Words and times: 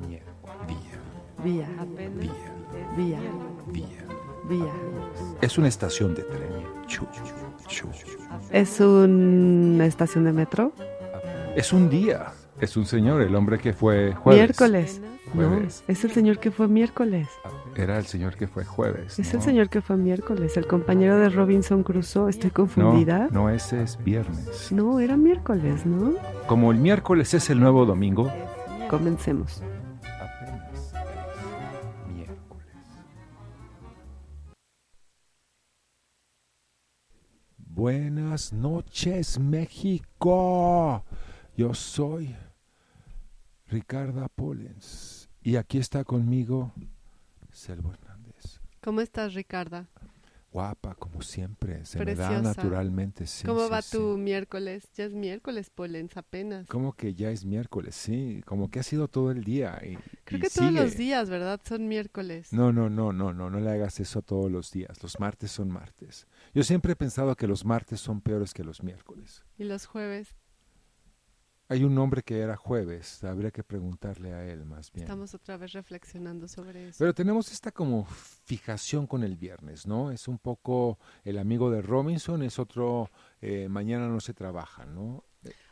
Vía. 0.00 0.22
Vía. 1.44 1.68
Vía. 2.96 3.18
Vía. 3.72 4.00
Vía. 4.48 4.72
Es 5.40 5.58
una 5.58 5.68
estación 5.68 6.14
de 6.14 6.22
tren. 6.24 6.50
Chu, 6.86 7.06
chu. 7.68 7.88
¿Es 8.50 8.80
una 8.80 9.86
estación 9.86 10.24
de 10.24 10.32
metro? 10.32 10.72
Es 11.56 11.72
un 11.72 11.88
día. 11.88 12.32
Es 12.60 12.76
un 12.76 12.84
señor, 12.84 13.22
el 13.22 13.34
hombre 13.36 13.58
que 13.58 13.72
fue 13.72 14.12
jueves. 14.14 14.40
Miércoles. 14.42 15.00
No, 15.32 15.60
es 15.88 16.04
el 16.04 16.10
señor 16.10 16.38
que 16.38 16.50
fue 16.50 16.68
miércoles. 16.68 17.28
Era 17.74 17.96
el 17.98 18.04
señor 18.04 18.36
que 18.36 18.46
fue 18.48 18.64
jueves. 18.66 19.18
Es 19.18 19.32
¿no? 19.32 19.38
el 19.38 19.44
señor 19.44 19.68
que 19.70 19.80
fue 19.80 19.96
miércoles, 19.96 20.56
el 20.58 20.66
compañero 20.66 21.16
de 21.18 21.30
Robinson 21.30 21.82
Crusoe. 21.82 22.28
¿Estoy 22.28 22.50
No, 22.50 22.54
confundida? 22.54 23.28
no, 23.30 23.48
ese 23.48 23.82
es 23.82 23.96
viernes. 24.04 24.70
No, 24.72 25.00
era 25.00 25.16
miércoles, 25.16 25.86
¿no? 25.86 26.12
Como 26.46 26.70
el 26.72 26.78
miércoles 26.78 27.32
es 27.32 27.48
el 27.48 27.60
nuevo 27.60 27.86
domingo, 27.86 28.30
Comencemos. 28.90 29.62
apenas 30.20 30.74
es 30.74 32.12
miércoles. 32.12 32.66
Buenas 37.56 38.52
noches, 38.52 39.38
México. 39.38 41.04
Yo 41.56 41.74
soy 41.74 42.34
Ricardo 43.70 44.28
Pollens 44.34 45.28
y 45.42 45.54
aquí 45.54 45.78
está 45.78 46.02
conmigo 46.02 46.72
Selvo 47.52 47.92
Hernández. 47.92 48.60
¿Cómo 48.80 49.00
estás, 49.00 49.34
Ricarda? 49.34 49.88
Guapa, 50.52 50.96
como 50.96 51.22
siempre, 51.22 51.84
se 51.86 52.04
me 52.04 52.16
da 52.16 52.28
Preciosa. 52.28 52.42
naturalmente. 52.42 53.28
sí, 53.28 53.46
¿Cómo 53.46 53.66
sí, 53.66 53.70
va 53.70 53.82
sí. 53.82 53.96
tu 53.96 54.18
miércoles? 54.18 54.90
Ya 54.96 55.04
es 55.04 55.14
miércoles, 55.14 55.70
Polens, 55.70 56.16
apenas. 56.16 56.66
Como 56.66 56.94
que 56.94 57.14
ya 57.14 57.30
es 57.30 57.44
miércoles, 57.44 57.94
sí, 57.94 58.42
como 58.44 58.68
que 58.68 58.80
ha 58.80 58.82
sido 58.82 59.06
todo 59.06 59.30
el 59.30 59.44
día. 59.44 59.80
Y, 59.84 59.96
Creo 60.24 60.38
y 60.38 60.42
que 60.42 60.50
todos 60.50 60.72
los 60.72 60.96
días, 60.96 61.30
¿verdad? 61.30 61.60
Son 61.64 61.86
miércoles. 61.86 62.52
No, 62.52 62.72
no, 62.72 62.90
no, 62.90 63.12
no, 63.12 63.32
no, 63.32 63.50
no 63.50 63.60
le 63.60 63.70
hagas 63.70 64.00
eso 64.00 64.22
todos 64.22 64.50
los 64.50 64.72
días. 64.72 65.00
Los 65.00 65.20
martes 65.20 65.52
son 65.52 65.68
martes. 65.70 66.26
Yo 66.52 66.64
siempre 66.64 66.94
he 66.94 66.96
pensado 66.96 67.36
que 67.36 67.46
los 67.46 67.64
martes 67.64 68.00
son 68.00 68.20
peores 68.20 68.52
que 68.52 68.64
los 68.64 68.82
miércoles. 68.82 69.44
Y 69.56 69.62
los 69.62 69.86
jueves 69.86 70.34
Hay 71.70 71.84
un 71.84 71.96
hombre 71.98 72.22
que 72.24 72.40
era 72.40 72.56
jueves, 72.56 73.22
habría 73.22 73.52
que 73.52 73.62
preguntarle 73.62 74.32
a 74.32 74.44
él 74.44 74.64
más 74.64 74.90
bien. 74.90 75.04
estamos 75.04 75.32
otra 75.34 75.56
vez 75.56 75.72
reflexionando 75.72 76.48
sobre 76.48 76.88
eso. 76.88 76.96
Pero 76.98 77.14
tenemos 77.14 77.52
esta 77.52 77.70
como 77.70 78.06
fijación 78.44 79.06
con 79.06 79.22
el 79.22 79.36
viernes, 79.36 79.86
¿no? 79.86 80.10
Es 80.10 80.26
un 80.26 80.38
poco 80.38 80.98
el 81.22 81.38
amigo 81.38 81.70
de 81.70 81.80
Robinson, 81.80 82.42
es 82.42 82.58
otro 82.58 83.08
eh, 83.40 83.68
mañana 83.68 84.08
no 84.08 84.18
se 84.18 84.34
trabaja, 84.34 84.84
¿no? 84.84 85.22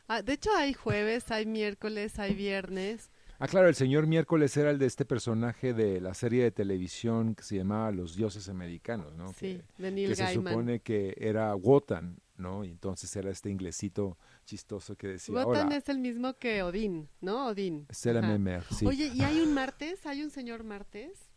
Ah, 0.07 0.23
de 0.23 0.35
hecho, 0.35 0.51
hay 0.57 0.73
jueves, 0.73 1.33
hay 1.33 1.47
miércoles, 1.47 2.21
hay 2.21 2.33
viernes. 2.33 3.11
Ah, 3.41 3.49
claro, 3.49 3.67
el 3.69 3.75
señor 3.75 4.07
miércoles 4.07 4.57
era 4.57 4.71
el 4.71 4.79
de 4.79 4.87
este 4.87 5.05
personaje 5.05 5.75
de 5.75 6.01
la 6.01 6.15
serie 6.15 6.45
de 6.45 6.53
televisión 6.53 7.35
que 7.35 7.43
se 7.43 7.57
llamaba 7.57 7.91
Los 7.91 8.15
dioses 8.15 8.49
americanos, 8.49 9.15
¿no? 9.17 9.29
Sí, 9.33 9.61
Que- 9.77 9.83
de 9.83 9.91
Neil 9.91 10.09
que 10.11 10.15
se 10.15 10.33
supone 10.33 10.81
que 10.81 11.15
era 11.19 11.55
Wotan, 11.57 12.21
¿no? 12.37 12.65
Y 12.65 12.71
entonces 12.71 13.15
era 13.17 13.31
este 13.31 13.51
inglesito 13.51 14.17
chistoso 14.49 14.97
que 14.97 15.09
decía, 15.09 15.35
Wotan 15.35 15.67
hola, 15.67 15.77
es 15.77 15.89
el 15.91 15.99
mismo 15.99 16.35
que 16.39 16.63
Odín, 16.63 17.09
¿no? 17.21 17.49
Odín. 17.49 17.87
c'est 17.91 18.15
la 18.15 18.21
Ajá. 18.21 18.29
même 18.29 18.45
mère", 18.45 18.65
sí. 18.71 18.87
Oye, 18.87 19.13
¿y 19.15 19.21
hay 19.23 19.41
un 19.41 19.53
martes? 19.53 20.07
¿Hay 20.07 20.23
un 20.23 20.31
señor 20.31 20.65
martes? 20.65 21.29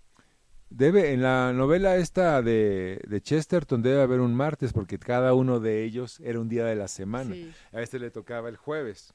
Debe, 0.70 1.12
en 1.12 1.22
la 1.22 1.52
novela 1.52 1.98
esta 1.98 2.42
de, 2.42 3.02
de 3.06 3.22
Chesterton 3.22 3.82
debe 3.82 4.02
haber 4.02 4.22
un 4.22 4.34
martes 4.34 4.72
porque 4.72 4.98
cada 4.98 5.34
uno 5.34 5.59
de 5.59 5.84
ellos 5.84 6.22
era 6.22 6.39
un 6.39 6.48
día 6.48 6.64
de 6.66 6.76
la 6.76 6.88
semana. 6.88 7.36
Sí. 7.36 7.52
A 7.73 7.82
este 7.82 8.00
le 8.00 8.09
tocaba 8.09 8.48
el 8.48 8.56
jueves, 8.56 9.14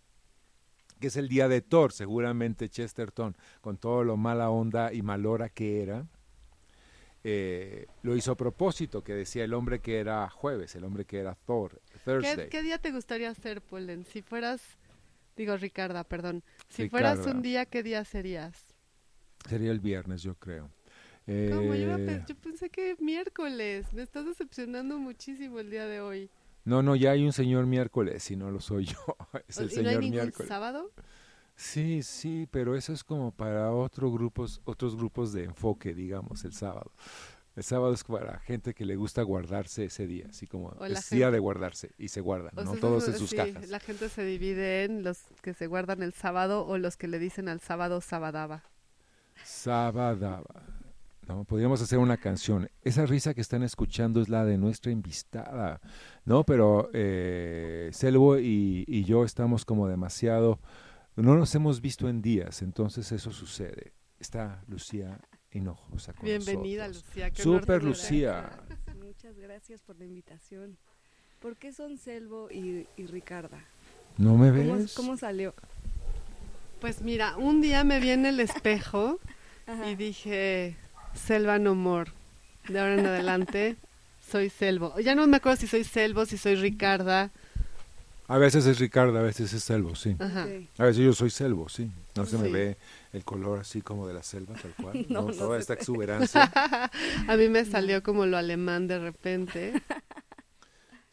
que 1.01 1.07
es 1.07 1.17
el 1.17 1.29
día 1.29 1.49
de 1.49 1.63
Thor, 1.63 1.93
seguramente 1.93 2.69
Chesterton, 2.69 3.35
con 3.63 3.79
todo 3.79 4.05
lo 4.05 4.19
mala 4.19 4.51
onda 4.51 4.93
y 4.93 5.01
malora 5.01 5.49
que 5.49 5.83
era, 5.83 6.07
eh, 7.25 7.87
lo 8.03 8.15
hizo 8.15 8.33
a 8.33 8.37
propósito, 8.37 9.03
que 9.03 9.15
decía 9.15 9.43
el 9.43 9.55
hombre 9.55 9.81
que 9.81 9.99
era 9.99 10.29
jueves, 10.29 10.77
el 10.77 10.85
hombre 10.85 11.07
que 11.07 11.19
era 11.19 11.35
Thor, 11.35 11.81
Thursday. 12.07 12.47
¿Qué, 12.49 12.49
qué 12.49 12.63
día 12.63 12.79
te 12.79 12.93
gustaría 12.93 13.35
ser, 13.35 13.63
Polen? 13.63 14.05
Si 14.07 14.23
fueras, 14.23 14.79
digo 15.37 15.57
Ricarda, 15.57 16.05
perdón. 16.05 16.45
Si 16.69 16.85
fueras 16.87 17.27
un 17.27 17.43
día, 17.43 17.67
¿qué 17.67 17.83
día 17.83 18.05
serías? 18.05 18.75
Sería 19.49 19.71
el 19.73 19.81
viernes, 19.81 20.23
yo 20.23 20.35
creo. 20.35 20.71
¿Cómo? 21.45 21.75
Yo, 21.75 21.87
Eh, 21.89 22.05
pe- 22.05 22.23
yo 22.27 22.35
pensé 22.37 22.71
que 22.71 22.97
miércoles. 23.01 23.93
Me 23.95 24.03
estás 24.03 24.27
decepcionando 24.27 24.99
muchísimo 24.99 25.59
el 25.61 25.71
día 25.71 25.87
de 25.87 26.01
hoy. 26.01 26.31
no, 26.65 26.83
no, 26.83 26.97
ya 26.97 27.13
hay 27.13 27.25
un 27.25 27.33
señor 27.33 27.67
miércoles 27.67 28.31
y 28.31 28.37
no 28.37 28.51
lo 28.51 28.61
soy 28.61 28.87
yo, 28.87 28.97
es 29.49 29.61
el 29.61 29.71
¿Y 29.71 29.79
no 29.81 29.89
hay 29.89 29.99
señor 29.99 29.99
ningún 29.99 30.33
miércoles. 30.33 30.49
sábado? 30.49 30.93
Sí, 31.57 32.03
sí, 32.03 32.47
pero 32.51 32.77
eso 32.77 32.93
es 32.93 33.03
como 33.03 33.33
para 33.33 33.73
otros 33.73 34.13
grupos, 34.13 34.61
otros 34.65 34.95
grupos 34.97 35.33
de 35.33 35.45
enfoque, 35.45 35.95
digamos, 35.95 36.45
el 36.45 36.53
sábado. 36.53 36.93
El 37.57 37.65
sábado 37.65 37.95
es 37.95 38.05
para 38.05 38.39
gente 38.41 38.75
que 38.75 38.85
le 38.85 38.97
gusta 38.97 39.23
guardarse 39.23 39.87
ese 39.87 40.07
día, 40.07 40.27
así 40.29 40.47
como 40.47 40.69
O 40.79 40.85
es 40.85 41.09
día 41.11 41.27
gente- 41.27 41.33
de 41.33 41.39
guardarse 41.39 41.91
y 41.99 42.09
se 42.09 42.21
guardan, 42.21 42.53
O 42.57 42.63
¿no? 42.65 42.73
sea, 42.73 42.81
Todos 42.81 43.09
en 43.09 43.19
sus 43.19 43.31
sí, 43.31 43.37
cajas. 43.37 43.69
La 43.71 43.81
gente 43.81 44.09
se 44.11 44.25
divide 44.25 44.85
en 44.85 45.03
los 45.03 45.19
que 45.43 45.55
se 45.55 45.67
guardan 45.67 46.03
el 46.03 46.13
sábado 46.13 46.67
o 46.67 46.77
los 46.79 46.97
que 46.99 47.09
le 47.09 47.19
dicen 47.19 47.49
al 47.49 47.61
sábado 47.61 48.01
sabadaba. 48.03 48.63
Sabadaba. 49.43 50.45
¿no? 51.27 51.45
Podríamos 51.45 51.81
hacer 51.83 51.99
una 51.99 52.19
canción. 52.19 52.69
Esa 52.83 53.05
risa 53.07 53.35
que 53.35 53.41
están 53.41 53.63
escuchando 53.63 54.21
es 54.21 54.29
la 54.29 54.45
de 54.45 54.59
nuestra 54.59 54.93
invitada, 54.93 55.81
¿no? 56.25 56.45
Pero 56.45 56.89
eh, 56.93 57.89
Selvo 57.93 58.39
y, 58.39 58.85
y 58.87 59.03
yo 59.05 59.25
estamos 59.25 59.65
como 59.65 59.89
demasiado, 59.89 60.61
no 61.17 61.35
nos 61.37 61.53
hemos 61.55 61.81
visto 61.81 62.09
en 62.09 62.23
días, 62.23 62.63
entonces 62.63 63.11
eso 63.13 63.33
sucede. 63.33 63.93
Está 64.21 64.63
Lucía 64.69 65.19
Hinojosa 65.57 66.13
con 66.13 66.25
Bienvenida, 66.25 66.89
nosotros. 66.89 67.07
Lucía. 67.15 67.31
qué 67.31 67.43
Super. 67.43 67.83
Lucía. 67.83 68.51
Muchas 69.03 69.37
gracias 69.39 69.83
por 69.83 69.99
la 69.99 70.05
invitación. 70.05 70.77
¿Por 71.41 71.57
qué 71.57 71.73
son 71.73 71.99
Selvo 71.99 72.49
y, 72.51 72.87
y 72.97 73.07
Ricarda? 73.07 73.59
¿No 74.19 74.37
me 74.37 74.51
¿Cómo, 74.51 74.77
ves? 74.79 74.95
cómo 74.95 75.17
salió? 75.17 75.55
Pues 76.81 77.03
mira, 77.03 77.37
un 77.37 77.61
día 77.61 77.85
me 77.85 78.01
vi 78.01 78.11
en 78.11 78.27
el 78.27 78.41
espejo 78.41 79.19
Ajá. 79.67 79.91
y 79.91 79.97
dije, 79.97 80.77
Selva 81.15 81.59
no 81.59 81.75
more. 81.75 82.11
De 82.69 82.79
ahora 82.81 82.95
en 82.95 83.07
adelante 83.07 83.77
soy 84.21 84.51
Selvo. 84.51 84.99
Ya 85.01 85.15
no 85.15 85.27
me 85.27 85.37
acuerdo 85.39 85.57
si 85.61 85.67
soy 85.67 85.85
Selvo, 85.85 86.27
si 86.27 86.37
soy 86.37 86.57
Ricarda. 86.57 87.31
A 88.29 88.39
veces 88.39 88.67
es 88.67 88.79
Ricardo, 88.81 89.17
a 89.19 89.23
veces 89.23 89.53
es 89.53 89.63
Selvo, 89.63 89.95
sí. 89.95 90.17
Ajá. 90.19 90.49
A 90.79 90.85
veces 90.85 91.05
yo 91.05 91.13
soy 91.13 91.31
Selvo, 91.31 91.69
sí. 91.69 91.91
No 92.17 92.27
se 92.27 92.39
me 92.39 92.47
Sí. 92.47 92.53
ve 92.53 92.77
el 93.13 93.25
color 93.25 93.61
así 93.61 93.83
como 93.83 94.07
de 94.09 94.15
la 94.15 94.23
selva, 94.23 94.55
tal 94.55 94.75
cual. 94.75 95.07
No, 95.09 95.23
¿no? 95.23 95.29
no 95.29 95.33
Toda 95.35 95.59
esta 95.59 95.75
ve. 95.75 95.81
exuberancia. 95.81 96.51
A 97.29 97.37
mí 97.37 97.49
me 97.49 97.65
salió 97.65 98.03
como 98.03 98.27
lo 98.27 98.37
alemán 98.37 98.89
de 98.89 98.99
repente, 98.99 99.81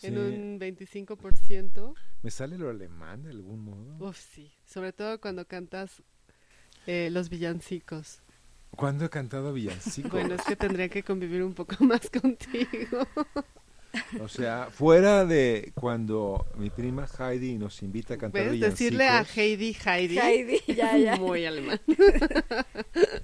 en 0.01 0.17
un 0.17 0.59
25%. 0.59 1.93
¿Me 2.23 2.31
sale 2.31 2.57
lo 2.57 2.69
alemán 2.69 3.23
de 3.23 3.29
algún 3.29 3.63
modo? 3.63 4.09
Uf, 4.09 4.17
sí. 4.17 4.51
Sobre 4.65 4.91
todo 4.93 5.19
cuando 5.21 5.45
cantas 5.45 6.01
eh, 6.87 7.09
los 7.11 7.29
villancicos. 7.29 8.21
¿Cuándo 8.71 9.05
he 9.05 9.09
cantado 9.09 9.53
villancicos? 9.53 10.11
Bueno, 10.11 10.33
es 10.33 10.41
que 10.41 10.55
tendría 10.55 10.89
que 10.89 11.03
convivir 11.03 11.43
un 11.43 11.53
poco 11.53 11.75
más 11.85 12.09
contigo. 12.09 13.07
O 14.21 14.27
sea, 14.27 14.69
fuera 14.71 15.25
de 15.25 15.71
cuando 15.75 16.45
mi 16.57 16.69
prima 16.69 17.07
Heidi 17.19 17.57
nos 17.57 17.83
invita 17.83 18.15
a 18.15 18.17
cantar 18.17 18.49
villancicos. 18.49 18.79
Decirle 18.79 19.07
a 19.07 19.23
Heidi 19.23 19.75
Heidi. 19.85 20.17
Heidi, 20.17 20.59
ya, 20.73 20.97
ya. 20.97 21.15
Muy 21.17 21.45
alemán. 21.45 21.79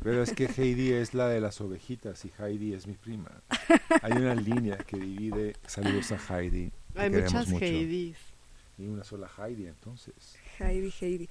Pero 0.04 0.24
es 0.24 0.34
que 0.34 0.46
Heidi 0.46 0.92
es 0.92 1.14
la 1.14 1.28
de 1.28 1.42
las 1.42 1.60
ovejitas 1.62 2.24
y 2.26 2.32
Heidi 2.40 2.74
es 2.74 2.88
mi 2.88 2.94
prima. 2.94 3.42
Hay 4.02 4.12
una 4.14 4.36
línea 4.36 4.78
que 4.78 4.98
divide. 4.98 5.56
Saludos 5.66 6.12
a 6.12 6.18
Heidi. 6.18 6.72
Hay 6.96 7.10
muchas 7.10 7.48
mucho. 7.48 7.66
Heidis. 7.66 8.18
Y 8.78 8.88
una 8.88 9.04
sola 9.04 9.30
Heidi, 9.38 9.68
entonces. 9.68 10.38
Heidi, 10.60 10.94
Heidi. 11.02 11.30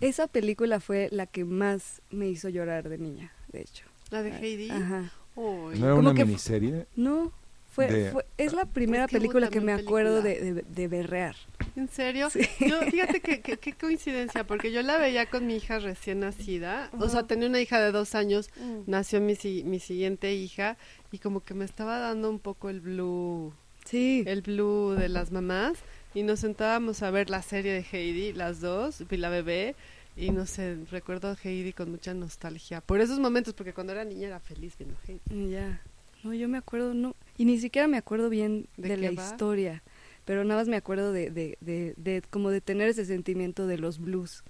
Esa 0.00 0.26
película 0.26 0.80
fue 0.80 1.08
la 1.10 1.26
que 1.26 1.44
más 1.44 2.02
me 2.10 2.28
hizo 2.28 2.48
llorar 2.48 2.88
de 2.88 2.98
niña, 2.98 3.32
de 3.48 3.62
hecho. 3.62 3.86
¿La 4.10 4.22
de 4.22 4.30
Heidi? 4.30 4.70
Ajá. 4.70 5.12
¿No 5.36 5.72
era 5.72 5.94
una 5.94 6.12
miniserie? 6.12 6.86
No, 6.96 7.32
fue, 7.74 7.86
De- 7.88 8.10
fue- 8.12 8.24
es 8.38 8.52
la 8.52 8.64
primera 8.66 9.08
película 9.08 9.48
que 9.48 9.60
me 9.60 9.72
acuerdo 9.72 10.22
de, 10.22 10.34
película. 10.34 10.62
de, 10.62 10.74
de 10.82 10.88
berrear. 10.88 11.36
¿En 11.76 11.88
serio? 11.88 12.30
Sí. 12.30 12.40
Yo, 12.60 12.80
fíjate 12.82 13.20
que, 13.20 13.40
que- 13.40 13.56
qué 13.58 13.72
coincidencia, 13.72 14.44
porque 14.46 14.70
yo 14.72 14.82
la 14.82 14.96
veía 14.98 15.26
con 15.26 15.46
mi 15.46 15.56
hija 15.56 15.78
recién 15.80 16.20
nacida. 16.20 16.90
O 16.98 17.08
sea, 17.08 17.24
tenía 17.24 17.48
una 17.48 17.60
hija 17.60 17.80
de 17.80 17.90
dos 17.92 18.14
años, 18.14 18.50
Mm. 18.60 18.82
nació 18.86 19.20
mi, 19.20 19.36
mi 19.64 19.80
siguiente 19.80 20.34
hija, 20.34 20.76
y 21.12 21.18
como 21.18 21.40
que 21.40 21.54
me 21.54 21.64
estaba 21.64 21.98
dando 21.98 22.30
un 22.30 22.38
poco 22.38 22.70
el 22.70 22.80
blue, 22.80 23.52
Sí, 23.84 24.24
el 24.26 24.40
blue 24.42 24.92
de 24.98 25.08
las 25.10 25.30
mamás, 25.30 25.78
y 26.14 26.22
nos 26.22 26.40
sentábamos 26.40 27.02
a 27.02 27.10
ver 27.10 27.28
la 27.28 27.42
serie 27.42 27.72
de 27.72 27.84
Heidi, 27.92 28.32
las 28.32 28.60
dos, 28.60 29.02
y 29.10 29.16
la 29.16 29.28
bebé, 29.28 29.74
y 30.16 30.30
no 30.30 30.46
sé, 30.46 30.76
recuerdo 30.90 31.28
a 31.28 31.36
Heidi 31.42 31.72
con 31.72 31.90
mucha 31.90 32.14
nostalgia. 32.14 32.80
Por 32.80 33.00
esos 33.00 33.18
momentos, 33.18 33.52
porque 33.52 33.74
cuando 33.74 33.92
era 33.92 34.04
niña 34.04 34.28
era 34.28 34.40
feliz 34.40 34.74
viendo 34.78 34.96
Heidi. 35.08 35.50
ya. 35.50 35.80
No, 36.24 36.34
yo 36.34 36.48
me 36.48 36.58
acuerdo, 36.58 36.94
no. 36.94 37.14
Y 37.36 37.44
ni 37.44 37.58
siquiera 37.58 37.86
me 37.88 37.98
acuerdo 37.98 38.28
bien 38.30 38.66
¿De 38.76 38.96
la 38.96 39.10
va? 39.10 39.24
historia. 39.24 39.82
Pero 40.24 40.42
nada 40.44 40.60
más 40.60 40.68
me 40.68 40.76
acuerdo 40.76 41.12
de, 41.12 41.30
de, 41.30 41.58
de, 41.60 41.94
de 41.98 42.22
como 42.30 42.50
de 42.50 42.60
tener 42.60 42.88
ese 42.88 43.04
sentimiento 43.04 43.66
de 43.66 43.76
los 43.78 43.98
blues. 43.98 44.42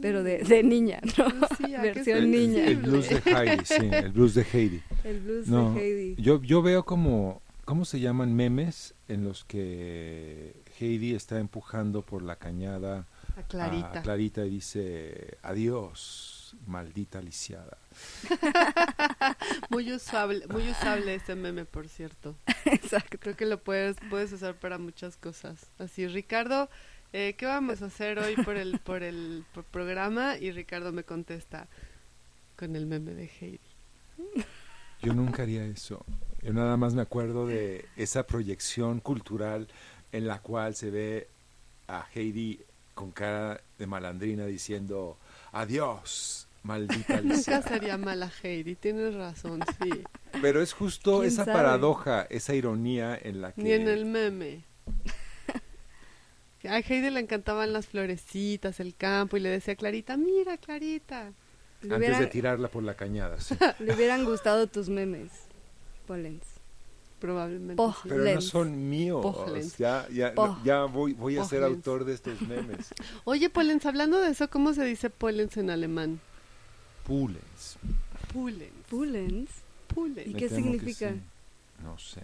pero 0.00 0.22
de, 0.22 0.38
de 0.38 0.62
niña, 0.62 1.00
¿no? 1.18 1.28
Lucía, 1.30 1.80
qué 1.82 1.92
Versión 1.94 2.18
El, 2.18 2.30
niña. 2.30 2.66
el 2.66 2.76
blues 2.76 3.08
de 3.08 3.22
Heidi, 3.24 3.64
sí, 3.64 3.88
el 3.90 4.12
blues 4.12 4.34
de 4.34 4.42
Heidi. 4.52 4.82
El 5.04 5.20
blues 5.20 5.48
No, 5.48 5.74
de 5.74 5.80
Heidi. 5.80 6.22
yo, 6.22 6.42
yo 6.42 6.62
veo 6.62 6.84
como, 6.84 7.40
¿cómo 7.64 7.84
se 7.84 7.98
llaman 8.00 8.34
memes 8.36 8.94
en 9.08 9.24
los 9.24 9.44
que 9.44 10.54
Heidi 10.78 11.14
está 11.14 11.40
empujando 11.40 12.02
por 12.02 12.22
la 12.22 12.36
cañada 12.36 13.06
A 13.36 13.42
Clarita. 13.42 13.98
a 13.98 14.02
Clarita 14.02 14.44
y 14.46 14.50
dice, 14.50 15.38
adiós, 15.42 16.35
maldita 16.66 17.20
lisiada. 17.20 17.78
Muy 19.70 19.92
usable, 19.92 20.46
muy 20.48 20.68
usable 20.70 21.14
este 21.14 21.34
meme, 21.34 21.64
por 21.64 21.88
cierto. 21.88 22.36
Exacto. 22.64 23.18
Creo 23.18 23.36
que 23.36 23.46
lo 23.46 23.62
puedes, 23.62 23.96
puedes 24.10 24.32
usar 24.32 24.54
para 24.54 24.78
muchas 24.78 25.16
cosas. 25.16 25.66
Así, 25.78 26.06
Ricardo, 26.06 26.68
eh, 27.12 27.34
¿qué 27.38 27.46
vamos 27.46 27.82
a 27.82 27.86
hacer 27.86 28.18
hoy 28.18 28.36
por 28.36 28.56
el, 28.56 28.78
por 28.78 29.02
el 29.02 29.44
por 29.54 29.64
programa? 29.64 30.36
Y 30.36 30.50
Ricardo 30.50 30.92
me 30.92 31.04
contesta 31.04 31.68
con 32.56 32.76
el 32.76 32.86
meme 32.86 33.14
de 33.14 33.30
Heidi. 33.40 33.60
Yo 35.02 35.14
nunca 35.14 35.42
haría 35.42 35.64
eso. 35.64 36.04
Yo 36.42 36.52
nada 36.52 36.76
más 36.76 36.94
me 36.94 37.02
acuerdo 37.02 37.46
de 37.46 37.86
esa 37.96 38.26
proyección 38.26 39.00
cultural 39.00 39.68
en 40.12 40.26
la 40.26 40.40
cual 40.40 40.74
se 40.74 40.90
ve 40.90 41.28
a 41.88 42.06
Heidi 42.14 42.60
con 42.94 43.10
cara 43.10 43.60
de 43.78 43.86
malandrina 43.86 44.46
diciendo, 44.46 45.18
adiós, 45.60 46.48
maldita 46.62 47.20
Nunca 47.22 47.34
lisiada. 47.36 47.62
sería 47.68 47.96
mala 47.98 48.30
Heidi, 48.42 48.74
tienes 48.76 49.14
razón, 49.14 49.60
sí. 49.82 50.02
Pero 50.42 50.60
es 50.62 50.72
justo 50.72 51.18
¿Quién 51.20 51.28
esa 51.28 51.44
sabe? 51.44 51.56
paradoja, 51.56 52.26
esa 52.30 52.54
ironía 52.54 53.18
en 53.20 53.40
la 53.40 53.52
que... 53.52 53.62
Ni 53.62 53.72
en 53.72 53.88
el 53.88 54.04
meme. 54.06 54.64
A 56.68 56.78
Heidi 56.78 57.10
le 57.10 57.20
encantaban 57.20 57.72
las 57.72 57.86
florecitas, 57.86 58.80
el 58.80 58.96
campo, 58.96 59.36
y 59.36 59.40
le 59.40 59.50
decía 59.50 59.74
a 59.74 59.76
Clarita, 59.76 60.16
mira 60.16 60.56
Clarita. 60.56 61.32
Antes 61.88 62.18
de 62.18 62.26
tirarla 62.26 62.66
por 62.68 62.82
la 62.82 62.94
cañada. 62.94 63.40
sí. 63.40 63.54
le 63.78 63.94
hubieran 63.94 64.24
gustado 64.24 64.66
tus 64.66 64.88
memes, 64.88 65.30
Polens. 66.08 66.42
Probablemente. 67.18 67.82
Sí. 67.82 68.08
Pero 68.08 68.24
no 68.24 68.40
son 68.40 68.88
míos. 68.90 69.24
Ya, 69.78 70.06
ya, 70.10 70.34
Poh. 70.34 70.58
ya 70.64 70.84
voy, 70.84 71.14
voy 71.14 71.38
a 71.38 71.44
ser 71.44 71.62
autor 71.62 72.04
de 72.04 72.14
estos 72.14 72.40
memes. 72.42 72.92
Oye, 73.24 73.48
Polens, 73.48 73.86
hablando 73.86 74.20
de 74.20 74.30
eso, 74.30 74.48
¿cómo 74.50 74.74
se 74.74 74.84
dice 74.84 75.08
Polens 75.08 75.56
en 75.56 75.70
alemán? 75.70 76.20
Pulens. 77.06 77.78
Pulens. 78.32 78.72
Polens. 78.90 79.50
Pulens. 79.94 80.26
¿Y 80.26 80.34
Me 80.34 80.38
qué 80.38 80.48
significa? 80.48 81.10
sí. 81.10 81.20
No 81.82 81.98
sé. 81.98 82.22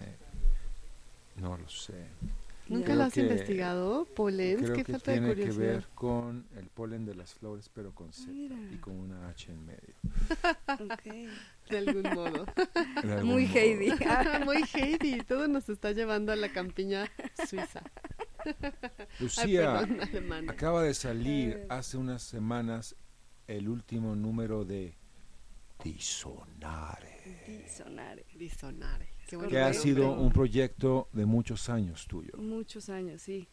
No 1.37 1.57
lo 1.57 1.69
sé. 1.69 1.93
¿Nunca 2.69 2.95
lo 2.95 3.03
has 3.03 3.13
que- 3.13 3.21
investigado, 3.21 4.05
Polens? 4.15 4.61
Creo 4.63 4.75
Qué 4.75 4.83
que 4.85 4.91
falta 4.93 5.11
de 5.11 5.17
tiene 5.17 5.35
que 5.35 5.41
curiosidad. 5.41 5.65
ver 5.65 5.87
con 5.95 6.47
el 6.55 6.67
polen 6.69 7.05
de 7.05 7.13
las 7.15 7.33
flores, 7.33 7.69
pero 7.73 7.93
con 7.93 8.13
Z 8.13 8.31
Mira. 8.31 8.55
y 8.71 8.77
con 8.77 8.95
una 8.95 9.27
H 9.29 9.51
en 9.51 9.65
medio. 9.65 9.95
Ok. 10.93 11.03
De 11.69 11.77
algún 11.77 12.03
modo. 12.13 12.45
De 13.03 13.13
algún 13.13 13.29
Muy 13.31 13.45
modo. 13.45 13.57
Heidi. 13.57 13.91
Muy 14.45 14.63
Heidi. 14.73 15.17
Todo 15.21 15.47
nos 15.47 15.67
está 15.69 15.91
llevando 15.91 16.31
a 16.31 16.35
la 16.35 16.51
campiña 16.51 17.05
suiza. 17.47 17.81
Ay, 18.45 18.53
Lucía, 19.19 19.87
perdón, 20.11 20.49
acaba 20.49 20.83
de 20.83 20.93
salir 20.93 21.65
hace 21.69 21.95
unas 21.97 22.21
semanas 22.23 22.95
el 23.47 23.69
último 23.69 24.15
número 24.15 24.65
de 24.65 24.95
Disonare, 25.83 27.67
Sonare. 27.67 28.25
Disonare. 28.35 29.07
Que 29.49 29.59
ha 29.59 29.73
sido 29.73 30.11
un 30.13 30.31
proyecto 30.31 31.07
de 31.13 31.25
muchos 31.25 31.69
años 31.69 32.07
tuyo. 32.07 32.33
Muchos 32.37 32.89
años, 32.89 33.21
sí. 33.21 33.47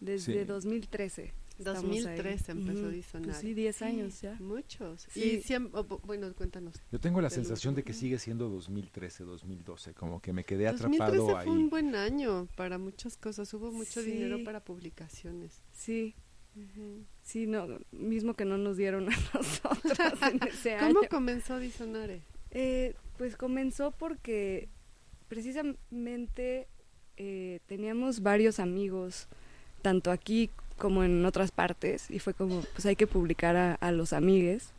Desde 0.00 0.40
Sí. 0.40 0.44
2013. 0.44 1.32
estamos 1.58 1.84
ahí. 1.84 1.88
2013 2.02 2.52
empezó. 2.52 3.18
Pues 3.22 3.36
sí, 3.38 3.54
10 3.54 3.80
años 3.82 4.20
ya. 4.20 4.34
Muchos. 4.40 5.06
Sí. 5.10 5.22
Y 5.38 5.42
siempre, 5.42 5.80
bueno, 6.04 6.30
cuéntanos. 6.34 6.74
Yo 6.92 7.00
tengo 7.00 7.20
la 7.22 7.30
sensación 7.30 7.74
de 7.74 7.82
que 7.82 7.94
sigue 7.94 8.18
siendo 8.18 8.50
2013, 8.50 9.24
2012, 9.24 9.94
como 9.94 10.20
que 10.20 10.34
me 10.34 10.44
quedé 10.44 10.66
2013 10.66 11.02
atrapado 11.16 11.42
fue 11.44 11.50
un 11.52 11.62
ahí. 11.62 11.68
buen 11.68 11.94
año 11.94 12.46
para 12.56 12.76
muchas 12.76 13.16
cosas. 13.16 13.52
Hubo 13.54 13.72
mucho 13.72 14.02
Sí. 14.02 14.10
dinero 14.10 14.44
para 14.44 14.60
publicaciones. 14.62 15.62
Sí, 15.72 16.14
sí, 17.22 17.46
no, 17.46 17.66
mismo 17.90 18.34
que 18.34 18.44
no 18.44 18.58
nos 18.58 18.76
dieron 18.76 19.08
a 19.08 19.16
nosotros 19.34 19.98
en 20.30 20.42
ese 20.48 20.74
año. 20.74 20.94
¿Cómo 20.94 21.08
comenzó 21.08 21.58
Disonare? 21.58 22.22
Eh, 22.50 22.94
pues 23.18 23.36
comenzó 23.36 23.92
porque 23.92 24.68
precisamente 25.28 26.68
eh, 27.16 27.60
teníamos 27.66 28.22
varios 28.22 28.60
amigos, 28.60 29.28
tanto 29.82 30.10
aquí 30.10 30.50
como 30.76 31.04
en 31.04 31.24
otras 31.24 31.50
partes, 31.50 32.10
y 32.10 32.18
fue 32.18 32.34
como, 32.34 32.60
pues 32.72 32.86
hay 32.86 32.96
que 32.96 33.06
publicar 33.06 33.56
a, 33.56 33.74
a 33.74 33.92
los 33.92 34.12
amigues. 34.12 34.72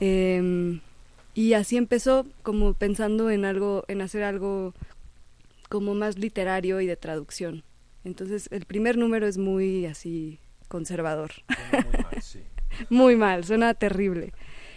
Em, 0.00 0.80
y 1.34 1.54
así 1.54 1.76
empezó 1.76 2.26
como 2.42 2.74
pensando 2.74 3.30
en 3.30 3.44
algo, 3.44 3.84
en 3.88 4.00
hacer 4.00 4.22
algo 4.22 4.74
como 5.68 5.94
más 5.94 6.18
literario 6.18 6.80
y 6.80 6.86
de 6.86 6.96
traducción. 6.96 7.64
Entonces 8.04 8.48
el 8.52 8.64
primer 8.66 8.96
número 8.96 9.26
es 9.26 9.38
muy 9.38 9.86
así 9.86 10.38
conservador, 10.68 11.32
muy 11.72 12.02
mal, 12.02 12.22
sí. 12.22 12.40
muy 12.90 13.16
mal, 13.16 13.44
suena 13.44 13.74
terrible. 13.74 14.32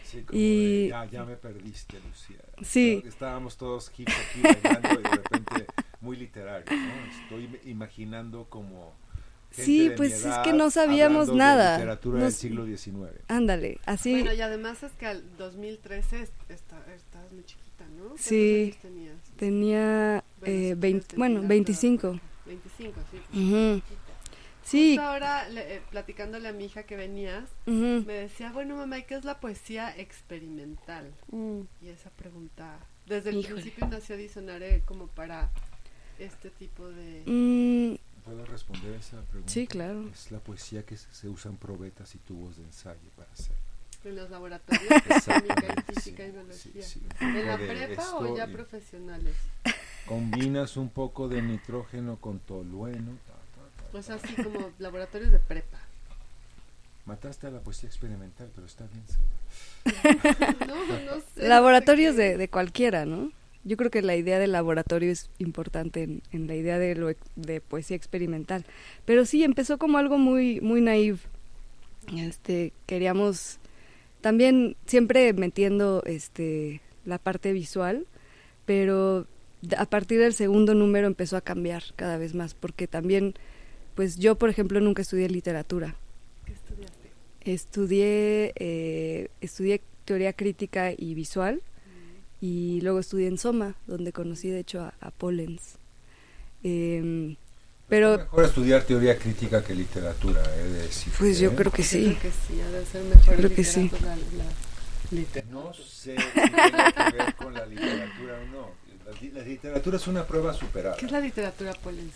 Sí, 0.09 0.21
como 0.24 0.39
Y- 0.39 0.83
de, 0.83 0.88
ya, 0.89 1.06
ya 1.06 1.25
me 1.25 1.36
perdiste, 1.36 2.00
Lucía. 2.00 2.38
Sí. 2.62 3.04
Estábamos 3.06 3.57
todos 3.57 3.92
hip 3.98 4.07
aquí 4.07 4.42
bailando 4.42 5.00
y 5.00 5.04
de 5.04 5.09
repente 5.09 5.65
muy 6.01 6.15
literario, 6.18 6.65
¿no? 6.75 7.21
Estoy 7.24 7.44
im- 7.48 7.59
imaginando 7.69 8.45
como 8.50 8.94
gente 9.51 9.63
Sí, 9.65 9.89
de 9.89 9.95
pues 9.98 10.12
mi 10.12 10.15
es 10.18 10.25
edad 10.25 10.44
que 10.44 10.54
no 10.54 10.69
sabíamos 10.71 11.30
hablando 11.30 11.31
de 11.33 11.38
nada. 11.39 11.77
literatura 11.77 12.18
No 12.19 12.24
del 12.25 12.33
siglo 12.33 12.65
XIX. 12.65 13.12
Ándale, 13.27 13.80
así. 13.86 14.12
Bueno, 14.12 14.33
y 14.33 14.42
además 14.42 14.81
es 14.83 14.92
que 14.94 15.07
al 15.07 15.24
2013 15.38 16.21
est- 16.21 16.33
está- 16.50 16.86
estabas 16.95 17.31
muy 17.33 17.44
chiquita, 17.44 17.86
¿no? 17.98 18.04
¿Cuántos 18.06 18.21
Sí. 18.25 18.75
tenías? 18.81 19.15
Tenía 19.38 20.24
Bueno, 20.39 20.54
eh, 20.56 20.69
si 20.69 20.74
vein- 20.80 21.00
quieres 21.00 21.18
bueno, 21.18 21.33
ventilar 21.42 21.50
25. 21.50 22.01
toda- 22.07 22.21
25, 22.45 23.01
sí. 23.12 23.39
Ujú. 23.39 23.81
Sí, 24.67 24.97
Justo 24.97 25.09
ahora, 25.09 25.47
le- 25.47 25.75
eh, 25.77 25.81
platicándole 25.91 26.49
a 26.49 26.51
mi 26.51 26.65
hija 26.65 26.83
que 26.83 26.97
venías, 26.97 27.45
ujú. 27.65 28.03
me 28.05 28.13
decía, 28.13 28.51
bueno, 28.51 28.75
mamá, 28.75 28.97
¿y 28.99 29.03
qué 29.03 29.15
es 29.15 29.23
la 29.23 29.39
poesía 29.39 29.95
experimental? 29.97 31.13
Y 31.81 31.87
esa 31.87 32.09
pregunta, 32.09 32.77
desde 33.05 33.29
el 33.29 33.37
Híjole. 33.37 33.61
principio 33.61 33.87
nació 33.87 34.17
Disonare 34.17 34.81
como 34.85 35.07
para 35.07 35.49
este 36.19 36.49
tipo 36.49 36.89
de... 36.89 37.23
Mm, 37.25 37.95
¿Puedo 38.25 38.45
responder 38.45 38.95
esa 38.95 39.21
pregunta? 39.21 39.53
Sí, 39.53 39.67
claro. 39.67 40.09
Es 40.09 40.31
la 40.31 40.39
poesía 40.39 40.85
que 40.85 40.97
se, 40.97 41.13
se 41.13 41.29
usan 41.29 41.55
probetas 41.55 42.13
y 42.15 42.17
tubos 42.17 42.57
de 42.57 42.63
ensayo 42.63 43.09
para 43.15 43.31
hacer. 43.31 43.55
En 44.03 44.17
los 44.17 44.29
laboratorios 44.29 44.89
de 44.89 44.99
química 45.01 45.15
Exactamente, 45.15 45.75
y 45.89 45.94
física 45.94 46.25
y 46.27 46.31
biología. 46.31 46.81
sí, 46.83 46.99
sí, 46.99 47.01
¿En 47.21 47.47
la 47.47 47.57
prepa 47.57 48.15
o 48.18 48.35
ya 48.35 48.47
profesionales? 48.47 49.33
Combinas 50.06 50.75
un 50.75 50.89
poco 50.89 51.30
de 51.30 51.42
nitrógeno 51.42 52.18
con 52.18 52.39
tolueno. 52.39 53.18
Pues 53.91 54.09
así 54.09 54.33
como 54.35 54.71
laboratorios 54.79 55.31
de 55.31 55.39
prepa. 55.39 55.79
Mataste 57.06 57.47
a 57.47 57.51
la 57.51 57.59
poesía 57.59 57.87
experimental, 57.87 58.49
pero 58.53 58.67
está 58.67 58.85
bien. 58.87 59.03
No, 60.67 60.75
no 60.75 61.21
sé. 61.33 61.47
laboratorios 61.47 62.15
de, 62.17 62.37
de 62.37 62.49
cualquiera, 62.49 63.06
¿no? 63.06 63.31
Yo 63.63 63.77
creo 63.77 63.89
que 63.89 64.01
la 64.01 64.15
idea 64.15 64.39
del 64.39 64.51
laboratorio 64.51 65.11
es 65.11 65.29
importante 65.39 66.03
en, 66.03 66.21
en 66.31 66.47
la 66.47 66.56
idea 66.56 66.77
de, 66.77 66.95
lo, 66.95 67.09
de 67.35 67.61
poesía 67.61 67.95
experimental. 67.95 68.65
Pero 69.06 69.25
sí, 69.25 69.44
empezó 69.44 69.77
como 69.77 69.97
algo 69.97 70.17
muy, 70.17 70.59
muy 70.61 70.81
naive. 70.81 71.19
Este, 72.15 72.73
queríamos 72.85 73.59
también 74.21 74.75
siempre 74.85 75.31
metiendo 75.33 76.03
este, 76.06 76.81
la 77.06 77.17
parte 77.17 77.53
visual, 77.53 78.06
pero 78.65 79.25
a 79.77 79.85
partir 79.85 80.19
del 80.19 80.33
segundo 80.33 80.73
número 80.73 81.07
empezó 81.07 81.37
a 81.37 81.41
cambiar 81.41 81.83
cada 81.95 82.17
vez 82.17 82.33
más, 82.33 82.53
porque 82.53 82.87
también, 82.87 83.35
pues 83.97 84.16
yo, 84.18 84.35
por 84.35 84.49
ejemplo, 84.49 84.80
nunca 84.80 85.01
estudié 85.01 85.27
literatura. 85.27 85.95
¿Qué 86.45 86.54
estudiaste? 86.54 87.09
Estudié, 87.42 88.54
eh, 88.56 89.30
estudié 89.42 89.81
teoría 90.06 90.33
crítica 90.33 90.92
y 90.95 91.16
visual 91.16 91.61
y 92.39 92.80
luego 92.81 92.99
estudié 92.99 93.27
en 93.27 93.39
Soma, 93.39 93.73
donde 93.87 94.13
conocí 94.13 94.49
de 94.51 94.59
hecho 94.59 94.81
a, 94.81 94.94
a 95.01 95.09
Pollens. 95.09 95.77
Em, 96.63 97.35
pero 97.89 98.18
Mejor 98.19 98.44
estudiar 98.45 98.83
teoría 98.83 99.18
crítica 99.18 99.63
que 99.63 99.73
literatura, 99.73 100.44
he 100.59 100.63
de 100.63 100.81
decir. 100.83 101.11
pues 101.18 101.39
yo 101.39 101.49
¿eh? 101.49 101.56
creo 101.56 101.71
que 101.71 101.81
Yo 101.81 101.87
sí. 101.89 102.04
creo 102.19 102.19
que 102.21 102.30
sí, 102.31 102.61
ha 102.61 102.69
de 102.69 102.85
ser 102.85 103.04
mejor 103.04 103.35
creo 103.35 103.49
que 103.56 103.63
sí. 103.63 103.92
la- 105.11 105.44
No 105.49 105.73
sé 105.73 106.16
si 106.18 106.39
tiene 106.42 106.94
que 106.94 107.18
ver 107.18 107.33
con 107.35 107.54
la 107.54 107.66
literatura 107.66 108.39
o 108.44 108.45
no. 108.51 108.69
La, 109.33 109.42
la 109.42 109.47
literatura 109.47 109.97
es 109.97 110.06
una 110.07 110.27
prueba 110.27 110.54
superada. 110.54 110.97
¿Qué 110.97 111.06
es 111.07 111.11
la 111.11 111.19
literatura, 111.21 111.73
Polens? 111.73 112.13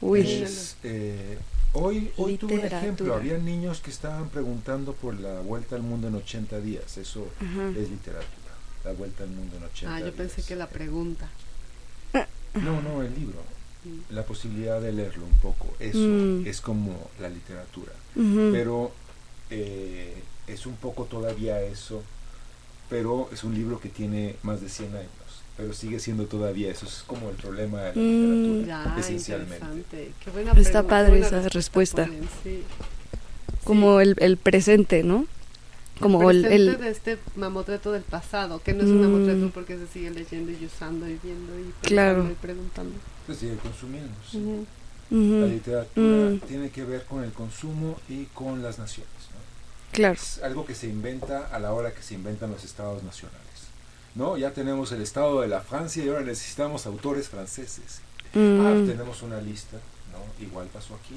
Uy. 0.00 0.20
Es, 0.20 0.76
eh, 0.84 1.38
hoy 1.72 2.10
hoy 2.16 2.36
tuve 2.36 2.54
un 2.58 2.64
ejemplo. 2.66 3.14
Había 3.14 3.38
niños 3.38 3.80
que 3.80 3.90
estaban 3.90 4.28
preguntando 4.28 4.92
por 4.92 5.18
la 5.18 5.40
vuelta 5.40 5.76
al 5.76 5.82
mundo 5.82 6.08
en 6.08 6.14
80 6.16 6.60
días. 6.60 6.96
Eso 6.98 7.26
Ajá. 7.40 7.70
es 7.70 7.90
literatura. 7.90 8.26
La 8.84 8.92
vuelta 8.92 9.24
al 9.24 9.30
mundo 9.30 9.56
en 9.56 9.64
80 9.64 9.94
Ah, 9.94 9.96
días. 9.98 10.10
yo 10.10 10.16
pensé 10.16 10.42
que 10.42 10.54
la 10.56 10.68
pregunta. 10.68 11.28
No, 12.54 12.80
no, 12.80 13.02
el 13.02 13.14
libro. 13.14 13.38
Mm. 13.84 14.14
La 14.14 14.24
posibilidad 14.24 14.80
de 14.80 14.90
leerlo 14.92 15.26
un 15.26 15.38
poco. 15.40 15.66
Eso 15.78 15.98
Mm. 15.98 16.46
es 16.46 16.60
como 16.62 17.10
la 17.20 17.28
literatura. 17.28 17.92
Pero 18.14 18.92
eh, 19.50 20.22
es 20.46 20.64
un 20.66 20.76
poco 20.76 21.04
todavía 21.04 21.60
eso, 21.62 22.02
pero 22.88 23.28
es 23.32 23.44
un 23.44 23.54
libro 23.54 23.78
que 23.78 23.88
tiene 23.90 24.36
más 24.42 24.60
de 24.62 24.68
100 24.70 24.96
años, 24.96 25.10
pero 25.56 25.72
sigue 25.72 25.98
siendo 26.00 26.26
todavía 26.26 26.70
eso, 26.70 26.86
es 26.86 27.02
como 27.06 27.30
el 27.30 27.36
problema 27.36 27.80
de 27.82 27.86
la 27.94 28.02
Mm. 28.02 28.58
literatura, 28.58 28.94
Ya, 28.94 29.00
esencialmente. 29.00 29.54
interesante. 29.64 30.12
Qué 30.24 30.30
buena 30.30 30.52
Está 30.52 30.82
pregunta, 30.82 30.88
padre 30.88 31.18
esa 31.20 31.48
respuesta. 31.48 32.04
Polen, 32.04 32.28
sí. 32.42 32.62
Como 33.64 34.00
el, 34.00 34.14
el 34.18 34.36
presente, 34.36 35.02
¿no? 35.02 35.26
Como 36.00 36.30
el... 36.30 36.42
presente 36.42 36.72
el- 36.72 36.80
de 36.80 36.90
este 36.90 37.18
mamotreto 37.36 37.90
del 37.90 38.02
pasado, 38.02 38.60
que 38.62 38.74
no 38.74 38.82
es 38.84 38.88
un 38.90 38.98
Mm. 38.98 39.10
mamotreto 39.12 39.50
porque 39.50 39.78
se 39.78 39.86
sigue 39.86 40.10
leyendo 40.10 40.52
y 40.52 40.66
usando 40.66 41.06
y 41.08 41.18
viendo 41.22 41.52
y 41.58 41.72
preguntando 41.72 41.80
Claro. 41.82 42.28
y 42.30 42.34
preguntando. 42.34 42.94
Se 43.26 43.34
sigue 43.34 43.56
consumiendo. 43.56 44.12
sí. 44.30 44.36
Ujú. 44.38 44.66
La 45.10 45.16
Ujú, 45.18 45.46
literatura 45.46 46.30
Mm. 46.30 46.38
tiene 46.48 46.70
que 46.70 46.84
ver 46.84 47.04
con 47.04 47.22
el 47.24 47.32
consumo 47.32 47.96
y 48.08 48.24
con 48.26 48.62
las 48.62 48.78
naciones. 48.78 49.12
¿no? 49.32 49.36
Claro. 49.92 50.14
Es 50.14 50.42
algo 50.42 50.66
que 50.66 50.74
se 50.74 50.88
inventa 50.88 51.46
a 51.46 51.58
la 51.60 51.72
hora 51.72 51.92
que 51.94 52.02
se 52.02 52.14
inventan 52.14 52.50
los 52.50 52.62
estados 52.64 53.02
nacionales. 53.04 53.45
¿No? 54.16 54.36
Ya 54.36 54.50
tenemos 54.52 54.90
el 54.92 55.02
estado 55.02 55.40
de 55.42 55.48
la 55.48 55.60
Francia 55.60 56.04
y 56.04 56.08
ahora 56.08 56.22
necesitamos 56.22 56.86
autores 56.86 57.28
franceses. 57.28 58.00
Ah, 58.34 58.74
Mm, 58.74 58.86
tenemos 58.86 59.22
una 59.22 59.40
lista, 59.40 59.76
¿no? 60.12 60.44
Igual 60.44 60.66
pasó 60.66 60.94
aquí, 60.96 61.16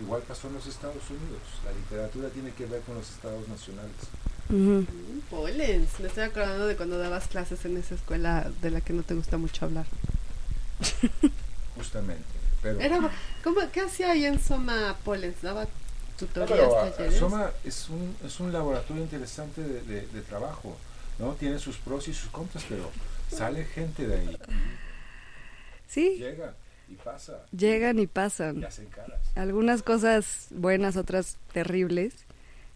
igual 0.00 0.20
pasó 0.26 0.48
en 0.48 0.54
los 0.54 0.66
Estados 0.66 1.02
Unidos. 1.08 1.40
La 1.64 1.72
literatura 1.72 2.28
tiene 2.30 2.50
que 2.52 2.66
ver 2.66 2.80
con 2.82 2.96
los 2.96 3.08
estados 3.08 3.46
nacionales. 3.48 3.92
Mm, 4.48 4.80
Pollens, 5.30 5.88
me 6.00 6.08
estoy 6.08 6.24
acordando 6.24 6.66
de 6.66 6.76
cuando 6.76 6.98
dabas 6.98 7.28
clases 7.28 7.64
en 7.64 7.76
esa 7.76 7.94
escuela 7.94 8.50
de 8.60 8.70
la 8.70 8.80
que 8.80 8.92
no 8.92 9.02
te 9.02 9.14
gusta 9.14 9.36
mucho 9.38 9.64
hablar. 9.66 9.86
Justamente. 11.76 12.24
Pero, 12.62 12.80
Era, 12.80 12.98
¿cómo, 13.44 13.60
¿Qué 13.72 13.80
hacía 13.80 14.10
ahí 14.10 14.24
en 14.24 14.40
Soma 14.42 14.96
Pollens? 15.04 15.40
¿Daba 15.42 15.64
No, 15.64 15.68
tutorías, 16.18 16.50
pero, 16.50 16.80
ah, 16.80 16.90
talleres? 16.90 17.18
Soma 17.18 17.50
es 17.64 17.88
un, 17.88 18.16
es 18.24 18.40
un 18.40 18.52
laboratorio 18.52 19.02
interesante 19.02 19.62
de, 19.62 19.82
de- 19.82 20.06
de 20.06 20.20
trabajo. 20.22 20.76
¿No? 21.18 21.34
Tiene 21.34 21.58
sus 21.58 21.76
pros 21.76 22.08
y 22.08 22.14
sus 22.14 22.30
contras, 22.30 22.64
pero 22.68 22.90
sale 23.30 23.64
gente 23.64 24.06
de 24.06 24.14
ahí. 24.18 24.38
Sí, 25.86 26.16
Llega 26.18 26.54
y 26.88 26.94
pasa. 26.94 27.44
llegan 27.56 27.98
y 27.98 28.02
Y 28.02 28.06
pasan. 28.06 28.64
hacen 28.64 28.86
caras. 28.86 29.20
Algunas 29.34 29.82
cosas 29.82 30.48
buenas, 30.50 30.96
otras 30.96 31.38
terribles. 31.52 32.14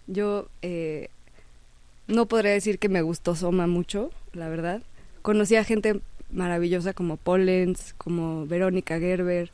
Yo 0.07 0.49
eh, 0.63 1.09
no 2.09 2.27
podría 2.27 2.53
decir 2.53 2.79
que 2.79 2.89
me 2.89 3.03
gustó 3.03 3.35
Soma 3.37 3.67
mucho, 3.67 4.11
la 4.33 4.49
verdad. 4.49 4.83
Conocí 5.23 5.57
a 5.57 5.65
gente 5.65 6.01
maravillosa 6.31 6.95
como 6.95 7.17
Pollens, 7.19 7.95
como 7.99 8.47
Verónica 8.47 8.99
Gerber. 8.99 9.51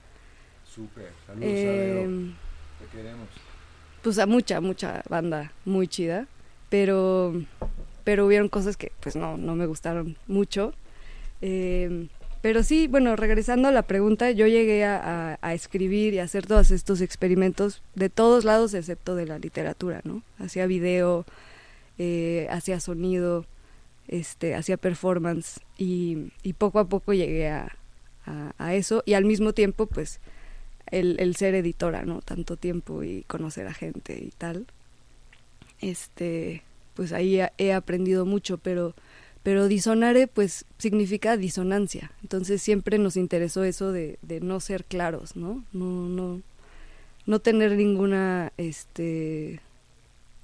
Súper. 0.73 1.11
Saludos, 1.27 1.49
Adero. 1.49 1.99
em, 2.01 2.35
Te 2.79 2.97
queremos. 2.97 3.29
pues 4.03 4.19
a 4.19 4.27
mucha, 4.27 4.61
mucha 4.61 5.03
banda 5.09 5.53
muy 5.65 5.89
chida, 5.89 6.27
pero, 6.71 7.35
pero 8.09 8.25
hubieron 8.25 8.49
cosas 8.49 8.79
que 8.79 8.91
pues 9.01 9.17
no, 9.17 9.37
no 9.37 9.55
me 9.55 9.67
gustaron 9.67 10.17
mucho. 10.27 10.73
Eh, 11.43 12.07
pero 12.41 12.63
sí, 12.63 12.87
bueno, 12.87 13.17
regresando 13.17 13.69
a 13.69 13.71
la 13.71 13.83
pregunta, 13.83 14.31
yo 14.31 14.47
llegué 14.47 14.83
a, 14.87 15.39
escribir 15.53 16.15
y 16.15 16.19
hacer 16.19 16.47
todos 16.47 16.71
estos 16.71 17.03
experimentos 17.03 17.83
de 17.95 18.09
todos 18.09 18.47
lados 18.47 18.73
excepto 18.73 19.15
de 19.15 19.27
la 19.27 19.39
literatura, 19.39 20.01
¿no? 20.05 20.23
Hacía 20.39 20.67
video, 20.67 21.27
eh, 21.99 22.49
hacía 22.51 22.81
sonido, 22.81 23.45
este, 24.07 24.55
hacía 24.55 24.79
performance 24.79 25.61
y, 25.77 26.33
y 26.43 26.55
poco 26.55 26.79
a 26.79 26.87
poco 26.89 27.13
llegué 27.13 27.49
a, 27.51 27.77
a- 28.25 28.55
a 28.57 28.75
eso 28.75 29.03
y 29.05 29.13
al 29.13 29.27
mismo 29.27 29.53
tiempo 29.53 29.85
pues 29.85 30.19
el, 30.87 31.21
el 31.21 31.37
ser 31.37 31.55
editora, 31.55 32.05
¿no? 32.07 32.23
Tanto 32.23 32.57
tiempo 32.57 33.03
y 33.03 33.25
conocer 33.25 33.67
a 33.67 33.75
gente 33.75 34.19
y 34.19 34.31
tal. 34.31 34.65
Este, 35.83 36.63
pues 36.99 37.13
ahí 37.13 37.41
he- 37.59 37.73
aprendido 37.73 38.27
mucho, 38.27 38.59
pero 38.59 38.93
pero 39.45 39.69
disonare 39.69 40.27
pues 40.27 40.65
significa 40.79 41.37
disonancia. 41.37 42.11
Entonces 42.23 42.61
siempre 42.61 42.99
nos 42.99 43.17
interesó 43.17 43.63
eso 43.63 43.93
de, 43.93 44.19
de 44.21 44.41
no 44.41 44.59
ser 44.59 44.85
claros, 44.85 45.37
¿no? 45.37 45.65
No 45.73 46.09
no 46.09 46.43
no 47.25 47.39
tener 47.39 47.77
ninguna 47.77 48.53
este 48.57 49.61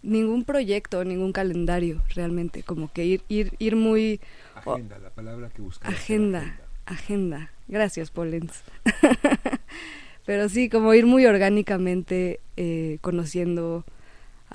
ningún 0.05 0.45
proyecto, 0.45 1.05
ningún 1.05 1.33
calendario 1.33 2.03
realmente, 2.15 2.63
como 2.63 2.93
que 2.93 3.05
ir 3.05 3.23
ir 3.29 3.53
ir 3.59 3.75
muy 3.75 4.21
Agenda, 4.55 4.97
la 5.01 5.11
palabra 5.11 5.51
que 5.51 5.61
buscaba. 5.61 5.91
era 5.93 6.01
Agenda. 6.01 6.57
agenda. 6.87 7.51
Gracias, 7.67 8.13
Polens. 8.13 8.63
Pero 10.25 10.49
sí, 10.49 10.69
como 10.69 10.95
ir 10.95 11.05
muy 11.07 11.27
orgánicamente 11.27 12.39
eh, 12.57 12.99
conociendo 13.01 13.85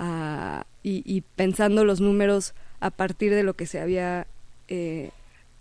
a- 0.00 0.66
y, 0.82 1.02
y 1.04 1.20
pensando 1.20 1.84
los 1.84 2.00
números 2.00 2.54
a 2.80 2.90
partir 2.90 3.32
de 3.32 3.42
lo 3.44 3.54
que 3.54 3.66
se 3.66 3.80
había 3.80 4.26
eh, 4.68 5.10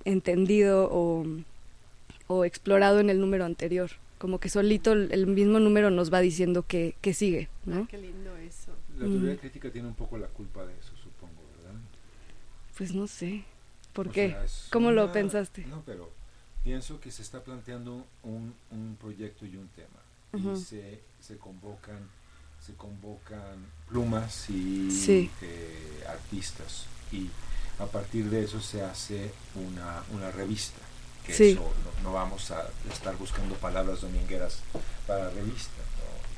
entendido 0.05 0.89
o, 0.91 1.25
o 2.27 2.45
explorado 2.45 2.99
en 2.99 3.09
el 3.09 3.19
número 3.19 3.45
anterior. 3.45 3.91
Como 4.17 4.39
que 4.39 4.49
solito 4.49 4.93
el, 4.93 5.11
el 5.11 5.27
mismo 5.27 5.59
número 5.59 5.91
nos 5.91 6.11
va 6.11 6.19
diciendo 6.21 6.63
que, 6.65 6.95
que 7.01 7.13
sigue, 7.13 7.49
Ah, 7.51 7.63
¿no? 7.65 7.87
qué 7.87 7.97
lindo 7.97 8.35
eso. 8.37 8.71
La 8.97 9.07
teoría 9.07 9.33
Mm. 9.33 9.37
crítica 9.37 9.69
tiene 9.71 9.87
un 9.89 9.93
poco 9.95 10.17
la 10.17 10.27
culpa 10.27 10.65
de 10.65 10.73
eso, 10.73 10.91
supongo, 11.03 11.41
¿verdad? 11.57 11.79
Pues 12.77 12.93
no 12.93 13.07
sé. 13.07 13.43
¿Por 13.93 14.07
O 14.07 14.11
qué? 14.11 14.29
sea, 14.29 14.45
¿Cómo 14.71 14.91
lo 14.91 15.11
pensaste? 15.11 15.65
No, 15.67 15.83
pero 15.85 16.09
pienso 16.63 16.99
que 17.01 17.11
se 17.11 17.21
está 17.21 17.43
planteando 17.43 18.05
un, 18.23 18.53
un 18.71 18.97
proyecto 18.99 19.45
y 19.45 19.55
un 19.57 19.67
tema. 19.69 19.99
Y 20.33 20.55
se, 20.63 20.99
se 21.19 21.37
convocan 21.37 21.97
se 22.69 22.75
convocan 22.75 23.65
plumas 23.87 24.49
y 24.49 24.91
Sí. 24.91 25.29
eh, 25.41 26.03
artistas. 26.07 26.85
Y 27.11 27.29
a 27.79 27.85
partir 27.85 28.29
de 28.29 28.43
eso 28.43 28.61
se 28.61 28.81
hace 28.83 29.31
una, 29.55 30.03
una 30.13 30.31
revista. 30.31 30.79
Que 31.25 31.33
Sí. 31.33 31.49
eso 31.51 31.71
no, 32.03 32.09
no 32.09 32.13
vamos 32.13 32.51
a 32.51 32.67
estar 32.91 33.15
buscando 33.17 33.55
palabras 33.55 34.01
domingueras 34.01 34.59
para 35.07 35.29
revista. 35.31 35.81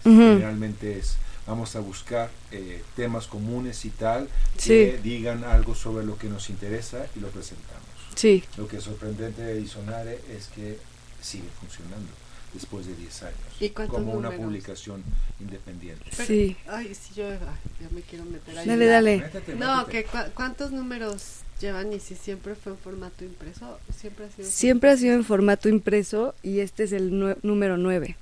¿no? 0.05 0.11
Generalmente 0.17 0.97
es 0.97 1.15
vamos 1.47 1.75
a 1.75 1.79
buscar 1.79 2.29
eh, 2.51 2.83
temas 2.95 3.27
comunes 3.27 3.83
y 3.85 3.89
tal 3.89 4.29
que 4.63 4.99
digan 5.03 5.43
algo 5.43 5.75
sobre 5.75 6.05
lo 6.05 6.17
que 6.17 6.29
nos 6.29 6.49
interesa 6.49 7.05
y 7.15 7.19
lo 7.19 7.29
presentamos. 7.29 7.81
Sí, 8.15 8.43
Lo 8.57 8.67
que 8.67 8.77
es 8.77 8.83
sorprendente 8.83 9.41
de 9.41 9.55
Disonare 9.55 10.21
es 10.29 10.47
que 10.47 10.77
sigue 11.21 11.47
funcionando 11.59 12.11
después 12.53 12.85
de 12.85 12.95
10 12.95 13.23
años 13.23 13.37
¿Y 13.59 13.69
cuántos 13.69 13.95
como 13.97 14.11
una 14.13 14.29
números? 14.29 14.45
publicación 14.45 15.03
independiente. 15.39 16.03
Pero- 16.15 16.25
sí. 16.27 16.55
Ay, 16.67 16.93
sí, 16.95 17.13
yo 17.15 17.27
ay, 17.29 17.37
ya 17.81 17.87
me 17.91 18.01
quiero 18.01 18.25
meter 18.25 18.57
ahí. 18.57 18.67
Dale, 18.67 18.85
dale. 18.85 19.17
Métete, 19.19 19.55
No, 19.55 19.77
métete. 19.85 20.03
que 20.03 20.09
cua- 20.09 20.31
¿cuántos 20.33 20.71
números 20.71 21.39
llevan 21.61 21.93
y 21.93 21.99
si 21.99 22.15
siempre 22.15 22.55
fue 22.55 22.73
en 22.73 22.77
formato 22.77 23.23
impreso? 23.23 23.79
Siempre 23.95 24.25
ha 24.25 24.29
sido. 24.31 24.45
en 24.47 24.51
Siempre 24.51 24.89
ha 24.89 24.93
formato 24.93 25.01
sido 25.01 25.13
en 25.15 25.23
formato 25.25 25.69
impreso 25.69 26.35
y 26.43 26.59
este 26.59 26.83
es 26.83 26.91
el 26.91 27.11
nue- 27.11 27.37
número 27.43 27.77
9. 27.77 28.15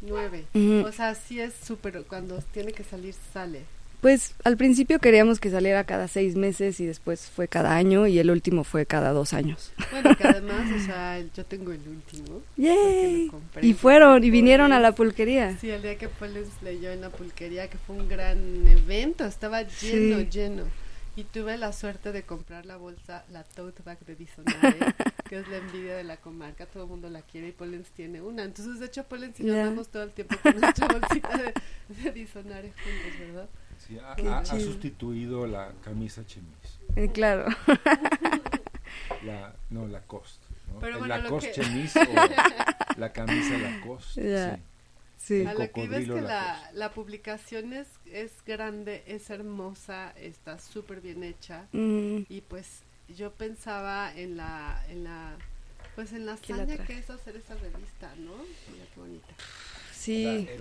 Nueve. 0.00 0.44
Ujú. 0.54 0.86
O 0.86 0.92
sea, 0.92 1.14
sí 1.14 1.40
es 1.40 1.54
súper. 1.66 2.02
Cuando 2.04 2.38
tiene 2.52 2.72
que 2.72 2.84
salir, 2.84 3.14
sale. 3.32 3.62
Pues 4.04 4.34
al 4.44 4.58
principio 4.58 4.98
queríamos 4.98 5.40
que 5.40 5.48
saliera 5.48 5.84
cada 5.84 6.08
seis 6.08 6.36
meses 6.36 6.78
y 6.78 6.84
después 6.84 7.30
fue 7.30 7.48
cada 7.48 7.74
año 7.74 8.06
y 8.06 8.18
el 8.18 8.30
último 8.30 8.62
fue 8.62 8.84
cada 8.84 9.12
dos 9.12 9.32
años. 9.32 9.72
Bueno, 9.90 10.14
que 10.14 10.24
además, 10.28 10.70
o 10.78 10.78
sea, 10.84 11.18
yo 11.34 11.46
tengo 11.46 11.72
el 11.72 11.80
último. 11.88 12.42
¡Yay! 12.58 13.28
compré. 13.30 13.66
Y 13.66 13.72
fueron 13.72 14.22
y 14.22 14.28
vinieron 14.28 14.74
a 14.74 14.78
la 14.78 14.92
pulquería. 14.92 15.56
Sí, 15.58 15.70
el 15.70 15.80
día 15.80 15.96
que 15.96 16.10
Pollens 16.10 16.50
leyó 16.62 16.90
en 16.90 17.00
la 17.00 17.08
pulquería, 17.08 17.70
que 17.70 17.78
fue 17.78 17.96
un 17.96 18.06
gran 18.06 18.68
evento, 18.68 19.24
estaba 19.24 19.62
lleno, 19.62 20.18
Sí. 20.18 20.28
lleno. 20.30 20.64
Y 21.16 21.24
tuve 21.24 21.56
la 21.56 21.72
suerte 21.72 22.12
de 22.12 22.24
comprar 22.24 22.66
la 22.66 22.76
bolsa, 22.76 23.24
la 23.32 23.42
tote 23.44 23.82
bag 23.84 24.00
de 24.00 24.16
Disonare, 24.16 24.76
que 25.30 25.38
es 25.38 25.48
la 25.48 25.56
envidia 25.58 25.94
de 25.96 26.04
la 26.04 26.18
comarca, 26.18 26.66
todo 26.66 26.82
el 26.82 26.90
mundo 26.90 27.08
la 27.08 27.22
quiere 27.22 27.48
y 27.48 27.52
Pollens 27.52 27.88
tiene 27.90 28.20
una. 28.20 28.42
Entonces, 28.44 28.80
de 28.80 28.86
hecho, 28.86 29.04
Pollens 29.04 29.40
y 29.40 29.44
yo 29.46 29.54
Ya. 29.54 29.62
andamos 29.62 29.88
todo 29.88 30.02
el 30.02 30.10
tiempo 30.10 30.36
con 30.42 30.60
nuestra 30.60 30.88
bolsita 30.88 31.38
de, 31.38 31.54
de 32.02 32.10
Disonare 32.12 32.70
juntos, 32.72 33.18
¿verdad? 33.20 33.48
Sí, 33.86 33.98
ha, 33.98 34.44
sustituido 34.44 35.46
la 35.46 35.72
camisa 35.82 36.24
chemise. 36.26 36.78
Eh, 36.96 37.10
claro. 37.12 37.46
La, 39.24 39.54
no, 39.70 39.86
la 39.88 40.00
cost. 40.02 40.42
¿no? 40.72 40.78
Pero 40.80 40.94
El 40.94 40.98
bueno, 41.00 41.16
lo 41.16 41.22
Lacoste 41.24 41.52
que- 41.52 41.62
chemise 41.62 41.98
o 42.00 42.14
la 42.98 43.12
camisa 43.12 43.56
Lacoste. 43.58 44.30
Ya. 44.30 44.56
sí. 44.56 44.62
Sí. 45.16 45.46
A 45.46 45.54
lo 45.54 45.70
que 45.72 45.84
iba 45.84 45.96
es 45.96 46.06
que 46.08 46.20
la, 46.20 46.70
la 46.74 46.92
publicación 46.92 47.72
es, 47.72 47.88
es 48.04 48.32
grande, 48.44 49.02
es 49.06 49.30
hermosa, 49.30 50.12
está 50.18 50.58
súper 50.58 51.00
bien 51.00 51.24
hecha. 51.24 51.66
Mm, 51.72 52.24
Y 52.28 52.42
pues 52.42 52.82
yo 53.08 53.32
pensaba 53.32 54.12
en 54.14 54.36
la, 54.36 54.84
en 54.90 55.04
la, 55.04 55.36
pues 55.94 56.12
en 56.12 56.26
la 56.26 56.32
la 56.32 56.38
hazaña 56.38 56.76
que 56.84 56.98
es 56.98 57.08
hacer 57.08 57.36
esa 57.36 57.54
revista, 57.54 58.12
¿no? 58.18 58.32
Mira 58.70 58.84
qué 58.92 59.00
bonita. 59.00 59.34
sí. 59.92 60.24
La 60.24 60.54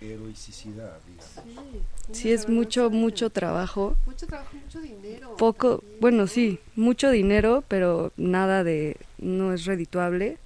heroicidad, 0.00 0.98
digamos. 1.06 1.68
Sí, 2.12 2.30
es 2.32 2.48
mucho, 2.48 2.90
mucho 2.90 3.30
trabajo. 3.30 3.96
Mucho 4.06 4.26
trabajo, 4.26 4.56
mucho 4.56 4.80
dinero. 4.80 5.36
Poco, 5.36 5.78
también, 5.78 6.00
bueno, 6.00 6.16
¿no? 6.18 6.26
sí, 6.26 6.58
mucho 6.76 7.10
dinero, 7.10 7.64
pero 7.68 8.12
nada 8.16 8.64
de, 8.64 8.96
no 9.18 9.52
es 9.52 9.64
redituable. 9.64 10.38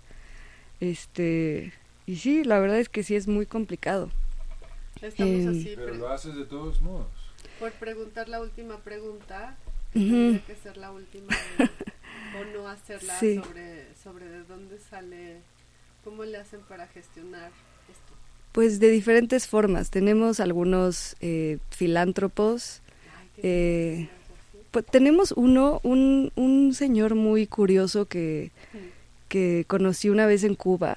Este, 0.80 1.73
y 2.06 2.16
sí, 2.16 2.44
la 2.44 2.59
verdad 2.59 2.78
es 2.78 2.88
que 2.88 3.02
sí 3.02 3.14
es 3.14 3.28
muy 3.28 3.47
complicado. 3.47 4.11
Estamos 5.00 5.47
así, 5.47 5.73
Pero 5.76 5.94
lo 5.94 6.09
haces 6.09 6.35
de 6.37 6.44
todos 6.44 6.80
modos. 6.80 7.06
Por 7.59 7.73
preguntar 7.73 8.28
la 8.28 8.40
última 8.40 8.78
pregunta, 8.78 9.56
tendría 9.92 10.44
que 10.44 10.56
ser 10.56 10.76
la 10.76 10.90
última 10.92 11.37
o 11.59 12.44
no 12.56 12.68
hacerla 12.68 13.16
Sí. 13.21 13.37
sobre, 13.37 13.94
sobre 14.02 14.26
de 14.26 14.44
dónde 14.44 14.78
sale, 14.78 15.40
cómo 16.04 16.25
le 16.25 16.38
hacen 16.38 16.61
para 16.62 16.87
gestionar. 16.88 17.50
Pues 18.52 18.80
de 18.80 18.90
diferentes 18.90 19.47
formas. 19.47 19.90
Tenemos 19.90 20.40
algunos 20.40 21.16
eh, 21.21 21.59
filántropos. 21.71 22.80
Eh. 23.42 24.09
Pues 24.71 24.87
tenemos 24.87 25.32
uno, 25.32 25.80
un, 25.82 26.32
un 26.37 26.73
señor 26.75 27.14
muy 27.14 27.47
curioso 27.47 28.06
que, 28.06 28.50
que 29.28 29.64
conocí 29.66 30.09
una 30.09 30.25
vez 30.26 30.44
en 30.44 30.54
Cuba 30.54 30.97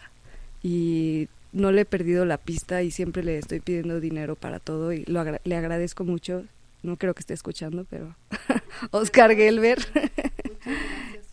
y 0.63 1.27
no 1.51 1.71
le 1.73 1.81
he 1.81 1.85
perdido 1.85 2.23
la 2.25 2.37
pista 2.37 2.83
y 2.83 2.91
siempre 2.91 3.21
le 3.23 3.37
estoy 3.37 3.59
pidiendo 3.59 3.99
dinero 3.99 4.35
para 4.35 4.59
todo 4.59 4.93
y 4.93 5.03
lo 5.05 5.19
agra- 5.19 5.41
le 5.43 5.55
agradezco 5.57 6.05
mucho. 6.05 6.45
No 6.83 6.95
creo 6.97 7.13
que 7.13 7.19
esté 7.21 7.33
escuchando, 7.33 7.85
pero 7.89 8.15
Oscar 8.91 9.35
Gelber. 9.35 9.79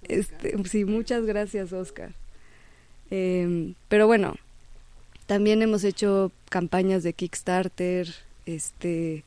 Este, 0.08 0.54
sí, 0.64 0.84
muchas 0.84 1.24
gracias, 1.24 1.72
Oscar. 1.72 2.12
Em, 3.10 3.74
pero 3.88 4.06
bueno, 4.06 4.34
también 5.32 5.62
hemos 5.62 5.82
hecho 5.82 6.30
campañas 6.50 7.02
de 7.02 7.14
Kickstarter, 7.14 8.06
este, 8.44 9.24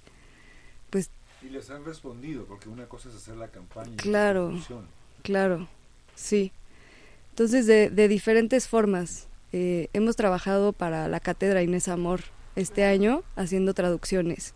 pues 0.91 1.09
Y 1.43 1.49
les 1.49 1.71
han 1.71 1.83
respondido, 1.83 2.45
porque 2.45 2.69
una 2.69 2.85
cosa 2.85 3.09
es 3.09 3.15
hacer 3.15 3.37
la 3.37 3.47
campaña. 3.47 3.91
y 3.91 3.95
Claro. 3.95 4.51
funciona. 4.51 4.87
Claro, 5.23 5.67
sí. 6.13 6.51
Entonces, 7.31 7.65
de, 7.65 7.89
de 7.89 8.07
diferentes 8.07 8.67
formas. 8.67 9.27
Eh, 9.51 9.87
hemos 9.93 10.15
trabajado 10.15 10.73
para 10.73 11.07
la 11.07 11.19
Cátedra 11.19 11.63
Inés 11.63 11.87
Amor 11.87 12.21
este 12.55 12.83
año 12.83 13.23
haciendo 13.35 13.73
traducciones. 13.73 14.53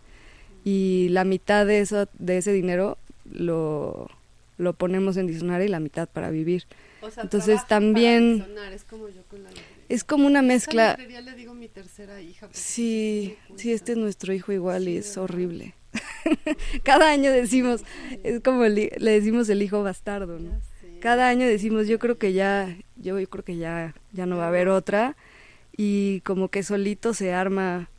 Y 0.64 1.08
la 1.10 1.24
mitad 1.24 1.66
de, 1.66 1.80
eso, 1.80 2.06
de 2.18 2.38
ese 2.38 2.52
dinero 2.52 2.96
lo, 3.28 4.08
lo 4.56 4.72
ponemos 4.74 5.16
en 5.16 5.26
diccionario 5.26 5.66
y 5.66 5.70
la 5.70 5.80
mitad 5.80 6.08
para 6.08 6.30
vivir. 6.30 6.64
O 7.02 7.10
sea, 7.10 7.22
entonces 7.24 7.56
para 7.56 7.68
también- 7.68 8.46
es 8.72 8.84
como 8.84 9.08
yo 9.08 9.22
con 9.24 9.42
la. 9.42 9.50
Es 9.90 10.04
como 10.04 10.26
una 10.28 10.40
mezcla. 10.40 10.92
librería 10.92 11.20
le 11.20 11.34
digo 11.34 11.52
mi 11.52 11.68
tercera 11.68 12.20
hija. 12.20 12.48
Sí, 12.52 13.36
sí, 13.56 13.72
este 13.72 13.92
es 13.92 13.98
nuestro 13.98 14.32
hijo 14.32 14.52
igual 14.52 14.88
y 14.88 14.96
es 14.96 15.16
horrible. 15.16 15.74
Cada 16.84 17.10
año 17.10 17.32
decimos, 17.32 17.82
es 18.22 18.40
como 18.40 18.64
el 18.64 18.74
le 18.96 19.10
decimos 19.10 19.48
el 19.48 19.62
hijo 19.62 19.82
bastardo, 19.82 20.38
¿no? 20.38 20.60
Cada 21.00 21.28
año 21.28 21.44
decimos 21.44 21.88
yo 21.88 21.98
creo 21.98 22.18
que 22.18 22.32
ya 22.32 22.76
yo, 22.96 23.18
yo 23.18 23.28
creo 23.28 23.44
que 23.44 23.56
ya 23.56 23.94
ya 24.12 24.26
no 24.26 24.36
va 24.36 24.44
a 24.44 24.48
haber 24.48 24.68
otra 24.68 25.16
y 25.76 26.20
como 26.20 26.48
que 26.48 26.62
solito 26.62 27.12
se 27.12 27.32
arma 27.32 27.90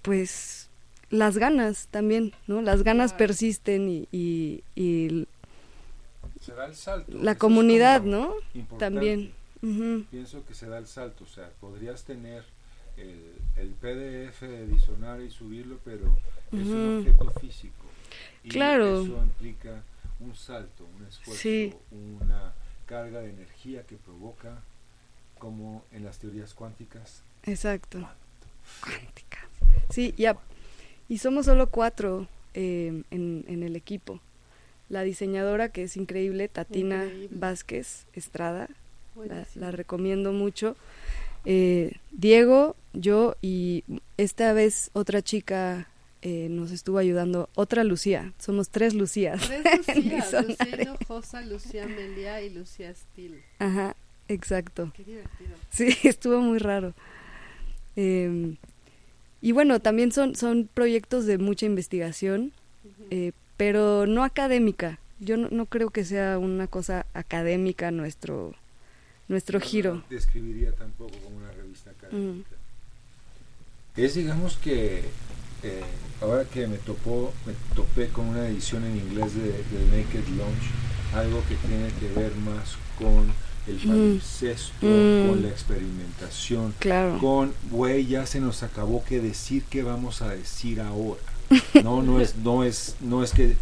pues 0.00 0.70
las 1.10 1.36
ganas 1.36 1.88
también 1.90 2.32
no 2.46 2.62
las 2.62 2.84
ganas 2.84 3.12
persisten 3.12 3.90
y, 3.90 4.08
y, 4.12 4.62
y 4.76 5.26
Se 6.40 6.54
da 6.54 6.64
el 6.66 6.74
salto. 6.74 7.12
La 7.20 7.34
comunidad 7.34 8.02
no 8.02 8.34
importante. 8.54 8.78
también 8.78 9.39
Pienso 10.10 10.44
que 10.46 10.54
se 10.54 10.66
da 10.68 10.78
el 10.78 10.86
salto, 10.86 11.24
o 11.24 11.26
sea, 11.26 11.50
podrías 11.60 12.04
tener 12.04 12.44
el, 12.96 13.34
el 13.56 13.68
PDF 13.70 14.40
de 14.42 14.66
diccionario 14.66 15.24
y 15.26 15.30
subirlo, 15.30 15.78
pero 15.84 16.16
es 16.52 16.66
un 16.66 16.98
objeto 16.98 17.30
físico. 17.40 17.84
Y 18.42 18.48
Claro. 18.48 19.02
eso 19.02 19.16
implica 19.22 19.82
un 20.20 20.34
salto, 20.34 20.86
un 20.98 21.06
esfuerzo, 21.06 21.40
Sí. 21.40 21.74
una 22.20 22.52
carga 22.86 23.20
de 23.20 23.30
energía 23.30 23.84
que 23.86 23.96
provoca, 23.96 24.62
como 25.38 25.84
en 25.92 26.04
las 26.04 26.18
teorías 26.18 26.52
cuánticas, 26.54 27.22
exacto 27.44 28.06
cuánticas 28.82 29.44
sí 29.88 30.12
ya 30.18 30.36
y 31.08 31.16
somos 31.18 31.46
solo 31.46 31.70
cuatro 31.70 32.28
eh, 32.52 33.02
en, 33.10 33.44
en 33.48 33.62
el 33.62 33.74
equipo 33.74 34.20
la 34.90 35.02
diseñadora 35.02 35.70
que 35.70 35.84
es 35.84 35.96
increíble 35.96 36.48
Tatina 36.48 37.04
Increíble. 37.04 37.36
Vázquez 37.38 38.06
Estrada 38.12 38.68
la, 39.54 39.70
recomiendo 39.70 40.32
mucho. 40.32 40.76
Eh, 41.44 41.92
Diego, 42.12 42.76
yo 42.92 43.36
y 43.40 43.84
esta 44.16 44.52
vez 44.52 44.90
otra 44.92 45.22
chica 45.22 45.88
eh, 46.22 46.48
nos 46.50 46.70
estuvo 46.70 46.98
ayudando, 46.98 47.48
otra 47.54 47.82
Lucía, 47.82 48.34
somos 48.38 48.68
tres 48.68 48.92
Lucías. 48.94 49.40
Tres 49.46 49.86
Lucías, 49.96 50.46
Lucía. 50.46 50.82
Hinojosa, 50.82 51.40
Lucía 51.42 51.86
Melia 51.86 52.42
y 52.42 52.50
Lucía 52.50 52.94
Steele. 52.94 53.42
Ajá, 53.58 53.96
exacto. 54.28 54.92
Qué 54.94 55.04
divertido. 55.04 55.50
Sí, 55.70 55.96
estuvo 56.08 56.40
muy 56.40 56.58
raro. 56.58 56.92
Eh, 57.96 58.56
y 59.40 59.52
bueno, 59.52 59.80
también 59.80 60.12
son, 60.12 60.34
son 60.34 60.68
proyectos 60.72 61.24
de 61.24 61.38
mucha 61.38 61.64
investigación, 61.64 62.52
eh, 63.10 63.32
pero 63.56 64.06
no 64.06 64.22
académica. 64.22 64.98
Yo 65.18 65.36
no, 65.36 65.48
no 65.50 65.66
creo 65.66 65.90
que 65.90 66.04
sea 66.04 66.38
una 66.38 66.66
cosa 66.66 67.06
académica 67.14 67.90
nuestro, 67.90 68.54
nuestro 69.30 69.58
no 69.58 69.64
giro. 69.64 70.02
describiría 70.10 70.72
tampoco 70.72 71.12
como 71.24 71.36
una 71.38 71.50
revista 71.52 71.90
académica. 71.90 72.50
Mm. 73.96 74.00
Es 74.00 74.14
digamos 74.14 74.56
que 74.56 75.04
eh, 75.62 75.80
ahora 76.20 76.44
que 76.44 76.66
me 76.66 76.78
topó, 76.78 77.32
me 77.46 77.52
topé 77.74 78.08
con 78.08 78.26
una 78.26 78.46
edición 78.48 78.84
en 78.84 78.96
inglés 78.96 79.34
de, 79.34 79.42
de 79.52 79.96
Naked 79.96 80.26
Lunch, 80.28 81.14
algo 81.14 81.42
que 81.48 81.54
tiene 81.56 81.90
que 82.00 82.08
ver 82.20 82.34
más 82.36 82.76
con 82.98 83.32
el 83.66 83.76
Mm. 83.76 83.88
palimpsesto, 83.88 84.86
Mm. 84.86 85.28
con 85.28 85.42
la 85.42 85.48
experimentación, 85.48 86.74
Claro. 86.78 87.18
con 87.18 87.52
güey 87.70 88.06
ya 88.06 88.24
se 88.26 88.40
nos 88.40 88.62
acabó 88.62 89.04
que 89.04 89.20
decir 89.20 89.64
qué 89.68 89.82
vamos 89.82 90.22
a 90.22 90.30
decir 90.30 90.80
ahora. 90.80 91.20
No, 91.84 92.02
no 92.02 92.20
es, 92.20 92.36
no 92.36 92.64
es, 92.64 92.96
no 93.00 93.22
es 93.22 93.32
que, 93.32 93.56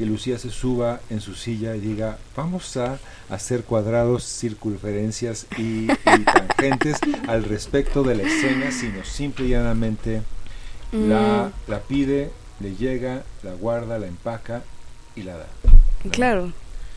que 0.00 0.06
Lucía 0.06 0.38
se 0.38 0.48
suba 0.48 0.98
en 1.10 1.20
su 1.20 1.34
silla 1.34 1.76
y 1.76 1.80
diga 1.80 2.16
vamos 2.34 2.74
a 2.78 2.98
hacer 3.28 3.64
cuadrados, 3.64 4.24
circunferencias 4.24 5.46
y, 5.58 5.92
y 5.92 6.24
tangentes 6.24 6.96
al 7.28 7.44
respecto 7.44 8.02
de 8.02 8.14
la 8.14 8.22
escena, 8.22 8.72
sino 8.72 9.04
simple 9.04 9.44
y 9.44 9.48
llanamente 9.50 10.22
la, 10.92 11.52
Mm. 11.66 11.70
la 11.70 11.80
pide, 11.80 12.30
le 12.60 12.76
llega, 12.76 13.24
la 13.42 13.52
guarda, 13.52 13.98
la 13.98 14.06
empaca 14.06 14.62
y 15.14 15.22
la 15.22 15.36
da. 15.36 15.46
Claro, 16.10 16.50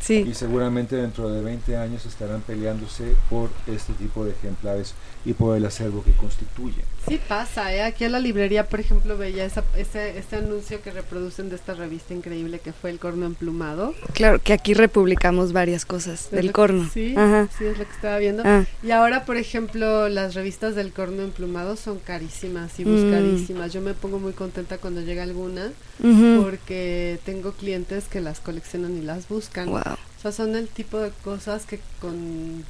sí. 0.04 0.26
Y 0.30 0.34
seguramente 0.34 0.96
dentro 0.96 1.30
de 1.30 1.42
20 1.42 1.78
años 1.78 2.06
estarán 2.06 2.42
peleándose 2.42 3.16
por 3.30 3.50
este 3.68 3.94
tipo 3.94 4.26
de 4.26 4.32
ejemplares 4.32 4.94
y 5.26 5.34
por 5.34 5.56
el 5.56 5.66
acervo 5.66 6.04
que 6.04 6.12
constituyen. 6.12 6.84
Sí 7.08 7.20
pasa, 7.28 7.74
¿eh? 7.74 7.82
Aquí 7.84 8.04
a 8.06 8.10
la 8.10 8.20
librería, 8.20 8.68
por 8.68 8.80
ejemplo, 8.80 9.18
veía 9.18 9.46
esa, 9.46 9.64
ese, 9.78 10.18
ese 10.18 10.36
anuncio 10.38 10.82
que 10.82 10.92
reproducen 10.92 11.50
de 11.50 11.56
esta 11.56 11.74
revista 11.74 12.14
increíble 12.14 12.60
que 12.60 12.74
fue 12.74 12.90
El 12.90 13.00
Corno 13.00 13.26
Emplumado. 13.26 13.94
Claro, 14.14 14.40
que 14.40 14.52
aquí 14.54 14.74
republicamos 14.74 15.54
varias 15.54 15.86
cosas 15.86 16.26
¿Es 16.26 16.32
del 16.32 16.48
lo 16.48 16.50
que- 16.50 16.54
corno. 16.54 16.90
Sí, 16.94 17.14
Ajá. 17.18 17.48
sí, 17.58 17.66
es 17.66 17.78
lo 17.78 17.86
que 17.86 17.92
estaba 17.92 18.18
viendo. 18.18 18.44
Ah, 18.46 18.66
Y 18.84 18.92
ahora, 18.92 19.24
por 19.26 19.38
ejemplo, 19.38 20.10
las 20.10 20.34
revistas 20.34 20.76
del 20.76 20.92
Corno 20.92 21.24
Emplumado 21.24 21.76
son 21.78 22.00
carísimas 22.00 22.78
y 22.80 22.86
Mm. 22.86 22.90
buscadísimas. 22.94 23.72
Yo 23.74 23.82
me 23.82 23.94
pongo 23.94 24.20
muy 24.20 24.34
contenta 24.34 24.78
cuando 24.78 25.02
llega 25.02 25.24
alguna 25.24 25.72
ujú. 26.04 26.42
porque 26.44 27.20
tengo 27.26 27.54
clientes 27.54 28.06
que 28.10 28.20
las 28.22 28.40
coleccionan 28.42 28.98
y 28.98 29.02
las 29.02 29.28
buscan. 29.30 29.70
Wow. 29.70 29.82
O 29.94 30.22
sea, 30.22 30.32
son 30.32 30.56
el 30.56 30.68
tipo 30.68 31.00
de 31.00 31.12
cosas 31.24 31.66
que 31.66 31.80
con 32.00 32.64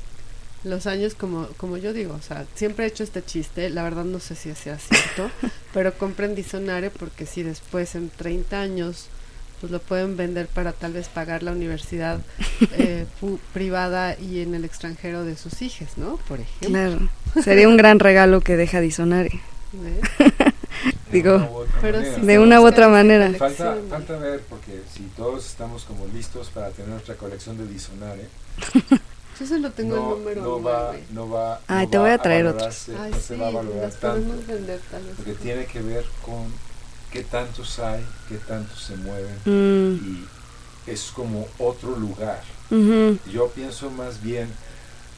los 0.63 0.88
años, 0.88 1.13
como, 1.13 1.47
como 1.57 1.77
yo 1.77 1.93
digo, 1.93 2.15
o 2.15 2.21
sea, 2.21 2.45
siempre 2.55 2.86
he 2.86 2.88
hecho 2.88 3.03
este 3.03 3.23
chiste, 3.23 3.69
la 3.69 3.83
verdad 3.83 4.05
no 4.05 4.19
sé 4.19 4.36
si 4.36 4.53
sea 4.55 4.77
cierto, 4.77 5.29
pero 5.73 5.93
compren 5.93 6.36
Diccionario 6.36 6.91
porque 6.91 7.25
si 7.25 7.43
después 7.43 7.95
en 7.95 8.09
30 8.09 8.62
años 8.62 9.07
pues 9.63 9.71
lo 9.71 9.79
pueden 9.79 10.17
vender 10.17 10.47
para 10.47 10.73
tal 10.73 10.91
vez 10.91 11.07
pagar 11.07 11.41
la 11.41 11.53
universidad 11.53 12.19
eh, 12.73 13.05
privada 13.53 14.17
y 14.19 14.41
en 14.41 14.55
el 14.55 14.65
extranjero 14.65 15.23
de 15.23 15.38
sus 15.38 15.62
hijos, 15.62 15.88
¿no? 15.95 16.17
Por 16.27 16.41
ejemplo. 16.41 16.69
Claro. 16.69 17.09
Sería 17.41 17.69
un 17.69 17.77
gran 17.77 17.99
regalo 17.99 18.41
que 18.41 18.57
deja 18.57 18.81
Disonare. 18.81 19.39
¿ves? 19.71 20.52
Digo, 21.11 21.65
De 22.21 22.39
una 22.39 22.59
u 22.61 22.65
otra 22.65 22.89
manera. 22.89 23.31
Falta, 23.37 23.77
falta 23.89 24.17
ver, 24.17 24.41
porque 24.49 24.81
si 24.91 25.03
todos 25.15 25.45
estamos 25.45 25.83
como 25.83 26.07
listos 26.07 26.49
para 26.49 26.69
tener 26.71 26.89
nuestra 26.89 27.15
colección 27.15 27.57
de 27.57 27.67
Disonare, 27.67 28.27
Yo 29.39 29.47
solo 29.47 29.71
tengo 29.71 29.95
no, 29.95 30.13
el 30.13 30.19
número 30.19 30.41
no 30.43 30.55
uno, 30.57 30.69
va, 30.69 30.95
no 31.11 31.29
va, 31.29 31.59
Ay, 31.67 31.85
no 31.85 31.91
te 31.91 31.97
va 31.97 32.03
voy 32.03 32.11
a 32.13 32.17
traer 32.19 32.47
Ay, 32.47 32.53
no 32.53 32.71
sí, 32.71 32.91
se 33.19 33.35
va 33.35 33.47
a 33.47 33.51
valorar 33.51 33.91
tanto, 33.91 34.07
podemos 34.27 34.47
vender 34.47 34.79
tal 34.91 35.03
vez. 35.03 35.13
porque 35.15 35.33
tiene 35.33 35.65
que 35.65 35.81
ver 35.81 36.05
con 36.23 36.45
qué 37.11 37.23
tantos 37.23 37.79
hay, 37.79 38.05
qué 38.29 38.35
tantos 38.37 38.79
se 38.83 38.95
mueven, 38.95 39.35
Mm, 39.45 39.95
y 40.05 40.91
es 40.91 41.11
como 41.15 41.47
otro 41.57 41.95
lugar. 41.97 42.41
ujú. 42.69 43.17
Yo 43.31 43.47
pienso 43.49 43.89
más 43.89 44.21
bien 44.21 44.49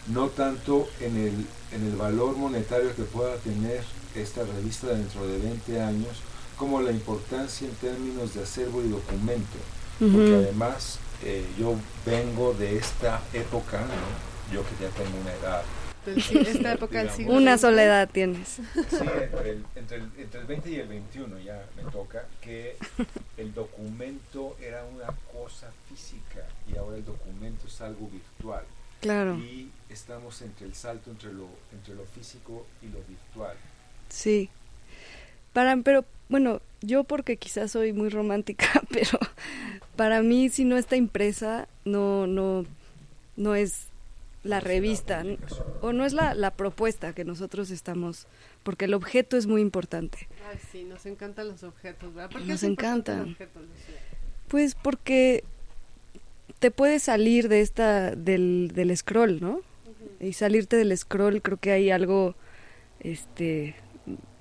no 0.07 0.27
tanto 0.29 0.87
en 1.01 1.17
el, 1.17 1.45
en 1.73 1.85
el 1.85 1.95
valor 1.97 2.37
monetario 2.37 2.95
que 2.95 3.03
pueda 3.03 3.35
tener 3.37 3.83
esta 4.21 4.43
revista 4.43 4.87
dentro 4.87 5.27
de 5.27 5.37
20 5.39 5.81
años, 5.81 6.21
como 6.57 6.81
la 6.81 6.91
importancia 6.91 7.67
en 7.67 7.75
términos 7.75 8.33
de 8.33 8.43
acervo 8.43 8.81
y 8.81 8.89
documento, 8.89 9.57
porque 9.99 10.35
además 10.35 10.99
eh, 11.23 11.45
yo 11.57 11.75
vengo 12.05 12.53
de 12.53 12.77
esta 12.77 13.21
época, 13.33 13.81
¿no? 13.81 14.53
yo 14.53 14.61
que 14.63 14.83
ya 14.83 14.89
tengo 14.91 15.17
una 15.21 15.33
edad, 15.33 15.63
esta 16.05 16.73
época 16.73 17.09
siglo 17.09 17.33
Una 17.33 17.53
XX. 17.57 17.61
soledad 17.61 18.09
tienes. 18.11 18.47
Sí, 18.49 18.61
entre 18.99 19.49
el, 19.49 19.65
entre, 19.75 19.97
el, 19.97 20.11
entre 20.17 20.41
el 20.41 20.45
20 20.45 20.69
y 20.69 20.75
el 20.75 20.87
21 20.87 21.39
ya 21.39 21.65
me 21.75 21.91
toca 21.91 22.25
que 22.41 22.77
el 23.37 23.53
documento 23.53 24.55
era 24.61 24.83
una 24.85 25.07
cosa 25.33 25.71
física 25.89 26.45
y 26.71 26.77
ahora 26.77 26.97
el 26.97 27.05
documento 27.05 27.67
es 27.67 27.81
algo 27.81 28.07
virtual. 28.07 28.63
Claro, 29.01 29.35
Y 29.35 29.69
estamos 29.89 30.41
entre 30.41 30.65
el 30.67 30.73
salto 30.73 31.11
entre 31.11 31.31
lo, 31.33 31.47
entre 31.73 31.95
lo 31.95 32.05
físico 32.05 32.65
y 32.81 32.87
lo 32.87 32.99
virtual. 33.07 33.55
Sí. 34.09 34.49
Para, 35.53 35.77
pero 35.77 36.05
bueno, 36.29 36.61
yo 36.81 37.03
porque 37.03 37.37
quizás 37.37 37.71
soy 37.71 37.93
muy 37.93 38.09
romántica, 38.09 38.67
pero 38.91 39.19
para 39.95 40.21
mí 40.21 40.49
si 40.49 40.65
no 40.65 40.77
está 40.77 40.95
impresa, 40.95 41.67
no, 41.85 42.27
no, 42.27 42.65
no 43.37 43.55
es 43.55 43.87
la 44.43 44.59
revista, 44.59 45.23
o 45.81 45.91
no 45.91 46.05
es 46.05 46.13
la, 46.13 46.35
la 46.35 46.51
propuesta 46.51 47.13
que 47.13 47.25
nosotros 47.25 47.71
estamos, 47.71 48.27
porque 48.61 48.85
el 48.85 48.93
objeto 48.93 49.37
es 49.37 49.47
muy 49.47 49.59
importante. 49.61 50.27
Ay, 50.51 50.59
sí, 50.71 50.83
nos 50.83 51.05
encantan 51.07 51.47
los 51.47 51.63
objetos, 51.63 52.13
¿verdad? 52.13 52.29
¿Por 52.29 52.41
qué 52.41 52.47
Nos 52.47 52.61
encantan. 52.63 53.31
objeto? 53.31 53.59
Pues 54.47 54.75
porque 54.75 55.43
te 56.59 56.69
puedes 56.69 57.01
salir 57.03 57.49
de 57.49 57.61
esta, 57.61 58.11
del, 58.11 58.71
del 58.75 58.95
scroll, 58.95 59.41
¿no? 59.41 59.61
Y 60.19 60.33
salirte 60.33 60.77
del 60.77 60.95
scroll, 60.95 61.41
creo 61.41 61.57
que 61.57 61.71
hay 61.71 61.89
algo, 61.89 62.35
este, 62.99 63.75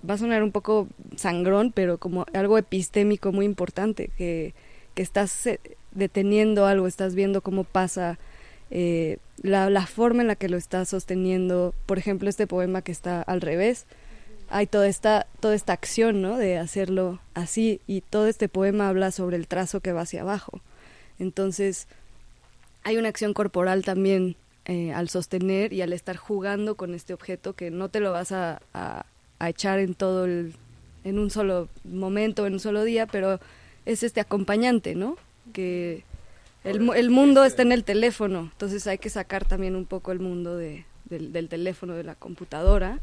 va 0.08 0.14
a 0.14 0.18
sonar 0.18 0.42
un 0.42 0.52
poco 0.52 0.88
sangrón, 1.16 1.72
pero 1.72 1.98
como 1.98 2.26
algo 2.34 2.58
epistémico 2.58 3.32
muy 3.32 3.44
importante, 3.46 4.10
que, 4.18 4.54
que 4.94 5.02
estás 5.02 5.46
eh, 5.46 5.60
deteniendo 5.92 6.66
algo, 6.66 6.86
estás 6.86 7.14
viendo 7.14 7.40
cómo 7.40 7.64
pasa, 7.64 8.18
eh, 8.70 9.18
la, 9.42 9.70
la 9.70 9.86
forma 9.86 10.22
en 10.22 10.28
la 10.28 10.36
que 10.36 10.48
lo 10.48 10.56
estás 10.56 10.88
sosteniendo, 10.88 11.74
por 11.86 11.98
ejemplo, 11.98 12.28
este 12.28 12.46
poema 12.46 12.82
que 12.82 12.92
está 12.92 13.22
al 13.22 13.40
revés, 13.40 13.86
hay 14.50 14.66
toda 14.66 14.88
esta, 14.88 15.26
toda 15.40 15.54
esta 15.54 15.72
acción, 15.72 16.20
¿no? 16.20 16.36
De 16.36 16.58
hacerlo 16.58 17.20
así, 17.32 17.80
y 17.86 18.02
todo 18.02 18.26
este 18.26 18.48
poema 18.48 18.88
habla 18.88 19.10
sobre 19.10 19.36
el 19.36 19.48
trazo 19.48 19.80
que 19.80 19.92
va 19.92 20.02
hacia 20.02 20.20
abajo. 20.20 20.60
Entonces, 21.18 21.88
hay 22.82 22.96
una 22.98 23.08
acción 23.08 23.32
corporal 23.32 23.84
también 23.84 24.36
eh, 24.66 24.92
al 24.92 25.08
sostener 25.08 25.72
y 25.72 25.80
al 25.82 25.92
estar 25.92 26.16
jugando 26.16 26.74
con 26.74 26.94
este 26.94 27.14
objeto 27.14 27.54
que 27.54 27.70
no 27.70 27.88
te 27.88 28.00
lo 28.00 28.12
vas 28.12 28.32
a, 28.32 28.60
a- 28.74 29.06
a 29.44 29.48
echar 29.50 29.78
en 29.78 29.94
todo 29.94 30.24
el, 30.24 30.54
en 31.04 31.18
un 31.18 31.30
solo 31.30 31.68
momento, 31.84 32.46
en 32.46 32.54
un 32.54 32.60
solo 32.60 32.84
día, 32.84 33.06
pero 33.06 33.40
es 33.86 34.02
este 34.02 34.20
acompañante, 34.20 34.94
¿no? 34.94 35.16
Que 35.52 36.04
el, 36.64 36.88
el 36.94 37.10
mundo 37.10 37.44
está 37.44 37.62
en 37.62 37.72
el 37.72 37.84
teléfono, 37.84 38.48
entonces 38.52 38.86
hay 38.86 38.98
que 38.98 39.10
sacar 39.10 39.44
también 39.46 39.76
un 39.76 39.84
poco 39.84 40.12
el 40.12 40.18
mundo 40.20 40.56
de, 40.56 40.84
del, 41.04 41.32
del 41.32 41.48
teléfono, 41.48 41.94
de 41.94 42.04
la 42.04 42.14
computadora 42.14 43.00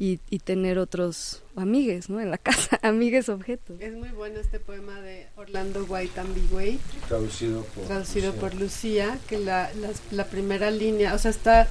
y, 0.00 0.18
y 0.30 0.38
tener 0.40 0.78
otros 0.78 1.42
amigues, 1.56 2.08
¿no? 2.10 2.20
En 2.20 2.30
la 2.30 2.38
casa, 2.48 2.78
amigues 2.82 3.28
objetos. 3.28 3.80
Es 3.80 3.94
muy 3.94 4.08
bueno 4.10 4.40
este 4.40 4.58
poema 4.60 5.00
de 5.00 5.26
Orlando 5.36 5.84
White 5.88 6.18
Ambigüey, 6.20 6.78
Traducido 7.06 7.62
por... 7.62 7.84
traducido 7.84 8.26
Lucía. 8.32 8.40
por 8.40 8.54
Lucía, 8.54 9.18
que 9.28 9.38
la, 9.38 9.70
las- 9.74 10.02
la 10.12 10.24
primera 10.26 10.70
línea, 10.72 11.14
o 11.14 11.18
sea, 11.18 11.30
está, 11.30 11.68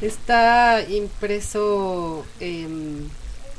está 0.00 0.84
impreso 0.88 2.24
em, 2.40 3.08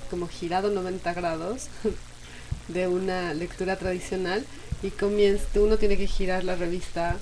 como 0.10 0.28
girado 0.28 0.70
90 0.70 1.14
grados 1.14 1.68
de 2.68 2.88
una 2.88 3.34
lectura 3.34 3.78
tradicional 3.78 4.46
y 4.84 4.92
comienza, 4.92 5.46
uno 5.56 5.78
tiene 5.78 5.98
que 5.98 6.08
girar 6.08 6.44
la 6.44 6.56
revista 6.56 7.18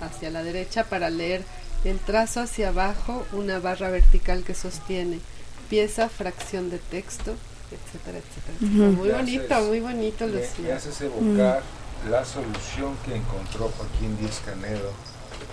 hacia 0.00 0.30
la 0.30 0.42
derecha 0.42 0.84
para 0.84 1.10
leer 1.10 1.42
el 1.84 1.98
trazo 1.98 2.40
hacia 2.40 2.68
abajo, 2.68 3.24
una 3.32 3.58
barra 3.58 3.90
vertical 3.90 4.42
que 4.44 4.54
sostiene 4.54 5.20
pieza, 5.70 6.08
fracción 6.08 6.70
de 6.70 6.78
texto, 6.78 7.34
etcétera, 7.70 8.18
etcétera. 8.18 8.56
Ujú. 8.60 8.96
Muy 9.00 9.08
Me 9.08 9.14
bonito, 9.14 9.54
haces- 9.54 9.66
muy 9.68 9.80
bonito, 9.80 10.26
Me, 10.26 10.32
me 10.32 10.40
Lucía. 10.40 10.76
haces 10.76 11.00
evocar 11.02 11.62
la 12.10 12.24
solución 12.24 12.94
que 13.04 13.16
encontró 13.16 13.70
Joaquín 13.76 14.16
Díaz 14.18 14.40
Canedo 14.44 14.92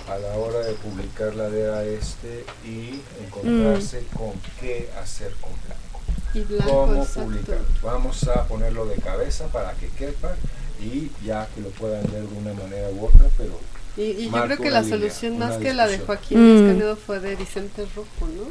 a 0.10 0.18
la 0.18 0.34
hora 0.38 0.60
de 0.60 0.74
publicar 0.74 1.34
la 1.36 1.50
DEA 1.50 1.84
este 1.86 2.46
y 2.66 3.02
encontrarse 3.26 4.04
con 4.18 4.34
qué 4.60 4.90
hacer 5.02 5.34
con 5.40 5.52
blanco. 5.66 5.91
Y 6.34 6.42
blanco, 6.42 6.72
cómo 6.88 7.04
exacto. 7.04 7.24
publicar. 7.30 7.60
Vamos 7.84 8.28
a 8.28 8.44
ponerlo 8.46 8.86
de 8.86 8.96
cabeza 8.96 9.48
para 9.48 9.74
que 9.74 9.88
quepa 9.90 10.34
y 10.80 11.12
ya 11.24 11.48
que 11.54 11.62
lo 11.62 11.70
puedan 11.70 12.04
leer 12.12 12.24
de 12.24 12.38
una 12.38 12.54
manera 12.54 12.90
u 12.90 13.06
otra, 13.06 13.28
pero 13.38 13.60
Y, 13.98 14.02
y 14.04 14.30
yo 14.32 14.44
creo 14.44 14.58
que 14.58 14.72
la 14.72 14.82
línea, 14.82 14.98
solución 14.98 15.38
más 15.38 15.58
que 15.58 15.74
la 15.74 15.88
de. 15.88 16.00
Joaquín 16.00 16.40
Mm. 16.64 16.68
Canedo 16.68 16.96
fue 16.96 17.20
de 17.20 17.36
Vicente 17.36 17.86
Rojo, 17.96 18.28
¿no? 18.36 18.46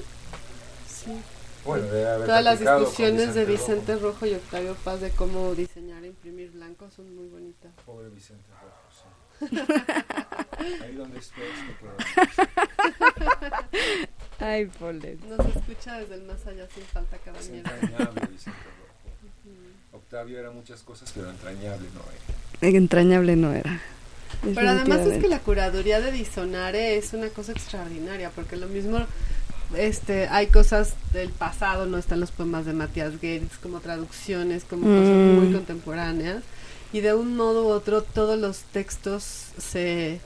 Sí. 0.86 1.12
bueno, 1.64 1.86
debe 1.86 2.08
haber 2.08 2.26
Todas 2.26 2.44
las 2.44 2.60
discusiones 2.60 3.34
de. 3.34 3.44
Vicente 3.46 3.96
Rojo 3.96 4.26
y 4.26 4.34
Octavio 4.34 4.74
Paz 4.84 5.00
de 5.00 5.10
cómo 5.10 5.54
diseñar 5.54 6.04
e 6.04 6.08
imprimir 6.08 6.50
blanco 6.50 6.88
son 6.94 7.14
muy 7.16 7.28
bonitas. 7.28 7.72
Pobre 7.86 8.08
Vicente 8.10 8.44
Rojo, 8.60 8.90
sí. 8.92 9.04
Ahí 10.84 10.94
donde 10.94 11.18
estés, 11.18 11.42
te 11.66 11.74
quedas. 11.80 11.96
Ay, 14.40 14.66
Polet. 14.66 15.18
Nos 15.26 15.46
escucha 15.54 15.98
desde 15.98 16.14
el 16.14 16.22
más 16.22 16.46
allá 16.46 16.66
sin 16.74 16.82
falta 16.84 17.16
cada 17.24 17.38
Es 17.38 17.48
entrañable 17.48 18.20
Rojo. 18.20 18.50
Octavio 19.92 20.38
era 20.38 20.50
muchas 20.50 20.82
cosas, 20.82 21.12
pero 21.14 21.30
entrañable 21.30 21.86
no 21.94 22.00
era. 22.00 22.68
Entrañable 22.76 23.36
no 23.36 23.52
era. 23.52 23.80
Pero 24.54 24.68
además 24.70 25.00
es 25.00 25.20
que 25.20 25.28
la 25.28 25.40
curaduría 25.40 26.00
de 26.00 26.12
Disonare 26.12 26.96
es 26.96 27.12
una 27.12 27.28
cosa 27.28 27.52
extraordinaria, 27.52 28.30
porque 28.30 28.56
lo 28.56 28.66
mismo 28.68 28.98
este 29.76 30.26
hay 30.28 30.46
cosas 30.48 30.94
del 31.12 31.28
pasado, 31.30 31.86
no 31.86 31.98
están 31.98 32.20
los 32.20 32.30
poemas 32.32 32.64
de 32.64 32.72
Matías 32.72 33.12
Geritz 33.20 33.58
como 33.58 33.80
traducciones, 33.80 34.64
como 34.64 34.84
cosas 34.84 35.08
Mm. 35.14 35.38
muy 35.38 35.52
contemporáneas, 35.52 36.42
y 36.92 37.00
de 37.00 37.14
un 37.14 37.36
modo 37.36 37.64
u 37.66 37.68
otro 37.68 38.02
todos 38.02 38.38
los 38.38 38.62
textos 38.72 39.48
se 39.58 40.20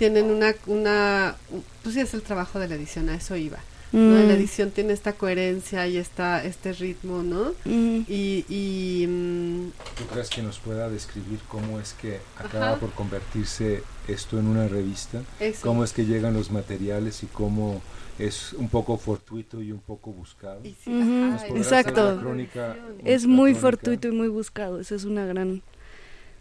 tienen 0.00 0.30
una, 0.30 0.54
una 0.66 1.36
pues 1.82 1.94
sí 1.94 2.00
es 2.00 2.14
el 2.14 2.22
trabajo 2.22 2.58
de 2.58 2.68
la 2.68 2.74
edición, 2.74 3.10
a 3.10 3.16
eso 3.16 3.36
iba. 3.36 3.58
¿no? 3.92 3.98
Mm, 4.00 4.28
La 4.28 4.32
edición 4.32 4.70
tiene 4.70 4.94
esta 4.94 5.12
coherencia 5.12 5.86
y 5.86 5.98
esta, 5.98 6.42
este 6.42 6.72
ritmo, 6.72 7.22
¿no? 7.22 7.52
mm. 7.66 8.06
Y, 8.08 8.46
y 8.48 9.06
mm, 9.06 9.70
¿Tú 9.98 10.06
crees 10.10 10.30
que 10.30 10.40
nos 10.40 10.58
pueda 10.58 10.88
describir 10.88 11.38
cómo 11.48 11.78
es 11.80 11.92
que 11.92 12.18
acaba 12.38 12.70
Ajá. 12.70 12.80
por 12.80 12.92
convertirse 12.92 13.82
esto 14.08 14.38
en 14.38 14.46
una 14.46 14.68
revista? 14.68 15.20
eso. 15.38 15.60
¿Cómo 15.66 15.84
es 15.84 15.92
que 15.92 16.06
llegan 16.06 16.32
los 16.32 16.50
materiales 16.50 17.22
y 17.22 17.26
cómo 17.26 17.82
es 18.18 18.54
un 18.54 18.70
poco 18.70 18.96
fortuito 18.96 19.60
y 19.60 19.70
un 19.70 19.80
poco 19.80 20.12
buscado? 20.12 20.60
y 20.64 20.74
sí, 20.82 20.90
Ujú, 20.90 21.02
ajá, 21.02 21.32
¿Nos 21.32 21.42
y 21.44 21.48
podrás 21.48 21.66
exacto. 21.86 22.18
crónica? 22.20 22.76
Es 23.04 23.26
muy 23.26 23.50
crónica? 23.52 23.60
fortuito 23.60 24.08
y 24.08 24.12
muy 24.12 24.28
buscado. 24.28 24.80
Eso 24.80 24.94
es 24.94 25.04
una 25.04 25.26
gran. 25.26 25.60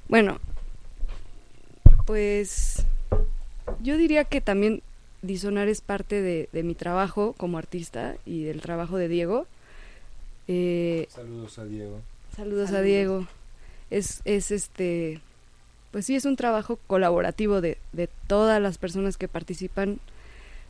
Bueno, 0.08 0.40
pues 2.06 2.86
yo 3.82 3.98
diría 3.98 4.24
que 4.26 4.42
también 4.42 4.82
Disonar 5.22 5.68
es 5.68 5.82
parte 5.82 6.22
de, 6.22 6.48
de 6.54 6.64
mi 6.64 6.76
trabajo 6.76 7.34
como 7.38 7.58
artista 7.58 8.16
y 8.26 8.44
del 8.44 8.62
trabajo 8.62 8.96
de 8.98 9.08
Diego. 9.10 9.48
Eh, 10.48 11.08
Saludos 11.10 11.60
a 11.60 11.66
Diego. 11.66 12.00
saludos, 12.36 12.64
a 12.64 12.68
Saludos. 12.68 12.86
Diego. 12.86 13.28
Es, 13.90 14.22
es 14.26 14.52
este. 14.52 15.20
Pues 15.92 16.06
sí, 16.06 16.16
es 16.16 16.26
un 16.26 16.36
trabajo 16.36 16.80
colaborativo 16.88 17.60
de, 17.62 17.78
de 17.92 18.08
todas 18.28 18.62
las 18.62 18.78
personas 18.78 19.18
que 19.18 19.28
participan, 19.28 20.00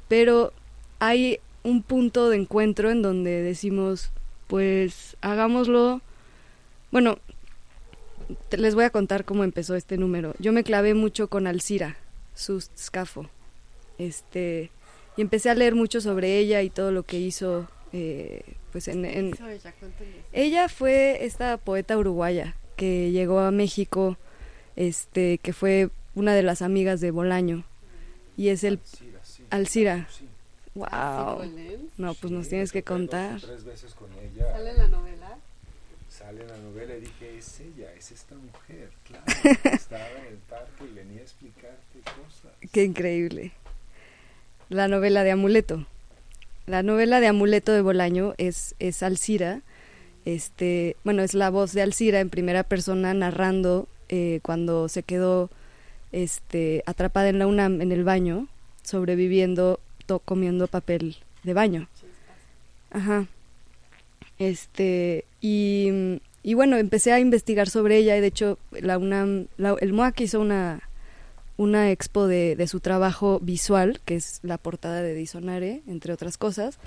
pero 0.07 0.53
hay 0.99 1.39
un 1.63 1.83
punto 1.83 2.29
de 2.29 2.37
encuentro 2.37 2.89
en 2.89 3.01
donde 3.01 3.41
decimos, 3.43 4.11
pues 4.47 5.15
hagámoslo. 5.21 6.01
Bueno, 6.91 7.19
te- 8.49 8.57
les 8.57 8.75
voy 8.75 8.85
a 8.85 8.89
contar 8.89 9.25
cómo 9.25 9.43
empezó 9.43 9.75
este 9.75 9.97
número. 9.97 10.33
Yo 10.39 10.53
me 10.53 10.63
clavé 10.63 10.93
mucho 10.93 11.27
con 11.27 11.47
Alcira, 11.47 11.97
su 12.39 12.61
scafo. 12.61 13.29
Este, 13.97 14.71
y 15.17 15.21
empecé 15.21 15.49
a 15.49 15.55
leer 15.55 15.75
mucho 15.75 16.01
sobre 16.01 16.37
ella 16.37 16.61
y 16.61 16.69
todo 16.69 16.91
lo 16.91 17.03
que 17.03 17.19
hizo 17.19 17.67
eh, 17.91 18.41
pues 18.71 18.87
en, 18.87 19.03
ella, 20.31 20.69
fue 20.69 21.25
esta 21.25 21.57
poeta 21.57 21.97
uruguaya 21.97 22.55
que 22.75 23.11
llegó 23.11 23.39
a 23.39 23.51
México, 23.51 24.17
este, 24.75 25.39
que 25.39 25.53
fue 25.53 25.89
una 26.15 26.33
de 26.33 26.43
las 26.43 26.61
amigas 26.61 27.01
de 27.01 27.11
Bolaño 27.11 27.65
y 28.37 28.49
es 28.49 28.63
el 28.63 28.79
Alcira, 28.79 29.19
sí. 29.23 29.43
Alcira. 29.49 30.07
Sí. 30.11 30.27
Wow. 30.75 31.43
No, 31.97 32.13
pues 32.13 32.31
nos 32.31 32.47
tienes 32.47 32.71
que 32.71 32.83
contar. 32.83 33.41
Tres 33.41 33.65
veces 33.65 33.93
con 33.95 34.07
ella. 34.13 34.51
¿Sale 34.51 34.69
en 34.69 34.77
la 34.77 34.87
novela? 34.87 35.37
Sale 36.09 36.41
en 36.41 36.47
la 36.47 36.57
novela 36.57 36.95
y 36.95 37.01
dije, 37.01 37.18
es 37.39 37.59
ella, 37.59 37.91
es 37.97 38.11
esta 38.11 38.35
mujer. 38.35 38.89
Claro, 39.05 39.23
estaba 39.73 40.07
en 40.19 40.25
el 40.27 40.37
parque 40.49 40.83
y 40.89 40.93
venía 40.93 41.19
a 41.19 41.23
explicarte 41.23 41.99
cosas. 42.03 42.51
Qué 42.71 42.83
increíble. 42.83 43.51
La 44.69 44.87
novela 44.87 45.23
de 45.23 45.31
Amuleto. 45.31 45.85
La 46.67 46.83
novela 46.83 47.19
de 47.19 47.27
Amuleto 47.27 47.71
de 47.71 47.81
Bolaño 47.81 48.35
es, 48.37 48.75
es 48.79 49.01
Alcira. 49.01 49.61
Este, 50.25 50.95
bueno, 51.03 51.23
es 51.23 51.33
la 51.33 51.49
voz 51.49 51.73
de 51.73 51.81
Alcira 51.81 52.19
en 52.19 52.29
primera 52.29 52.63
persona 52.63 53.13
narrando 53.13 53.87
eh, 54.09 54.39
cuando 54.43 54.87
se 54.89 55.01
quedó 55.01 55.49
este, 56.11 56.83
atrapada 56.85 57.29
en 57.29 57.39
la 57.39 57.47
UNAM 57.47 57.81
en 57.81 57.91
el 57.91 58.03
baño, 58.03 58.47
sobreviviendo, 58.83 59.79
to- 60.05 60.19
comiendo 60.19 60.67
papel 60.67 61.17
de 61.43 61.53
baño. 61.53 61.87
Sí, 61.99 62.05
Ajá. 62.91 63.25
Este, 64.37 65.25
y, 65.41 66.21
y 66.43 66.53
bueno, 66.53 66.77
empecé 66.77 67.11
a 67.11 67.19
investigar 67.19 67.69
sobre 67.69 67.97
ella 67.97 68.15
y 68.17 68.21
de 68.21 68.27
hecho 68.27 68.57
la 68.71 68.97
UNAM, 68.97 69.47
el 69.57 69.93
MOAC 69.93 70.21
hizo 70.21 70.39
una, 70.39 70.89
una 71.57 71.91
expo 71.91 72.27
de, 72.27 72.55
de 72.55 72.67
su 72.67 72.79
trabajo 72.79 73.39
visual, 73.41 73.99
que 74.05 74.15
es 74.15 74.39
la 74.43 74.57
portada 74.57 75.01
de 75.01 75.13
Disonare, 75.13 75.81
entre 75.87 76.13
otras 76.13 76.37
cosas. 76.37 76.79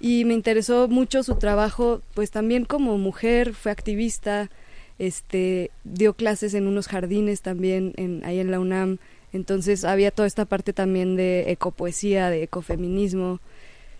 Y 0.00 0.24
me 0.24 0.34
interesó 0.34 0.88
mucho 0.88 1.22
su 1.22 1.36
trabajo, 1.36 2.02
pues 2.14 2.30
también 2.30 2.64
como 2.64 2.98
mujer, 2.98 3.54
fue 3.54 3.72
activista, 3.72 4.50
este, 4.98 5.70
dio 5.84 6.14
clases 6.14 6.54
en 6.54 6.66
unos 6.66 6.88
jardines 6.88 7.42
también 7.42 7.92
en, 7.96 8.24
ahí 8.24 8.40
en 8.40 8.50
la 8.50 8.60
UNAM. 8.60 8.98
Entonces 9.32 9.84
había 9.84 10.10
toda 10.10 10.26
esta 10.26 10.44
parte 10.44 10.72
también 10.72 11.16
de 11.16 11.50
ecopoesía, 11.50 12.30
de 12.30 12.44
ecofeminismo. 12.44 13.40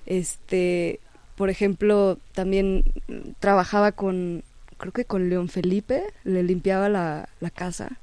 Este, 0.06 1.00
por 1.36 1.50
ejemplo, 1.50 2.18
también 2.32 2.84
trabajaba 3.40 3.92
con, 3.92 4.42
creo 4.78 4.92
que 4.92 5.04
con 5.04 5.28
León 5.28 5.48
Felipe, 5.48 6.04
le 6.24 6.42
limpiaba 6.42 6.88
la, 6.88 7.28
la 7.40 7.50
casa 7.50 7.98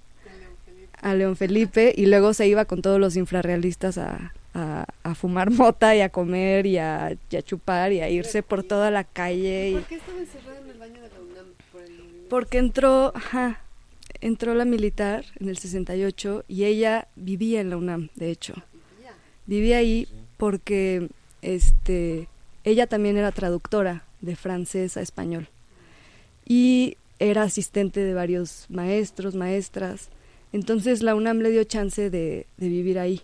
a 1.01 1.13
León 1.13 1.35
Felipe 1.35 1.93
y 1.95 2.05
luego 2.05 2.33
se 2.33 2.47
iba 2.47 2.65
con 2.65 2.81
todos 2.81 2.99
los 2.99 3.17
infrarrealistas 3.17 3.97
a, 3.97 4.33
a, 4.53 4.85
a 5.03 5.15
fumar 5.15 5.51
mota 5.51 5.95
y 5.95 6.01
a 6.01 6.09
comer 6.09 6.65
y 6.65 6.77
a, 6.77 7.15
y 7.29 7.35
a 7.35 7.41
chupar 7.41 7.91
y 7.91 7.99
a 7.99 8.09
irse 8.09 8.41
por 8.41 8.63
toda 8.63 8.89
la 8.89 9.03
calle. 9.03 9.71
Y, 9.71 9.73
¿Por 9.73 9.83
qué 9.83 9.95
estaba 9.95 10.19
encerrada 10.19 10.59
en 10.59 10.69
el 10.69 10.77
baño 10.79 11.01
de 11.01 11.09
la 11.09 11.19
UNAM? 11.19 11.45
Por 11.71 11.81
el 11.81 12.25
porque 12.29 12.57
entró, 12.57 13.11
ajá, 13.15 13.61
entró 14.21 14.55
la 14.55 14.65
militar 14.65 15.25
en 15.39 15.49
el 15.49 15.57
68 15.57 16.45
y 16.47 16.63
ella 16.63 17.07
vivía 17.15 17.59
en 17.59 17.69
la 17.69 17.77
UNAM, 17.77 18.09
de 18.15 18.31
hecho. 18.31 18.53
Vivía. 18.55 19.13
Vivía 19.45 19.77
ahí 19.77 20.07
porque 20.37 21.09
este 21.41 22.29
ella 22.63 22.87
también 22.87 23.17
era 23.17 23.33
traductora 23.33 24.05
de 24.21 24.37
francés 24.37 24.95
a 24.95 25.01
español 25.01 25.49
y 26.45 26.97
era 27.19 27.43
asistente 27.43 28.01
de 28.01 28.13
varios 28.13 28.65
maestros, 28.69 29.35
maestras. 29.35 30.09
Entonces 30.51 31.01
la 31.01 31.15
UNAM 31.15 31.39
le 31.39 31.51
dio 31.51 31.63
chance 31.63 32.09
de, 32.09 32.47
de 32.57 32.67
vivir 32.69 32.99
ahí. 32.99 33.21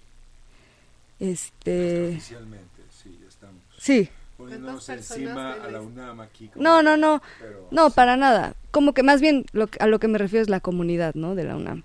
Este, 1.19 2.10
Oficialmente, 2.12 2.82
sí, 2.91 3.17
ya 3.21 3.27
estamos. 3.27 3.62
sí, 3.77 4.10
Poniéndonos 4.38 4.86
¿Cuántas 4.86 5.12
encima 5.12 5.51
a 5.53 5.69
la? 5.69 5.82
UNAM 5.82 6.21
aquí. 6.21 6.47
como- 6.47 6.63
no, 6.63 6.82
no, 6.82 6.95
no, 6.95 7.21
pero 7.39 7.67
no, 7.71 7.89
sí. 7.89 7.93
para 7.95 8.15
nada. 8.15 8.55
Como 8.71 8.93
que 8.93 9.03
más 9.03 9.19
bien 9.19 9.45
lo, 9.51 9.67
a 9.79 9.88
lo 9.88 9.99
que 9.99 10.08
me 10.08 10.17
refiero 10.17 10.41
es 10.43 10.49
la 10.49 10.62
comunidad, 10.62 11.13
¿no? 11.15 11.36
De 11.36 11.43
la 11.43 11.58
UNAM. 11.58 11.84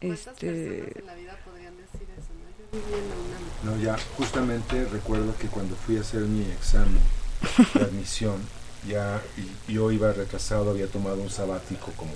¿Cuántas 0.00 0.26
Este, 0.28 0.46
personas 0.46 0.96
en 0.96 1.06
la 1.06 1.14
vida 1.14 1.38
podrían 1.46 1.74
decir 1.78 2.06
eso? 2.18 2.28
¿no? 2.34 2.78
Yo 2.78 2.84
viví 2.86 2.98
en 3.00 3.08
la 3.08 3.14
UNAM. 3.16 3.78
No, 3.78 3.82
ya 3.82 3.96
justamente 4.18 4.84
recuerdo 4.84 5.34
que 5.38 5.46
cuando 5.48 5.74
fui 5.76 5.96
a 5.96 6.00
hacer 6.02 6.20
mi 6.22 6.42
examen 6.42 6.98
de 7.74 7.80
admisión, 7.80 8.36
ya 8.86 9.22
y- 9.36 9.72
yo 9.72 9.90
iba 9.90 10.12
retrasado, 10.12 10.70
había 10.70 10.86
tomado 10.86 11.16
un 11.22 11.30
sabático 11.30 11.92
como 11.96 12.12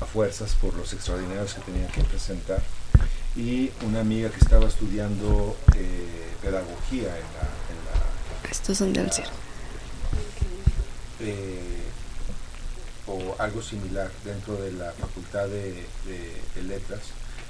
a 0.00 0.04
fuerzas 0.06 0.54
por 0.54 0.74
los 0.74 0.92
extraordinarios 0.92 1.54
que 1.54 1.60
tenía 1.60 1.86
que 1.88 2.02
presentar. 2.02 2.62
Y 3.36 3.70
una 3.86 4.00
amiga 4.00 4.28
que 4.30 4.38
estaba 4.40 4.66
estudiando 4.66 5.56
eh, 5.76 6.32
pedagogía 6.42 7.08
en 7.08 7.28
la, 7.36 7.46
en 7.70 7.78
la 7.86 8.50
estos 8.50 8.78
son 8.78 8.92
de 8.92 9.00
Alcir. 9.00 9.24
eh, 11.20 11.78
o 13.06 13.34
algo 13.38 13.62
similar 13.62 14.10
dentro 14.24 14.56
de 14.56 14.72
la 14.72 14.92
facultad 14.92 15.46
de, 15.48 15.72
de- 16.06 16.40
de 16.54 16.62
letras, 16.62 17.00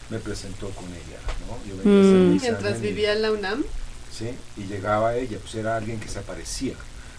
me 0.08 0.18
presentó 0.18 0.70
con 0.70 0.86
ella, 0.86 1.18
¿no? 1.46 1.56
Yo 1.68 1.76
venía 1.78 1.98
a 1.98 2.00
hacer 2.00 2.14
mi 2.20 2.36
Mm. 2.36 2.40
Mientras 2.40 2.80
vivía 2.80 3.12
en 3.12 3.22
la 3.22 3.30
UNAM, 3.32 3.64
¿sí? 4.16 4.30
Y 4.56 4.64
llegaba 4.66 5.14
ella, 5.16 5.38
pues 5.40 5.54
era 5.54 5.76
alguien 5.76 6.00
que 6.00 6.08
se 6.08 6.18
aparecía. 6.18 6.74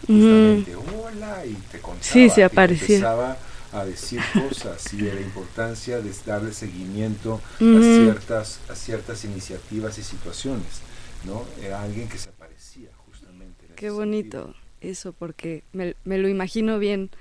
Mm. 0.07 0.63
Justamente, 0.63 0.75
hola, 0.75 1.45
y 1.45 1.53
te 1.71 1.79
contaba. 1.81 2.03
Sí, 2.03 2.29
se 2.29 2.43
aparecía. 2.43 2.97
empezaba 2.97 3.37
a 3.71 3.85
decir 3.85 4.27
cosas 4.33 4.93
y 4.93 5.01
de 5.01 5.13
la 5.13 5.21
importancia 5.21 6.01
de 6.01 6.11
darle 6.25 6.53
seguimiento 6.53 7.41
a, 7.73 7.81
ciertas, 7.81 8.59
a 8.69 8.75
ciertas 8.75 9.23
iniciativas 9.25 9.97
y 9.97 10.03
situaciones, 10.03 10.83
¿no? 11.23 11.49
Era 11.61 11.81
alguien 11.81 12.09
que 12.09 12.17
se 12.17 12.29
aparecía 12.29 12.89
justamente. 13.05 13.67
en 13.67 13.75
Qué 13.75 13.89
bonito 13.89 14.43
sentido. 14.47 14.61
eso, 14.81 15.13
porque 15.13 15.63
me, 15.73 15.95
me 16.03 16.17
lo 16.17 16.27
imagino 16.29 16.79
bien. 16.79 17.11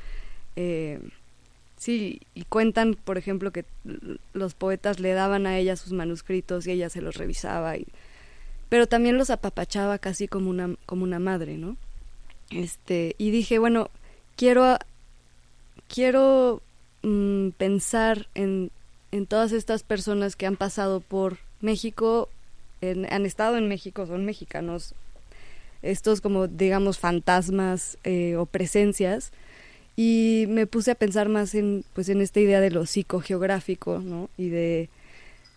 eh, 0.57 1.01
sí, 1.77 2.21
y 2.35 2.45
cuentan, 2.45 2.95
por 2.95 3.19
ejemplo, 3.19 3.53
que 3.53 3.65
los 4.33 4.55
poetas 4.55 5.01
le 5.01 5.13
daban 5.13 5.47
a 5.47 5.59
ella 5.59 5.77
sus 5.77 5.93
manuscritos 5.93 6.67
y 6.67 6.73
ella 6.73 6.91
se 6.91 7.01
los 7.03 7.17
revisaba, 7.17 7.77
y, 7.77 7.87
pero 8.69 8.87
también 8.87 9.19
los 9.19 9.31
apapachaba 9.31 9.99
casi 9.99 10.29
como 10.29 10.51
una, 10.51 10.77
como 10.87 11.05
una 11.05 11.19
madre, 11.21 11.57
¿no? 11.59 11.77
Este, 12.51 13.15
y 13.19 13.31
dije, 13.31 13.59
bueno, 13.59 13.91
quiero, 14.37 14.77
quiero 15.89 16.63
mm, 17.03 17.51
pensar 17.51 18.29
en, 18.35 18.71
en 19.13 19.27
todas 19.27 19.53
estas 19.53 19.83
personas 19.83 20.37
que 20.37 20.47
han 20.47 20.57
pasado 20.57 21.01
por 21.01 21.39
México, 21.61 22.29
en- 22.81 23.11
han 23.13 23.27
estado 23.27 23.57
en 23.57 23.69
México, 23.69 24.07
son 24.07 24.25
mexicanos, 24.25 24.95
estos 25.83 26.21
como 26.21 26.47
digamos 26.47 26.99
fantasmas 26.99 27.97
eh, 28.05 28.37
o 28.37 28.45
presencias 28.45 29.33
y 29.97 30.45
me 30.49 30.67
puse 30.67 30.91
a 30.91 30.95
pensar 30.95 31.31
más 31.31 31.55
en 31.55 31.85
pues 31.95 32.11
en 32.11 32.21
esta 32.21 32.39
idea 32.41 32.61
de 32.61 32.71
lo 32.71 32.85
psicogeográfico 32.85 33.99
no 33.99 34.29
y 34.37 34.51
de 34.51 34.91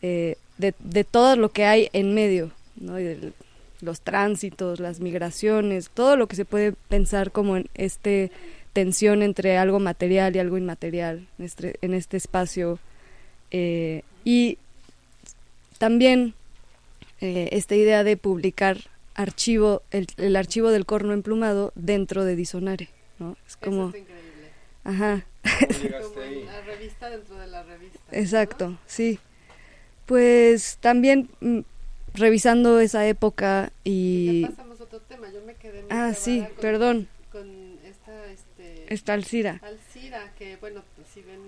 eh, 0.01 0.37
de, 0.57 0.73
de 0.79 1.03
todo 1.03 1.35
lo 1.35 1.49
que 1.49 1.65
hay 1.65 1.89
en 1.91 2.13
medio 2.13 2.51
no 2.77 2.97
y 3.01 3.33
los 3.83 4.01
tránsitos 4.01 4.79
las 4.79 4.99
migraciones 4.99 5.89
todo 5.93 6.15
lo 6.17 6.27
que 6.27 6.35
se 6.35 6.45
puede 6.45 6.71
pensar 6.89 7.31
como 7.31 7.57
en 7.57 7.67
este 7.75 8.31
tensión 8.73 9.21
entre 9.21 9.57
algo 9.57 9.79
material 9.79 10.35
y 10.35 10.39
algo 10.39 10.57
inmaterial 10.57 11.27
en 11.37 11.45
este, 11.45 11.75
en 11.81 11.93
este 11.93 12.17
espacio 12.17 12.79
eh, 13.51 14.01
y 14.25 14.57
también 15.77 16.33
eh, 17.21 17.49
esta 17.51 17.75
idea 17.75 18.03
de 18.03 18.17
publicar 18.17 18.77
archivo 19.15 19.83
el, 19.91 20.07
el 20.17 20.35
archivo 20.35 20.71
del 20.71 20.85
corno 20.85 21.13
emplumado 21.13 21.71
dentro 21.75 22.25
de 22.25 22.35
Disonare 22.35 22.89
no 23.19 23.33
es 23.45 23.53
eso 23.53 23.57
como 23.61 23.85
increíble. 23.87 24.13
ajá 24.83 25.25
¿Cómo 25.43 25.67
llegaste 25.83 26.07
Como 26.07 26.21
ahí? 26.21 26.43
la 26.45 26.61
revista 26.61 27.09
dentro 27.09 27.35
de 27.35 27.47
la 27.47 27.63
revista. 27.63 27.99
¿no? 28.11 28.17
exacto 28.17 28.77
sí 28.87 29.19
pues 30.05 30.77
también 30.81 31.29
mm, 31.41 31.59
revisando 32.13 32.79
esa 32.79 33.05
época 33.07 33.71
y 33.83 34.41
Ya 34.41 34.49
pasamos 34.49 34.81
otro 34.81 34.99
tema. 35.01 35.29
Yo 35.31 35.41
me 35.45 35.55
quedé 35.55 35.83
ah 35.89 36.13
sí 36.13 36.41
con- 36.41 36.61
perdón 36.61 37.07
Con 37.31 37.79
esta, 37.85 38.25
este, 38.31 38.93
está 38.93 39.13
Alcira 39.13 39.59
Alcira, 39.63 40.31
que 40.37 40.57
bueno, 40.57 40.83
pues, 40.95 41.07
si 41.13 41.21
ven 41.21 41.39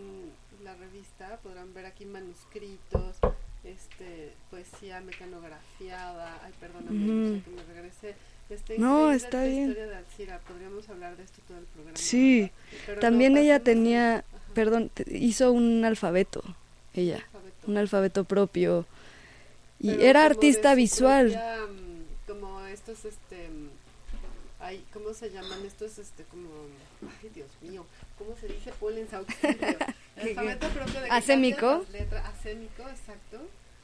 la 0.63 0.73
revista 0.75 1.37
podrán 1.43 1.73
ver 1.75 1.85
aquí 1.85 2.05
manuscritos, 2.05 3.17
este, 3.63 4.31
poesía 4.49 4.99
mecanografiada. 5.01 6.39
Ay, 6.43 6.53
perdóname, 6.59 7.03
o 7.27 7.33
sea, 7.35 7.43
que 7.43 7.51
me 7.51 7.73
regresé. 7.73 8.15
Este, 8.49 8.77
No, 8.79 9.11
está 9.11 9.27
esta 9.27 9.43
bien. 9.43 9.69
historia 9.69 9.87
de 9.87 9.95
Alcira. 9.95 10.39
Podríamos 10.47 10.87
hablar 10.89 11.17
de 11.17 11.23
esto 11.23 11.41
todo 11.47 11.57
el 11.59 11.65
programa. 11.65 11.97
Sí, 11.97 12.51
también 13.01 13.33
no, 13.33 13.39
ella 13.39 13.59
tenía 13.59 14.17
ajá, 14.17 14.25
perdón 14.53 14.91
hizo 15.07 15.51
un 15.51 15.83
alfabeto 15.85 16.43
ella 16.93 17.15
alfabeto. 17.17 17.67
un 17.67 17.77
alfabeto 17.77 18.23
propio 18.23 18.85
y 19.79 19.89
Pero 19.91 20.01
era 20.03 20.25
artista 20.25 20.71
su 20.71 20.77
visual 20.77 21.25
propia, 21.31 21.57
mm, 21.67 22.27
como 22.27 22.65
estos, 22.67 23.05
este, 23.05 23.49
mm, 23.49 23.69
ay, 24.61 24.83
¿cómo 24.93 25.13
se 25.13 25.29
llaman 25.31 25.65
estos, 25.65 25.97
este, 25.99 26.23
como, 26.23 26.49
ay, 27.21 27.29
Dios 27.33 27.49
mío, 27.61 27.85
¿cómo 28.17 28.35
se 28.39 28.47
dice 28.47 28.71
polen 28.79 29.07
auxilio? 29.11 29.57
¿Qué- 29.57 29.77
Alfabeto 30.21 30.67
propio 30.69 31.01
de 31.01 31.09
¿Acémico? 31.09 31.85
acémico, 32.23 32.83
exacto. 32.89 33.41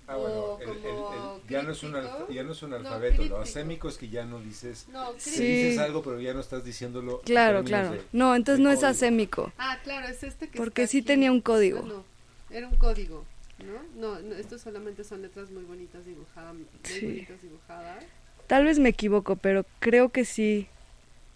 Ah, 0.08 0.16
bueno, 0.18 0.58
el- 0.60 0.70
el- 0.70 0.78
el- 0.78 0.84
como 0.84 1.42
ya, 1.48 1.62
no 1.62 1.72
es 1.72 1.84
un 1.84 1.92
críptico. 1.92 2.18
alfa- 2.18 2.34
ya 2.34 2.44
no 2.44 2.52
es 2.52 2.64
un 2.64 2.70
No, 2.72 2.76
alfabeto, 2.78 3.12
lo 3.12 3.18
críptico. 3.18 3.38
acémico 3.42 3.90
es 3.90 3.98
que 3.98 4.10
ya 4.10 4.26
no 4.26 4.40
dices, 4.42 4.88
No, 4.92 5.14
sí. 5.18 5.42
dices 5.46 5.78
algo 5.78 6.02
pero 6.02 6.20
ya 6.20 6.34
no 6.34 6.40
estás 6.42 6.66
diciéndolo. 6.66 7.22
claro 7.22 7.64
claro 7.64 7.92
de- 7.92 8.02
no 8.12 8.36
entonces 8.36 8.62
no 8.64 8.72
es 8.72 8.78
código. 8.80 8.90
acémico 8.92 9.54
Ah, 9.58 9.78
claro, 9.84 10.08
es 10.08 10.24
este 10.24 10.50
que 10.50 10.58
Porque 10.58 10.84
está 10.84 10.92
sí 10.92 10.98
aquí. 11.00 11.08
tenía 11.08 11.32
un 11.32 11.40
código. 11.42 11.82
Ah, 11.84 11.88
no, 11.88 12.04
era 12.50 12.68
un 12.68 12.76
código, 12.78 13.26
¿no? 13.64 13.82
No, 13.96 14.20
no, 14.22 14.36
estos 14.36 14.62
solamente 14.62 15.04
son 15.04 15.22
letras 15.22 15.50
muy 15.52 15.64
bonitas 15.64 16.06
dibujadas, 16.06 16.54
muy 16.56 16.66
Sí. 16.84 17.06
bonitas 17.06 17.42
dibujadas. 17.42 18.04
tal 18.48 18.66
vez 18.66 18.80
me 18.80 18.90
equivoco 18.90 19.36
pero 19.38 19.66
creo 19.80 20.10
que 20.10 20.26
sí 20.26 20.68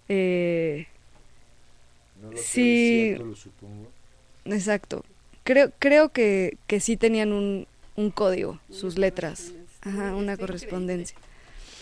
eh, 0.09 0.87
No 2.21 2.31
lo 2.31 2.37
Sí. 2.37 3.09
es 3.09 3.09
cierto, 3.09 3.25
lo 3.25 3.35
supongo. 3.35 3.91
exacto 4.45 5.03
creo 5.43 5.71
creo 5.79 6.09
que, 6.09 6.57
que 6.67 6.79
sí 6.79 6.97
tenían 6.97 7.31
un, 7.31 7.67
un 7.95 8.11
código 8.11 8.59
Una 8.69 8.77
sus 8.79 8.97
letras 8.97 9.53
ajá 9.81 10.15
una 10.15 10.37
correspondencia 10.37 11.17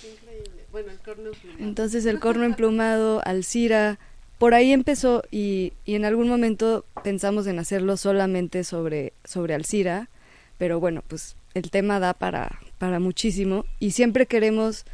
increíble. 0.04 0.64
Bueno, 0.72 0.92
el 0.92 1.00
corno 1.00 1.30
emplumado. 1.30 1.64
Entonces 1.64 2.06
el 2.06 2.20
corno 2.20 2.44
emplumado, 2.46 3.22
Alcira, 3.26 4.00
por 4.40 4.54
ahí 4.54 4.72
empezó 4.74 5.24
y, 5.32 5.74
y 5.86 5.96
en 5.96 6.04
algún 6.06 6.28
momento 6.28 6.84
pensamos 7.04 7.46
en 7.48 7.60
hacerlo 7.60 7.96
solamente 7.96 8.64
sobre, 8.64 9.14
sobre 9.24 9.54
Alcira, 9.54 10.10
pero 10.58 10.80
bueno, 10.80 11.04
pues 11.08 11.36
el 11.54 11.70
tema 11.72 12.00
da 12.00 12.14
para, 12.14 12.60
para 12.78 13.00
muchísimo 13.00 13.66
y 13.80 13.92
siempre 13.92 14.26
queremos 14.26 14.86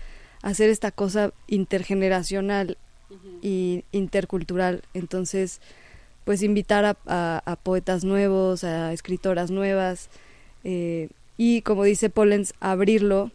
hacer 0.41 0.69
esta 0.69 0.91
cosa 0.91 1.31
intergeneracional 1.47 2.77
y 3.41 3.83
intercultural. 3.91 4.83
Entonces, 4.93 5.61
pues 6.25 6.43
invitar 6.43 6.85
a, 6.85 6.97
a- 7.07 7.41
a 7.45 7.55
poetas 7.55 8.03
nuevos, 8.03 8.63
a 8.63 8.93
escritoras 8.93 9.51
nuevas 9.51 10.09
eh, 10.63 11.09
y, 11.37 11.61
como 11.61 11.83
dice 11.85 12.09
Pollens, 12.09 12.53
abrirlo 12.59 13.31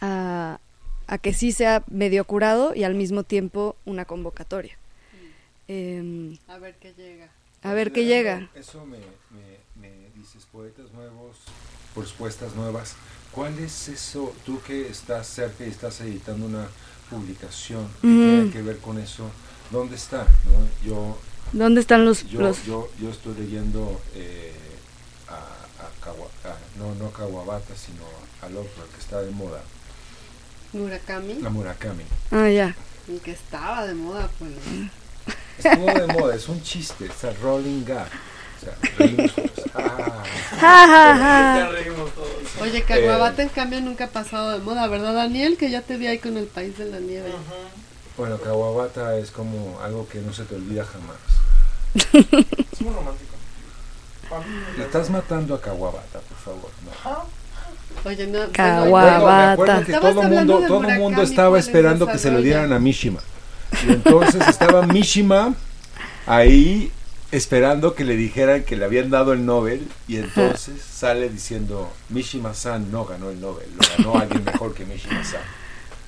a, 0.00 0.58
a 1.06 1.18
que 1.18 1.32
sí 1.34 1.52
sea 1.52 1.84
medio 1.88 2.24
curado 2.24 2.74
y 2.74 2.84
al 2.84 2.94
mismo 2.94 3.22
tiempo 3.22 3.76
una 3.84 4.04
convocatoria. 4.04 4.76
Em, 5.68 6.36
A 6.48 6.58
ver 6.58 6.74
qué 6.76 6.92
llega. 6.94 7.30
a 7.62 7.72
ver 7.74 7.92
qué 7.92 8.04
llega. 8.04 8.50
Eso 8.54 8.84
me, 8.84 8.98
poetas 10.54 10.86
nuevos, 10.92 11.36
propuestas 11.94 12.54
nuevas. 12.54 12.94
¿Cuál 13.32 13.58
es 13.58 13.88
eso, 13.88 14.32
tú 14.46 14.60
que 14.62 14.88
estás 14.88 15.26
cerca 15.26 15.66
y 15.66 15.68
estás 15.70 16.00
editando 16.00 16.46
una 16.46 16.68
publicación 17.10 17.88
que 18.00 18.06
tiene 18.06 18.50
que 18.52 18.62
ver 18.62 18.78
con 18.78 18.98
eso? 18.98 19.28
¿Dónde 19.72 19.96
está? 19.96 20.18
no? 20.44 20.88
Yo, 20.88 21.18
¿Dónde 21.52 21.80
están 21.80 22.04
los, 22.04 22.24
yo, 22.28 22.40
los 22.40 22.64
yo, 22.64 22.88
yo 23.00 23.10
estoy 23.10 23.34
leyendo 23.34 24.00
eh, 24.14 24.52
a, 25.28 25.34
a 25.38 26.04
Kawa- 26.04 26.30
a- 26.52 26.78
no, 26.78 26.94
no 26.94 27.08
a 27.08 27.12
Kawabata, 27.12 27.74
sino 27.74 28.04
al 28.40 28.56
otro, 28.56 28.84
el 28.84 28.90
que 28.90 29.00
está 29.00 29.20
de 29.22 29.32
moda, 29.32 29.60
Murakami, 30.72 31.44
a 31.44 31.50
Murakami. 31.50 32.04
Ah, 32.30 32.48
ya. 32.48 32.76
el 33.08 33.20
que 33.20 33.32
estaba 33.32 33.86
de 33.86 33.94
moda, 33.94 34.30
pues. 34.38 34.52
Estuvo 35.58 35.86
de 35.86 36.06
moda, 36.08 36.34
es 36.36 36.48
un 36.48 36.62
chiste, 36.62 37.06
es 37.06 37.24
a 37.24 37.32
rolling 37.34 37.84
gag. 37.84 38.08
Ya 40.60 41.68
reímos 41.70 42.10
todos. 42.14 42.28
Oye, 42.62 42.82
Caguabata 42.82 43.42
en 43.42 43.48
cambio 43.48 43.80
nunca 43.80 44.04
ha 44.04 44.08
pasado 44.08 44.50
de 44.52 44.58
moda, 44.58 44.86
¿verdad, 44.86 45.14
Daniel? 45.14 45.56
Que 45.56 45.70
ya 45.70 45.82
te 45.82 45.96
vi 45.96 46.06
ahí 46.06 46.18
con 46.18 46.36
el 46.36 46.46
país 46.46 46.78
de 46.78 46.86
la 46.86 46.98
nieve. 47.00 47.30
Bueno, 48.16 48.38
Kawabata 48.38 49.16
es 49.18 49.30
como 49.32 49.80
algo 49.82 50.06
que 50.08 50.20
no 50.20 50.32
se 50.32 50.44
te 50.44 50.54
olvida 50.54 50.84
jamás. 50.84 51.16
Es 52.72 52.80
muy 52.80 52.94
romántico. 52.94 53.34
Le 54.78 54.84
estás 54.84 55.10
matando 55.10 55.54
a 55.54 55.60
Kawabata, 55.60 56.20
por 56.20 56.38
favor. 56.38 56.70
No. 57.04 57.44
Oye, 58.08 58.26
no. 58.26 58.38
Cagua- 58.52 59.56
bueno, 59.56 59.76
me 59.78 59.84
que 59.84 59.92
todo 59.92 60.22
hablando 60.22 60.54
mundo, 60.54 60.68
todo 60.68 60.80
mundo 60.98 61.22
estaba 61.22 61.48
¿cuál 61.50 61.60
es 61.60 61.66
esperando 61.66 62.06
que 62.06 62.18
se 62.18 62.30
lo 62.30 62.40
dieran 62.40 62.72
a 62.72 62.78
Mishima. 62.78 63.20
Y 63.86 63.92
entonces 63.92 64.46
estaba 64.48 64.86
Mishima 64.86 65.54
ahí 66.26 66.92
esperando 67.36 67.94
que 67.94 68.04
le 68.04 68.16
dijeran 68.16 68.62
que 68.64 68.76
le 68.76 68.84
habían 68.84 69.10
dado 69.10 69.32
el 69.32 69.44
Nobel 69.44 69.88
y 70.06 70.16
entonces 70.18 70.80
sale 70.82 71.28
diciendo 71.28 71.92
Mishima-san 72.10 72.90
no 72.92 73.04
ganó 73.04 73.30
el 73.30 73.40
Nobel, 73.40 73.68
lo 73.76 73.96
ganó 73.96 74.18
alguien 74.20 74.44
mejor 74.44 74.74
que 74.74 74.84
Mishima-san. 74.84 75.40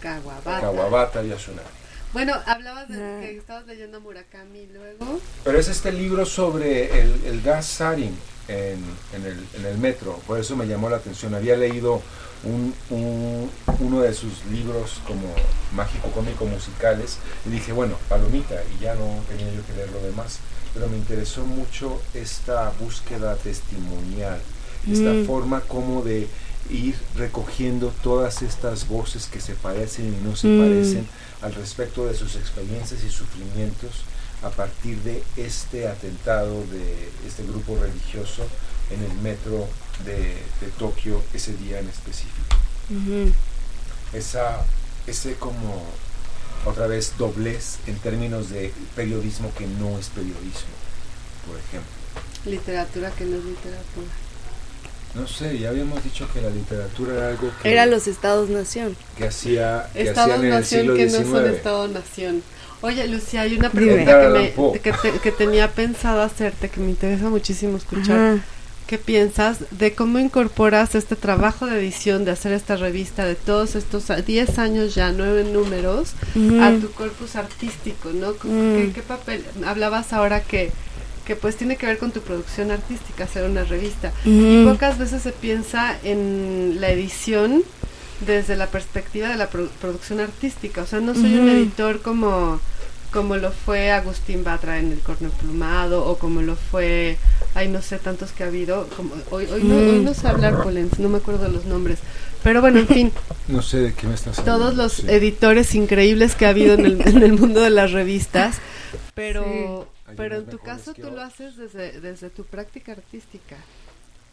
Kawabata 0.00 1.22
Yasunari. 1.22 1.66
Bueno, 2.12 2.34
hablabas 2.46 2.88
de 2.88 2.96
que 3.20 3.36
estabas 3.38 3.66
leyendo 3.66 4.00
Murakami 4.00 4.66
luego. 4.72 5.20
Pero 5.44 5.58
es 5.58 5.68
este 5.68 5.92
libro 5.92 6.24
sobre 6.24 7.00
el, 7.02 7.24
el 7.26 7.42
gas 7.42 7.66
sarin 7.66 8.16
en, 8.48 8.78
en 9.12 9.26
el, 9.26 9.46
en 9.54 9.66
el 9.66 9.78
metro, 9.78 10.20
por 10.26 10.38
eso 10.38 10.54
me 10.56 10.66
llamó 10.66 10.88
la 10.88 10.96
atención. 10.98 11.34
Había 11.34 11.56
leído 11.56 12.00
un, 12.44 12.72
un- 12.90 13.50
uno 13.80 14.00
de 14.00 14.14
sus 14.14 14.44
libros 14.46 15.00
como 15.06 15.34
mágico 15.74 16.10
cómico 16.12 16.44
musicales 16.46 17.18
y 17.44 17.50
dije, 17.50 17.72
bueno, 17.72 17.96
palomita, 18.08 18.54
y 18.76 18.82
ya 18.82 18.94
no 18.94 19.22
tenía 19.28 19.52
yo 19.52 19.66
que 19.66 19.72
leer 19.74 19.90
lo 19.90 20.00
demás. 20.00 20.38
Pero 20.76 20.90
me 20.90 20.98
interesó 20.98 21.42
mucho 21.46 22.02
esta 22.12 22.70
búsqueda 22.78 23.34
testimonial, 23.36 24.38
esta 24.86 25.10
Mm. 25.10 25.24
forma 25.26 25.60
como 25.62 26.02
de 26.02 26.28
ir 26.68 26.94
recogiendo 27.16 27.94
todas 28.02 28.42
estas 28.42 28.86
voces 28.86 29.24
que 29.26 29.40
se 29.40 29.54
parecen 29.54 30.04
y 30.14 30.28
no 30.28 30.36
se 30.36 30.48
Mm. 30.48 30.58
parecen 30.60 31.08
al 31.40 31.54
respecto 31.54 32.04
de 32.06 32.14
sus 32.14 32.36
experiencias 32.36 33.02
y 33.04 33.08
sufrimientos 33.10 34.02
a 34.42 34.50
partir 34.50 34.98
de 34.98 35.22
este 35.38 35.88
atentado 35.88 36.62
de 36.70 37.08
este 37.26 37.42
grupo 37.44 37.78
religioso 37.80 38.42
en 38.90 39.02
el 39.02 39.14
metro 39.22 39.66
de, 40.04 40.18
de 40.60 40.68
Tokio 40.78 41.22
ese 41.32 41.54
día 41.56 41.78
en 41.80 41.88
específico. 41.88 42.54
Esa, 44.12 44.62
ese 45.06 45.36
como 45.36 45.82
otra 46.66 46.87
vez 46.87 47.12
doblez 47.16 47.79
en 47.87 47.96
términos 47.98 48.50
de 48.50 48.72
periodismo 48.94 49.52
que 49.57 49.66
no 49.66 49.98
es 49.98 50.09
periodismo, 50.09 50.74
por 51.46 51.57
ejemplo. 51.59 51.90
Literatura 52.44 53.11
que 53.11 53.24
no 53.24 53.37
es 53.38 53.44
literatura. 53.44 54.07
No 55.14 55.26
sé, 55.26 55.59
ya 55.59 55.70
habíamos 55.70 56.05
dicho 56.05 56.29
que 56.33 56.42
la 56.42 56.50
literatura 56.50 57.14
era 57.14 57.29
algo 57.29 57.50
que, 57.62 57.72
Era 57.72 57.87
los 57.87 58.07
Estados-Nación. 58.07 58.96
que 59.16 59.26
hacía 59.29 59.88
que 59.94 60.02
Estados 60.02 60.33
hacían 60.35 60.40
en 60.40 60.52
el 60.52 60.61
nación 60.61 60.81
siglo 60.83 60.94
que 60.96 61.07
no 61.07 61.11
son 61.12 61.24
XIX. 61.44 61.57
Estado 61.57 61.88
nación. 61.88 62.42
Oye, 62.83 63.09
Lucía, 63.09 63.40
hay 63.40 63.57
una 63.57 63.70
pregunta 63.70 64.20
que, 64.20 64.29
me, 64.29 64.81
que, 64.81 64.92
te- 64.92 65.18
que 65.20 65.33
tenía 65.33 65.70
pensado 65.72 66.20
hacerte, 66.20 66.68
que 66.68 66.81
me 66.81 66.90
interesa 66.90 67.31
muchísimo 67.31 67.79
escuchar. 67.79 68.18
Ajá. 68.18 68.44
¿Qué 68.87 68.99
piensas 68.99 69.59
de 69.72 69.94
cómo 69.94 70.20
incorporas 70.20 70.94
este 70.94 71.16
trabajo 71.16 71.66
de 71.66 71.79
edición, 71.81 72.25
de 72.25 72.31
hacer 72.31 72.53
esta 72.53 72.77
revista, 72.77 73.25
de 73.25 73.35
todos 73.35 73.75
estos 73.75 74.11
a- 74.11 74.22
10 74.22 74.61
años 74.61 74.94
ya, 74.94 75.11
nueve 75.11 75.42
números, 75.42 76.12
a 76.61 76.70
tu 76.81 76.92
corpus 76.92 77.35
artístico, 77.35 78.11
¿no? 78.14 78.35
¿Qué, 78.38 78.46
Mm. 78.46 78.92
qué 78.92 79.03
papel? 79.03 79.44
Hablabas 79.66 80.12
ahora 80.12 80.40
que, 80.40 80.70
que 81.27 81.35
pues 81.35 81.57
tiene 81.57 81.75
que 81.77 81.87
ver 81.87 81.99
con 81.99 82.12
tu 82.12 82.20
producción 82.20 82.70
artística, 82.70 83.25
hacer 83.25 83.51
una 83.51 83.64
revista. 83.64 84.12
Y 84.25 84.62
Ujú. 84.62 84.75
pocas 84.75 84.99
veces 84.99 85.20
se 85.22 85.33
piensa 85.33 85.99
en 86.05 86.77
la 86.81 86.90
edición 86.90 87.64
desde 88.25 88.55
la 88.55 88.68
perspectiva 88.68 89.29
de 89.29 89.37
la 89.37 89.51
produ- 89.51 89.68
producción 89.81 90.20
artística. 90.20 90.83
O 90.83 90.87
sea, 90.87 91.01
no 91.01 91.12
soy 91.14 91.35
un 91.37 91.49
editor 91.49 92.03
como, 92.03 92.61
como 93.12 93.37
lo 93.37 93.51
fue 93.53 93.90
Agustín 93.92 94.45
Batra 94.45 94.79
en 94.79 94.92
El 94.92 95.01
Corno 95.01 95.31
Plumado 95.31 96.05
o 96.07 96.19
como 96.19 96.42
lo 96.42 96.57
fue, 96.57 97.16
ay, 97.55 97.69
no 97.69 97.81
sé, 97.83 97.99
tantos 97.99 98.33
que 98.33 98.45
ha 98.45 98.47
habido. 98.49 98.88
Como, 98.97 99.14
hoy, 99.31 99.47
hoy, 99.47 99.62
no, 99.64 99.75
Mm. 99.75 99.88
hoy 99.90 100.01
no 100.05 100.14
sé 100.14 100.29
hablar 100.29 100.62
Polens, 100.62 100.99
no 100.99 101.09
me 101.09 101.19
acuerdo 101.19 101.49
los 101.49 101.64
nombres. 101.64 101.99
Pero 102.42 102.61
bueno, 102.61 102.79
en 102.81 102.87
fin, 102.88 103.12
No 103.49 103.62
sé 103.62 103.79
de 103.79 103.95
qué 103.95 104.07
me 104.07 104.14
estás 104.14 104.38
hablando. 104.38 104.64
todos 104.64 104.77
los 104.77 104.92
sí. 104.95 105.07
editores 105.09 105.75
increíbles 105.75 106.35
que 106.35 106.47
ha 106.47 106.51
habido 106.51 106.75
en 106.75 106.85
el, 106.87 107.01
en 107.09 107.23
el 107.23 107.33
mundo 107.33 107.61
de 107.61 107.71
las 107.71 107.92
revistas, 107.92 108.59
pero, 109.14 109.88
pero 110.16 110.37
en 110.37 110.47
tu 110.47 110.59
caso 110.59 110.92
tú 110.95 111.11
lo 111.11 111.23
haces 111.23 111.57
desde, 111.57 112.01
desde 112.01 112.31
tu 112.31 112.45
práctica 112.45 112.92
artística. 112.92 113.57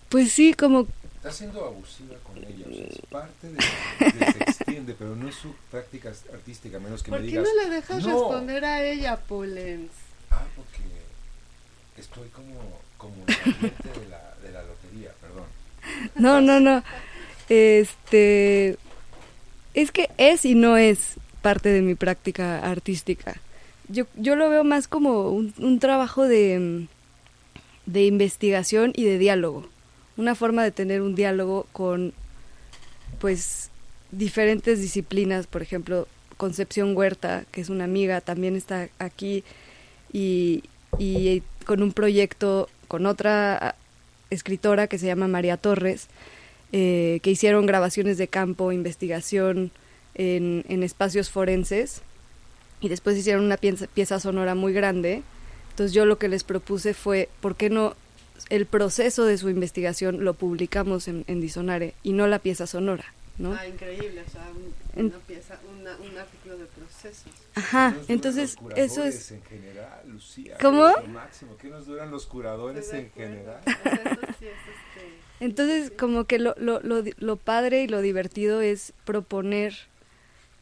Pues 0.09 0.31
sí, 0.31 0.53
como 0.53 0.87
Está 1.23 1.31
siendo 1.37 1.63
abusiva 1.65 2.15
con 2.27 2.37
ella, 2.43 2.65
o 2.69 2.73
sea, 2.73 2.85
es 2.85 2.99
parte 3.09 3.47
de, 3.47 3.53
de- 3.55 4.31
se 4.33 4.43
extiende, 4.43 4.93
pero 4.99 5.15
no 5.15 5.29
es 5.29 5.35
su 5.35 5.53
práctica 5.71 6.11
artística, 6.33 6.75
a 6.75 6.79
menos 6.81 7.01
que 7.01 7.11
¿Por 7.11 7.21
me 7.21 7.25
qué 7.27 7.31
digas. 7.31 7.45
no 7.47 7.63
le 7.63 7.69
dejas 7.75 8.03
"No". 8.05 8.09
responder 8.11 8.65
a 8.65 8.83
ella, 8.83 9.15
Polens? 9.15 9.91
Ah, 10.31 10.43
porque 10.53 10.79
estoy 11.97 12.27
como, 12.29 12.59
como 12.97 13.15
en 13.15 13.33
el 13.33 13.53
ambiente 13.55 13.99
de 14.01 14.07
la, 14.09 14.33
de 14.43 14.51
la 14.51 14.63
lotería, 14.63 15.11
perdón. 15.21 15.45
No, 16.15 16.41
no, 16.41 16.59
no. 16.59 16.83
Este. 17.47 18.77
Es 19.73 19.91
que 19.91 20.09
es 20.17 20.43
y 20.43 20.55
no 20.55 20.75
es 20.77 21.15
parte 21.41 21.69
de 21.69 21.81
mi 21.81 21.95
práctica 21.95 22.59
artística. 22.59 23.35
Yo, 23.87 24.05
yo 24.15 24.35
lo 24.35 24.49
veo 24.49 24.63
más 24.65 24.87
como 24.89 25.29
un, 25.29 25.53
un 25.57 25.79
trabajo 25.79 26.23
de, 26.27 26.87
de 27.85 28.03
investigación 28.05 28.91
y 28.95 29.05
de 29.05 29.17
diálogo. 29.17 29.67
Una 30.17 30.35
forma 30.35 30.63
de 30.63 30.71
tener 30.71 31.01
un 31.01 31.15
diálogo 31.15 31.67
con, 31.71 32.13
pues, 33.19 33.69
diferentes 34.11 34.79
disciplinas. 34.79 35.47
Por 35.47 35.61
ejemplo, 35.61 36.07
Concepción 36.37 36.95
Huerta, 36.95 37.45
que 37.51 37.61
es 37.61 37.69
una 37.69 37.83
amiga, 37.85 38.21
también 38.21 38.55
está 38.55 38.89
aquí 38.99 39.43
y, 40.11 40.63
y 40.97 41.41
con 41.65 41.81
un 41.81 41.93
proyecto 41.93 42.69
con 42.87 43.05
otra 43.05 43.57
ah, 43.57 43.75
escritora 44.29 44.87
que 44.87 44.97
se 44.97 45.07
llama 45.07 45.27
María 45.27 45.57
Torres, 45.57 46.07
eh, 46.71 47.19
que 47.23 47.31
hicieron 47.31 47.65
grabaciones 47.65 48.17
de 48.17 48.27
campo, 48.27 48.71
investigación 48.71 49.71
en, 50.15 50.65
en 50.69 50.83
espacios 50.83 51.29
forenses 51.29 52.01
y 52.81 52.89
después 52.89 53.17
hicieron 53.17 53.45
una 53.45 53.57
pieza, 53.57 53.87
pieza 53.87 54.19
sonora 54.19 54.55
muy 54.55 54.73
grande. 54.73 55.23
Entonces 55.69 55.93
yo 55.93 56.05
lo 56.05 56.19
que 56.19 56.27
les 56.27 56.43
propuse 56.43 56.93
fue, 56.93 57.29
¿por 57.41 57.55
qué 57.55 57.69
no 57.69 57.95
el 58.49 58.65
proceso 58.65 59.25
de 59.25 59.37
su 59.37 59.49
investigación 59.49 60.23
lo 60.23 60.33
publicamos 60.33 61.07
en, 61.07 61.23
en 61.27 61.41
Disonare 61.41 61.93
y 62.03 62.13
no 62.13 62.27
la 62.27 62.39
pieza 62.39 62.67
sonora? 62.67 63.05
¿no? 63.39 63.53
Ah, 63.53 63.67
increíble, 63.67 64.21
o 64.27 64.29
sea, 64.29 64.47
un- 64.55 64.99
En- 64.99 65.05
una 65.07 65.17
pieza, 65.19 65.59
una- 65.79 65.97
un 65.97 66.15
artículo 66.17 66.55
de 66.57 66.65
procesos. 66.65 67.31
Ajá, 67.55 67.89
¿Qué 67.89 67.95
nos 67.97 68.01
duran 68.07 68.15
entonces 68.15 68.57
los 68.61 68.77
eso 68.77 69.03
es... 69.03 69.31
En 69.31 69.41
general, 69.43 70.01
Lucía, 70.07 70.57
¿Cómo? 70.61 70.87
es 70.89 71.07
máximo. 71.09 71.57
¿Qué 71.59 71.67
nos 71.69 71.87
duran 71.87 72.11
los 72.11 72.27
curadores 72.27 72.91
de 72.91 72.99
en 72.99 73.05
acuerdo. 73.07 73.31
general? 73.33 73.61
O 73.65 73.71
sea, 73.71 73.93
eso 73.93 74.21
sí 74.39 74.45
es 74.45 74.51
este... 74.51 75.13
Entonces, 75.39 75.91
como 75.97 76.25
que 76.25 76.37
lo, 76.37 76.53
lo, 76.59 76.79
lo, 76.81 77.03
lo 77.17 77.35
padre 77.37 77.81
y 77.83 77.87
lo 77.87 78.01
divertido 78.01 78.61
es 78.61 78.93
proponer 79.03 79.73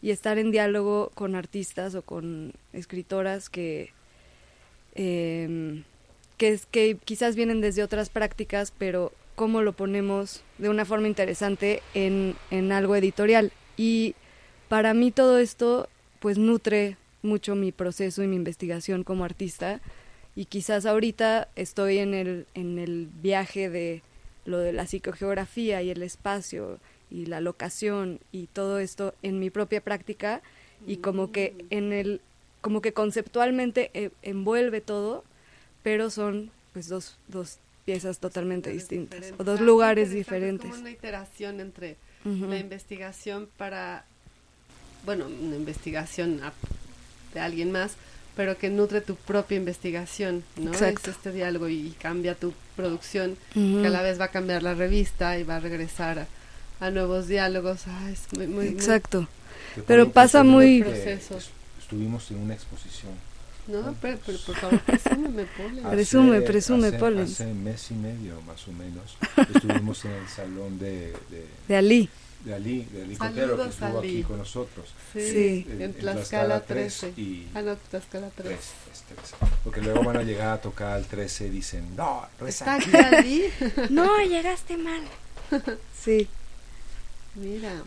y 0.02 0.12
estar 0.12 0.38
en 0.38 0.50
diálogo 0.52 1.12
con 1.14 1.36
artistas 1.36 1.94
o 1.94 2.02
con 2.04 2.54
escritoras 2.72 3.50
que, 3.50 3.92
em, 4.96 5.84
que, 6.72 6.98
quizás 7.04 7.36
vienen 7.36 7.62
desde 7.62 7.84
otras 7.84 8.10
prácticas, 8.10 8.74
pero 8.78 9.12
cómo 9.36 9.62
lo 9.62 9.74
ponemos 9.74 10.44
de 10.58 10.70
una 10.70 10.86
forma 10.86 11.08
interesante 11.08 11.82
en, 11.94 12.36
en 12.50 12.72
algo 12.72 12.96
editorial. 12.96 13.52
Y 13.78 14.16
para 14.68 14.94
mí 14.94 15.12
todo 15.12 15.38
esto 15.38 15.88
pues 16.20 16.38
nutre 16.38 16.98
mucho 17.24 17.56
mi 17.56 17.72
proceso 17.72 18.24
y 18.24 18.28
mi 18.28 18.36
investigación 18.36 19.04
como 19.04 19.24
artista. 19.24 19.82
Y 20.36 20.46
quizás 20.46 20.86
ahorita 20.86 21.48
estoy 21.56 22.00
en 22.00 22.14
el, 22.14 22.48
en 22.54 22.80
el 22.80 23.08
viaje 23.22 23.70
de 23.70 24.02
lo 24.46 24.58
de 24.58 24.74
la 24.74 24.88
psicogeografía 24.88 25.82
y 25.84 25.92
el 25.92 26.02
espacio 26.02 26.80
y 27.12 27.28
la 27.28 27.42
locación 27.42 28.20
y 28.32 28.48
todo 28.48 28.80
esto 28.80 29.14
en 29.22 29.40
mi 29.40 29.50
propia 29.50 29.82
práctica. 29.82 30.42
Y 30.88 30.98
como 30.98 31.32
que 31.32 31.54
en 31.70 31.94
el 31.94 32.22
como 32.62 32.82
que 32.82 32.94
conceptualmente 32.94 33.90
eh, 33.94 34.12
envuelve 34.22 34.82
todo 34.82 35.24
pero 35.84 36.10
son 36.10 36.52
pues 36.74 36.88
dos, 36.88 37.16
dos 37.28 37.58
piezas 37.86 38.20
totalmente 38.20 38.70
distintas 38.72 39.20
Diferentes. 39.20 39.40
o 39.42 39.44
dos 39.44 39.60
Ah, 39.60 39.64
lugares 39.64 40.10
interesante, 40.10 40.20
es 40.20 40.26
diferentes 40.28 40.70
como 40.72 40.82
una 40.82 40.92
iteración 40.92 41.60
entre 41.60 41.98
la 42.24 42.58
investigación 42.60 43.50
para, 43.58 44.06
bueno, 45.06 45.26
una 45.28 45.56
investigación 45.56 46.42
a- 46.44 46.54
de 47.34 47.40
alguien 47.40 47.72
más, 47.72 47.94
pero 48.36 48.58
que 48.58 48.70
nutre 48.70 49.02
tu 49.02 49.16
propia 49.16 49.58
investigación, 49.58 50.44
¿no? 50.56 50.72
Exacto. 50.72 51.10
Es 51.10 51.18
este 51.18 51.32
diálogo 51.32 51.68
y 51.68 51.96
cambia 52.00 52.36
tu 52.36 52.54
producción, 52.76 53.36
Ujú. 53.56 53.82
que 53.82 53.88
a 53.88 53.90
la 53.90 54.02
vez 54.04 54.20
va 54.20 54.26
a 54.26 54.32
cambiar 54.32 54.62
la 54.64 54.74
revista 54.76 55.38
y 55.40 55.44
va 55.44 55.56
a 55.56 55.60
regresar 55.60 56.20
a, 56.20 56.28
a 56.80 56.92
nuevos 56.92 57.28
diálogos. 57.28 57.82
Ah, 57.88 58.10
es 58.12 58.22
muy, 58.38 58.48
muy, 58.48 58.68
exacto 58.68 59.28
Pero 59.88 60.12
pasa 60.12 60.44
muy- 60.44 60.84
Estuvimos 61.80 62.30
en 62.32 62.38
una 62.38 62.54
exposición. 62.54 63.12
¿No? 63.68 63.96
Pero, 64.02 64.18
pero 64.26 64.38
por 64.40 64.56
favor, 64.56 64.80
presúmeme, 64.82 65.46
Pole. 65.58 65.82
Hace- 65.86 65.90
Presume, 65.96 66.42
presume, 66.42 66.88
hace, 66.88 66.98
Pollens. 66.98 67.32
Hace 67.42 67.54
mes 67.54 67.92
y 67.92 67.94
medio, 67.94 68.42
más 68.42 68.68
o 68.68 68.72
menos, 68.74 69.18
estuvimos 69.56 70.04
en 70.06 70.12
el 70.12 70.28
salón 70.28 70.80
de, 70.80 71.14
de, 71.30 71.46
de 71.68 71.76
Ali 71.78 72.10
de 72.44 72.56
Ali, 72.56 72.86
de 72.86 73.04
Ali 73.04 73.16
Cotero, 73.18 73.56
que 73.56 73.70
estuvo 73.70 74.00
Ali. 74.00 74.10
aquí 74.10 74.24
con 74.24 74.38
nosotros. 74.40 74.90
Sí, 75.14 75.22
Sí. 75.32 75.68
en 75.80 75.94
Tlaxcala 75.94 76.62
13. 76.62 77.10
y 77.16 77.48
Ah, 77.54 77.62
no, 77.62 77.76
Tlaxcala 77.78 78.30
13. 78.32 78.50
3, 78.50 78.60
es 78.94 79.02
13. 79.04 79.36
Porque 79.64 79.80
luego 79.82 80.04
van 80.04 80.18
a 80.18 80.24
llegar 80.24 80.48
a 80.54 80.60
tocar 80.60 80.94
al 80.94 81.06
13 81.06 81.46
y 81.46 81.50
dicen, 81.52 81.96
no, 81.96 82.26
reza 82.40 82.78
¿Está 82.80 82.98
aquí". 82.98 82.98
aquí 82.98 83.16
Ali? 83.16 83.90
no 83.92 84.18
llegaste 84.24 84.76
mal 84.76 85.02
sí 86.04 86.28
Mira. 87.36 87.84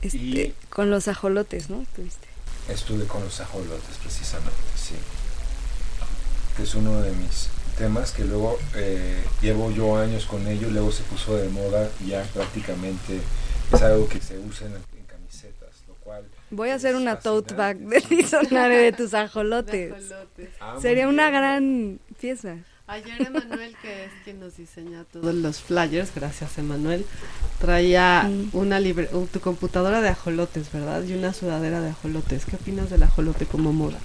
este, 0.00 0.16
Y- 0.16 0.54
con 0.70 0.88
los 0.90 1.08
ajolotes 1.08 1.68
no 1.68 1.82
Estuviste. 1.82 2.25
Estuve 2.68 3.06
con 3.06 3.22
los 3.22 3.40
ajolotes 3.40 3.96
precisamente, 4.02 4.52
sí. 4.76 4.96
Que 6.56 6.64
es 6.64 6.74
uno 6.74 7.00
de 7.00 7.12
mis 7.12 7.48
temas 7.78 8.12
que 8.12 8.24
luego 8.24 8.58
eh, 8.74 9.22
llevo 9.40 9.70
yo 9.70 9.98
años 9.98 10.26
con 10.26 10.46
ello, 10.46 10.68
luego 10.70 10.90
se 10.90 11.02
puso 11.04 11.36
de 11.36 11.48
moda 11.48 11.90
y 12.04 12.08
ya 12.08 12.22
prácticamente 12.34 13.20
es 13.72 13.82
algo 13.82 14.08
que 14.08 14.20
se 14.20 14.38
usa 14.38 14.66
en, 14.66 14.74
en 14.74 15.04
camisetas, 15.06 15.70
lo 15.86 15.94
cual... 15.96 16.24
voy 16.50 16.70
a 16.70 16.76
hacer 16.76 16.96
una 16.96 17.18
tote 17.18 17.54
bag 17.54 17.78
sí. 17.78 18.16
diccionario 18.16 18.78
de 18.78 18.92
tus 18.92 19.10
de 19.10 19.18
ajolotes 19.18 19.92
ajolotes. 19.92 20.56
Ah, 20.60 20.78
sería 20.80 21.06
una 21.08 21.30
gran 21.30 22.00
pieza 22.18 22.56
Ayer 22.88 23.20
Emanuel, 23.22 23.76
que 23.82 24.04
es 24.04 24.12
quien 24.22 24.38
nos 24.38 24.56
diseña 24.56 25.02
todos 25.12 25.34
los 25.34 25.60
flyers, 25.60 26.14
gracias 26.14 26.56
Emanuel, 26.58 27.04
traía 27.60 28.22
Mm. 28.24 28.50
una 28.52 28.78
libre, 28.78 29.08
uh, 29.12 29.26
tu 29.26 29.40
computadora 29.40 30.00
de 30.00 30.08
ajolotes, 30.10 30.70
¿verdad? 30.72 31.02
Y 31.02 31.14
una 31.14 31.32
sudadera 31.32 31.80
de 31.80 31.90
ajolotes. 31.90 32.44
¿Qué 32.46 32.54
opinas 32.54 32.88
del 32.88 33.02
ajolote 33.02 33.44
como 33.46 33.72
moda? 33.72 33.98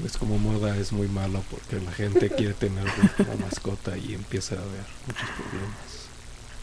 Pues 0.00 0.16
como 0.16 0.38
moda 0.38 0.74
es 0.78 0.92
muy 0.92 1.08
malo 1.08 1.42
porque 1.50 1.84
la 1.84 1.92
gente 1.92 2.30
quiere 2.30 2.54
tenerlo 2.54 2.92
como 3.16 3.36
mascota 3.38 3.98
y 3.98 4.14
empieza 4.14 4.54
a 4.54 4.60
haber 4.62 4.86
muchos 5.06 5.28
problemas. 5.30 5.76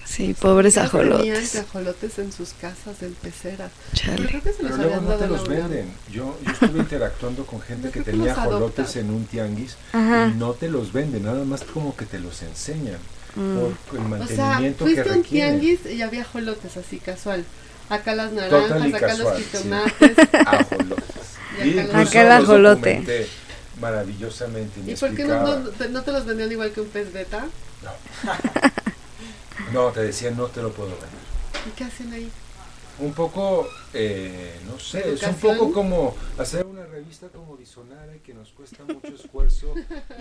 Sí 0.06 0.34
pobres 0.40 0.78
ajolotes 0.78 1.52
que 1.52 1.60
ajolotes 1.60 2.20
en 2.20 2.32
sus 2.32 2.50
casas 2.54 3.02
en 3.02 3.14
peceras. 3.16 3.72
Chale. 3.94 4.28
creo 4.28 4.42
que 4.42 4.54
se 4.54 4.64
Pero 4.64 4.78
luego 4.78 5.02
no 5.02 5.16
te 5.16 5.28
los 5.28 5.48
venden. 5.48 5.92
Yo, 6.12 6.38
yo 6.46 6.52
estuve 6.52 6.80
interactuando 6.80 7.46
con 7.46 7.62
gente 7.62 7.90
que 7.90 8.00
que 8.04 8.12
tenía 8.12 8.34
ajolotes 8.34 8.96
en 8.96 9.10
un 9.10 9.26
tianguis 9.26 9.76
Ajá. 9.94 10.28
y 10.34 10.38
no 10.38 10.54
te 10.54 10.70
los 10.70 10.94
venden, 10.94 11.24
nada 11.24 11.44
más 11.44 11.64
como 11.64 11.96
que 11.98 12.06
te 12.06 12.20
los 12.20 12.42
enseñan 12.44 13.00
Mm. 13.36 13.58
por 13.58 14.00
el 14.00 14.14
O 14.22 14.28
sea, 14.28 14.46
mantenimiento 14.46 14.86
que 14.86 14.92
fuiste 14.94 15.10
a 15.10 15.14
un 15.14 15.24
tianguis 15.24 15.80
y 15.88 16.02
había 16.02 16.22
ajolotes 16.22 16.78
así 16.78 17.00
casual. 17.00 17.44
Acá 17.90 18.16
las 18.16 18.32
naranjas, 18.32 18.82
acá 18.94 19.08
casual, 19.08 19.20
los 19.28 19.38
sí. 19.38 19.44
jitomates. 19.52 20.18
ajolotes. 20.46 21.06
Y 21.62 21.68
Y 21.68 21.80
acá 21.80 22.02
el 22.22 22.30
los 22.30 22.50
ajolote. 22.50 23.28
maravillosamente. 23.82 24.80
me 24.86 24.94
¿Y 24.94 24.96
por 24.96 25.14
qué 25.14 25.26
no, 25.26 25.42
no, 25.58 25.70
te- 25.70 25.90
no 25.90 26.02
te 26.04 26.12
los 26.14 26.26
vendían 26.26 26.50
igual 26.52 26.72
que 26.72 26.80
un 26.82 26.88
pez 26.88 27.12
beta? 27.12 27.46
No, 27.84 28.32
te 29.94 30.02
decían 30.02 30.38
no 30.38 30.48
te 30.48 30.62
lo 30.62 30.72
puedo 30.72 30.90
vender. 30.92 31.10
¿Y 31.68 31.72
qué 31.72 31.84
hacen 31.86 32.12
ahí? 32.14 32.32
Un 32.98 33.14
poco, 33.14 33.68
eh, 33.94 34.58
no 34.72 34.80
sé, 34.80 35.14
es 35.14 35.24
un 35.24 35.36
poco 35.36 35.74
como 35.74 36.16
hacer 36.38 36.66
una 36.66 36.86
revista 36.86 37.28
como 37.28 37.58
Disonare 37.58 38.20
que 38.20 38.34
nos 38.34 38.52
cuesta 38.52 38.84
mucho 38.86 39.14
escuerzo 39.14 39.74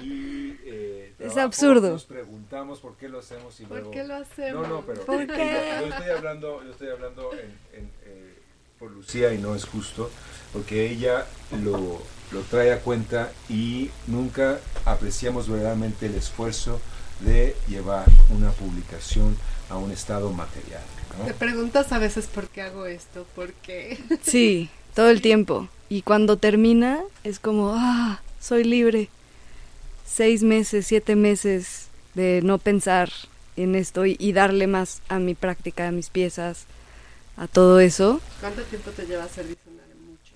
y 0.02 0.56
eh, 0.64 1.10
Es 1.12 1.34
trabajo. 1.34 1.40
absurdo. 1.42 1.90
Nos 1.90 2.04
preguntamos 2.04 2.80
por 2.80 2.96
qué 2.96 3.08
lo 3.08 3.20
hacemos 3.20 3.60
y 3.60 3.64
¿Por 3.66 3.76
luego... 3.78 3.90
qué 3.92 4.02
lo 4.02 4.16
hacemos? 4.16 4.66
No, 4.68 4.74
no, 4.80 4.80
pero 4.86 5.04
¿Por 5.04 5.24
qué? 5.24 5.76
Yo, 5.80 5.86
yo 5.86 5.94
estoy 5.94 6.10
hablando, 6.10 6.64
yo 6.64 6.70
estoy 6.72 6.88
hablando 6.88 7.32
en- 7.34 7.78
en, 7.78 7.90
eh, 8.06 8.34
por 8.80 8.90
Lucía 8.90 9.32
y 9.32 9.38
no 9.38 9.54
es 9.54 9.64
justo, 9.66 10.10
porque 10.52 10.90
ella 10.90 11.26
lo, 11.62 12.02
lo 12.32 12.40
trae 12.50 12.72
a 12.72 12.80
cuenta 12.80 13.30
y 13.48 13.90
nunca 14.08 14.58
apreciamos 14.84 15.48
verdaderamente 15.48 16.06
el 16.06 16.16
esfuerzo 16.16 16.80
de 17.24 17.56
llevar 17.68 18.06
una 18.30 18.50
publicación 18.52 19.36
a 19.70 19.76
un 19.76 19.90
estado 19.90 20.30
material. 20.32 20.82
¿no? 21.18 21.24
Te 21.26 21.34
preguntas 21.34 21.92
a 21.92 21.98
veces 21.98 22.26
por 22.26 22.48
qué 22.48 22.62
hago 22.62 22.86
esto, 22.86 23.26
por 23.34 23.52
qué. 23.54 23.98
Sí, 24.22 24.68
todo 24.94 25.10
el 25.10 25.20
tiempo. 25.22 25.68
Y 25.88 26.02
cuando 26.02 26.36
termina 26.36 27.00
es 27.24 27.38
como, 27.38 27.72
ah, 27.74 28.20
soy 28.40 28.64
libre. 28.64 29.08
Seis 30.06 30.42
meses, 30.42 30.86
siete 30.86 31.16
meses 31.16 31.88
de 32.14 32.40
no 32.42 32.58
pensar 32.58 33.10
en 33.56 33.74
esto 33.74 34.06
y, 34.06 34.16
y 34.18 34.32
darle 34.32 34.66
más 34.66 35.00
a 35.08 35.18
mi 35.18 35.34
práctica, 35.34 35.88
a 35.88 35.92
mis 35.92 36.10
piezas, 36.10 36.66
a 37.36 37.48
todo 37.48 37.80
eso. 37.80 38.20
¿Cuánto 38.40 38.62
tiempo 38.62 38.90
te 38.90 39.06
lleva 39.06 39.24
hacer? 39.24 39.46
Mucho. 39.46 40.34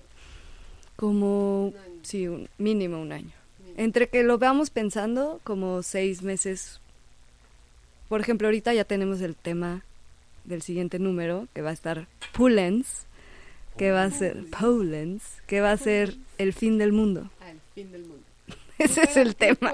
Como, 0.95 1.67
Un 1.67 1.77
año. 1.77 1.99
sí, 2.03 2.27
un, 2.27 2.49
mínimo 2.57 2.99
un 3.01 3.11
año. 3.11 3.31
Entre 3.79 4.09
que 4.09 4.23
lo 4.23 4.37
veamos 4.37 4.71
pensando, 4.71 5.39
como 5.45 5.83
seis 5.83 6.21
meses. 6.21 6.81
Por 8.09 8.19
ejemplo, 8.19 8.49
ahorita 8.49 8.73
ya 8.73 8.83
tenemos 8.83 9.21
el 9.21 9.37
tema 9.37 9.85
del 10.43 10.61
siguiente 10.61 10.99
número, 10.99 11.47
que 11.53 11.61
va 11.61 11.69
a 11.69 11.73
estar 11.73 12.05
Pullens, 12.33 13.05
que 13.77 13.91
va 13.91 14.03
a 14.03 14.11
ser 14.11 14.47
Pollens, 14.47 15.23
que 15.47 15.61
va 15.61 15.71
a 15.71 15.77
ser 15.77 16.17
el 16.37 16.51
fin 16.51 16.77
del 16.77 16.91
mundo. 16.91 17.31
Ah, 17.39 17.51
el 17.51 17.61
fin 17.73 17.89
del 17.93 18.01
mundo. 18.01 18.25
Ese 18.77 19.03
es 19.03 19.15
el 19.15 19.37
tema. 19.37 19.71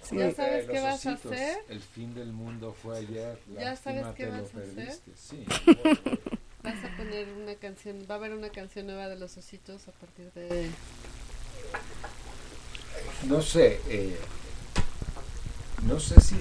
Sí. 0.00 0.16
¿Ya 0.16 0.30
sabes 0.32 0.66
qué 0.68 0.78
vas 0.78 1.04
a 1.06 1.14
hacer? 1.14 1.58
El 1.68 1.80
fin 1.80 2.14
del 2.14 2.32
mundo 2.32 2.76
fue 2.80 2.98
ayer. 2.98 3.40
¿Ya 3.58 3.74
sabes 3.74 4.06
qué 4.14 4.26
vas 4.26 4.54
a 4.54 4.58
hacer? 4.58 4.98
Sí. 5.16 5.44
Vas 6.62 6.84
a 6.84 6.94
poner 6.94 7.26
una 7.42 7.54
canción, 7.54 8.04
va 8.08 8.16
a 8.16 8.18
haber 8.18 8.34
una 8.34 8.50
canción 8.50 8.84
nueva 8.86 9.08
de 9.08 9.16
los 9.16 9.34
ositos 9.38 9.88
a 9.88 9.92
partir 9.92 10.30
de... 10.34 10.68
No 13.28 13.42
sé, 13.42 13.80
eh, 13.88 14.16
no 15.86 15.98
sé 16.00 16.20
si 16.20 16.36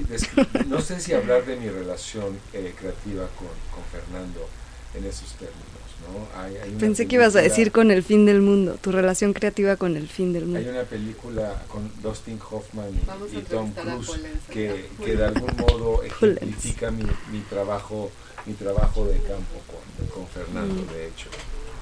no 0.67 0.81
sé 0.81 0.99
si 0.99 1.13
hablar 1.13 1.45
de 1.45 1.55
mi 1.55 1.69
relación 1.69 2.37
eh, 2.53 2.73
creativa 2.77 3.27
con, 3.37 3.47
con 3.73 3.83
Fernando 3.91 4.47
en 4.95 5.05
esos 5.05 5.33
términos, 5.33 5.65
¿no? 6.07 6.41
Hay, 6.41 6.57
hay 6.57 6.71
Pensé 6.71 7.07
que 7.07 7.15
ibas 7.15 7.35
a 7.35 7.41
decir 7.41 7.71
con 7.71 7.91
el 7.91 8.03
fin 8.03 8.25
del 8.25 8.41
mundo, 8.41 8.77
tu 8.81 8.91
relación 8.91 9.33
creativa 9.33 9.75
con 9.77 9.95
el 9.97 10.07
fin 10.09 10.33
del 10.33 10.43
Hay 10.43 10.49
mundo. 10.49 10.69
una 10.71 10.83
película 10.83 11.63
con 11.67 11.91
Dustin 12.01 12.39
Hoffman 12.49 12.89
y, 13.31 13.39
Tom 13.41 13.71
Cruise 13.73 14.11
que, 14.49 14.89
que 15.03 15.15
de 15.15 15.25
algún 15.25 15.55
modo 15.57 16.03
ejemplifica 16.03 16.91
mi, 16.91 17.03
mi 17.31 17.39
trabajo 17.49 18.11
mi 18.45 18.53
trabajo 18.53 19.05
de 19.05 19.17
campo 19.19 19.59
con, 19.67 20.07
con 20.07 20.27
Fernando, 20.27 20.81
Mm. 20.83 20.93
de 20.93 21.07
hecho. 21.07 21.27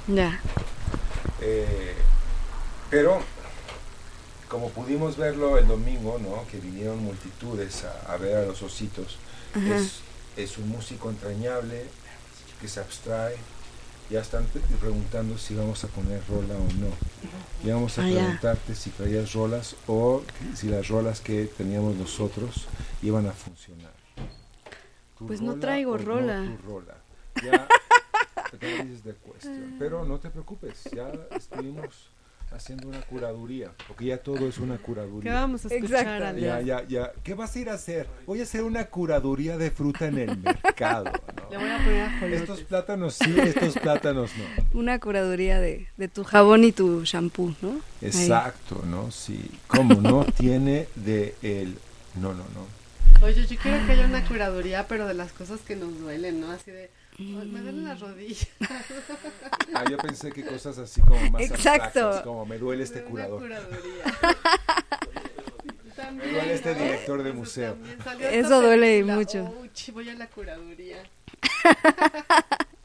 Ya, 0.08 0.42
Eh, 1.42 1.94
pero, 2.90 3.20
como 4.50 4.70
pudimos 4.70 5.18
verlo 5.18 5.58
el 5.58 5.68
domingo, 5.68 6.20
¿no? 6.20 6.46
que 6.50 6.60
vinieron 6.60 7.04
multitudes 7.04 7.84
a, 7.84 8.14
a 8.14 8.18
ver 8.18 8.38
a 8.38 8.46
los 8.46 8.62
ositos, 8.64 9.18
es, 9.56 10.00
es 10.38 10.58
un 10.58 10.70
músico 10.70 11.10
entrañable 11.10 11.86
que 12.62 12.68
se 12.68 12.80
abstrae. 12.80 13.36
Ya 14.10 14.22
están 14.22 14.46
preguntando 14.80 15.38
si 15.38 15.54
vamos 15.54 15.84
a 15.84 15.88
poner 15.90 16.22
rola 16.30 16.56
o 16.56 16.64
no. 16.80 16.88
Y 17.62 17.70
vamos 17.72 17.98
a 18.00 18.04
Ah, 18.04 18.08
ya. 18.10 18.16
preguntarte 18.22 18.74
si 18.74 18.90
traías 18.92 19.34
rolas 19.34 19.76
o 19.86 20.24
si 20.56 20.68
las 20.70 20.88
rolas 20.88 21.20
que 21.20 21.44
teníamos 21.46 21.96
nosotros 21.98 22.68
iban 23.02 23.28
a 23.28 23.34
funcionar. 23.34 23.92
¿Tu 25.18 25.28
Pues 25.28 25.42
no 25.42 25.56
traigo 25.56 25.98
no 25.98 26.06
rola. 26.06 26.46
tu 26.46 26.68
rola? 26.70 26.96
Ya 27.44 27.68
the 29.04 29.14
question. 29.14 29.76
Pero 29.78 30.06
no 30.06 30.20
te 30.20 30.30
preocupes, 30.30 30.84
ya 30.96 31.12
estuvimos 31.36 32.10
haciendo 32.52 32.88
una 32.88 33.02
curaduría, 33.02 33.72
porque 33.88 34.06
ya 34.06 34.18
todo 34.18 34.48
es 34.48 34.58
una 34.58 34.78
¿Qué 34.78 34.84
curaduría. 34.84 35.34
vamos 35.34 35.66
a 35.66 35.74
escuchar. 35.74 36.24
Ale? 36.24 36.42
Ya, 36.42 36.62
ya, 36.62 36.84
ya. 36.88 37.12
¿Qué 37.24 37.34
vas 37.34 37.56
a 37.56 37.60
ir 37.60 37.70
a 37.70 37.74
hacer? 37.74 38.08
Voy 38.26 38.40
a 38.40 38.44
hacer 38.44 38.64
una 38.64 38.86
curaduría 38.86 39.58
de 39.58 39.70
fruta 39.72 40.08
en 40.08 40.18
el 40.20 40.38
mercado, 40.38 41.06
¿no? 41.06 41.50
Le 41.52 41.58
voy 41.58 41.70
a 41.70 41.78
poner 41.78 42.02
ajolotes. 42.04 42.42
Estos 42.42 42.62
plátanos 42.62 43.14
sí, 43.16 43.36
estos 43.40 43.78
plátanos 43.80 44.32
no. 44.38 44.80
Una 44.80 45.00
curaduría 45.00 45.60
de, 45.60 45.88
de 45.98 46.08
tu 46.08 46.24
jabón 46.24 46.64
y 46.64 46.72
tu 46.72 47.04
shampoo, 47.04 47.54
¿no? 47.62 47.70
Ahí. 47.72 47.80
Exacto, 48.08 48.84
¿no? 48.86 49.12
Sí. 49.12 49.50
¿Cómo 49.68 49.96
no? 50.02 50.26
Tiene 50.26 50.88
de 50.96 51.36
el... 51.42 51.78
No, 52.16 52.34
no, 52.34 52.44
no. 52.56 52.78
Oye, 53.26 53.46
yo 53.48 53.58
quiero 53.58 53.84
que 53.86 53.94
haya 53.94 54.06
una 54.06 54.24
curaduría, 54.28 54.88
pero 54.88 55.08
de 55.08 55.14
las 55.16 55.32
cosas 55.32 55.60
que 55.62 55.76
nos 55.76 55.98
duelen, 56.00 56.40
¿no? 56.40 56.52
Así 56.52 56.70
de, 56.72 56.84
"Ay, 56.84 56.90
me 57.18 57.62
duelen 57.62 57.86
las 57.86 58.00
rodillas. 58.00 58.48
Ah, 59.74 59.84
yo 59.90 59.98
pensé 59.98 60.32
que 60.32 60.46
cosas 60.46 60.78
así 60.78 61.02
como 61.02 61.30
más 61.32 61.42
Exacto. 61.42 61.84
abstractas, 61.84 62.22
como 62.22 62.46
me 62.46 62.58
duele 62.58 62.84
este 62.84 63.04
curador. 63.04 63.42
curaduría. 63.42 64.04
También, 65.96 66.32
Me 66.32 66.38
duele 66.38 66.54
este 66.54 66.74
¿no? 66.76 66.80
director 66.84 67.24
de 67.24 67.30
Eso 67.30 67.38
museo. 67.38 67.78
Eso 68.32 68.62
duele 68.62 68.88
película. 69.02 69.16
mucho. 69.16 69.56
Uy, 69.62 69.70
voy 69.92 70.10
a 70.10 70.14
la 70.14 70.28
curaduría. 70.28 70.98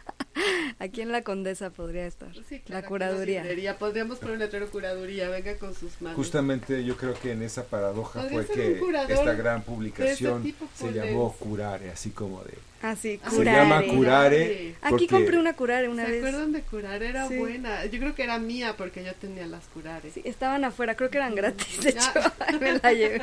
Aquí 0.79 1.01
en 1.01 1.13
la 1.13 1.23
Condesa 1.23 1.71
podría 1.71 2.07
estar. 2.07 2.29
Sí, 2.49 2.61
claro, 2.61 2.83
la 2.83 2.89
curaduría. 2.89 3.45
Podríamos 3.79 4.19
poner 4.19 4.35
un 4.35 4.39
letrero 4.41 4.69
curaduría, 4.71 5.29
venga 5.29 5.57
con 5.57 5.75
sus 5.75 6.01
manos. 6.01 6.17
Justamente 6.17 6.85
yo 6.85 6.97
creo 6.97 7.15
que 7.15 7.33
en 7.33 7.43
esa 7.43 7.65
paradoja 7.65 8.21
Podría 8.23 8.43
fue 8.43 8.55
que 8.55 9.13
esta 9.13 9.33
gran 9.35 9.63
publicación 9.63 10.43
tipo, 10.43 10.69
se 10.75 10.93
llamó. 10.93 11.33
Curare, 11.39 11.91
así 11.91 12.11
como 12.11 12.43
de... 12.45 12.53
Ah, 12.83 12.97
sí, 12.97 13.21
Ah, 13.23 13.31
Se 13.31 13.37
curare. 13.37 13.57
llama 13.59 13.83
Curare. 13.87 14.75
Aquí 14.83 15.07
compré 15.07 15.39
una 15.39 15.55
curare 15.55 15.89
una 15.89 16.05
¿Se 16.05 16.11
vez. 16.13 16.25
acuerdan 16.25 16.53
de 16.53 16.63
curar? 16.63 17.03
Era 17.03 17.29
Sí. 17.29 17.37
buena. 17.37 17.85
Yo 17.87 18.01
creo 18.01 18.15
que 18.15 18.25
era 18.25 18.39
mía 18.41 18.75
porque 18.77 19.05
yo 19.05 19.15
tenía 19.15 19.47
las 19.47 19.65
curares. 19.67 20.13
Sí, 20.15 20.23
estaban 20.25 20.65
afuera, 20.65 20.97
creo 20.97 21.09
que 21.09 21.19
eran 21.19 21.35
gratis, 21.37 21.81
de 21.81 21.91
hecho, 21.91 22.11
Ah. 22.17 22.33
me 22.61 22.79
la 22.79 22.93
llevé. 22.93 23.23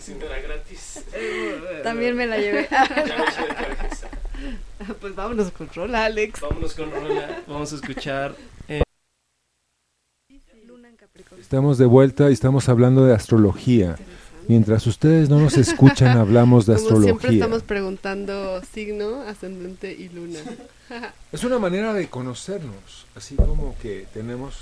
Si 0.00 0.14
no 0.14 0.24
era 0.26 0.40
gratis. 0.40 1.04
También 1.82 2.16
me 2.16 2.26
la 2.26 2.38
llevé. 2.38 2.68
Ya 2.70 2.84
me. 2.88 4.25
Pues 5.00 5.14
vámonos 5.14 5.50
con 5.52 5.68
Rola, 5.74 6.04
Alex. 6.04 6.40
Vámonos 6.40 6.74
con 6.74 6.90
Rola. 6.90 7.42
Vamos 7.46 7.72
a 7.72 7.76
escuchar. 7.76 8.34
eh. 8.68 8.82
Estamos 11.38 11.78
de 11.78 11.86
vuelta 11.86 12.28
y 12.30 12.32
estamos 12.32 12.68
hablando 12.68 13.04
de 13.06 13.14
astrología. 13.14 13.96
Mientras 14.48 14.86
ustedes 14.86 15.28
no 15.28 15.40
nos 15.40 15.56
escuchan, 15.56 16.16
hablamos 16.18 16.66
de 16.66 16.74
Como 16.74 16.86
siempre 16.88 17.10
astrología. 17.10 17.30
estamos 17.44 17.62
preguntando 17.62 18.62
signo, 18.72 19.22
ascendente 19.22 19.92
y 19.92 20.08
luna. 20.08 20.38
Es 21.32 21.42
una 21.44 21.58
manera 21.58 21.92
de 21.92 22.08
conocernos, 22.08 23.06
así 23.16 23.34
como 23.36 23.76
que 23.78 24.06
tenemos 24.14 24.54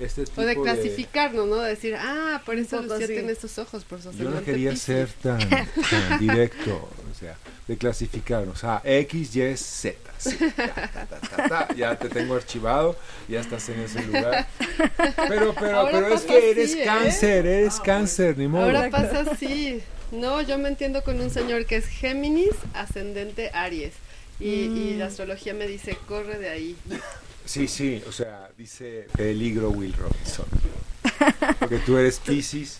este 0.00 0.24
tipo 0.24 0.40
O 0.40 0.44
de 0.44 0.54
clasificarnos, 0.56 1.46
¿no? 1.48 1.56
De 1.56 1.70
decir, 1.70 1.96
ah, 1.98 2.40
por 2.46 2.56
eso 2.56 2.80
Lucía 2.82 3.06
sí. 3.06 3.12
tiene 3.14 3.32
estos 3.32 3.58
ojos, 3.58 3.84
por 3.84 4.00
su 4.00 4.12
Yo 4.12 4.30
no 4.30 4.42
quería 4.42 4.74
ser 4.76 5.08
tan, 5.22 5.38
tan 5.48 6.18
directo, 6.20 6.88
o 7.10 7.14
sea, 7.18 7.36
de 7.66 7.76
clasificarnos. 7.76 8.62
Ah, 8.64 8.80
X, 8.84 9.34
Y, 9.36 9.56
Z. 9.56 9.98
sí, 10.18 10.36
ta, 10.56 10.66
ta, 10.74 11.06
ta, 11.06 11.18
ta, 11.18 11.48
ta, 11.48 11.74
ya 11.74 11.96
te 11.96 12.08
tengo 12.08 12.34
archivado, 12.34 12.96
ya 13.28 13.40
estás 13.40 13.68
en 13.68 13.80
ese 13.80 14.02
lugar. 14.04 14.46
Pero, 15.28 15.54
pero, 15.58 15.78
Ahora 15.78 15.92
pero 15.92 16.14
es 16.14 16.22
que 16.22 16.50
eres 16.50 16.70
así, 16.70 16.80
¿eh? 16.80 16.84
cáncer, 16.84 17.46
eres 17.46 17.80
cáncer, 17.80 18.38
ni 18.38 18.48
modo. 18.48 18.64
Ahora 18.64 18.90
pasa 18.90 19.20
así. 19.30 19.80
No, 20.12 20.40
yo 20.42 20.56
me 20.58 20.68
entiendo 20.68 21.02
con 21.02 21.20
un 21.20 21.30
señor 21.30 21.66
que 21.66 21.76
es 21.76 21.86
Géminis, 21.86 22.54
ascendente 22.72 23.50
Aries. 23.52 23.92
Y, 24.40 24.48
y 24.50 24.92
Mm. 24.94 24.98
la 25.00 25.06
astrología 25.06 25.52
me 25.52 25.66
dice, 25.66 25.98
corre 26.06 26.38
de 26.38 26.48
ahí. 26.48 26.76
Sí, 27.48 27.66
sí, 27.66 28.02
o 28.06 28.12
sea, 28.12 28.50
dice 28.58 29.06
peligro 29.16 29.70
Will 29.70 29.94
Robinson. 29.94 30.44
Porque 31.58 31.78
tú 31.78 31.96
eres 31.96 32.18
Pisces. 32.24 32.78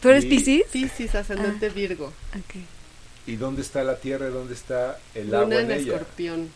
¿Tú 0.00 0.08
eres 0.10 0.24
Piscis? 0.24 0.62
Piscis, 0.70 1.14
ascendente 1.16 1.68
Virgo. 1.68 2.06
Ok. 2.06 2.54
¿Y 3.26 3.36
dónde 3.36 3.62
está 3.62 3.82
la 3.82 3.98
Tierra 3.98 4.28
y 4.28 4.32
dónde 4.32 4.54
está 4.54 4.98
el 5.14 5.34
agua 5.34 5.46
Luna 5.46 5.60
en 5.62 5.70
en 5.72 5.80
ella? 5.80 5.92
escorpión. 5.94 6.48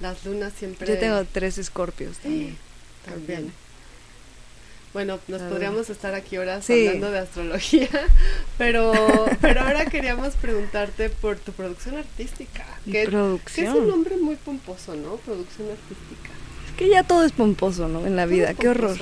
Las 0.00 0.24
lunas 0.24 0.54
siempre... 0.58 0.86
Yo 0.88 0.98
tengo 0.98 1.22
tres 1.30 1.58
escorpios 1.58 2.16
también. 2.18 2.56
También. 3.04 3.52
Bueno, 4.92 5.20
nos 5.28 5.40
podríamos 5.42 5.88
estar 5.88 6.14
aquí 6.14 6.36
horas 6.36 6.64
Sí. 6.64 6.86
hablando 6.88 7.10
de 7.12 7.18
astrología, 7.20 7.88
pero, 8.58 8.92
pero 9.40 9.60
ahora 9.60 9.86
queríamos 9.86 10.34
preguntarte 10.34 11.10
por 11.10 11.36
tu 11.36 11.52
producción 11.52 11.96
artística. 11.96 12.64
Que, 12.84 12.90
que 12.92 13.02
es 13.02 13.08
un 13.08 13.12
producción. 13.12 13.88
nombre 13.88 14.16
muy 14.16 14.34
pomposo, 14.36 14.96
¿no? 14.96 15.16
Producción 15.16 15.68
artística. 15.70 16.29
Que 16.76 16.88
ya 16.88 17.02
todo 17.02 17.24
es 17.24 17.32
pomposo, 17.32 17.88
¿no? 17.88 18.06
En 18.06 18.16
la 18.16 18.26
vida. 18.26 18.54
Qué 18.54 18.68
horror. 18.68 18.96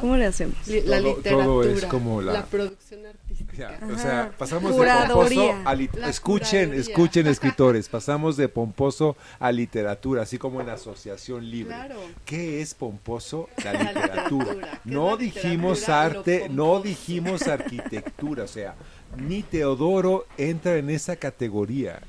¿Cómo 0.00 0.16
le 0.16 0.26
hacemos? 0.26 0.56
La 0.68 0.98
Todo- 0.98 1.16
literatura, 1.16 1.44
todo 1.44 1.62
es 1.64 1.84
como 1.86 2.22
la- 2.22 2.44
producción 2.46 3.06
artística. 3.06 3.52
Ya, 3.56 3.80
o 3.92 3.98
sea, 3.98 4.32
pasamos 4.36 4.72
Curaduría. 4.72 5.06
de 5.42 5.48
pomposo 5.52 5.68
a 5.68 5.74
li- 5.74 5.90
La 5.96 6.08
escuchen, 6.08 6.68
curaduría. 6.70 6.80
escuchen 6.80 7.26
escritores, 7.28 7.88
pasamos 7.88 8.36
de 8.36 8.48
pomposo 8.48 9.16
a 9.38 9.50
literatura, 9.52 10.22
así 10.22 10.38
como 10.38 10.60
en 10.60 10.68
asociación 10.70 11.48
libre. 11.50 11.74
Claro. 11.74 11.96
¿Qué 12.24 12.60
es 12.60 12.74
pomposo? 12.74 13.48
La 13.64 13.72
La 13.72 13.82
literatura. 13.84 14.44
literatura. 14.54 14.70
¿Qué 14.82 14.88
es 14.88 14.94
No 14.94 15.10
la 15.10 15.16
dijimos 15.16 15.78
literatura? 15.80 16.18
Arte, 16.20 16.48
no 16.50 16.80
dijimos 16.82 17.42
arquitectura, 17.48 18.44
o 18.44 18.48
sea, 18.48 18.74
ni 19.16 19.42
Teodoro 19.42 20.26
entra 20.36 20.76
en 20.76 20.90
esa 20.90 21.16
categoría, 21.16 22.00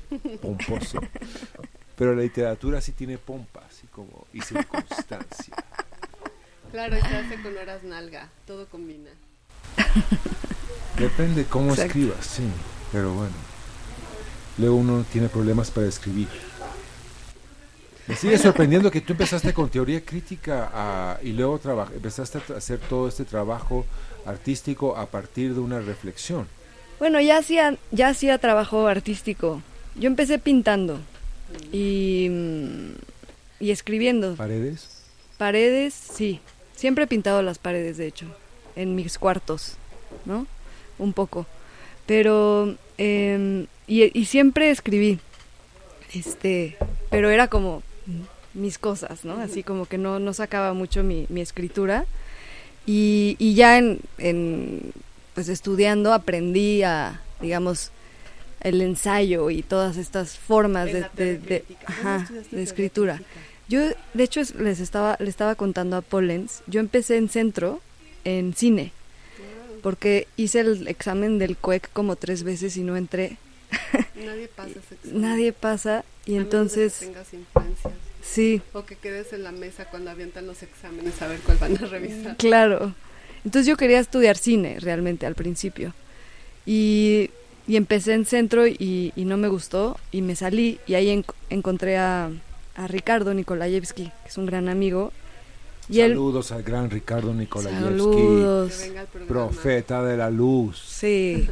pomposo. 0.42 1.00
Pero 1.96 2.14
la 2.14 2.22
literatura 2.22 2.80
sí 2.82 2.92
tiene 2.92 3.16
pompa, 3.16 3.62
así 3.68 3.75
como 3.96 4.26
y 4.32 4.42
circunstancia. 4.42 5.56
Claro, 6.72 6.98
y 6.98 7.00
se 7.00 7.16
hace 7.16 7.40
con 7.42 7.56
horas 7.56 7.84
nalga, 7.84 8.28
todo 8.44 8.66
combina. 8.66 9.08
Depende 10.98 11.44
cómo 11.44 11.70
Exacto. 11.70 11.86
escribas, 11.86 12.26
sí, 12.26 12.42
pero 12.90 13.14
bueno. 13.14 13.32
Luego 14.58 14.74
uno 14.74 15.06
tiene 15.10 15.28
problemas 15.28 15.70
para 15.70 15.86
escribir. 15.86 16.28
Me 18.08 18.16
sigue 18.16 18.36
sorprendiendo 18.36 18.90
que 18.90 19.00
tú 19.00 19.12
empezaste 19.12 19.54
con 19.54 19.70
teoría 19.70 20.04
crítica 20.04 20.70
ah, 20.74 21.18
y 21.22 21.32
luego 21.32 21.60
empezaste 21.94 22.38
a 22.52 22.56
hacer 22.58 22.80
todo 22.80 23.08
este 23.08 23.24
trabajo 23.24 23.86
artístico 24.26 24.96
a 24.96 25.06
partir 25.06 25.54
de 25.54 25.60
una 25.60 25.80
reflexión. 25.80 26.48
Bueno, 26.98 27.20
ya 27.20 27.38
hacía, 27.38 27.78
ya 27.92 28.08
hacía 28.08 28.38
trabajo 28.38 28.88
artístico. 28.88 29.62
Yo 29.94 30.08
empecé 30.08 30.38
pintando 30.38 30.98
y, 31.72 32.28
mm, 32.28 33.15
y 33.60 33.70
escribiendo. 33.70 34.34
¿Paredes? 34.36 35.02
Paredes, 35.38 35.94
sí. 35.94 36.40
Siempre 36.74 37.04
he 37.04 37.06
pintado 37.06 37.42
las 37.42 37.58
paredes, 37.58 37.96
de 37.96 38.06
hecho, 38.06 38.26
en 38.74 38.94
mis 38.94 39.18
cuartos, 39.18 39.74
¿no? 40.24 40.46
Un 40.98 41.12
poco. 41.12 41.46
Pero, 42.06 42.76
em, 42.98 43.66
y, 43.86 44.18
y 44.18 44.24
siempre 44.26 44.70
escribí, 44.70 45.18
este, 46.12 46.76
pero 47.10 47.30
era 47.30 47.48
como 47.48 47.82
mis 48.54 48.78
cosas, 48.78 49.24
¿no? 49.24 49.34
Así 49.40 49.62
como 49.62 49.86
que 49.86 49.98
no, 49.98 50.18
no 50.18 50.32
sacaba 50.32 50.72
mucho 50.72 51.02
mi, 51.02 51.26
mi 51.28 51.40
escritura. 51.40 52.06
Y, 52.86 53.36
y 53.38 53.54
ya 53.54 53.78
en, 53.78 53.98
en, 54.18 54.92
pues 55.34 55.48
estudiando 55.48 56.12
aprendí 56.14 56.82
a, 56.84 57.20
digamos, 57.40 57.90
el 58.60 58.80
ensayo 58.80 59.50
y 59.50 59.62
todas 59.62 59.96
estas 59.96 60.38
formas 60.38 60.86
de, 60.86 60.92
de- 61.02 61.08
teoría 61.08 61.32
de- 61.38 61.60
crítica. 61.62 61.86
¿Cómo 61.86 62.08
ajá, 62.10 62.28
de 62.52 62.62
escritura. 62.62 63.16
crítica? 63.16 63.40
Yo, 63.68 63.80
de 64.14 64.22
hecho, 64.24 64.40
es- 64.40 64.54
les 64.54 64.80
estaba, 64.80 65.16
le 65.18 65.28
estaba 65.28 65.54
contando 65.54 65.96
a 65.96 66.00
Pollens, 66.02 66.62
yo 66.66 66.80
empecé 66.80 67.16
en 67.16 67.28
centro, 67.28 67.80
en 68.24 68.54
cine, 68.54 68.92
porque 69.82 70.26
hice 70.36 70.60
el 70.60 70.88
examen 70.88 71.38
del 71.38 71.56
CUEC 71.56 71.90
como 71.92 72.16
tres 72.16 72.42
veces 72.42 72.76
y 72.76 72.82
no 72.82 72.96
entré. 72.96 73.36
Nadie 74.14 74.48
pasa 74.48 74.70
ese 74.70 74.94
examen. 74.94 75.20
Nadie 75.20 75.52
pasa 75.52 76.04
y 76.24 76.32
A 76.32 76.34
de 76.34 76.36
que 76.38 76.42
entonces, 76.42 76.98
tengas 77.00 77.32
influencias. 77.34 77.94
sí, 78.22 78.62
O 78.72 78.84
que 78.84 78.96
quedes 78.96 79.32
en 79.32 79.42
la 79.42 79.52
mesa 79.52 79.84
cuando 79.86 80.10
avientan 80.10 80.46
los 80.46 80.62
exámenes 80.62 81.20
a 81.22 81.26
ver 81.28 81.40
cuál 81.40 81.58
van 81.58 81.76
a 81.76 81.86
revisar. 81.86 82.36
claro. 82.36 82.94
Entonces 83.44 83.66
yo 83.68 83.76
quería 83.76 84.00
estudiar 84.00 84.36
cine 84.36 84.78
realmente 84.80 85.24
al 85.26 85.34
principio. 85.36 85.92
Y, 86.64 87.30
y 87.68 87.76
empecé 87.76 88.14
en 88.14 88.24
centro 88.24 88.66
y, 88.66 89.12
y 89.14 89.24
no 89.24 89.36
me 89.36 89.46
gustó 89.48 89.98
y 90.10 90.22
me 90.22 90.34
salí 90.34 90.80
y 90.86 90.94
ahí 90.94 91.10
en- 91.10 91.24
encontré 91.50 91.96
a, 91.96 92.30
a 92.76 92.86
Ricardo 92.86 93.34
Nikolayevsky, 93.34 94.04
que 94.04 94.28
es 94.28 94.38
un 94.38 94.46
gran 94.46 94.68
amigo. 94.68 95.12
Y 95.88 96.00
él, 96.00 96.12
Saludos 96.12 96.52
al 96.52 96.62
gran 96.62 96.90
Ricardo 96.90 97.32
Nikolayevsky, 97.32 99.26
profeta 99.28 100.02
de 100.02 100.16
la 100.16 100.30
luz. 100.30 100.82
Sí. 100.86 101.48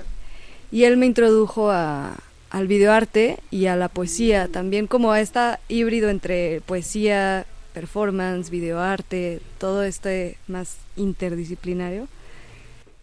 Y 0.70 0.84
él 0.84 0.96
me 0.96 1.06
introdujo 1.06 1.70
a, 1.70 2.16
al 2.50 2.66
videoarte 2.66 3.38
y 3.50 3.66
a 3.66 3.76
la 3.76 3.88
poesía, 3.88 4.48
también 4.48 4.86
como 4.86 5.12
a 5.12 5.20
esta 5.20 5.60
híbrido 5.68 6.10
entre 6.10 6.60
poesía, 6.62 7.46
performance, 7.72 8.50
videoarte, 8.50 9.40
todo 9.58 9.82
este 9.82 10.36
más 10.48 10.76
interdisciplinario, 10.96 12.08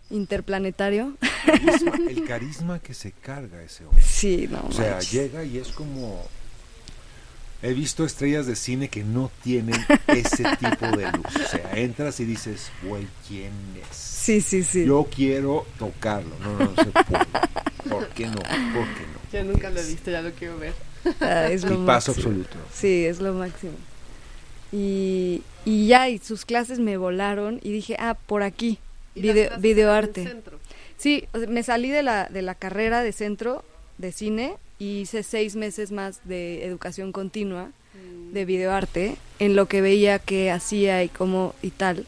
interplanetario. 0.09 1.13
Carisma, 1.45 1.95
el 2.09 2.23
carisma 2.25 2.79
que 2.79 2.93
se 2.93 3.11
carga 3.11 3.61
ese 3.63 3.85
hombre. 3.85 4.01
Sí, 4.01 4.47
no. 4.49 4.65
O 4.67 4.71
sea, 4.71 4.91
manches. 4.91 5.11
llega 5.11 5.43
y 5.43 5.57
es 5.57 5.69
como... 5.69 6.27
He 7.63 7.73
visto 7.73 8.05
estrellas 8.05 8.47
de 8.47 8.55
cine 8.55 8.89
que 8.89 9.03
no 9.03 9.31
tienen 9.43 9.79
ese 10.07 10.43
tipo 10.59 10.87
de 10.97 11.11
luz. 11.11 11.35
O 11.35 11.47
sea, 11.47 11.71
entras 11.75 12.19
y 12.19 12.25
dices, 12.25 12.71
güey, 12.83 13.07
¿quién 13.27 13.51
es? 13.79 13.95
Sí, 13.95 14.41
sí, 14.41 14.63
sí. 14.63 14.85
Yo 14.85 15.07
quiero 15.13 15.67
tocarlo. 15.77 16.35
No, 16.39 16.53
no, 16.53 16.65
no 16.65 16.75
se 16.75 16.85
puede. 16.85 17.25
¿Por 17.87 18.07
qué 18.09 18.25
no? 18.25 18.33
¿Por 18.33 18.43
qué 18.43 19.05
no? 19.13 19.21
Yo 19.31 19.43
nunca 19.43 19.69
lo 19.69 19.79
he 19.79 19.85
visto, 19.85 20.09
ya 20.09 20.21
lo 20.21 20.31
quiero 20.31 20.57
ver. 20.57 20.73
Ah, 21.19 21.47
es 21.49 21.63
lo 21.63 21.83
Y 21.83 21.85
paso 21.85 22.11
absoluto. 22.11 22.57
Sí, 22.73 23.05
es 23.05 23.19
lo 23.19 23.33
máximo. 23.33 23.73
Y, 24.71 25.43
y 25.65 25.87
ya, 25.87 26.09
y 26.09 26.17
sus 26.19 26.45
clases 26.45 26.79
me 26.79 26.97
volaron 26.97 27.59
y 27.61 27.71
dije, 27.71 27.95
ah, 27.99 28.15
por 28.25 28.43
aquí, 28.43 28.79
video, 29.15 29.51
videoarte. 29.59 30.35
Sí, 30.97 31.27
o 31.33 31.39
sea, 31.39 31.47
me 31.47 31.63
salí 31.63 31.89
de 31.89 32.03
la, 32.03 32.27
de 32.27 32.41
la 32.41 32.55
carrera 32.55 33.03
de 33.03 33.11
centro 33.11 33.63
de 33.97 34.11
cine 34.11 34.55
y 34.81 35.01
hice 35.01 35.21
seis 35.23 35.55
meses 35.55 35.91
más 35.91 36.19
de 36.25 36.65
educación 36.65 37.11
continua 37.11 37.69
Mm. 37.93 38.33
de 38.33 38.45
videoarte 38.45 39.15
en 39.39 39.55
lo 39.57 39.65
que 39.65 39.81
veía 39.81 40.17
que 40.19 40.49
hacía 40.49 41.03
y 41.03 41.09
cómo 41.09 41.53
y 41.61 41.71
tal. 41.71 42.05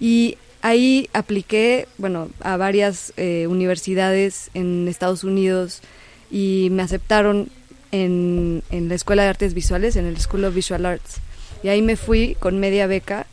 Y 0.00 0.38
ahí 0.62 1.10
apliqué, 1.12 1.86
bueno, 1.98 2.30
a 2.40 2.56
varias 2.56 3.12
eh, 3.18 3.46
universidades 3.48 4.50
en 4.54 4.88
Estados 4.88 5.22
Unidos 5.24 5.82
y 6.30 6.68
me 6.70 6.82
aceptaron 6.82 7.50
en, 7.92 8.62
en 8.70 8.88
la 8.88 8.94
Escuela 8.94 9.24
de 9.24 9.28
Artes 9.28 9.52
Visuales, 9.52 9.96
en 9.96 10.06
el 10.06 10.18
School 10.18 10.46
of 10.46 10.54
Visual 10.54 10.86
Arts. 10.86 11.18
Y 11.62 11.68
ahí 11.68 11.82
me 11.82 11.96
fui 11.96 12.34
con 12.40 12.58
media 12.58 12.86
beca 12.86 13.26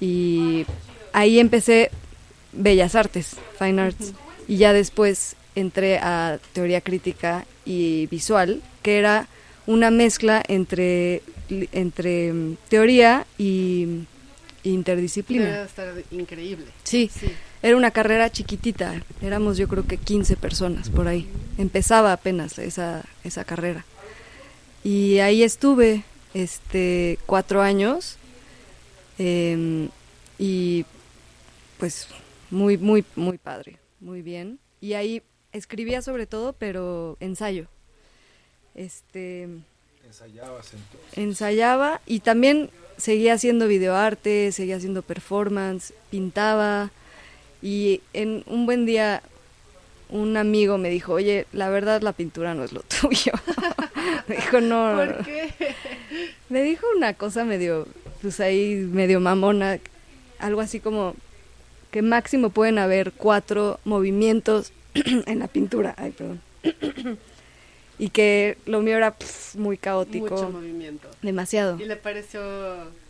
y 0.00 0.66
ahí 1.12 1.38
empecé 1.38 1.90
Bellas 2.52 2.96
Artes, 2.96 3.36
Fine 3.60 3.80
Arts. 3.80 4.12
Y 4.48 4.56
ya 4.56 4.72
después 4.72 5.36
entré 5.54 5.98
a 5.98 6.38
teoría 6.52 6.80
crítica 6.80 7.44
y 7.64 8.06
visual, 8.06 8.62
que 8.82 8.98
era 8.98 9.28
una 9.66 9.90
mezcla 9.90 10.42
entre, 10.48 11.22
entre 11.72 12.32
mm, 12.32 12.56
teoría 12.68 13.26
y 13.38 14.04
interdisciplina. 14.64 15.44
Debe 15.44 15.64
estar 15.64 15.94
increíble. 16.10 16.66
Sí, 16.84 17.10
Sí. 17.12 17.26
era 17.62 17.76
una 17.76 17.90
carrera 17.90 18.30
chiquitita, 18.30 19.02
éramos 19.20 19.56
yo 19.58 19.68
creo 19.68 19.86
que 19.86 19.96
15 19.98 20.36
personas 20.36 20.88
por 20.90 21.08
ahí. 21.08 21.28
Empezaba 21.58 22.12
apenas 22.12 22.58
esa, 22.58 23.04
esa 23.24 23.44
carrera. 23.44 23.84
Y 24.84 25.18
ahí 25.18 25.42
estuve 25.42 26.02
este 26.34 27.18
cuatro 27.26 27.60
años 27.62 28.16
em, 29.18 29.88
y 30.38 30.84
pues 31.78 32.08
muy, 32.50 32.78
muy, 32.78 33.04
muy 33.16 33.38
padre, 33.38 33.78
muy 34.00 34.22
bien. 34.22 34.58
Y 34.80 34.94
ahí 34.94 35.22
escribía 35.52 36.02
sobre 36.02 36.26
todo, 36.26 36.52
pero 36.54 37.16
ensayo. 37.20 37.66
Este 38.74 39.48
Ensayabas 40.06 40.72
entonces. 40.74 41.18
ensayaba 41.18 42.00
y 42.06 42.20
también 42.20 42.70
seguía 42.96 43.34
haciendo 43.34 43.66
videoarte, 43.68 44.52
seguía 44.52 44.76
haciendo 44.76 45.02
performance, 45.02 45.92
pintaba 46.10 46.90
y 47.62 48.00
en 48.12 48.44
un 48.46 48.66
buen 48.66 48.86
día 48.86 49.22
un 50.08 50.36
amigo 50.36 50.76
me 50.76 50.90
dijo, 50.90 51.14
oye, 51.14 51.46
la 51.52 51.70
verdad 51.70 52.02
la 52.02 52.12
pintura 52.12 52.54
no 52.54 52.64
es 52.64 52.72
lo 52.72 52.80
tuyo. 53.00 53.32
me 54.28 54.36
dijo, 54.36 54.60
no, 54.60 54.94
¿Por 54.96 55.18
no". 55.18 55.24
qué? 55.24 55.50
me 56.50 56.62
dijo 56.62 56.86
una 56.96 57.14
cosa 57.14 57.44
medio, 57.44 57.86
pues 58.20 58.40
ahí 58.40 58.74
medio 58.76 59.20
mamona, 59.20 59.78
algo 60.38 60.60
así 60.60 60.80
como 60.80 61.14
que 61.90 62.02
máximo 62.02 62.50
pueden 62.50 62.78
haber 62.78 63.12
cuatro 63.12 63.80
movimientos 63.84 64.72
en 65.26 65.38
la 65.38 65.48
pintura, 65.48 65.94
ay, 65.96 66.12
perdón. 66.12 66.40
y 67.98 68.08
que 68.10 68.58
lo 68.66 68.80
mío 68.80 68.96
era 68.96 69.12
pf, 69.12 69.58
muy 69.58 69.76
caótico, 69.76 70.30
Mucho 70.34 70.50
movimiento. 70.50 71.08
demasiado. 71.22 71.78
Y 71.80 71.84
le 71.84 71.96
pareció 71.96 72.40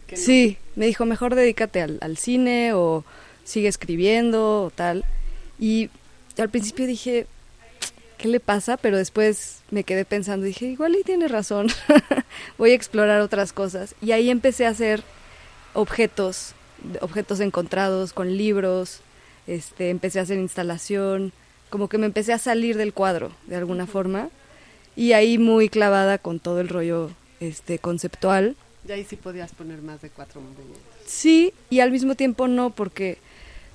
que 0.06 0.16
no. 0.16 0.22
Sí, 0.22 0.58
me 0.76 0.86
dijo, 0.86 1.04
mejor 1.06 1.34
dedícate 1.34 1.82
al, 1.82 1.98
al 2.00 2.16
cine 2.16 2.72
o 2.74 3.04
sigue 3.44 3.68
escribiendo 3.68 4.64
o 4.64 4.70
tal. 4.70 5.04
Y 5.58 5.90
al 6.38 6.48
principio 6.48 6.86
dije, 6.86 7.26
¿qué 8.18 8.28
le 8.28 8.40
pasa? 8.40 8.76
Pero 8.76 8.96
después 8.96 9.60
me 9.70 9.84
quedé 9.84 10.04
pensando, 10.04 10.46
dije, 10.46 10.66
igual 10.66 10.96
y 10.96 11.02
tiene 11.04 11.28
razón, 11.28 11.68
voy 12.58 12.72
a 12.72 12.74
explorar 12.74 13.20
otras 13.20 13.52
cosas. 13.52 13.94
Y 14.00 14.12
ahí 14.12 14.30
empecé 14.30 14.66
a 14.66 14.70
hacer 14.70 15.02
objetos, 15.74 16.54
objetos 17.00 17.40
encontrados 17.40 18.12
con 18.12 18.36
libros, 18.36 19.00
este, 19.46 19.90
empecé 19.90 20.18
a 20.18 20.22
hacer 20.22 20.38
instalación, 20.38 21.32
como 21.72 21.88
que 21.88 21.96
me 21.98 22.04
empecé 22.06 22.32
a 22.34 22.38
salir 22.38 22.76
del 22.76 22.92
cuadro 22.92 23.32
de 23.48 23.56
alguna 23.56 23.86
forma. 23.86 24.28
Y 24.94 25.12
ahí 25.14 25.38
muy 25.38 25.70
clavada 25.70 26.18
con 26.18 26.38
todo 26.38 26.60
el 26.60 26.68
rollo 26.68 27.10
este, 27.40 27.78
conceptual. 27.78 28.54
Y 28.86 28.92
ahí 28.92 29.04
sí 29.08 29.16
podías 29.16 29.52
poner 29.54 29.80
más 29.80 30.02
de 30.02 30.10
cuatro 30.10 30.42
movimientos. 30.42 30.82
Sí, 31.06 31.54
y 31.70 31.80
al 31.80 31.90
mismo 31.90 32.14
tiempo 32.14 32.46
no, 32.46 32.70
porque 32.70 33.16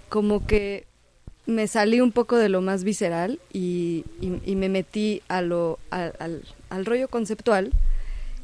como 0.09 0.45
que 0.45 0.85
me 1.47 1.67
salí 1.67 1.99
un 2.01 2.11
poco 2.11 2.35
de 2.35 2.49
lo 2.49 2.61
más 2.61 2.83
visceral 2.83 3.39
y, 3.51 4.05
y- 4.21 4.41
y 4.45 4.55
me 4.55 4.69
metí 4.69 5.23
a 5.27 5.41
lo, 5.41 5.79
al, 5.89 6.13
al- 6.19 6.43
al 6.69 6.85
rollo 6.85 7.07
conceptual. 7.07 7.71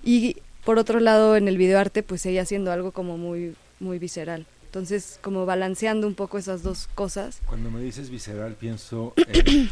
Y 0.03 0.37
por 0.65 0.79
otro 0.79 0.99
lado, 0.99 1.35
en 1.35 1.47
el 1.47 1.57
videoarte, 1.59 2.01
pues 2.01 2.21
seguía 2.23 2.45
siendo 2.45 2.71
algo 2.71 2.91
como 2.91 3.17
muy, 3.19 3.53
muy 3.79 3.99
visceral. 3.99 4.45
Entonces, 4.73 5.19
como 5.21 5.45
balanceando 5.45 6.07
un 6.07 6.15
poco 6.15 6.39
esas 6.39 6.63
dos 6.63 6.89
cosas. 6.95 7.41
Cuando 7.45 7.69
me 7.69 7.79
dices 7.79 8.09
visceral 8.09 8.55
pienso 8.55 9.13
en, 9.27 9.69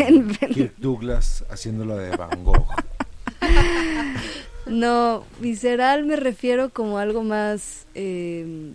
en 0.00 0.34
Kirk 0.34 0.74
Douglas 0.78 1.44
haciéndolo 1.48 1.96
de 1.96 2.16
Van 2.16 2.42
Gogh. 2.42 2.66
No, 4.66 5.24
visceral 5.40 6.04
me 6.04 6.14
refiero 6.14 6.70
como 6.70 6.98
algo 6.98 7.24
más, 7.24 7.86
eh, 7.96 8.72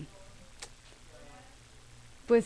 pues, 2.27 2.45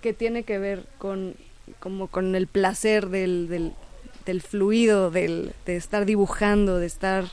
que 0.00 0.14
tiene 0.14 0.42
que 0.42 0.58
ver 0.58 0.86
con, 0.98 1.34
como 1.80 2.08
con 2.08 2.34
el 2.34 2.46
placer 2.46 3.10
del, 3.10 3.48
del, 3.48 3.72
del 4.24 4.40
fluido, 4.40 5.10
del, 5.10 5.52
de 5.66 5.76
estar 5.76 6.06
dibujando, 6.06 6.78
de 6.78 6.86
estar, 6.86 7.26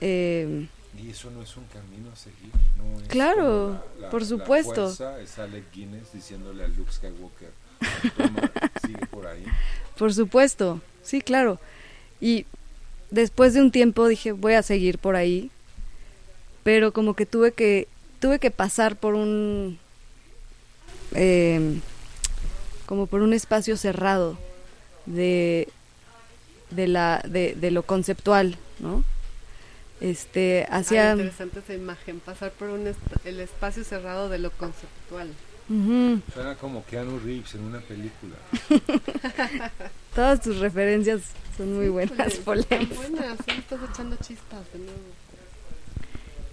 eh, 0.00 0.66
Y 1.00 1.10
eso 1.10 1.30
no 1.30 1.42
es 1.42 1.56
un 1.56 1.64
camino 1.66 2.10
a 2.12 2.16
seguir. 2.16 2.50
¿no? 2.76 3.00
Es 3.00 3.08
Claro, 3.08 3.80
como 3.94 4.00
la- 4.00 4.10
por 4.10 4.22
la 4.22 4.26
supuesto. 4.28 4.74
fuerza 4.94 5.20
es 5.20 5.38
Alec 5.38 5.64
Guinness 5.72 6.12
diciéndole 6.12 6.64
a 6.64 6.68
Luke 6.68 6.90
Skywalker, 6.92 7.50
toma, 8.16 8.50
sigue 8.86 9.06
por 9.06 9.26
ahí. 9.26 9.44
por 9.96 10.12
supuesto, 10.12 10.80
sí, 11.02 11.20
claro. 11.20 11.58
Y 12.20 12.46
después 13.10 13.54
de 13.54 13.60
un 13.62 13.70
tiempo 13.70 14.08
dije, 14.08 14.32
voy 14.32 14.54
a 14.54 14.62
seguir 14.62 14.98
por 14.98 15.14
ahí, 15.16 15.50
pero 16.64 16.92
como 16.92 17.14
que 17.14 17.26
tuve 17.26 17.52
que, 17.52 17.86
tuve 18.20 18.38
que 18.40 18.50
pasar 18.50 18.96
por 18.96 19.14
un, 19.14 19.78
eh, 21.14 21.78
como 22.86 23.06
por 23.06 23.20
un 23.22 23.32
espacio 23.32 23.76
cerrado 23.76 24.36
de, 25.06 25.68
de 26.70 26.88
la, 26.88 27.22
de, 27.26 27.54
de 27.54 27.70
lo 27.70 27.82
conceptual, 27.84 28.56
¿no? 28.80 29.04
Este, 30.00 30.66
Ah, 30.70 30.78
hacia, 30.78 31.12
interesante 31.12 31.58
esa 31.60 31.74
imagen, 31.74 32.20
pasar 32.20 32.52
por 32.52 32.68
un 32.70 32.86
est- 32.86 32.98
el 33.26 33.40
espacio 33.40 33.82
cerrado 33.84 34.28
de 34.28 34.38
lo 34.38 34.50
conceptual. 34.52 35.32
Ujú, 35.68 36.20
Suena 36.32 36.54
como 36.54 36.84
Keanu 36.86 37.18
Reeves 37.18 37.54
en 37.54 37.62
una 37.62 37.80
película. 37.80 38.36
todas 40.14 40.40
tus 40.40 40.58
referencias 40.58 41.22
son 41.56 41.74
muy 41.76 41.88
buenas, 41.88 42.34
Polen. 42.36 42.64
están 42.70 42.88
buenas, 42.96 43.38
sí, 43.44 43.50
estás 43.58 43.80
echando 43.90 44.16
chispas 44.16 44.64
de 44.72 44.78
nuevo. 44.78 44.98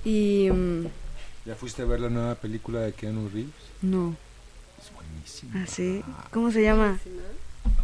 Y 0.04 0.50
mm, 0.52 0.88
¿Ya 1.46 1.56
fuiste 1.56 1.84
a 1.84 1.86
ver 1.86 2.00
la 2.00 2.10
nueva 2.10 2.36
película 2.36 2.82
de 2.82 2.94
Keanu 2.94 3.30
Reeves? 3.30 3.52
no, 3.82 4.16
Es 4.82 4.92
buenísima. 4.94 5.64
así, 5.64 6.04
¿cómo 6.32 6.52
se 6.52 6.64
llama? 6.64 7.00
Buenísima. 7.04 7.22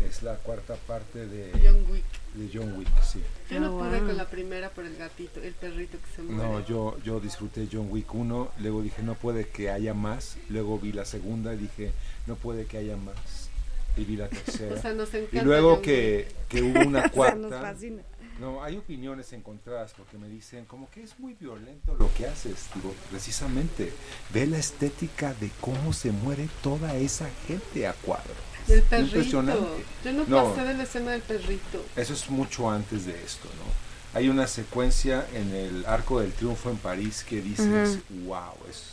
Es 0.07 0.23
la 0.23 0.35
cuarta 0.35 0.75
parte 0.75 1.25
de, 1.27 1.51
John 1.63 1.85
Wick. 1.91 2.03
De 2.35 2.49
John 2.53 2.77
Wick, 2.77 2.87
sí. 3.03 3.21
Yo 3.49 3.59
no 3.59 3.67
Ah, 3.83 3.89
pude 3.89 3.99
con 3.99 4.15
la 4.17 4.29
primera 4.29 4.69
por 4.69 4.85
el 4.85 4.95
gatito, 4.95 5.41
el 5.41 5.53
perrito 5.53 5.97
que 5.97 6.15
se 6.15 6.21
muere. 6.21 6.41
No, 6.49 6.65
yo, 6.65 6.97
yo 7.03 7.19
disfruté 7.19 7.67
John 7.71 7.87
Wick 7.89 8.13
1, 8.13 8.51
luego 8.59 8.81
dije 8.81 9.03
no 9.03 9.15
puede 9.15 9.47
que 9.49 9.69
haya 9.69 9.93
más, 9.93 10.37
luego 10.49 10.79
vi 10.79 10.91
la 10.93 11.05
segunda 11.05 11.53
y 11.53 11.57
dije 11.57 11.91
no 12.27 12.35
puede 12.35 12.65
que 12.65 12.77
haya 12.77 12.95
más, 12.95 13.49
y 13.97 14.05
vi 14.05 14.15
la 14.15 14.29
tercera. 14.29 14.75
O 14.79 14.81
sea, 14.81 14.93
nos 14.93 15.13
encanta 15.13 15.41
y 15.41 15.45
luego 15.45 15.81
que, 15.81 16.27
que 16.47 16.61
hubo 16.61 16.79
una 16.87 16.99
O 17.15 17.23
sea, 17.23 17.35
nos 17.35 17.49
cuarta, 17.51 17.61
fascina. 17.61 18.01
no, 18.39 18.63
hay 18.63 18.77
opiniones 18.77 19.33
encontradas 19.33 19.93
porque 19.97 20.17
me 20.17 20.29
dicen 20.29 20.63
como 20.65 20.89
que 20.89 21.03
es 21.03 21.19
muy 21.19 21.33
violento 21.33 21.95
lo 21.99 22.13
que 22.13 22.27
haces, 22.27 22.67
digo, 22.75 22.93
precisamente, 23.09 23.91
ve 24.33 24.47
la 24.47 24.57
estética 24.57 25.33
de 25.33 25.51
cómo 25.59 25.91
se 25.91 26.11
muere 26.11 26.47
toda 26.63 26.95
esa 26.95 27.29
gente 27.45 27.85
a 27.87 27.93
cuadro. 27.93 28.33
Del 28.67 28.79
Es 28.79 28.85
perrito. 28.85 29.05
Impresionante. 29.17 29.83
Yo 30.05 30.11
no, 30.13 30.25
No. 30.27 30.53
pasé 30.53 30.67
de 30.67 30.73
la 30.75 30.83
escena 30.83 31.11
del 31.11 31.21
perrito. 31.21 31.85
Eso 31.95 32.13
es 32.13 32.29
mucho 32.29 32.69
antes 32.69 33.05
de 33.05 33.13
esto, 33.23 33.47
¿no? 33.57 34.17
Hay 34.19 34.27
una 34.29 34.47
secuencia 34.47 35.25
en 35.33 35.53
el 35.53 35.85
Arco 35.85 36.19
del 36.19 36.31
Triunfo 36.33 36.69
en 36.69 36.77
París 36.77 37.23
que 37.27 37.41
dices, 37.41 37.99
wow, 38.25 38.53
es... 38.69 38.83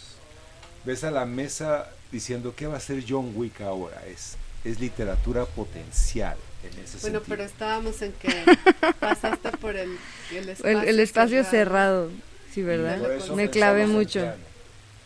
Ves 0.85 1.03
a 1.05 1.11
la 1.11 1.27
mesa 1.27 1.91
diciendo, 2.12 2.55
¿qué 2.57 2.66
va 2.69 2.75
a 2.75 2.77
hacer 2.79 3.05
John 3.07 3.33
Wick 3.35 3.61
ahora? 3.61 4.01
Es, 4.07 4.37
es 4.64 4.79
literatura 4.81 5.45
potencial 5.45 6.37
en 6.62 6.71
ese 6.85 6.99
Bueno, 6.99 7.19
sentido. 7.19 7.23
pero 7.29 7.43
estábamos 7.45 8.01
en 8.03 8.12
que 8.12 8.45
pasaste 9.01 9.51
por 9.61 9.77
el, 9.77 9.99
el 10.33 10.49
espacio, 10.51 10.81
El, 10.83 10.89
el 10.89 11.01
espacio 11.01 11.45
cerrado, 11.45 12.11
sí, 12.55 12.62
¿verdad? 12.62 12.99
Me 13.35 13.51
clavé 13.51 13.87
mucho. 13.87 14.33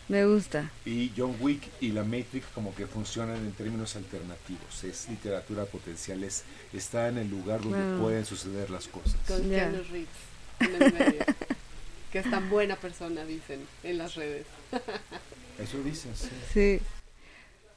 Me 0.09 0.25
gusta. 0.25 0.69
Y 0.85 1.11
John 1.15 1.35
Wick 1.39 1.61
y 1.79 1.91
la 1.93 2.03
Matrix 2.03 2.45
como 2.53 2.75
que 2.75 2.87
funcionan 2.87 3.37
en 3.37 3.51
términos 3.53 3.95
alternativos. 3.95 4.83
Es 4.83 5.07
literatura 5.09 5.65
potencial, 5.65 6.23
es, 6.23 6.43
está 6.73 7.07
en 7.07 7.17
el 7.19 7.29
lugar 7.29 7.61
donde 7.61 7.99
pueden 8.01 8.25
suceder 8.25 8.69
las 8.69 8.87
cosas. 8.87 9.15
Con. 9.27 9.49
Keanu 9.49 9.81
Reeves 9.83 10.07
en 10.59 10.81
el 10.83 10.93
medio. 10.93 11.25
que 12.11 12.19
es 12.19 12.29
tan 12.29 12.49
buena 12.49 12.75
persona, 12.75 13.23
dicen 13.25 13.61
en 13.83 13.97
las 13.97 14.15
redes. 14.15 14.45
Eso 15.59 15.81
dicen, 15.83 16.11
sí. 16.15 16.29
Sí. 16.53 16.79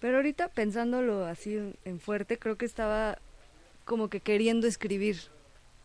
Pero 0.01 0.17
ahorita 0.17 0.49
pensándolo 0.49 1.25
así 1.27 1.57
en- 1.57 1.77
en 1.85 2.01
fuerte, 2.01 2.39
creo 2.39 2.57
que 2.59 2.67
estaba 2.67 3.19
como 3.85 4.11
que 4.11 4.21
queriendo 4.21 4.67
escribir 4.67 5.21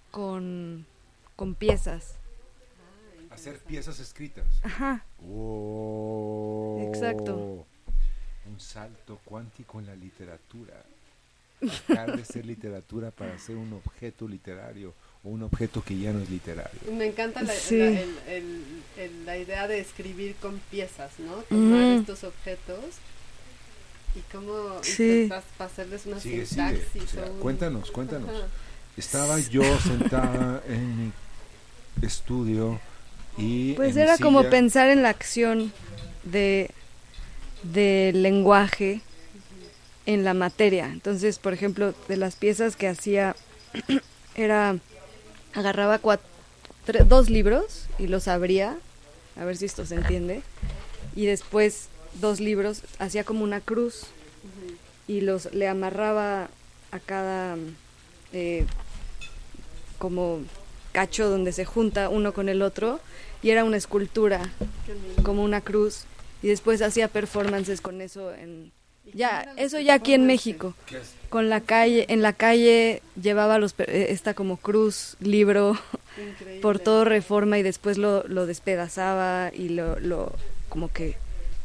con, 0.09 0.85
con 1.35 1.53
piezas. 1.55 2.15
Hacer 3.32 3.59
piezas 3.59 3.99
escritas. 3.99 4.45
Ajá. 4.63 5.05
Oh. 5.25 6.91
Exacto. 6.93 7.65
Un 8.51 8.59
salto 8.59 9.19
cuántico 9.25 9.79
en 9.79 9.86
la 9.88 9.95
literatura. 9.95 10.84
Dejar 11.61 12.17
de 12.17 12.25
ser 12.25 12.45
literatura 12.45 13.11
para 13.11 13.38
ser 13.38 13.55
un 13.55 13.71
objeto 13.73 14.27
literario 14.27 14.93
o 15.23 15.29
un 15.29 15.43
objeto 15.43 15.84
que 15.84 15.97
ya 15.97 16.11
no 16.11 16.19
es 16.19 16.29
literario. 16.29 16.79
Me 16.91 17.05
encanta 17.05 17.43
la, 17.43 17.53
Sí. 17.53 17.77
la- 17.77 17.86
el- 18.01 18.17
el- 18.27 18.63
el- 18.97 19.25
la 19.25 19.38
idea 19.38 19.67
de 19.67 19.79
escribir 19.79 20.36
con 20.41 20.57
piezas, 20.71 21.11
¿no? 21.19 21.36
Tomar 21.43 21.99
estos 21.99 22.23
objetos 22.23 22.79
y 24.15 24.19
cómo 24.32 24.82
Sí. 24.84 25.03
intentas 25.23 25.43
hacerles 25.59 26.05
una 26.07 26.19
Sigue, 26.19 26.45
sigue. 26.47 26.63
sintaxis. 26.79 27.03
O 27.03 27.07
sea, 27.07 27.25
o 27.25 27.32
un- 27.34 27.39
cuéntanos, 27.39 27.91
cuéntanos. 27.91 28.29
Ajá. 28.29 28.47
Estaba 28.97 29.39
yo 29.39 29.61
sentada 29.79 30.63
en 30.67 30.97
mi 31.05 31.11
estudio 32.01 32.79
y 33.38 33.73
Pues 33.73 33.95
era 33.95 34.17
como 34.17 34.43
pensar 34.49 34.89
en 34.89 35.03
la 35.03 35.09
acción 35.09 35.71
de 36.23 36.69
del 37.63 38.23
lenguaje 38.23 39.01
en 40.05 40.23
la 40.23 40.34
materia. 40.34 40.88
Entonces, 40.88 41.38
por 41.38 41.53
ejemplo, 41.53 41.93
de 42.07 42.17
las 42.17 42.36
piezas 42.36 42.75
que 42.75 42.88
hacía 42.88 43.36
era 44.36 44.77
agarraba 45.53 45.99
dos 47.07 47.29
libros 47.29 47.88
y 47.99 48.07
los 48.07 48.27
abría, 48.27 48.77
a 49.36 49.45
ver 49.45 49.57
si 49.57 49.65
esto 49.65 49.86
se 49.86 49.95
entiende, 49.95 50.41
y 51.15 51.25
después 51.25 51.88
dos 52.19 52.39
libros 52.39 52.84
hacía 52.99 53.23
como 53.23 53.43
una 53.43 53.61
cruz 53.61 54.07
y 55.07 55.21
los 55.21 55.53
le 55.53 55.67
amarraba 55.67 56.49
a 56.91 56.99
cada 56.99 57.57
eh, 58.34 58.65
como 59.97 60.39
cacho 60.91 61.29
donde 61.29 61.51
se 61.51 61.65
junta 61.65 62.09
uno 62.09 62.33
con 62.33 62.49
el 62.49 62.61
otro 62.61 62.99
y 63.41 63.49
era 63.49 63.63
una 63.63 63.77
escultura 63.77 64.41
como 65.23 65.43
una 65.43 65.61
cruz 65.61 66.05
y 66.43 66.47
después 66.47 66.81
hacía 66.81 67.07
performances 67.07 67.81
con 67.81 68.01
eso 68.01 68.33
en 68.33 68.71
¿Y 69.03 69.17
ya 69.17 69.53
eso 69.57 69.79
ya 69.79 69.95
aquí 69.95 70.13
en? 70.13 70.27
México 70.27 70.75
con 71.29 71.49
la 71.49 71.61
calle 71.61 72.05
en 72.09 72.21
la 72.21 72.33
calle 72.33 73.01
llevaba 73.19 73.57
los 73.57 73.73
per- 73.73 73.89
eh, 73.89 74.11
esta 74.11 74.33
como 74.35 74.57
cruz 74.57 75.17
libro 75.19 75.75
Increíble. 76.17 76.61
por 76.61 76.77
todo 76.79 77.03
Reforma 77.03 77.57
y 77.57 77.63
después 77.63 77.97
lo, 77.97 78.23
lo 78.27 78.45
despedazaba 78.45 79.49
y 79.53 79.69
lo, 79.69 79.99
lo 79.99 80.33
como 80.69 80.91
que 80.91 81.15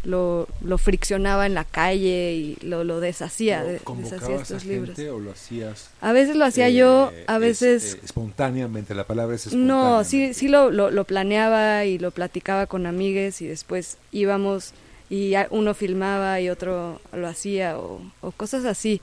lo, 0.07 0.46
lo 0.62 0.78
friccionaba 0.78 1.46
en 1.46 1.54
la 1.54 1.64
calle 1.64 2.32
y 2.34 2.57
lo, 2.64 2.84
lo 2.84 3.00
deshacía, 3.00 3.59
¿Lo 3.61 3.66
de- 3.66 3.72
deshacía 3.72 3.84
¿Convocabas 3.84 4.28
a 4.38 4.42
estos 4.42 4.64
libros. 4.64 4.96
gente 4.96 5.11
o 5.11 5.18
lo 5.18 5.32
hacías? 5.32 5.90
A 6.00 6.12
veces 6.12 6.36
lo 6.36 6.44
hacía 6.44 6.68
eh, 6.68 6.74
yo, 6.74 7.12
a 7.26 7.34
es- 7.34 7.40
veces 7.40 7.94
eh, 7.94 8.00
espontáneamente, 8.04 8.94
la 8.94 9.04
palabra 9.04 9.34
es 9.36 9.52
no, 9.52 10.04
sí, 10.04 10.22
espontáneamente. 10.24 10.34
sí 10.34 10.48
lo, 10.48 10.70
lo, 10.70 10.90
lo 10.90 11.04
planeaba 11.04 11.84
y 11.84 11.98
lo 11.98 12.11
platicaba 12.12 12.66
con 12.66 12.86
amigues 12.86 13.42
y 13.42 13.46
después 13.46 13.98
íbamos 14.12 14.72
y 15.11 15.34
uno 15.50 15.74
filmaba 15.74 16.40
y 16.40 16.48
otro 16.50 17.00
lo 17.12 17.28
hacía 17.28 17.78
o, 17.78 18.00
o 18.20 18.30
cosas 18.32 18.64
así. 18.64 19.00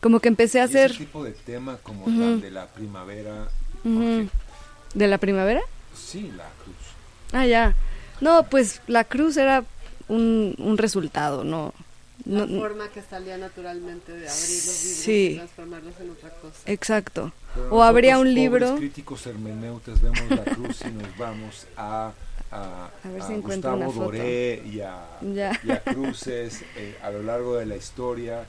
Como 0.00 0.20
que 0.20 0.28
empecé 0.28 0.60
a 0.60 0.64
hacer 0.64 0.90
ese 0.90 0.98
tipo 1.04 1.24
de 1.24 1.32
tema 1.32 1.78
como 1.82 2.02
Ujú. 2.06 2.18
tal 2.20 2.40
de 2.40 2.50
la 2.50 2.66
primavera. 2.66 3.48
Ujú. 3.84 4.24
ok, 4.24 4.30
de 4.94 5.06
la 5.08 5.18
primavera. 5.18 5.60
Sí, 5.94 6.30
la 6.36 6.48
cruz. 6.62 6.76
Ah, 7.32 7.46
ya. 7.46 7.74
No, 8.20 8.44
pues 8.48 8.80
la 8.86 9.04
cruz 9.04 9.36
era 9.36 9.64
un, 10.08 10.54
un 10.58 10.78
resultado, 10.78 11.44
no. 11.44 11.72
La 12.26 12.46
no- 12.46 12.60
forma 12.60 12.88
que 12.88 13.02
salía 13.02 13.36
naturalmente 13.36 14.12
de 14.12 14.28
abrir 14.28 14.30
los 14.30 14.84
libros 14.84 15.02
Sí. 15.04 15.30
y 15.32 15.36
transformarlos 15.36 15.94
en 16.00 16.10
otra 16.10 16.30
cosa. 16.30 16.58
exacto. 16.66 17.32
Pero 17.54 17.68
O 17.70 17.82
habría 17.82 18.18
un 18.18 18.32
libro. 18.32 18.76
críticos 18.76 19.26
hermeneutas 19.26 20.00
vemos 20.00 20.30
la 20.30 20.44
cruz 20.44 20.80
y 20.82 20.90
nos 20.92 21.16
vamos 21.18 21.66
a 21.76 22.12
a, 22.50 22.88
A 23.02 23.08
ver 23.08 23.20
a 23.22 23.26
si 23.26 23.34
Gustavo. 23.34 23.92
Doré 23.92 24.62
y 24.64 24.78
a, 24.80 25.00
y 25.22 25.70
a 25.72 25.80
cruces 25.82 26.62
eh, 26.76 26.96
a 27.02 27.10
lo 27.10 27.22
largo 27.24 27.56
de 27.56 27.66
la 27.66 27.74
historia. 27.76 28.44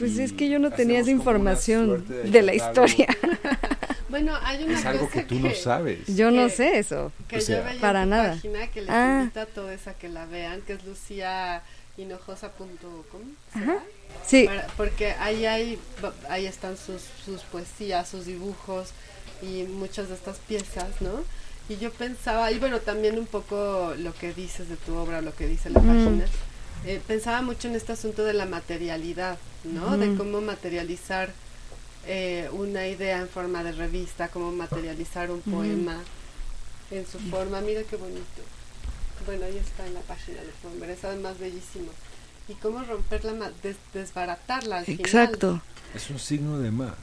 Pues 0.00 0.18
y 0.18 0.22
es 0.22 0.32
que 0.32 0.48
yo 0.48 0.58
no 0.58 0.72
tenía 0.72 0.98
esa 0.98 1.12
información 1.12 1.86
suerte 1.86 2.14
de 2.30 2.42
la 2.42 2.54
historia. 2.54 3.06
Bueno, 4.10 4.36
hay 4.42 4.64
una 4.64 4.76
Es 4.76 4.84
algo 4.86 5.06
cosa 5.06 5.20
que 5.20 5.26
tú 5.28 5.38
no 5.38 5.54
sabes. 5.54 6.00
Yo 6.08 6.32
no 6.32 6.48
Que- 6.48 6.52
sé 6.52 6.78
eso. 6.80 7.12
que 7.28 7.36
O 7.36 7.40
sea, 7.40 7.58
yo 7.58 7.64
veía 7.64 7.80
para 7.80 8.04
nada. 8.06 8.32
página 8.32 8.66
que 8.66 8.80
les 8.80 8.90
Ah. 8.90 9.18
invita 9.20 9.42
a 9.42 9.46
todos 9.46 9.86
a 9.86 9.94
que 9.94 10.08
la 10.08 10.26
vean, 10.26 10.62
que 10.62 10.72
es 10.72 10.84
luciahinojosa.com. 10.84 13.20
Ajá. 13.54 13.78
Sí, 14.26 14.46
Para- 14.46 14.66
porque 14.76 15.12
ahí 15.20 15.46
hay, 15.46 15.78
ahí 16.28 16.46
están 16.46 16.76
sus, 16.76 17.02
sus 17.24 17.42
poesías, 17.42 18.08
sus 18.08 18.26
dibujos 18.26 18.88
y 19.42 19.62
muchas 19.62 20.08
de 20.08 20.16
estas 20.16 20.38
piezas, 20.38 20.88
¿no? 21.00 21.22
Y 21.68 21.76
yo 21.76 21.92
pensaba, 21.92 22.50
y 22.50 22.58
bueno, 22.58 22.80
también 22.80 23.16
un 23.16 23.26
poco 23.26 23.94
lo 23.96 24.12
que 24.14 24.34
dices 24.34 24.68
de 24.68 24.74
tu 24.76 24.96
obra, 24.96 25.20
lo 25.20 25.32
que 25.36 25.46
dice 25.46 25.70
la 25.70 25.78
Mm. 25.80 25.86
página, 25.86 26.24
eh, 26.86 27.00
pensaba 27.06 27.42
mucho 27.42 27.68
en 27.68 27.74
este 27.76 27.92
asunto 27.92 28.24
de 28.24 28.32
la 28.32 28.46
materialidad, 28.46 29.38
¿no? 29.64 29.96
De 29.98 30.14
cómo 30.16 30.40
materializar 30.40 31.32
eh, 32.06 32.48
una 32.52 32.86
idea 32.86 33.20
en 33.20 33.28
forma 33.28 33.62
de 33.62 33.72
revista, 33.72 34.28
cómo 34.28 34.50
materializar 34.52 35.30
un 35.30 35.40
poema 35.42 35.98
en 36.90 37.06
su 37.06 37.18
forma. 37.18 37.60
Mira 37.60 37.82
qué 37.84 37.96
bonito. 37.96 38.42
Bueno, 39.26 39.44
ahí 39.44 39.58
está 39.58 39.86
en 39.86 39.94
la 39.94 40.00
página, 40.00 40.38
lo 40.42 40.50
pueden 40.62 40.80
ver, 40.80 40.90
es 40.90 41.04
además 41.04 41.38
bellísimo. 41.38 41.92
Y 42.48 42.54
cómo 42.54 42.82
romperla, 42.82 43.52
des- 43.62 43.76
desbaratarla 43.92 44.78
al 44.78 44.84
final. 44.86 45.00
exacto. 45.00 45.60
Es 45.94 46.08
un 46.10 46.18
signo 46.18 46.58
de 46.58 46.70
más. 46.70 46.94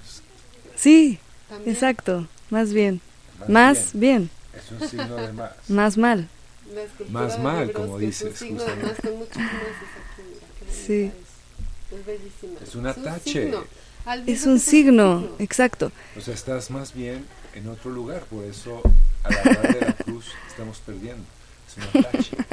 Sí, 0.75 1.19
También. 1.47 1.73
exacto. 1.75 2.27
Más 2.49 2.73
bien. 2.73 3.01
Más 3.47 3.91
bien. 3.93 4.29
bien. 4.29 4.29
Es 4.55 4.71
un 4.71 4.89
signo 4.89 5.15
de 5.15 5.31
más. 5.33 5.51
Más 5.69 5.97
mal. 5.97 6.27
La 6.73 7.09
Más 7.09 7.39
mal, 7.39 7.71
como 7.71 7.97
que 7.97 8.07
es 8.07 8.21
un 8.21 8.27
dices, 8.29 8.39
signo 8.39 8.63
con 8.63 8.75
muchos 9.17 9.37
meses 9.37 9.89
aquí, 9.97 10.21
mira, 10.29 10.47
qué 10.59 10.73
Sí. 10.73 11.11
Es. 11.91 11.99
Es 11.99 12.05
bellísima. 12.05 12.59
Es 12.61 12.75
un 12.75 12.87
atache. 12.87 13.51
Es 14.25 14.45
un 14.45 14.59
signo. 14.59 15.27
Exacto. 15.39 15.91
O 16.17 16.21
sea, 16.21 16.33
estás 16.33 16.69
más 16.71 16.93
bien 16.93 17.25
en 17.55 17.67
otro 17.69 17.91
lugar, 17.91 18.23
por 18.25 18.43
eso 18.45 18.81
al 19.23 19.37
hablar 19.37 19.73
de 19.73 19.81
la 19.81 19.93
cruz 19.93 20.25
estamos 20.47 20.79
perdiendo. 20.85 21.23
Es 21.67 21.77
un 21.77 21.99
atache. 22.05 22.31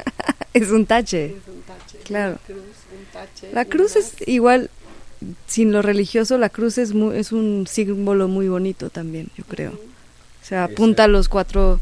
Es 0.55 0.71
un 0.71 0.87
tache. 0.87 1.25
Es 1.27 1.33
un 1.49 1.63
tache. 1.63 1.99
Claro. 2.05 2.39
Cruz, 2.47 2.59
un 2.59 3.05
tache. 3.13 3.51
La 3.53 3.65
cruz 3.65 3.97
es 3.97 4.15
igual, 4.29 4.71
sin 5.49 5.73
lo 5.73 5.83
religioso, 5.83 6.39
la 6.39 6.49
cruz 6.49 6.79
es, 6.79 6.95
mu- 6.95 7.11
es 7.11 7.33
un 7.33 7.67
símbolo 7.69 8.29
muy 8.29 8.47
bonito 8.49 8.89
también, 8.89 9.31
yo 9.37 9.43
creo. 9.47 9.73
O 9.73 10.47
sea, 10.47 10.63
apunta 10.63 11.05
a 11.05 11.09
los 11.09 11.29
cuatro, 11.29 11.81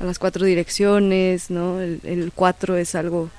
a 0.00 0.04
las 0.04 0.18
cuatro 0.18 0.46
direcciones, 0.46 1.50
¿no? 1.50 1.80
El, 1.80 2.00
el 2.04 2.32
cuatro 2.34 2.76
es 2.76 2.94
algo, 2.94 3.30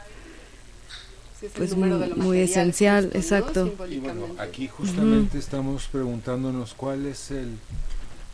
Sí, 1.39 1.47
es 1.47 1.51
el 1.53 1.57
pues, 1.57 1.75
muy 1.75 1.89
material 1.89 2.33
esencial, 2.43 3.03
justo, 3.05 3.17
¿no? 3.17 3.19
exacto. 3.19 3.73
Y 3.89 3.97
bueno, 3.99 4.27
aquí 4.37 4.67
justamente 4.67 5.37
estamos 5.39 5.87
preguntándonos 5.91 6.73
cuál 6.75 7.05
es 7.07 7.31
el, 7.31 7.57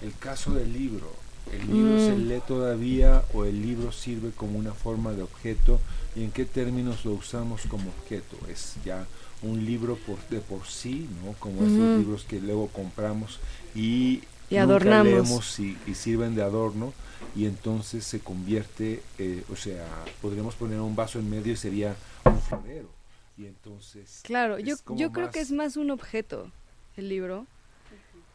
el 0.01 0.13
caso 0.19 0.53
del 0.53 0.73
libro. 0.73 1.11
¿El 1.53 1.65
libro 1.73 1.95
Mm. 1.95 2.05
se 2.05 2.17
lee 2.17 2.41
todavía 2.45 3.23
o 3.33 3.45
el 3.45 3.61
libro 3.61 3.93
sirve 3.93 4.31
como 4.35 4.59
una 4.59 4.73
forma 4.73 5.13
de 5.13 5.21
objeto? 5.23 5.79
¿Y 6.17 6.23
en 6.25 6.31
qué 6.31 6.43
términos 6.43 7.05
lo 7.05 7.13
usamos 7.13 7.61
como 7.69 7.89
objeto? 8.01 8.35
¿Es 8.49 8.73
ya 8.83 9.05
un 9.41 9.65
libro 9.65 9.95
por, 10.05 10.17
de 10.29 10.41
por 10.41 10.67
sí, 10.67 11.07
¿no? 11.23 11.31
como 11.39 11.61
Ujú. 11.61 11.67
estos 11.67 11.97
libros 11.97 12.25
que 12.27 12.41
luego 12.41 12.67
compramos 12.67 13.39
y, 13.73 14.23
Y 14.49 14.55
nunca 14.55 14.63
adornamos. 14.63 15.05
leemos 15.05 15.59
y, 15.59 15.77
y 15.87 15.93
sirven 15.95 16.35
de 16.35 16.41
adorno? 16.41 16.91
Y 17.35 17.45
entonces 17.45 18.03
se 18.05 18.19
convierte, 18.19 19.01
eh, 19.17 19.43
o 19.51 19.55
sea, 19.55 19.85
podríamos 20.21 20.55
poner 20.55 20.79
un 20.79 20.95
vaso 20.95 21.19
en 21.19 21.29
medio 21.29 21.53
y 21.53 21.57
sería 21.57 21.95
un 22.25 22.39
florero. 22.41 22.89
Y 23.37 23.45
entonces 23.45 24.21
Claro, 24.23 24.57
yo, 24.59 24.75
yo 24.95 25.11
creo 25.11 25.29
que 25.29 25.39
más- 25.39 25.47
es 25.47 25.51
más 25.51 25.77
un 25.77 25.91
objeto 25.91 26.51
el 26.95 27.09
libro, 27.09 27.45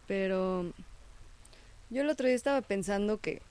pero 0.07 0.73
yo 1.91 2.03
el 2.03 2.09
otro 2.09 2.27
día 2.27 2.37
estaba 2.37 2.61
pensando 2.63 3.19
que 3.19 3.43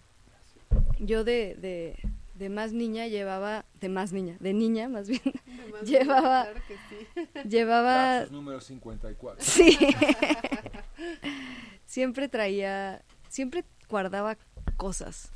yo 1.00 1.24
de, 1.26 1.56
de, 1.56 1.98
de 2.36 2.50
más 2.50 2.72
niña 2.72 3.08
llevaba, 3.08 3.66
de 3.82 3.90
más 3.90 4.14
niña, 4.14 4.38
de 4.40 4.54
niña 4.54 4.88
más 4.88 5.10
bien, 5.10 5.22
Además, 5.60 5.82
llevaba- 5.84 6.44
claro 6.46 6.62
que 6.68 6.76
sí. 6.90 7.50
llevaba 7.50 8.16
Lapsus 8.20 8.32
número 8.32 8.62
54. 8.62 9.44
Sí. 9.46 9.78
siempre 11.86 12.30
traía, 12.30 13.02
siempre 13.30 13.64
guardaba 13.90 14.38
cosas. 14.82 15.30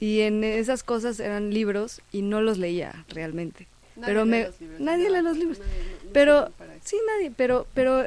Y 0.00 0.20
en 0.20 0.44
esas 0.44 0.82
cosas 0.82 1.18
eran 1.20 1.54
libros 1.54 2.02
y 2.12 2.20
no 2.20 2.40
los 2.42 2.58
leía 2.58 3.04
realmente. 3.08 3.66
pero 4.04 4.24
lee 4.24 4.30
me 4.30 4.44
los 4.44 4.60
libros, 4.60 4.80
nadie 4.80 5.08
no, 5.08 5.14
lee 5.16 5.22
los 5.22 5.36
libros. 5.38 5.58
nadie- 5.58 5.84
no- 6.02 6.04
no 6.04 6.12
Pero-. 6.12 6.52
Sí, 6.84 6.96
nadie, 7.10 7.32
pero 7.34 7.66
pero 7.72 8.06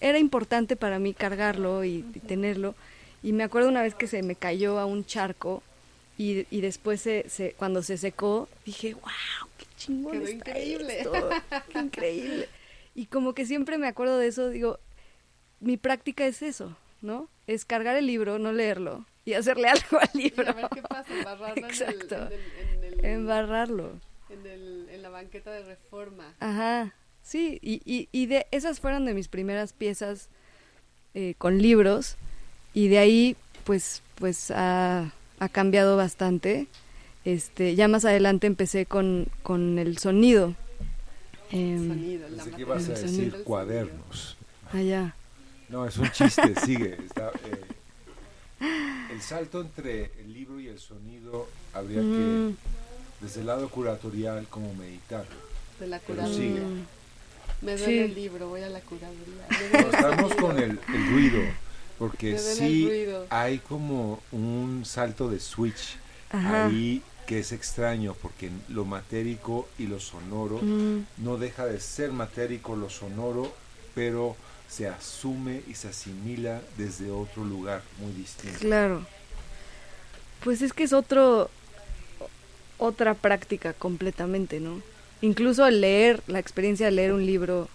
era 0.00 0.18
importante 0.18 0.74
para 0.76 0.98
mí 0.98 1.12
cargarlo 1.12 1.84
y, 1.84 1.96
y 2.14 2.20
tenerlo. 2.20 2.74
Y 3.22 3.32
me 3.32 3.44
acuerdo 3.44 3.68
una 3.68 3.82
vez 3.82 3.94
que 3.94 4.06
se 4.08 4.22
me 4.22 4.34
cayó 4.34 4.78
a 4.80 4.86
un 4.86 5.04
charco 5.04 5.62
y, 6.18 6.46
y 6.50 6.60
después 6.62 7.00
se, 7.02 7.26
se- 7.28 7.52
cuando 7.52 7.82
se 7.82 7.96
secó 7.98 8.48
dije, 8.64 8.94
wow, 8.94 9.48
qué 9.58 9.66
chingón 9.76 10.12
Quedó 10.12 10.24
está 10.26 10.50
increíble". 10.50 11.00
esto, 11.00 11.28
qué 11.72 11.78
increíble. 11.78 12.48
Y 12.94 13.06
como 13.06 13.34
que 13.34 13.44
siempre 13.46 13.76
me 13.78 13.86
acuerdo 13.86 14.16
de 14.18 14.26
eso, 14.28 14.48
digo, 14.48 14.78
mi 15.60 15.76
práctica 15.76 16.26
es 16.26 16.40
eso, 16.42 16.74
¿no? 17.02 17.28
Es 17.46 17.64
cargar 17.66 17.96
el 17.96 18.06
libro, 18.06 18.38
no 18.38 18.52
leerlo 18.52 19.04
y 19.24 19.34
hacerle 19.34 19.68
algo 19.68 19.98
al 20.00 20.10
Y 20.14 20.22
libro. 20.24 20.48
a 20.48 20.52
ver 20.52 20.66
qué 20.74 20.82
pasa, 20.82 21.16
embarrarlo 21.16 21.56
en 21.56 21.64
el- 21.64 21.70
Exacto. 21.70 22.14
en 22.16 22.32
el- 22.32 22.84
en 22.84 22.84
el- 23.00 23.04
Embarrarlo. 23.04 23.92
en 24.30 24.46
el- 24.46 24.88
en 24.90 25.02
la 25.02 25.08
banqueta 25.10 25.50
de 25.50 25.62
reforma. 25.64 26.34
Ajá, 26.40 26.94
sí, 27.22 27.58
y, 27.62 27.80
y, 27.84 28.08
y 28.12 28.26
de 28.26 28.46
esas 28.50 28.80
fueron 28.80 29.04
de 29.06 29.14
mis 29.14 29.28
primeras 29.28 29.72
piezas 29.72 30.28
eh, 31.14 31.34
con 31.38 31.58
libros 31.60 32.16
y 32.74 32.88
de 32.88 32.98
ahí 32.98 33.36
pues 33.64 34.02
pues 34.16 34.50
ha, 34.50 35.12
ha 35.40 35.48
cambiado 35.48 35.96
bastante. 35.96 36.66
Este, 37.24 37.74
ya 37.76 37.86
más 37.88 38.04
adelante 38.04 38.46
empecé 38.46 38.86
con, 38.86 39.26
con 39.42 39.78
el 39.78 39.98
sonido. 39.98 40.54
Em, 41.50 41.88
Sonido, 41.88 42.28
la 42.30 42.44
que 42.44 42.60
ibas 42.62 42.88
a 42.88 42.92
decir 42.92 43.30
sonido. 43.30 43.44
cuadernos. 43.44 44.36
allá. 44.72 45.14
No, 45.68 45.86
es 45.86 45.96
un 45.98 46.10
chiste, 46.10 46.54
sigue. 46.64 46.96
está, 47.04 47.30
eh, 47.44 47.60
el 49.10 49.20
salto 49.22 49.60
entre 49.60 50.10
el 50.20 50.32
libro 50.32 50.60
y 50.60 50.68
el 50.68 50.78
sonido 50.78 51.48
habría 51.74 52.00
que, 52.00 52.06
Mm, 52.08 52.56
desde 53.20 53.40
el 53.40 53.46
lado 53.46 53.68
curatorial, 53.68 54.46
como 54.48 54.72
meditarlo. 54.74 55.36
De 55.78 55.86
la 55.86 55.98
curaduría. 56.00 56.62
Me 57.60 57.72
duele 57.76 57.84
Sí. 57.86 57.98
el 57.98 58.14
libro, 58.14 58.48
voy 58.48 58.62
a 58.62 58.68
la 58.68 58.80
curaduría. 58.80 59.46
Estamos 59.92 60.34
con 60.34 60.58
el, 60.58 60.78
el 60.94 61.10
ruido, 61.12 61.40
porque 61.98 62.38
sí 62.38 62.86
ruido. 62.88 63.26
hay 63.30 63.58
como 63.58 64.20
un 64.32 64.82
salto 64.84 65.28
de 65.28 65.38
switch 65.38 65.96
Ajá. 66.30 66.66
ahí 66.66 67.02
que 67.26 67.38
es 67.38 67.52
extraño, 67.52 68.14
porque 68.20 68.50
lo 68.68 68.84
matérico 68.84 69.68
y 69.78 69.86
lo 69.86 70.00
sonoro 70.00 70.58
mm, 70.60 71.04
no 71.18 71.36
deja 71.36 71.64
de 71.66 71.78
ser 71.80 72.10
matérico 72.10 72.74
lo 72.74 72.90
sonoro, 72.90 73.52
pero 73.94 74.34
se 74.72 74.88
asume 74.88 75.60
y 75.68 75.74
se 75.74 75.88
asimila 75.88 76.62
desde 76.78 77.10
otro 77.10 77.44
lugar 77.44 77.82
muy 77.98 78.12
distinto. 78.12 78.58
claro. 78.60 79.04
Pues 80.42 80.62
es 80.62 80.72
que 80.72 80.84
es 80.84 80.92
otro 80.92 81.50
otra 82.78 83.14
práctica 83.14 83.74
completamente, 83.74 84.58
¿no? 84.60 84.80
Incluso 85.20 85.66
el 85.66 85.80
leer, 85.80 86.20
la 86.26 86.38
experiencia 86.40 86.86
de 86.86 86.92
leer 86.92 87.12
un 87.12 87.24
libro 87.26 87.68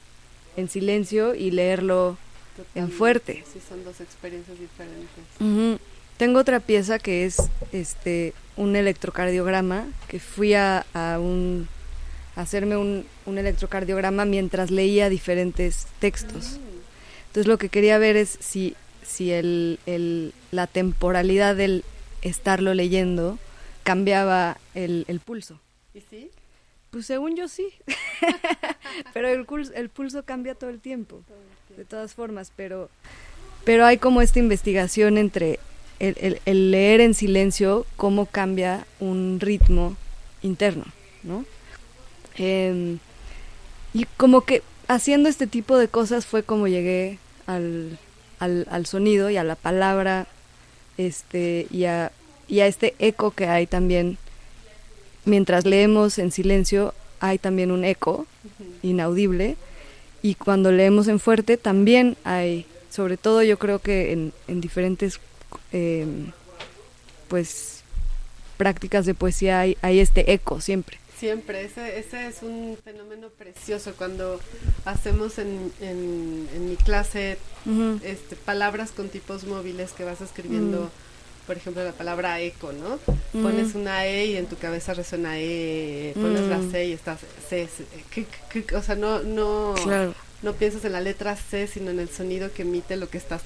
en 0.57 0.69
silencio 0.69 1.33
y 1.33 1.51
leerlo 1.51 2.17
Totalmente. 2.57 2.97
fuerte. 2.97 3.43
Sí, 3.53 3.59
son 3.69 3.85
dos 3.85 4.01
experiencias 4.01 4.57
diferentes. 4.59 5.79
Tengo 6.17 6.39
otra 6.39 6.59
pieza 6.59 6.97
que 6.99 7.25
es 7.25 7.37
este 7.71 8.33
un 8.57 8.75
electrocardiograma 8.75 9.85
que 10.09 10.19
fui 10.19 10.55
a, 10.55 10.83
a 10.93 11.19
un 11.19 11.69
a 12.35 12.41
hacerme 12.41 12.75
un, 12.75 13.05
un 13.27 13.37
electrocardiograma 13.37 14.25
mientras 14.25 14.71
leía 14.71 15.09
diferentes 15.09 15.87
textos. 15.99 16.59
Entonces 17.37 17.51
lo 17.51 17.59
que 17.59 17.69
quería 17.69 17.99
ver 17.99 18.17
es 18.17 18.35
si 18.41 18.75
si 19.03 19.31
el, 19.31 19.77
el- 19.85 20.33
la 20.49 20.65
temporalidad 20.65 21.55
del 21.55 21.83
estarlo 22.23 22.73
leyendo 22.73 23.37
cambiaba 23.83 24.57
el, 24.73 25.05
el 25.07 25.19
pulso. 25.19 25.59
¿Y 25.93 26.01
sí? 26.01 26.31
Pues 26.89 27.05
según 27.05 27.35
yo 27.35 27.47
sí. 27.47 27.67
pero 29.13 29.27
el, 29.29 29.89
pulso 29.89 30.23
cambia 30.23 30.55
todo 30.55 30.71
el 30.71 30.79
tiempo 30.79 31.21
de 31.77 31.85
todas 31.85 32.15
formas, 32.15 32.51
pero, 32.55 32.89
pero 33.63 33.85
hay 33.85 33.99
como 33.99 34.23
esta 34.23 34.39
investigación 34.39 35.19
entre 35.19 35.59
el, 35.99 36.15
el- 36.19 36.41
el 36.45 36.71
leer 36.71 37.01
en 37.01 37.13
silencio, 37.13 37.85
cómo 37.97 38.25
cambia 38.25 38.87
un 38.99 39.37
ritmo 39.39 39.95
interno, 40.41 40.85
¿no? 41.21 41.45
Em, 42.35 42.97
y 43.93 44.05
como 44.17 44.41
que 44.41 44.63
haciendo 44.87 45.29
este 45.29 45.45
tipo 45.45 45.77
de 45.77 45.87
cosas 45.87 46.25
fue 46.25 46.41
como 46.41 46.67
llegué 46.67 47.19
al, 47.47 47.97
al, 48.39 48.67
al 48.69 48.85
sonido 48.85 49.29
y 49.29 49.37
a 49.37 49.43
la 49.43 49.55
palabra, 49.55 50.27
este, 50.97 51.67
y 51.71 51.85
a, 51.85 52.11
y 52.47 52.59
a 52.59 52.67
este 52.67 52.95
eco 52.99 53.31
que 53.31 53.47
hay 53.47 53.65
también. 53.65 54.17
Mientras 55.25 55.65
leemos 55.65 56.19
en 56.19 56.31
silencio, 56.31 56.93
hay 57.19 57.39
también 57.39 57.71
un 57.71 57.83
eco 57.83 58.25
inaudible 58.83 59.57
y 60.21 60.35
cuando 60.35 60.71
leemos 60.71 61.07
en 61.07 61.19
fuerte 61.19 61.57
también 61.57 62.15
hay, 62.23 62.65
sobre 62.89 63.17
todo 63.17 63.43
yo 63.43 63.57
creo 63.57 63.79
que 63.79 64.13
en, 64.13 64.33
en 64.47 64.61
diferentes 64.61 65.19
eh, 65.71 66.05
pues 67.27 67.81
prácticas 68.57 69.05
de 69.05 69.13
poesía 69.13 69.59
hay, 69.59 69.77
hay 69.81 69.99
este 69.99 70.31
eco 70.31 70.61
siempre. 70.61 70.97
Siempre, 71.19 71.63
ese, 71.65 71.97
ese 71.97 72.27
es 72.27 72.43
un 72.43 72.77
fenómeno 72.83 73.29
precioso 73.29 73.93
cuando 73.97 74.39
hacemos 74.85 75.39
en, 75.39 75.71
en, 75.81 76.47
en 76.55 76.69
mi 76.69 76.75
clase 76.75 77.37
este, 78.03 78.35
palabras 78.35 78.91
con 78.91 79.09
tipos 79.09 79.43
móviles 79.45 79.91
que 79.93 80.03
vas 80.03 80.21
escribiendo, 80.21 80.91
por 81.47 81.57
ejemplo, 81.57 81.83
la 81.83 81.93
palabra 81.93 82.39
eco, 82.41 82.71
¿no? 82.71 82.99
Pones 83.41 83.73
una 83.73 84.05
E 84.05 84.27
y 84.27 84.37
en 84.37 84.45
tu 84.45 84.57
cabeza 84.57 84.93
resuena 84.93 85.39
E, 85.39 86.11
pones 86.15 86.41
la. 86.41 86.61
C 86.71 86.85
y 86.87 86.91
estás 86.93 87.19
C, 87.49 87.67
C, 87.67 88.25
que- 88.63 88.75
o 88.75 88.81
sea, 88.83 88.95
no, 88.95 89.23
no, 89.23 89.73
Claro. 89.83 90.13
no 90.43 90.53
piensas 90.53 90.85
en 90.85 90.91
la 90.93 91.01
letra 91.01 91.35
C, 91.35 91.65
sino 91.67 91.89
en 91.89 91.99
el 91.99 92.09
sonido 92.09 92.51
que 92.53 92.61
emite 92.61 92.95
lo 92.95 93.09
que 93.09 93.17
estás 93.17 93.41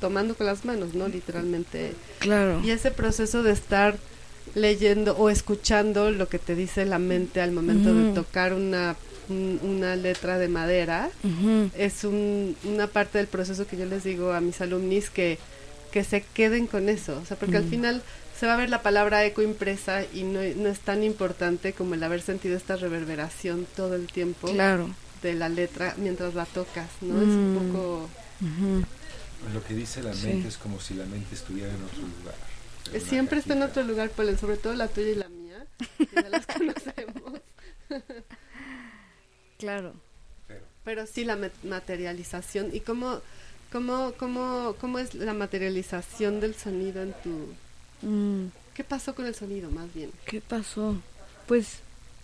tomando 0.00 0.34
con 0.36 0.46
las 0.46 0.64
manos, 0.64 0.94
¿no? 0.94 1.08
Literalmente. 1.08 1.92
Claro. 2.20 2.60
Y 2.64 2.70
ese 2.70 2.90
proceso 2.92 3.42
de 3.42 3.52
estar 3.52 3.96
leyendo 4.54 5.16
o 5.16 5.28
escuchando 5.30 6.10
lo 6.10 6.28
que 6.28 6.38
te 6.38 6.54
dice 6.54 6.84
la 6.84 6.98
mente 6.98 7.40
al 7.40 7.52
momento 7.52 7.94
de 7.94 8.12
tocar 8.12 8.52
una, 8.54 8.96
un- 9.28 9.60
una 9.62 9.96
letra 9.96 10.38
de 10.38 10.48
madera, 10.48 11.10
es 11.76 12.04
un- 12.04 12.56
una 12.64 12.86
parte 12.86 13.18
del 13.18 13.26
proceso 13.26 13.66
que 13.66 13.76
yo 13.76 13.84
les 13.86 14.04
digo 14.04 14.32
a 14.32 14.40
mis 14.40 14.60
alumnis 14.60 15.10
que, 15.10 15.38
que 15.92 16.04
se 16.04 16.22
queden 16.34 16.66
con 16.66 16.88
eso, 16.88 17.18
o 17.22 17.26
sea, 17.26 17.36
porque 17.36 17.56
al 17.58 17.64
final 17.64 18.02
se 18.38 18.46
va 18.46 18.54
a 18.54 18.56
ver 18.58 18.68
la 18.70 18.82
palabra 18.82 19.24
eco 19.24 19.40
impresa 19.42 20.02
y 20.12 20.22
no, 20.22 20.40
no 20.56 20.68
es 20.68 20.80
tan 20.80 21.02
importante 21.02 21.72
como 21.72 21.94
el 21.94 22.02
haber 22.02 22.20
sentido 22.20 22.56
esta 22.56 22.76
reverberación 22.76 23.66
todo 23.76 23.94
el 23.94 24.06
tiempo 24.08 24.48
Claro. 24.52 24.90
de 25.22 25.34
la 25.34 25.48
letra 25.48 25.94
mientras 25.96 26.34
la 26.34 26.44
tocas, 26.44 26.88
¿no? 27.00 27.16
Es 27.20 27.28
un 27.28 27.54
Mm. 27.54 27.72
poco... 27.72 28.08
Lo 29.54 29.62
que 29.64 29.74
dice 29.74 30.02
la 30.02 30.12
Sí. 30.12 30.26
mente 30.26 30.48
es 30.48 30.56
como 30.58 30.80
si 30.80 30.94
la 30.94 31.04
mente 31.06 31.34
estuviera 31.34 31.68
en 31.70 31.82
otro 31.82 32.00
lugar. 32.18 32.34
Siempre 33.06 33.38
está 33.38 33.54
en 33.54 33.62
otro 33.62 33.82
lugar, 33.82 34.10
Polen, 34.10 34.38
sobre 34.38 34.56
todo 34.56 34.74
la 34.74 34.88
tuya 34.88 35.08
y 35.10 35.14
la 35.14 35.28
mía, 35.28 35.66
que 35.98 36.08
ya 36.14 36.28
las 36.28 36.46
conocemos. 36.58 37.40
Claro. 39.58 39.94
Pero 40.46 40.60
Pero 40.84 41.06
sí 41.06 41.24
la 41.24 41.36
ma- 41.36 41.50
materialización. 41.62 42.74
¿Y 42.74 42.80
cómo, 42.80 43.20
cómo, 43.72 44.12
cómo, 44.18 44.76
cómo 44.80 44.98
es 44.98 45.14
la 45.14 45.32
materialización 45.34 46.40
del 46.40 46.54
sonido 46.54 47.02
en 47.02 47.14
tu... 47.22 48.06
Mm. 48.06 48.48
¿Qué 48.74 48.84
pasó 48.84 49.14
con 49.14 49.24
el 49.26 49.34
sonido, 49.34 49.70
más 49.70 49.92
bien? 49.94 50.10
¿Qué 50.26 50.42
pasó? 50.42 50.96
Pues 51.46 51.78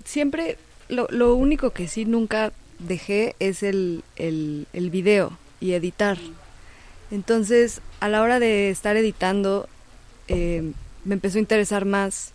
siempre, 0.04 0.58
lo, 0.90 1.06
lo 1.10 1.34
único 1.34 1.70
que 1.70 1.88
sí 1.88 2.04
nunca 2.04 2.52
dejé 2.78 3.34
es 3.38 3.62
el, 3.62 4.04
el, 4.16 4.66
el 4.74 4.90
video 4.90 5.38
y 5.60 5.72
editar. 5.72 6.18
Entonces, 7.10 7.80
a 8.00 8.08
la 8.10 8.20
hora 8.20 8.38
de 8.38 8.68
estar 8.68 8.96
editando, 8.98 9.66
eh, 10.34 10.72
me 11.04 11.14
empezó 11.14 11.36
a 11.38 11.40
interesar 11.40 11.84
más 11.84 12.32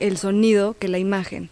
el 0.00 0.16
sonido 0.18 0.74
que 0.78 0.88
la 0.88 0.98
imagen. 0.98 1.50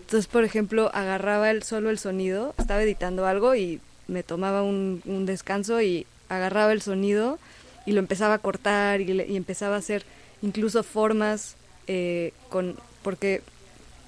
Entonces, 0.00 0.26
por 0.26 0.44
ejemplo, 0.44 0.90
agarraba 0.94 1.50
el, 1.50 1.62
solo 1.62 1.90
el 1.90 1.98
sonido, 1.98 2.54
estaba 2.58 2.82
editando 2.82 3.26
algo 3.26 3.54
y 3.54 3.80
me 4.08 4.22
tomaba 4.22 4.62
un, 4.62 5.02
descanso 5.26 5.82
y 5.82 6.06
agarraba 6.28 6.72
el 6.72 6.80
sonido 6.80 7.38
y 7.84 7.92
lo 7.92 7.98
empezaba 7.98 8.34
a 8.34 8.38
cortar 8.38 9.00
y, 9.00 9.06
le- 9.06 9.26
y 9.26 9.36
empezaba 9.36 9.74
a 9.76 9.80
hacer 9.80 10.04
incluso 10.42 10.82
formas 10.82 11.56
eh, 11.88 12.32
con 12.48 12.76
porque 13.02 13.42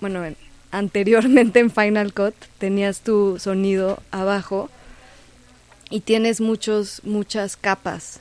bueno 0.01 0.25
en- 0.25 0.37
anteriormente 0.71 1.59
en 1.61 1.71
Final 1.71 2.13
Cut 2.15 2.35
tenías 2.59 3.01
tu 3.01 3.39
sonido 3.39 4.01
abajo 4.11 4.71
y 5.91 6.01
tienes 6.01 6.41
muchos 6.41 7.01
muchas 7.05 7.57
capas 7.57 8.21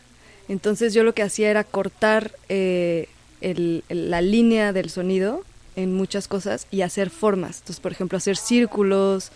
entonces 0.49 0.93
yo 0.93 1.03
lo 1.03 1.13
que 1.13 1.23
hacía 1.23 1.49
era 1.49 1.63
cortar 1.63 2.33
eh, 2.49 3.07
el- 3.41 3.83
la 3.89 4.21
línea 4.21 4.73
del 4.73 4.89
sonido 4.89 5.43
en 5.75 5.93
muchas 5.93 6.27
cosas 6.27 6.67
y 6.71 6.81
hacer 6.81 7.09
formas 7.09 7.57
entonces 7.59 7.79
por 7.79 7.91
ejemplo 7.91 8.17
hacer 8.17 8.37
círculos 8.37 9.31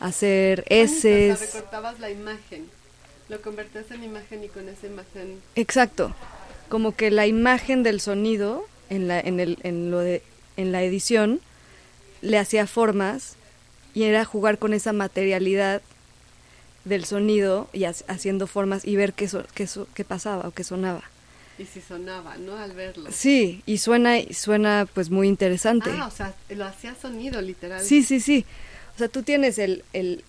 hacer 0.00 0.60
O 0.60 0.64
sea, 0.68 0.82
eses 0.82 1.40
recortabas 1.54 2.00
la 2.00 2.10
imagen. 2.10 2.66
Lo 3.28 3.40
convertías 3.40 3.90
en 3.90 4.04
imagen 4.04 4.44
y 4.44 4.48
con 4.48 4.68
esa 4.68 4.86
imagen... 4.86 5.40
Exacto. 5.54 6.14
Como 6.68 6.94
que 6.94 7.10
la 7.10 7.26
imagen 7.26 7.82
del 7.82 8.00
sonido 8.00 8.66
en 8.90 9.08
la, 9.08 9.18
en 9.20 9.40
el, 9.40 9.56
en 9.62 9.90
lo 9.90 10.00
de, 10.00 10.22
en 10.58 10.72
la 10.72 10.82
edición 10.82 11.40
le 12.20 12.38
hacía 12.38 12.66
formas 12.66 13.36
y 13.94 14.02
era 14.02 14.24
jugar 14.26 14.58
con 14.58 14.74
esa 14.74 14.92
materialidad 14.92 15.80
del 16.84 17.04
sonido 17.04 17.68
y 17.72 17.84
ha- 17.84 17.94
haciendo 18.08 18.46
formas 18.46 18.84
y 18.84 18.96
ver 18.96 19.12
qué, 19.14 19.28
so- 19.28 19.44
qué, 19.54 19.66
so- 19.66 19.86
qué 19.94 20.04
pasaba 20.04 20.48
o 20.48 20.50
qué 20.50 20.64
sonaba. 20.64 21.02
Y 21.58 21.66
si 21.66 21.80
sonaba, 21.80 22.36
¿no? 22.36 22.56
Al 22.58 22.72
verlo. 22.72 23.10
Sí, 23.12 23.62
y 23.64 23.78
suena, 23.78 24.18
y 24.18 24.34
suena 24.34 24.88
pues 24.92 25.10
muy 25.10 25.28
interesante. 25.28 25.90
Ah, 25.92 26.06
o 26.06 26.10
sea, 26.10 26.34
lo 26.50 26.64
hacía 26.64 26.94
sonido, 27.00 27.40
literal. 27.40 27.80
Sí, 27.82 28.02
sí, 28.02 28.18
sí. 28.20 28.44
O 28.94 28.98
sea, 28.98 29.08
tú 29.08 29.22
tienes 29.22 29.58
el, 29.58 29.84
el, 29.92 30.24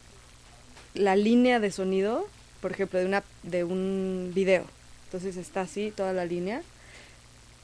la 0.93 1.15
línea 1.15 1.59
de 1.59 1.71
sonido, 1.71 2.27
por 2.61 2.71
ejemplo, 2.71 2.99
de, 2.99 3.05
una, 3.05 3.23
de 3.43 3.63
un 3.63 4.31
video. 4.35 4.65
Entonces 5.05 5.35
está 5.37 5.61
así 5.61 5.91
toda 5.95 6.13
la 6.13 6.25
línea. 6.25 6.61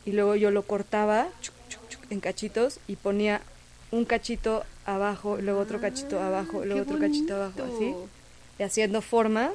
Y 0.06 0.14
luego 0.14 0.36
yo 0.36 0.50
lo 0.50 0.64
cortaba 0.64 1.28
chuc, 1.42 1.54
chuc, 1.70 1.88
chuc, 1.90 2.12
en 2.12 2.20
cachitos 2.20 2.80
y 2.88 2.96
ponía 2.96 3.42
un 3.92 4.06
cachito 4.06 4.64
abajo, 4.86 5.38
luego 5.40 5.60
otro 5.60 5.80
cachito 5.80 6.20
Ah, 6.20 6.28
abajo, 6.28 6.64
y 6.64 6.68
luego 6.68 6.82
otro 6.82 6.98
cachito 6.98 7.36
abajo, 7.36 7.64
así. 7.64 7.94
Haciendo 8.64 9.02
formas. 9.02 9.52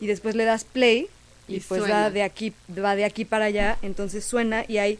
Y 0.00 0.06
después 0.06 0.34
le 0.34 0.44
das 0.44 0.64
play 0.64 1.08
y, 1.48 1.56
Y 1.56 1.60
pues 1.60 1.80
suena. 1.82 1.94
va 2.04 2.10
de 2.10 2.22
aquí 2.22 2.52
va 2.76 2.96
de 2.96 3.04
aquí 3.04 3.24
para 3.24 3.46
allá. 3.46 3.78
Entonces 3.82 4.24
suena 4.24 4.64
y 4.66 4.78
hay 4.78 4.98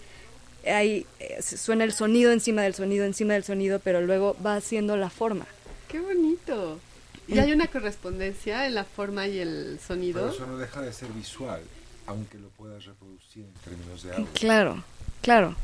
hay, 0.64 1.06
eh, 1.18 1.42
suena 1.42 1.82
el 1.82 1.92
sonido 1.92 2.30
encima 2.30 2.62
del 2.62 2.74
sonido, 2.74 3.04
encima 3.04 3.34
del 3.34 3.42
sonido, 3.42 3.80
pero 3.80 4.00
luego 4.00 4.36
va 4.46 4.54
haciendo 4.54 4.96
la 4.96 5.10
forma. 5.10 5.44
Qué 5.88 5.98
bonito. 6.00 6.78
¿Y 7.26 7.38
hay 7.40 7.50
una 7.52 7.66
correspondencia 7.66 8.66
en 8.66 8.74
la 8.76 8.84
forma 8.84 9.26
y 9.26 9.38
el 9.40 9.80
sonido? 9.84 10.20
Pero 10.20 10.32
eso 10.34 10.46
no 10.46 10.58
deja 10.58 10.80
de 10.82 10.92
ser 10.92 11.08
visual, 11.10 11.62
aunque 12.06 12.38
lo 12.38 12.48
puedas 12.50 12.84
reproducir 12.84 13.44
en 13.44 13.52
términos 13.64 14.02
de 14.04 14.12
audio. 14.12 14.28
Claro, 14.34 14.84
claro. 15.20 15.56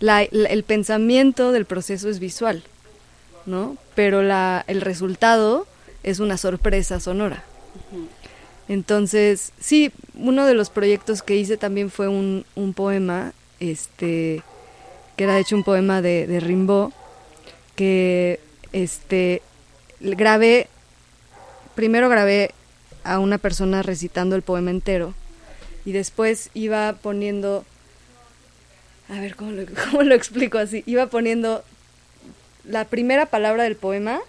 La- 0.00 0.26
la- 0.30 0.48
el 0.50 0.64
pensamiento 0.64 1.52
del 1.52 1.64
proceso 1.64 2.10
es 2.10 2.18
visual, 2.18 2.62
¿no? 3.46 3.76
Pero 3.94 4.22
la, 4.22 4.64
el 4.66 4.80
resultado 4.82 5.66
es 6.02 6.20
una 6.20 6.36
sorpresa 6.36 7.00
sonora. 7.00 7.44
Entonces, 8.68 9.52
sí, 9.60 9.92
uno 10.14 10.46
de 10.46 10.54
los 10.54 10.70
proyectos 10.70 11.22
que 11.22 11.36
hice 11.36 11.56
también 11.56 11.90
fue 11.90 12.08
un, 12.08 12.44
un 12.54 12.74
poema, 12.74 13.32
este, 13.60 14.42
que 15.16 15.24
era 15.24 15.34
de 15.34 15.40
hecho 15.40 15.56
un 15.56 15.64
poema 15.64 16.00
de, 16.00 16.26
de 16.26 16.40
Rimbaud, 16.40 16.92
que 17.76 18.40
este, 18.72 19.42
grabé, 20.00 20.68
primero 21.74 22.08
grabé 22.08 22.52
a 23.04 23.18
una 23.18 23.38
persona 23.38 23.82
recitando 23.82 24.36
el 24.36 24.42
poema 24.42 24.70
entero 24.70 25.14
y 25.84 25.92
después 25.92 26.50
iba 26.54 26.92
poniendo, 26.94 27.64
a 29.08 29.20
ver, 29.20 29.34
¿cómo 29.34 29.52
lo, 29.52 29.64
cómo 29.90 30.02
lo 30.02 30.14
explico 30.14 30.58
así? 30.58 30.82
Iba 30.86 31.06
poniendo 31.06 31.64
la 32.64 32.84
primera 32.84 33.26
palabra 33.26 33.64
del 33.64 33.76
poema 33.76 34.20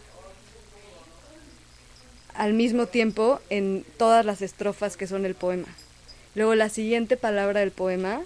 al 2.36 2.54
mismo 2.54 2.88
tiempo 2.88 3.40
en 3.50 3.86
todas 3.98 4.26
las 4.26 4.42
estrofas 4.42 4.98
que 4.98 5.08
son 5.08 5.26
el 5.26 5.36
poema. 5.36 5.68
Luego 6.36 6.56
la 6.56 6.70
siguiente 6.70 7.18
palabra 7.18 7.60
del 7.60 7.72
poema 7.72 8.22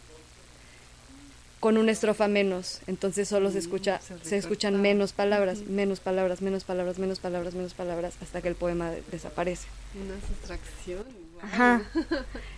con 1.59 1.77
una 1.77 1.91
estrofa 1.91 2.27
menos, 2.27 2.81
entonces 2.85 3.27
solo 3.27 3.49
se 3.51 3.57
escucha, 3.57 3.99
se 3.99 4.17
se 4.23 4.37
escuchan 4.37 4.79
menos 4.79 5.11
palabras, 5.11 5.61
menos 5.61 5.99
palabras, 5.99 6.39
menos 6.41 6.63
palabras, 6.63 6.99
menos 6.99 7.19
palabras, 7.19 7.55
menos 7.55 7.73
palabras, 7.73 8.13
hasta 8.21 8.41
que 8.43 8.47
el 8.47 8.55
poema 8.55 8.91
de- 8.91 9.01
desaparece. 9.11 9.67
Una 9.95 10.15
sustracción. 10.27 11.03
Ajá. 11.41 11.81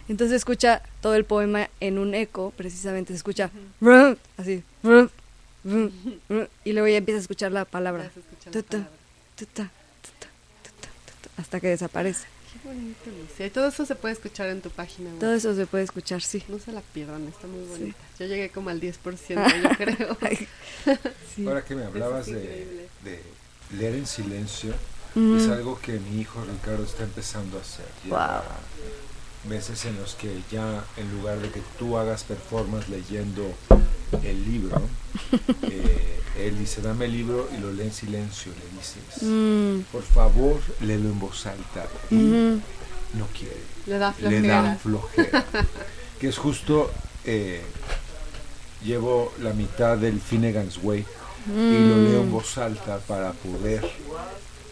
Entonces 0.10 0.36
escucha 0.36 0.82
todo 1.02 1.16
el 1.16 1.24
poema 1.24 1.70
en 1.80 1.98
un 1.98 2.14
eco, 2.14 2.52
precisamente 2.58 3.14
se 3.14 3.18
escucha 3.18 3.50
así, 4.38 4.64
y 6.66 6.72
luego 6.74 6.88
ya 6.90 6.98
empieza 6.98 7.20
a 7.20 7.22
escuchar 7.22 7.52
la 7.54 7.64
palabra, 7.66 8.10
palabras 8.10 8.26
ta, 8.44 8.52
tu, 8.52 8.64
ta, 8.64 8.90
tu, 9.38 9.46
ta, 9.46 9.72
hasta 11.40 11.60
que 11.60 11.68
desaparece. 11.68 12.26
Qué 12.52 12.68
bonito. 12.68 13.44
Y 13.44 13.50
todo 13.50 13.68
eso 13.68 13.86
se 13.86 13.96
puede 13.96 14.14
escuchar 14.14 14.50
en 14.50 14.62
tu 14.62 14.70
página 14.72 15.12
web. 15.12 15.20
Todo 15.20 15.34
eso 15.34 15.56
se 15.56 15.66
puede 15.68 15.84
escuchar, 15.84 16.22
sí. 16.22 16.44
No 16.50 16.60
se 16.60 16.72
la 16.72 16.82
pierdan, 16.82 17.28
está 17.28 17.48
muy 17.48 17.64
Sí. 17.66 17.70
bonita. 17.70 17.98
Yo 18.20 18.26
llegué 18.26 18.50
como 18.50 18.70
al 18.70 18.82
10%, 18.82 19.62
yo 19.64 19.70
creo. 19.78 20.18
Sí. 21.36 21.48
Ahora 21.48 21.64
que 21.64 21.76
me 21.76 21.86
hablabas 21.86 22.28
es 22.28 22.34
de, 22.34 22.88
de 23.04 23.22
leer 23.78 23.96
en 23.96 24.08
silencio, 24.08 24.74
Ujú. 25.16 25.36
es 25.38 25.48
algo 25.48 25.80
que 25.80 26.00
mi 26.00 26.22
hijo 26.22 26.44
Ricardo 26.44 26.84
está 26.84 27.04
empezando 27.04 27.58
a 27.58 27.62
hacer. 27.62 27.86
Lleva 28.04 28.44
veces 29.48 29.86
en 29.86 29.96
los 29.98 30.16
que 30.16 30.42
ya 30.52 30.84
en 30.98 31.12
lugar 31.18 31.40
de 31.40 31.50
que 31.50 31.62
tú 31.78 31.98
hagas 31.98 32.24
performance 32.24 32.90
leyendo 32.90 33.54
el 34.24 34.46
libro, 34.46 34.82
eh, 35.64 36.20
él 36.40 36.58
dice, 36.58 36.82
dame 36.82 37.06
el 37.06 37.12
libro 37.14 37.50
y 37.56 37.60
lo 37.62 37.72
lee 37.74 37.84
en 37.84 37.94
silencio, 37.94 38.52
le 38.52 38.78
dices, 38.80 39.24
Mm, 39.24 39.80
por 39.92 40.04
favor, 40.04 40.60
léelo 40.82 41.10
en 41.10 41.20
voz 41.20 41.46
alta. 41.46 41.86
Y 42.12 42.16
no 42.16 43.28
quiere. 43.38 43.58
Le 43.88 43.98
da 43.98 44.14
le 44.22 44.42
da 44.42 44.76
flojera. 44.78 45.44
flojera. 45.44 45.66
que 46.20 46.28
es 46.30 46.38
justo, 46.38 46.92
eh, 47.26 47.62
llevo 48.84 49.34
la 49.42 49.54
mitad 49.54 49.98
del 49.98 50.20
Finnegan's 50.22 50.80
Way 50.82 51.06
y 51.48 51.90
lo 51.90 51.98
leo 51.98 52.22
en 52.22 52.32
voz 52.32 52.58
alta 52.58 53.00
para 53.00 53.32
poder 53.34 53.84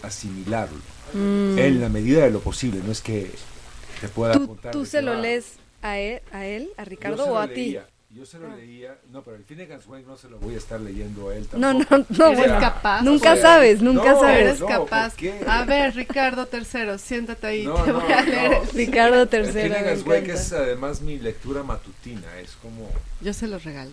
asimilarlo. 0.04 0.80
Mm. 1.14 1.58
En 1.58 1.82
la 1.82 1.90
medida 1.90 2.24
de 2.24 2.32
lo 2.32 2.40
posible, 2.42 2.82
no 2.86 2.92
es 2.92 3.02
que 3.02 3.32
te 4.02 4.08
pueda 4.10 4.34
¿Tú, 4.34 4.48
contar. 4.48 4.72
tú 4.72 4.86
se 4.86 5.02
lo 5.02 5.14
"Ah, 5.14 5.22
lees 5.22 5.46
a 5.82 5.98
él, 5.98 6.22
a, 6.32 6.46
él, 6.46 6.70
a 6.78 6.86
Ricardo 6.86 7.26
o 7.26 7.38
a 7.38 7.48
ti? 7.48 7.78
Yo 8.18 8.26
se 8.26 8.40
lo 8.40 8.56
leía, 8.56 8.98
no, 9.12 9.22
pero 9.22 9.38
el 9.38 9.44
Finnegan's 9.44 9.86
Way 9.86 10.04
no 10.08 10.18
se 10.18 10.28
lo 10.28 10.40
voy 10.40 10.56
a 10.56 10.58
estar 10.58 10.82
leyendo 10.82 11.30
a 11.30 11.36
él 11.36 11.48
No, 11.56 11.78
tampoco. 11.78 12.06
no, 12.10 12.18
no, 12.18 12.26
¿Eres 12.28 12.38
bueno, 12.40 12.60
capaz? 12.60 13.02
nunca 13.04 13.30
Pues, 13.32 13.42
sabes, 13.42 13.82
nunca 13.82 14.12
no, 14.14 14.20
sabes. 14.20 14.40
Eres 14.40 14.60
no, 14.60 14.66
capaz. 14.68 15.10
¿por 15.12 15.18
qué? 15.20 15.46
A 15.48 15.64
ver, 15.66 15.96
Ricardo 15.96 16.50
III, 16.52 16.98
siéntate 16.98 17.46
ahí. 17.48 17.64
No, 17.66 17.76
te 17.84 17.92
no, 17.94 18.02
voy 18.02 18.12
a 18.12 18.22
leer. 18.24 18.52
no. 18.52 18.64
el- 18.64 18.70
Ricardo 18.70 19.22
El 19.22 19.30
III, 19.32 19.40
me 19.54 19.62
Finnegan's 19.64 20.00
encanta. 20.06 20.34
es 20.34 20.54
además 20.54 21.02
mi 21.02 21.20
lectura 21.20 21.62
matutina, 21.64 22.40
es 22.40 22.52
como... 22.62 22.90
Yo 23.22 23.34
se 23.34 23.48
lo 23.48 23.60
regalé. 23.60 23.92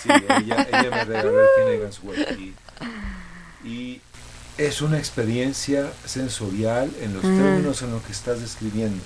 Sí, 0.00 0.08
ella, 0.08 0.66
ella 0.70 0.90
me 0.90 1.04
regaló 1.04 1.40
el 1.42 1.48
Finnegan's 1.58 2.00
Way. 2.02 2.54
Y, 3.64 3.68
y 3.68 4.00
es 4.56 4.80
una 4.80 4.98
experiencia 4.98 5.92
sensorial 6.06 6.90
en 7.00 7.12
los 7.14 7.24
Ajá. 7.24 7.34
términos 7.36 7.82
en 7.82 7.90
los 7.90 8.02
que 8.02 8.12
estás 8.12 8.40
describiendo. 8.40 9.02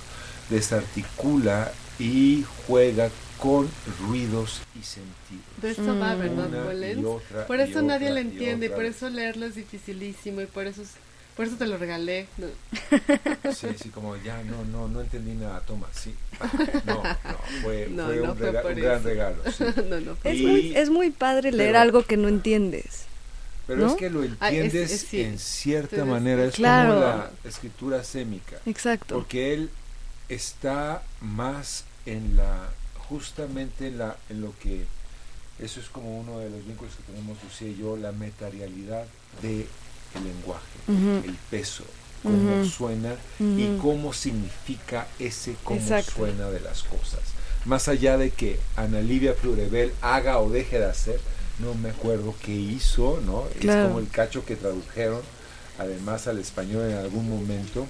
Desarticula 0.51 1.72
y 1.99 2.44
juega 2.66 3.09
con 3.39 3.68
ruidos 4.01 4.61
y 4.78 4.82
sentidos. 4.82 5.45
De 5.61 5.70
esto 5.70 5.99
va, 5.99 6.14
Mm. 6.14 6.18
¿verdad, 6.18 7.05
otra 7.07 7.47
Por 7.47 7.61
eso 7.61 7.82
nadie 7.82 8.09
otra 8.11 8.20
y 8.20 8.24
entiende 8.24 8.66
y 8.66 8.68
por 8.70 8.84
eso 8.84 9.09
leerlo 9.11 9.47
es 9.47 9.55
dificilísimo 9.55 10.41
y 10.41 10.47
por 10.47 10.66
eso 10.66 10.82
es- 10.82 10.93
por 11.37 11.45
eso 11.47 11.57
te 11.57 11.66
lo 11.66 11.76
regalé. 11.76 12.28
No. 12.39 12.47
Sí, 13.53 13.66
sí, 13.82 13.91
como 13.91 14.16
ya 14.16 14.43
no, 14.45 14.64
no, 14.64 14.89
no 14.89 15.03
entendí 15.03 15.32
nada, 15.34 15.61
toma, 15.61 15.87
sí. 15.93 16.14
No, 16.87 17.03
no, 17.03 17.16
fue, 17.62 17.89
No, 17.91 18.07
fue 18.07 18.16
no 18.16 18.32
un, 18.32 18.39
fue 18.39 18.47
rega- 18.53 18.62
por 18.62 18.72
un 18.72 18.80
gran 18.80 18.99
eso. 19.01 19.09
regalo. 19.09 19.37
sí. 19.53 19.64
no, 19.91 20.01
no. 20.01 20.16
fue- 20.16 20.32
Es, 20.32 20.41
muy, 20.41 20.76
es 20.76 20.91
muy 20.91 21.11
padre 21.11 21.53
leer 21.53 21.70
pero- 21.72 21.80
algo 21.80 22.03
que 22.05 22.16
no 22.16 22.28
entiendes. 22.28 23.03
Pero 23.66 23.80
¿No? 23.80 23.87
es 23.89 23.95
que 23.97 24.09
lo 24.11 24.20
Ah, 24.41 24.49
es- 24.51 24.55
entiendes 24.64 24.93
es- 24.93 25.01
sí. 25.09 25.20
en 25.22 25.39
cierta 25.39 26.05
manera, 26.05 26.45
es 26.45 26.55
Claro. 26.55 26.95
como 26.95 27.01
la 27.07 27.30
escritura 27.45 28.03
sémica. 28.05 28.57
Exacto. 28.64 29.16
porque 29.16 29.53
él 29.53 29.70
está 30.28 31.03
más 31.20 31.84
en 32.07 32.37
la 32.37 32.68
justamente 33.09 33.89
en 33.89 33.99
la 33.99 34.17
en 34.31 34.41
lo 34.41 34.53
que 34.63 34.85
eso 35.59 35.81
es 35.81 35.89
como 35.89 36.19
uno 36.21 36.39
de 36.39 36.51
los 36.51 36.67
vínculos 36.67 36.95
que 36.95 37.13
tenemos 37.13 37.39
Lucía 37.43 37.69
y 37.69 37.77
yo 37.77 37.97
la 37.97 38.13
materialidad 38.13 39.05
de 39.43 39.67
el 40.15 40.25
lenguaje 40.25 40.79
el 41.27 41.35
peso 41.51 41.85
cómo 42.23 42.65
suena 42.65 43.15
y 43.39 43.77
cómo 43.81 44.13
significa 44.13 45.07
ese 45.19 45.55
cómo 45.63 45.81
Exacto. 45.81 46.13
suena 46.17 46.49
de 46.51 46.61
las 46.61 46.83
cosas. 46.83 47.21
Más 47.67 47.89
allá 47.89 48.17
de 48.17 48.31
que 48.31 48.59
Ana 48.77 49.01
Livia 49.01 49.35
Plurebel 49.35 49.93
haga 50.01 50.39
o 50.41 50.51
deje 50.51 50.79
de 50.79 50.87
hacer 50.87 51.21
no 51.61 51.75
me 51.75 51.91
acuerdo 51.91 52.35
qué 52.43 52.53
hizo 52.53 53.21
no 53.25 53.45
Claro. 53.61 53.81
es 53.83 53.87
como 53.89 53.99
el 54.01 54.09
cacho 54.09 54.45
que 54.45 54.57
tradujeron 54.57 55.21
además 55.79 56.27
al 56.27 56.39
español 56.39 56.91
en 56.91 56.97
algún 56.97 57.29
momento 57.29 57.87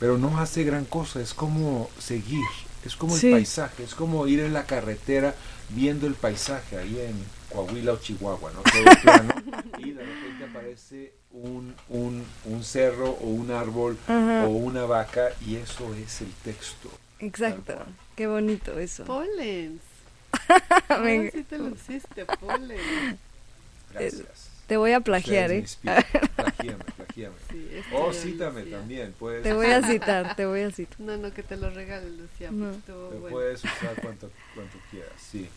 pero 0.00 0.18
no 0.18 0.38
hace 0.40 0.64
gran 0.64 0.84
cosa, 0.84 1.20
es 1.20 1.32
como 1.32 1.88
seguir, 2.00 2.42
es 2.84 2.96
como 2.96 3.16
Sí. 3.16 3.28
el 3.28 3.32
paisaje, 3.34 3.84
es 3.84 3.94
como 3.94 4.26
ir 4.26 4.40
en 4.40 4.52
la 4.52 4.64
carretera 4.66 5.34
viendo 5.70 6.06
el 6.06 6.14
paisaje 6.14 6.78
ahí 6.78 6.98
en 7.00 7.14
Coahuila 7.50 7.92
o 7.92 7.96
Chihuahua, 7.98 8.50
¿no? 8.52 8.60
Todo 8.62 8.84
plano, 9.02 9.34
y 9.78 9.92
de 9.92 10.04
repente 10.04 10.44
aparece 10.44 11.12
un, 11.32 11.74
un, 11.88 12.24
un 12.44 12.64
cerro 12.64 13.10
o 13.10 13.26
un 13.26 13.50
árbol 13.50 13.96
o 14.08 14.48
una 14.48 14.84
vaca 14.84 15.30
y 15.46 15.56
eso 15.56 15.94
es 15.94 16.20
el 16.20 16.32
texto. 16.44 16.90
Exacto. 17.20 17.78
Qué 18.16 18.26
bonito 18.26 18.78
eso. 18.78 19.04
Pollens. 19.04 19.80
Me- 21.02 21.30
sí 21.30 21.42
te 21.44 21.58
luciste, 21.58 22.24
Pollens. 22.40 22.80
Gracias. 23.92 24.41
Te 24.66 24.76
voy 24.76 24.92
a 24.92 25.00
plagiar, 25.00 25.50
¿eh? 25.50 25.58
inspiran. 25.58 26.04
Plagiame, 26.36 26.84
plagiame. 26.96 27.34
Sí, 27.50 27.68
esto 27.72 27.96
O 27.96 28.12
cítame 28.12 28.60
Lucía. 28.62 28.78
también, 28.78 29.14
puedes, 29.18 29.42
Te 29.42 29.52
voy 29.52 29.66
a 29.66 29.82
citar, 29.86 30.34
te 30.36 30.46
voy 30.46 30.60
a 30.60 30.70
citar. 30.70 31.00
No, 31.00 31.16
no, 31.16 31.32
que 31.34 31.42
te 31.42 31.56
lo 31.56 31.70
regale, 31.70 32.10
Lucía. 32.10 32.50
No. 32.50 32.72
Lo 32.88 33.10
bueno. 33.10 33.28
puedes 33.28 33.62
usar 33.64 33.94
cuanto, 34.00 34.30
cuanto 34.54 34.78
quieras, 34.90 35.12
sí. 35.18 35.48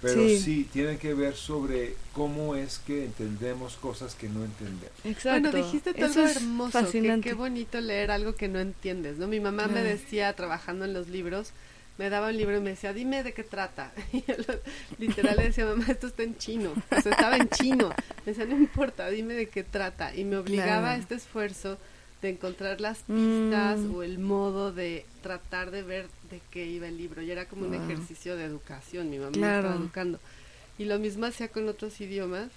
Pero 0.00 0.14
Sí. 0.14 0.38
sí. 0.40 0.68
tiene 0.72 0.98
que 0.98 1.14
ver 1.14 1.36
sobre 1.36 1.94
cómo 2.12 2.56
es 2.56 2.80
que 2.80 3.04
entendemos 3.04 3.76
cosas 3.76 4.16
que 4.16 4.28
no 4.28 4.44
entendemos. 4.44 4.90
Exacto. 5.04 5.50
Bueno, 5.50 5.64
dijiste 5.64 5.94
todo 5.94 6.06
Eso 6.06 6.20
algo 6.20 6.30
es 6.30 6.36
hermoso, 6.38 6.90
que 6.90 7.20
qué 7.22 7.34
bonito 7.34 7.80
leer 7.80 8.10
algo 8.10 8.34
que 8.34 8.48
no 8.48 8.58
entiendes, 8.58 9.18
¿no? 9.18 9.28
Mi 9.28 9.38
mamá 9.38 9.68
me 9.68 9.82
decía, 9.84 10.32
trabajando 10.32 10.84
en 10.86 10.92
los 10.94 11.08
libros, 11.08 11.50
me 11.98 12.08
daba 12.10 12.28
un 12.28 12.36
libro 12.36 12.56
y 12.56 12.60
me 12.60 12.70
decía, 12.70 12.92
dime 12.92 13.22
de 13.22 13.32
qué 13.32 13.44
trata. 13.44 13.92
Y 14.12 14.22
yo 14.26 14.34
lo- 14.46 14.60
literal 14.98 15.36
le 15.36 15.44
decía, 15.44 15.64
mamá, 15.66 15.84
esto 15.88 16.06
está 16.06 16.22
en 16.22 16.36
chino. 16.36 16.72
O 16.90 17.00
sea, 17.00 17.12
estaba 17.12 17.36
en 17.36 17.48
chino. 17.50 17.90
Me 18.24 18.32
decía, 18.32 18.44
no 18.46 18.56
importa, 18.56 19.08
dime 19.08 19.34
de 19.34 19.48
qué 19.48 19.62
trata. 19.64 20.14
Y 20.14 20.24
me 20.24 20.36
obligaba 20.36 20.72
a 20.74 20.80
Claro. 20.94 21.02
este 21.02 21.14
esfuerzo 21.16 21.78
de 22.22 22.30
encontrar 22.30 22.80
las 22.80 22.98
pistas 22.98 23.78
Mm. 23.80 23.94
o 23.94 24.02
el 24.04 24.18
modo 24.18 24.72
de 24.72 25.04
tratar 25.22 25.70
de 25.72 25.82
ver 25.82 26.06
de 26.30 26.40
qué 26.50 26.64
iba 26.66 26.86
el 26.88 26.96
libro. 26.96 27.20
Y 27.22 27.30
era 27.30 27.46
como 27.46 27.66
un 27.66 27.74
ejercicio 27.74 28.36
de 28.36 28.44
educación, 28.44 29.10
mi 29.10 29.18
mamá 29.18 29.32
me 29.36 29.56
estaba 29.56 29.74
educando. 29.74 30.20
Y 30.78 30.84
lo 30.86 30.98
mismo 30.98 31.26
hacía 31.26 31.48
con 31.48 31.68
otros 31.68 32.00
idiomas. 32.00 32.48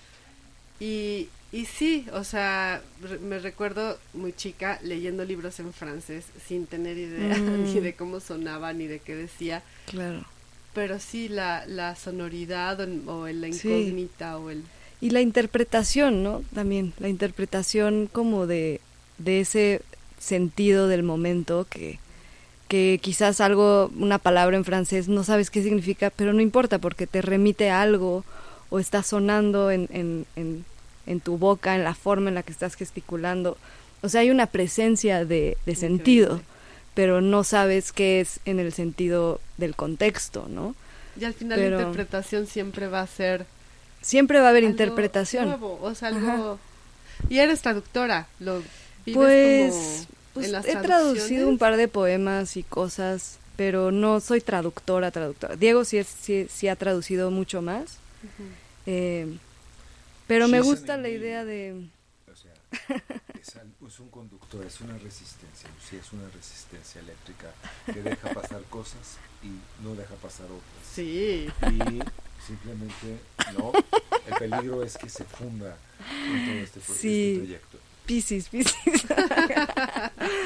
Y, 0.79 1.29
y 1.51 1.65
sí, 1.65 2.05
o 2.13 2.23
sea, 2.23 2.81
re- 3.01 3.19
me 3.19 3.39
recuerdo 3.39 3.97
muy 4.13 4.33
chica 4.33 4.79
leyendo 4.83 5.23
libros 5.25 5.59
en 5.59 5.71
francés 5.73 6.25
sin 6.47 6.65
tener 6.67 6.97
idea 6.97 7.37
Mm. 7.57 7.63
ni 7.63 7.79
de 7.79 7.93
cómo 7.93 8.19
sonaba 8.19 8.73
ni 8.73 8.87
de 8.87 8.99
qué 8.99 9.15
decía, 9.15 9.63
Claro. 9.85 10.25
pero 10.73 10.99
sí 10.99 11.29
la, 11.29 11.65
la 11.65 11.95
sonoridad 11.95 12.79
o, 12.81 13.11
o 13.21 13.27
la 13.27 13.47
Sí. 13.51 13.67
incógnita 13.69 14.37
o 14.37 14.49
el... 14.49 14.63
Y 15.01 15.11
la 15.11 15.21
interpretación, 15.21 16.23
¿no? 16.23 16.43
También, 16.53 16.93
la 16.99 17.09
interpretación 17.09 18.09
como 18.11 18.47
de, 18.47 18.81
de 19.17 19.39
ese 19.41 19.81
sentido 20.19 20.87
del 20.87 21.03
momento 21.03 21.67
que, 21.69 21.99
que 22.69 22.99
quizás 23.01 23.39
algo, 23.41 23.91
una 23.97 24.17
palabra 24.19 24.55
en 24.57 24.65
francés, 24.65 25.07
no 25.07 25.23
sabes 25.23 25.51
qué 25.51 25.61
significa, 25.61 26.09
pero 26.09 26.33
no 26.33 26.41
importa 26.41 26.79
porque 26.79 27.07
te 27.07 27.21
remite 27.21 27.69
a 27.69 27.81
algo 27.81 28.23
o 28.75 28.79
está 28.79 29.03
sonando 29.03 29.71
en, 29.71 29.87
en, 29.89 30.25
en, 30.35 30.65
en 31.07 31.21
tu 31.21 31.37
boca, 31.37 31.75
en 31.75 31.85
la 31.85 31.95
forma 31.95 32.27
en 32.27 32.35
la 32.35 32.43
que 32.43 32.51
estás 32.51 32.75
gesticulando. 32.75 33.57
O 34.01 34.09
sea, 34.09 34.19
hay 34.19 34.29
una 34.31 34.47
presencia 34.47 35.23
de, 35.23 35.57
de 35.65 35.75
sentido, 35.75 36.41
pero 36.93 37.21
no 37.21 37.45
sabes 37.45 37.93
qué 37.93 38.19
es 38.19 38.41
en 38.43 38.59
el 38.59 38.73
sentido 38.73 39.39
del 39.55 39.77
contexto, 39.77 40.47
¿no? 40.49 40.75
Y 41.17 41.23
al 41.23 41.33
final 41.33 41.57
Pero- 41.57 41.77
la 41.77 41.83
interpretación 41.83 42.47
siempre 42.47 42.87
va 42.89 42.99
a 42.99 43.07
ser... 43.07 43.45
Siempre 44.01 44.39
va 44.41 44.47
a 44.47 44.49
haber 44.49 44.63
algo 44.65 44.71
interpretación. 44.71 45.45
nuevo, 45.47 45.79
o 45.81 45.95
sea, 45.95 46.09
algo... 46.09 46.59
Y 47.29 47.39
eres 47.39 47.61
traductora, 47.61 48.27
lo 48.41 48.61
vives 49.05 49.15
Pues, 49.15 49.71
como 49.73 50.07
pues 50.33 50.45
en 50.47 50.51
las 50.51 50.65
he 50.67 50.75
traducido 50.75 51.47
un 51.47 51.57
par 51.57 51.77
de 51.77 51.87
poemas 51.87 52.57
y 52.57 52.63
cosas, 52.63 53.37
pero 53.55 53.91
no 53.93 54.19
soy 54.19 54.41
traductora, 54.41 55.11
traductora. 55.11 55.55
Diego 55.55 55.85
sí, 55.85 55.97
es, 55.97 56.07
sí, 56.07 56.47
sí 56.53 56.67
ha 56.67 56.75
traducido 56.75 57.31
mucho 57.31 57.61
más, 57.61 57.83
Ujú. 58.23 58.43
Eh, 58.85 59.37
pero 60.27 60.47
me 60.47 60.57
She's 60.57 60.65
gusta 60.65 60.97
la 60.97 61.09
idea 61.09 61.45
de... 61.45 61.87
O 62.31 62.35
sea, 62.35 62.53
es, 63.39 63.55
al- 63.55 63.71
es 63.87 63.99
un 63.99 64.09
conductor, 64.09 64.65
es 64.65 64.81
una 64.81 64.97
resistencia, 64.97 65.69
sí, 65.87 65.95
es 65.97 66.11
una 66.13 66.27
resistencia 66.29 66.99
eléctrica 67.01 67.51
que 67.85 68.01
deja 68.01 68.29
pasar 68.33 68.61
cosas 68.63 69.17
y 69.43 69.49
no 69.83 69.95
deja 69.95 70.15
pasar 70.15 70.45
otras. 70.47 70.83
Sí. 70.93 71.47
Y 71.61 71.99
simplemente, 72.45 73.19
no, 73.57 73.71
el 74.27 74.35
peligro 74.39 74.83
es 74.83 74.97
que 74.97 75.09
se 75.09 75.23
funda 75.23 75.77
en 76.25 76.45
todo 76.45 76.55
este, 76.55 76.79
Sí. 76.81 77.31
este 77.33 77.37
trayecto. 77.45 77.77
Piscis, 78.05 78.49
Piscis. 78.49 79.05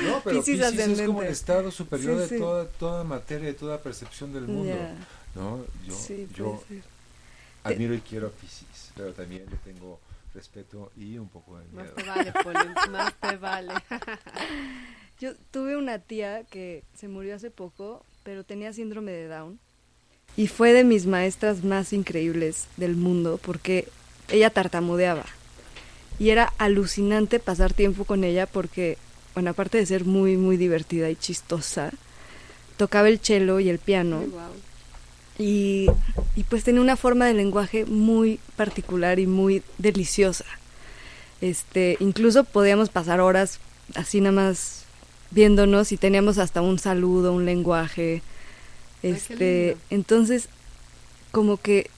No, 0.04 0.22
pero 0.24 0.38
Piscis 0.44 0.60
es 0.62 1.02
como 1.02 1.22
el 1.24 1.30
estado 1.30 1.72
superior 1.72 2.16
Sí, 2.16 2.22
de 2.22 2.28
sí. 2.30 2.38
toda, 2.38 2.66
toda 2.68 3.04
materia, 3.04 3.48
de 3.48 3.54
toda 3.54 3.82
percepción 3.82 4.32
del 4.34 4.44
mundo. 4.48 4.76
¿no? 5.36 5.66
Yo, 5.86 5.94
sí, 5.94 6.28
yo 6.36 6.56
puede 6.68 6.82
ser. 6.82 6.99
Admiro 7.64 7.93
y 7.93 7.99
quiero 8.01 8.28
a 8.28 8.32
Piscis, 8.32 8.91
pero 8.95 9.14
también 9.14 9.45
le 9.49 9.57
tengo 9.57 9.99
respeto 10.34 10.91
y 10.95 11.18
un 11.18 11.28
poco 11.30 11.57
de 11.57 11.66
Más 11.74 11.86
miedo. 11.86 11.95
te 11.95 12.03
vale, 12.03 12.34
más 12.91 13.14
te 13.20 13.38
vale. 13.38 13.74
Yo 15.20 15.34
tuve 15.51 15.76
una 15.76 15.99
tía 15.99 16.43
que 16.45 16.84
se 16.95 17.07
murió 17.07 17.36
hace 17.36 17.51
poco, 17.51 18.05
pero 18.24 18.43
tenía 18.43 18.72
síndrome 18.74 19.12
de 19.12 19.28
Down. 19.28 19.60
Y 20.38 20.47
fue 20.47 20.72
de 20.74 20.84
mis 20.84 21.05
maestras 21.07 21.64
más 21.64 21.91
increíbles 21.91 22.68
del 22.78 22.95
mundo 22.95 23.39
porque 23.43 23.88
ella 24.30 24.49
tartamudeaba. 24.49 25.26
Y 26.20 26.30
era 26.30 26.53
alucinante 26.57 27.39
pasar 27.39 27.74
tiempo 27.74 28.05
con 28.05 28.24
ella 28.24 28.45
porque, 28.45 28.97
bueno, 29.34 29.49
aparte 29.49 29.78
de 29.78 29.86
ser 29.86 30.05
muy, 30.05 30.38
muy 30.38 30.57
divertida 30.57 31.10
y 31.10 31.16
chistosa, 31.16 31.91
tocaba 32.78 33.10
el 33.10 33.20
cello 33.20 33.60
y 33.60 33.70
el 33.70 33.80
piano. 33.80 34.22
Guau. 34.22 34.51
Y, 35.40 35.88
y 36.36 36.44
pues 36.44 36.64
tenía 36.64 36.82
una 36.82 36.98
forma 36.98 37.26
de 37.26 37.34
lenguaje 37.34 37.86
muy 37.86 38.40
particular 38.56 39.20
y 39.20 39.26
muy 39.26 39.64
deliciosa. 39.78 40.46
Este, 41.42 41.98
incluso 42.00 42.44
podíamos 42.44 42.90
pasar 42.90 43.22
horas 43.22 43.60
así 43.96 44.20
nada 44.20 44.34
más 44.34 44.84
viéndonos 45.32 45.92
y 45.92 45.98
teníamos 45.98 46.38
hasta 46.38 46.62
un 46.62 46.78
saludo, 46.78 47.34
un 47.34 47.46
lenguaje. 47.46 48.22
Este, 49.02 49.78
entonces 49.90 50.50
como 51.32 51.58
que 51.58 51.90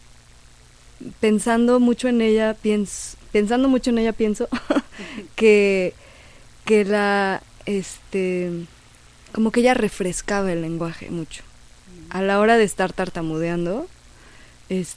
pensando 1.19 1.79
mucho 1.79 2.07
en 2.07 2.21
ella, 2.21 2.55
pienso, 2.61 3.17
pensando 3.31 3.67
mucho 3.67 3.89
en 3.89 3.97
ella 3.97 4.13
pienso 4.13 4.47
que 5.35 5.93
que 6.65 6.85
la 6.85 7.41
este 7.65 8.51
como 9.31 9.51
que 9.51 9.61
ella 9.61 9.73
refrescaba 9.73 10.51
el 10.51 10.61
lenguaje 10.61 11.09
mucho 11.09 11.43
a 12.11 12.21
la 12.21 12.39
hora 12.39 12.57
de 12.57 12.65
estar 12.65 12.91
tartamudeando, 12.91 13.87
es, 14.67 14.95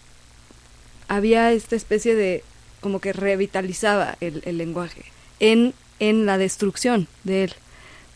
había 1.07 1.53
esta 1.53 1.77
especie 1.77 2.15
de, 2.17 2.43
como 2.81 3.01
que 3.01 3.13
revitalizaba 3.13 4.17
el, 4.21 4.43
el 4.45 4.59
lenguaje 4.59 5.05
en, 5.39 5.75
en 6.01 6.27
la 6.27 6.39
destrucción 6.39 7.07
de 7.23 7.45
él. 7.45 7.55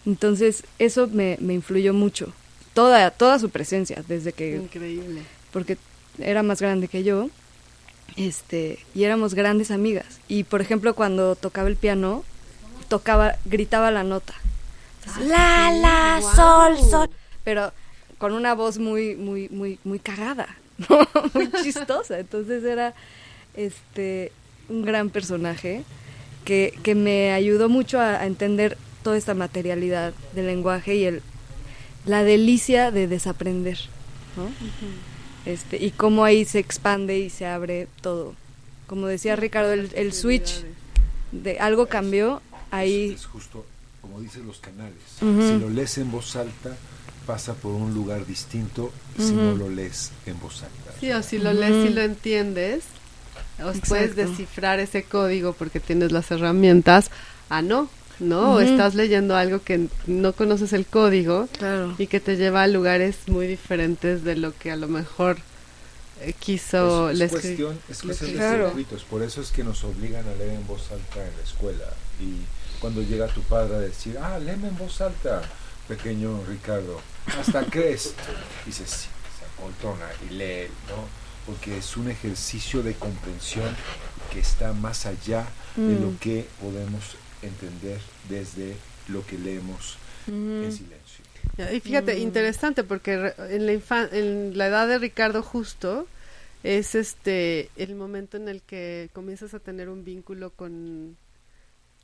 Entonces, 0.04 0.64
eso 0.80 1.06
me, 1.06 1.38
me 1.40 1.54
influyó 1.54 1.94
mucho. 1.94 2.32
Toda, 2.74 3.10
toda 3.12 3.38
su 3.38 3.50
presencia, 3.50 4.02
desde 4.08 4.32
que, 4.32 4.56
Increíble. 4.56 5.22
porque 5.52 5.78
era 6.18 6.42
más 6.42 6.60
grande 6.60 6.88
que 6.88 7.04
yo, 7.04 7.30
este, 8.16 8.80
y 8.94 9.04
éramos 9.04 9.34
grandes 9.34 9.70
amigas. 9.70 10.20
Y, 10.26 10.42
por 10.42 10.60
ejemplo, 10.60 10.94
cuando 10.94 11.36
tocaba 11.36 11.68
el 11.68 11.76
piano, 11.76 12.24
tocaba, 12.88 13.36
gritaba 13.44 13.92
la 13.92 14.02
nota. 14.02 14.34
Entonces, 15.00 15.28
la, 15.28 15.70
la, 15.72 16.20
sol, 16.34 16.78
sol. 16.90 17.10
Pero 17.44 17.72
con 18.18 18.32
una 18.32 18.54
voz 18.54 18.78
muy, 18.78 19.14
muy, 19.16 19.48
muy, 19.48 19.78
muy 19.84 19.98
cagada, 19.98 20.48
¿no? 20.88 21.08
muy 21.34 21.50
chistosa. 21.62 22.18
Entonces 22.18 22.64
era 22.64 22.94
este 23.56 24.32
un 24.68 24.82
gran 24.82 25.08
personaje 25.10 25.82
que, 26.44 26.78
que 26.82 26.94
me 26.94 27.32
ayudó 27.32 27.68
mucho 27.68 27.98
a, 28.00 28.20
a 28.20 28.26
entender 28.26 28.76
toda 29.02 29.16
esta 29.16 29.34
materialidad 29.34 30.12
del 30.34 30.46
lenguaje 30.46 30.96
y 30.96 31.04
el 31.04 31.22
la 32.04 32.24
delicia 32.24 32.90
de 32.90 33.06
desaprender, 33.06 33.78
¿no? 34.36 34.50
Este, 35.44 35.76
y 35.82 35.90
cómo 35.90 36.24
ahí 36.24 36.44
se 36.44 36.58
expande 36.58 37.18
y 37.18 37.28
se 37.28 37.44
abre 37.46 37.86
todo. 38.00 38.34
Como 38.86 39.06
decía 39.06 39.36
Ricardo, 39.36 39.72
el, 39.72 39.90
el 39.94 40.12
switch 40.14 40.64
de 41.32 41.58
algo 41.58 41.86
cambió, 41.86 42.40
ahí 42.70 43.10
Es, 43.10 43.20
es 43.20 43.26
justo, 43.26 43.66
como 44.00 44.20
dicen 44.20 44.46
los 44.46 44.58
canales. 44.58 44.96
Ujú. 45.20 45.42
Si 45.42 45.58
lo 45.58 45.68
lees 45.68 45.98
en 45.98 46.10
voz 46.10 46.34
alta, 46.36 46.76
pasa 47.28 47.52
por 47.52 47.72
un 47.72 47.92
lugar 47.92 48.24
distinto 48.24 48.90
si 49.18 49.32
no 49.32 49.54
lo 49.54 49.68
lees 49.68 50.12
en 50.24 50.40
voz 50.40 50.62
alta. 50.62 50.98
Sí, 50.98 51.12
o 51.12 51.22
si 51.22 51.36
lo 51.36 51.52
lees 51.52 51.84
y 51.84 51.90
lo 51.90 52.00
entiendes, 52.00 52.84
o 53.62 53.70
puedes 53.86 54.16
descifrar 54.16 54.80
ese 54.80 55.02
código 55.02 55.52
porque 55.52 55.78
tienes 55.78 56.10
las 56.10 56.30
herramientas. 56.30 57.10
Ah, 57.50 57.60
no, 57.60 57.90
no, 58.18 58.52
o 58.52 58.54
Ujú. 58.54 58.60
estás 58.60 58.94
leyendo 58.94 59.36
algo 59.36 59.62
que 59.62 59.88
no 60.06 60.32
conoces 60.32 60.72
el 60.72 60.86
código 60.86 61.48
claro. 61.58 61.94
y 61.98 62.06
que 62.06 62.18
te 62.18 62.38
lleva 62.38 62.62
a 62.62 62.66
lugares 62.66 63.16
muy 63.26 63.46
diferentes 63.46 64.24
de 64.24 64.34
lo 64.34 64.56
que 64.56 64.70
a 64.70 64.76
lo 64.76 64.88
mejor 64.88 65.36
eh, 66.22 66.32
quiso 66.32 67.10
es, 67.10 67.18
la 67.18 67.26
es 67.26 67.30
cuestión, 67.30 67.78
es 67.90 68.02
cuestión 68.02 68.30
de 68.32 68.36
Claro. 68.38 68.64
circuitos, 68.68 69.04
por 69.04 69.22
eso 69.22 69.42
es 69.42 69.50
que 69.50 69.64
nos 69.64 69.84
obligan 69.84 70.26
a 70.26 70.34
leer 70.34 70.54
en 70.54 70.66
voz 70.66 70.90
alta 70.90 71.20
en 71.28 71.36
la 71.36 71.42
escuela. 71.44 71.84
Y 72.20 72.40
cuando 72.80 73.02
llega 73.02 73.26
tu 73.28 73.42
padre 73.42 73.76
a 73.76 73.80
decir, 73.80 74.16
ah, 74.18 74.38
léeme 74.38 74.68
en 74.68 74.78
voz 74.78 75.00
alta, 75.02 75.42
pequeño 75.88 76.44
Ricardo, 76.46 77.00
hasta 77.38 77.64
crees. 77.64 78.14
Dices, 78.66 78.90
sí, 78.90 79.08
se 79.38 79.44
apoltrona 79.46 80.06
y 80.30 80.34
lee, 80.34 80.68
¿no? 80.88 81.08
Porque 81.46 81.78
es 81.78 81.96
un 81.96 82.10
ejercicio 82.10 82.82
de 82.82 82.94
comprensión 82.94 83.74
que 84.32 84.40
está 84.40 84.72
más 84.74 85.06
allá 85.06 85.46
de 85.76 85.94
Mm. 85.94 86.02
lo 86.02 86.18
que 86.20 86.46
podemos 86.60 87.16
entender 87.42 88.00
desde 88.28 88.76
lo 89.08 89.24
que 89.26 89.38
leemos 89.38 89.96
en 90.26 90.64
Ujú. 90.66 90.72
silencio. 90.72 91.24
Y 91.74 91.80
fíjate, 91.80 92.14
Mm. 92.16 92.18
interesante 92.22 92.84
porque 92.84 93.16
re- 93.16 93.34
en 93.56 93.66
la, 93.66 93.72
infan- 93.72 94.08
en 94.12 94.56
la 94.58 94.66
edad 94.66 94.86
de 94.86 94.98
Ricardo 94.98 95.42
justo 95.42 96.06
es 96.62 96.94
este 96.94 97.70
el 97.76 97.94
momento 97.94 98.36
en 98.36 98.48
el 98.48 98.60
que 98.62 99.08
comienzas 99.14 99.54
a 99.54 99.58
tener 99.60 99.88
un 99.88 100.04
vínculo 100.04 100.50
con, 100.50 101.16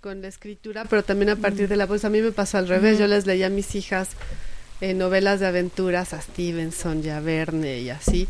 con 0.04 0.20
la 0.20 0.28
escritura, 0.28 0.84
pero 0.90 1.02
también 1.02 1.30
a 1.30 1.36
partir 1.36 1.64
Mm. 1.64 1.68
de 1.70 1.76
la 1.76 1.86
voz. 1.86 2.04
A 2.04 2.10
mí 2.10 2.20
me 2.20 2.30
pasó 2.30 2.58
al 2.58 2.68
revés, 2.68 2.98
yo 2.98 3.06
les 3.06 3.24
leía 3.24 3.46
a 3.46 3.50
mis 3.50 3.74
hijas 3.74 4.10
eh, 4.82 4.92
novelas 4.92 5.40
de 5.40 5.46
aventuras 5.46 6.12
a 6.12 6.20
Stevenson 6.20 7.02
y 7.02 7.08
a 7.08 7.20
Verne 7.20 7.78
y 7.80 7.88
así, 7.88 8.28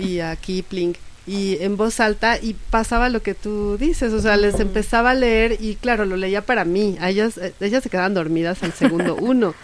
y 0.00 0.20
a 0.20 0.34
Kipling, 0.44 0.94
y 1.26 1.58
en 1.60 1.76
voz 1.76 2.00
alta, 2.00 2.38
y 2.40 2.54
pasaba 2.70 3.10
lo 3.10 3.20
que 3.22 3.34
tú 3.34 3.76
dices, 3.76 4.14
o 4.14 4.20
sea, 4.22 4.38
les 4.38 4.58
empezaba 4.60 5.10
a 5.10 5.14
leer, 5.14 5.58
y 5.60 5.74
claro, 5.74 6.06
lo 6.06 6.16
leía 6.16 6.40
para 6.40 6.64
mí, 6.64 6.96
a 7.00 7.10
ellas, 7.10 7.36
eh, 7.36 7.52
ellas 7.60 7.82
se 7.82 7.90
quedaban 7.90 8.14
dormidas 8.14 8.62
al 8.62 8.72
segundo 8.72 9.14
uno. 9.20 9.54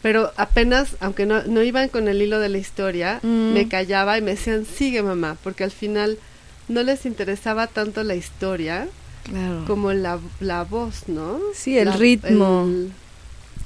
Pero 0.00 0.32
apenas, 0.36 0.96
aunque 1.00 1.26
no, 1.26 1.42
no 1.44 1.62
iban 1.62 1.88
con 1.90 2.08
el 2.08 2.22
hilo 2.22 2.40
de 2.40 2.48
la 2.48 2.58
historia, 2.58 3.20
Mm. 3.22 3.52
me 3.52 3.68
callaba 3.68 4.16
y 4.16 4.22
me 4.22 4.30
decían, 4.30 4.64
sigue 4.64 5.02
mamá, 5.02 5.36
porque 5.44 5.62
al 5.64 5.72
final 5.72 6.16
no 6.68 6.82
les 6.82 7.04
interesaba 7.04 7.66
tanto 7.66 8.02
la 8.02 8.14
historia 8.14 8.88
Claro. 9.24 9.64
como 9.66 9.92
la, 9.92 10.18
la 10.40 10.64
voz, 10.64 11.08
¿no? 11.08 11.38
Sí, 11.54 11.78
el 11.78 11.88
La- 11.88 11.96
ritmo. 11.96 12.64
el- 12.66 12.92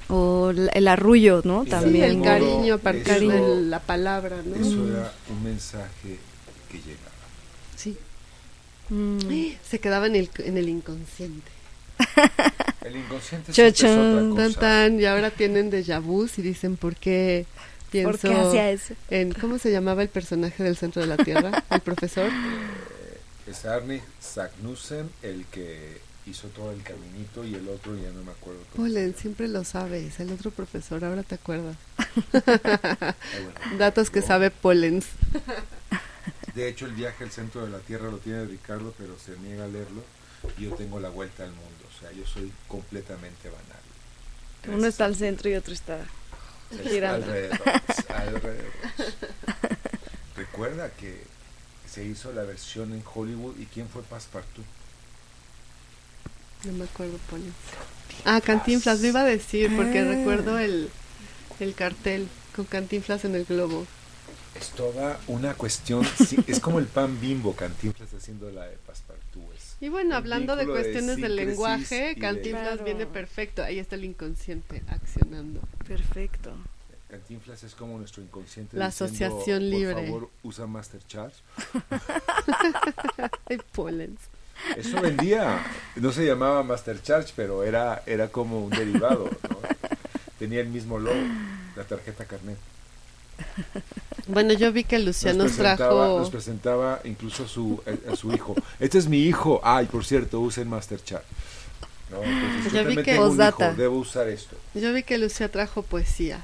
O 0.09 0.51
el, 0.51 0.71
el 0.73 0.87
arrullo, 0.87 1.41
¿no? 1.45 1.65
También. 1.65 2.05
el 2.05 2.23
cariño 2.23 2.75
a 2.75 2.79
partir 2.79 3.09
eso- 3.25 3.29
de 3.29 3.63
la 3.63 3.81
palabra, 3.81 4.37
¿no? 4.45 4.55
Eso 4.55 4.87
era 4.89 5.13
un 5.31 5.43
mensaje 5.43 6.19
que 6.71 6.79
llegaba. 6.79 7.11
Sí. 7.75 7.97
Mm. 8.89 9.19
Se 9.69 9.81
quedaba 9.81 10.07
en 10.07 10.15
el, 10.15 10.31
en 10.39 10.57
el 10.59 10.69
inconsciente. 10.69 11.51
El 12.85 12.97
inconsciente 12.99 13.53
siempre 13.53 13.69
es 13.69 13.83
otra 13.83 14.21
Tan, 14.21 14.31
cosa. 14.37 14.61
tan, 14.61 15.01
y 15.01 15.05
ahora 15.07 15.31
tienen 15.31 15.73
déjà 15.73 16.01
vus 16.01 16.39
y 16.39 16.43
dicen, 16.43 16.77
¿por 16.77 16.95
qué 16.95 17.47
pienso 17.91 18.11
¿Por 18.13 18.21
qué 18.21 18.35
hacía 18.37 18.71
eso? 18.71 18.95
en... 19.11 19.33
¿Cómo 19.33 19.59
se 19.59 19.73
llamaba 19.73 20.03
el 20.03 20.09
personaje 20.09 20.63
del 20.63 20.77
centro 20.77 21.03
de 21.03 21.09
la 21.09 21.17
Tierra? 21.17 21.65
¿El 21.69 21.81
profesor? 21.81 22.31
Es 23.47 23.65
Arne 23.65 24.03
Sagnussen 24.21 25.11
el 25.23 25.45
que 25.47 26.01
hizo 26.27 26.49
todo 26.49 26.73
el 26.73 26.83
caminito 26.83 27.45
y 27.45 27.55
el 27.55 27.69
otro 27.69 27.95
ya 27.97 28.11
no 28.11 28.23
me 28.25 28.33
acuerdo. 28.33 28.61
Polen, 28.75 29.15
siempre 29.17 29.47
lo 29.47 29.63
sabes. 29.65 30.19
El 30.19 30.33
otro 30.33 30.51
profesor, 30.51 31.05
ahora 31.05 31.23
te 31.23 31.37
acuerdas. 31.37 31.77
Ah, 32.47 33.15
bueno. 33.65 33.79
Datos 33.79 34.11
que 34.11 34.21
No. 34.21 34.27
sabe 34.27 34.51
Pollens. 34.51 35.07
De 36.55 36.69
hecho, 36.69 36.87
el 36.87 36.93
viaje 36.93 37.23
al 37.25 37.31
centro 37.31 37.65
de 37.65 37.71
la 37.71 37.79
Tierra 37.79 38.11
lo 38.11 38.19
tiene 38.19 38.45
Ricardo, 38.47 38.95
pero 38.99 39.17
se 39.19 39.37
niega 39.39 39.65
a 39.65 39.69
leerlo. 39.69 40.03
Y 40.59 40.65
yo 40.65 40.75
tengo 40.75 40.99
la 41.01 41.09
vuelta 41.11 41.45
al 41.45 41.51
mundo. 41.51 41.85
O 41.95 42.01
sea, 42.01 42.11
yo 42.13 42.27
soy 42.27 42.51
completamente 42.69 43.49
banal. 43.49 44.77
Uno 44.79 44.87
está 44.87 45.05
al 45.05 45.15
centro 45.17 45.49
y 45.51 45.55
otro 45.55 45.73
está. 45.75 45.99
Es 46.71 46.91
girando. 46.91 47.27
alrededor, 47.27 47.61
alrededor. 48.09 48.73
Recuerda 50.37 50.91
que 50.91 51.23
se 51.97 52.05
hizo 52.05 52.31
la 52.33 52.43
versión 52.43 52.93
en 52.93 53.03
Hollywood 53.15 53.55
y 53.59 53.65
quién 53.65 53.89
fue 53.89 54.03
Passepartout. 54.03 54.67
No 56.67 56.73
me 56.73 56.85
acuerdo, 56.85 57.17
Pollens. 57.31 57.55
Ah, 58.27 58.43
Cantinflas, 58.43 59.01
lo 59.01 59.07
iba 59.09 59.21
a 59.23 59.25
decir 59.25 59.75
porque 59.75 60.01
Ah. 60.01 60.05
recuerdo 60.05 60.59
el, 60.59 60.91
el 61.59 61.75
cartel 61.75 62.29
con 62.55 62.67
Cantinflas 62.67 63.25
en 63.25 63.35
el 63.35 63.47
globo. 63.47 63.87
Es 64.55 64.69
toda 64.71 65.19
una 65.27 65.55
cuestión, 65.55 66.05
sí, 66.27 66.37
es 66.47 66.61
como 66.61 66.81
el 66.81 66.87
pan 66.87 67.19
bimbo, 67.19 67.57
Cantinflas 67.57 68.13
haciendo 68.13 68.51
la 68.51 68.67
de 68.67 68.77
Passepartout. 68.87 69.55
es 69.57 69.77
Y 69.81 69.89
bueno, 69.89 70.17
hablando 70.17 70.55
de 70.55 70.67
cuestiones 70.67 71.17
del 71.17 71.33
síncresis 71.33 71.47
lenguaje, 71.47 71.95
de- 72.09 72.17
Cantinflas 72.17 72.69
Claro. 72.69 72.85
viene 72.85 73.07
perfecto. 73.07 73.63
Ahí 73.63 73.79
está 73.79 73.95
el 73.97 74.05
inconsciente 74.05 74.83
accionando. 74.89 75.61
Perfecto. 75.89 76.53
Cantinflas 77.09 77.63
es 77.63 77.75
como 77.75 77.99
nuestro 77.99 78.23
inconsciente. 78.23 78.77
La 78.77 78.87
diciendo, 78.89 79.15
asociación 79.15 79.71
libre". 79.71 79.95
Por 79.95 80.05
favor, 80.07 80.31
usa 80.43 80.67
Master 80.67 81.01
Charles. 81.07 81.37
Ay, 83.49 83.59
Pollens. 83.73 84.21
Eso 84.77 85.01
vendía. 85.01 85.65
No 85.97 86.13
se 86.13 86.25
llamaba 86.27 86.63
Master 86.63 87.01
Charge, 87.03 87.33
pero 87.37 87.63
era, 87.63 88.03
era 88.07 88.29
como 88.29 88.65
un 88.65 88.71
derivado. 88.71 89.31
¿no? 89.49 89.59
Tenía 90.39 90.61
el 90.61 90.69
mismo 90.69 90.99
logo, 90.99 91.21
la 91.77 91.85
tarjeta 91.85 92.25
carnet. 92.25 92.57
Bueno, 94.27 94.55
yo 94.55 94.73
vi 94.73 94.83
que 94.85 94.99
Lucía 94.99 95.33
nos, 95.35 95.53
presentaba, 95.53 95.77
trajo... 95.77 96.19
nos 96.21 96.31
presentaba 96.31 97.01
incluso 97.05 97.45
a 97.45 97.49
su, 97.49 97.83
a, 98.09 98.13
a 98.13 98.17
su 98.17 98.33
hijo. 98.33 98.55
Este 98.81 98.99
es 98.99 99.09
mi 99.09 99.19
hijo. 99.23 99.61
Ay, 99.63 99.87
por 99.87 100.05
cierto, 100.05 100.41
usen 100.41 100.69
Master 100.69 101.03
Charge. 101.05 101.27
No, 102.11 102.23
Ya 102.73 102.83
yo 102.83 102.89
vi 102.89 103.03
que- 103.03 103.15
hijo, 103.15 103.29
debo 103.77 103.97
usar 103.99 104.29
esto. 104.29 104.57
Yo 104.75 104.93
vi 104.93 105.03
que 105.03 105.19
Lucía 105.19 105.51
trajo 105.51 105.83
poesía. 105.83 106.43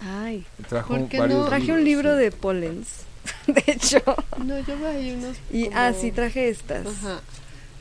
Ay. 0.00 0.44
Trajo 0.68 0.96
¿Por 0.96 1.08
qué 1.08 1.18
varios 1.18 1.38
no? 1.40 1.46
Traje 1.46 1.72
un 1.72 1.84
libros, 1.84 2.14
libro 2.14 2.16
sí. 2.16 2.22
de 2.24 2.30
Pollens. 2.32 2.88
De 3.46 3.64
hecho. 3.66 4.02
No, 4.44 4.58
yo 4.60 4.86
ahí 4.88 5.12
unos... 5.12 5.36
Y, 5.52 5.64
como- 5.66 5.76
ah, 5.78 5.92
sí, 5.92 6.10
traje 6.10 6.48
estas. 6.48 6.86
Ajá. 6.86 7.20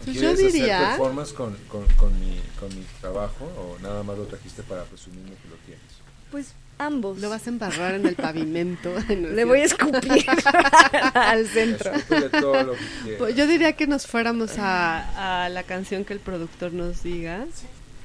Pues 0.03 0.15
yo 0.15 0.21
¿Quieres 0.21 0.39
hacer 0.39 0.51
diría... 0.53 0.79
performance 0.89 1.33
con, 1.33 1.55
con, 1.67 1.85
con, 1.97 2.19
mi, 2.19 2.39
con 2.59 2.69
mi 2.77 2.85
trabajo 3.01 3.45
o 3.45 3.77
nada 3.81 4.03
más 4.03 4.17
lo 4.17 4.25
trajiste 4.25 4.63
para 4.63 4.83
presumirme 4.83 5.31
que 5.41 5.49
lo 5.49 5.55
tienes? 5.65 5.83
Pues 6.31 6.53
ambos. 6.77 7.19
Lo 7.19 7.29
vas 7.29 7.45
a 7.47 7.49
embarrar 7.49 7.95
en 7.95 8.05
el 8.05 8.15
pavimento. 8.15 8.91
No 9.09 9.29
Le 9.29 9.45
voy 9.45 9.59
a 9.59 9.63
escupir 9.65 10.25
al 11.13 11.47
centro. 11.47 11.91
Escúpele 11.93 12.29
todo 12.29 12.63
lo 12.63 12.71
que 12.73 12.79
quieras. 13.03 13.17
Pues 13.19 13.35
yo 13.35 13.47
diría 13.47 13.73
que 13.73 13.87
nos 13.87 14.07
fuéramos 14.07 14.57
a, 14.57 15.45
a 15.45 15.49
la 15.49 15.63
canción 15.63 16.05
que 16.05 16.13
el 16.13 16.19
productor 16.19 16.71
nos 16.73 17.03
diga 17.03 17.45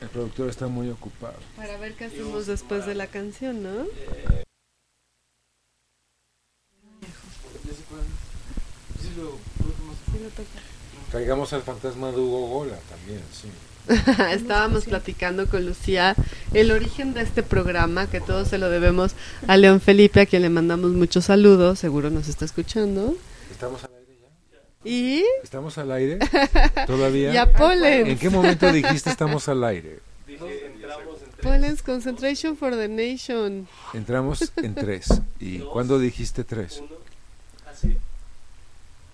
El 0.04 0.10
productor 0.10 0.50
está 0.50 0.66
muy 0.66 0.90
ocupado. 0.90 1.38
para 1.56 1.78
ver 1.78 1.94
qué 1.94 2.04
hacemos 2.04 2.46
después 2.46 2.84
de 2.84 2.94
la 2.94 3.06
canción, 3.06 3.62
¿no? 3.62 3.86
Traigamos 11.10 11.54
al 11.54 11.62
fantasma 11.62 12.10
de 12.10 12.18
Hugo 12.18 12.48
Gola 12.48 12.76
también, 12.90 13.22
sí. 13.32 13.48
Estábamos 14.34 14.84
platicando 14.84 15.46
con 15.46 15.64
Lucía 15.64 16.14
el 16.52 16.70
origen 16.70 17.14
de 17.14 17.22
este 17.22 17.42
programa, 17.42 18.06
que 18.06 18.20
todo 18.20 18.44
se 18.44 18.58
lo 18.58 18.68
debemos 18.68 19.14
a 19.46 19.56
León 19.56 19.80
Felipe, 19.80 20.20
a 20.20 20.26
quien 20.26 20.42
le 20.42 20.50
mandamos 20.50 20.90
muchos 20.92 21.24
saludos, 21.24 21.78
seguro 21.78 22.10
nos 22.10 22.28
está 22.28 22.44
escuchando. 22.44 23.16
¿Estamos 23.50 23.82
aire 23.84 23.94
ya? 23.96 24.03
Y, 24.84 25.24
¿Estamos 25.42 25.78
al 25.78 25.90
aire? 25.92 26.18
¿Todavía? 26.86 27.32
y 27.32 27.36
a 27.38 27.50
Pollens. 27.52 28.08
¿En 28.08 28.18
qué 28.18 28.28
momento 28.28 28.70
dijiste 28.70 29.08
estamos 29.10 29.48
al 29.48 29.64
aire? 29.64 30.00
Pollens 31.42 31.82
Concentration 31.82 32.56
for 32.56 32.72
the 32.72 32.88
Nation. 32.88 33.66
Entramos 33.92 34.52
en 34.56 34.74
tres. 34.74 35.06
¿Y 35.40 35.58
cuándo 35.58 35.98
dijiste 35.98 36.44
tres? 36.44 36.82
Hace 37.66 37.88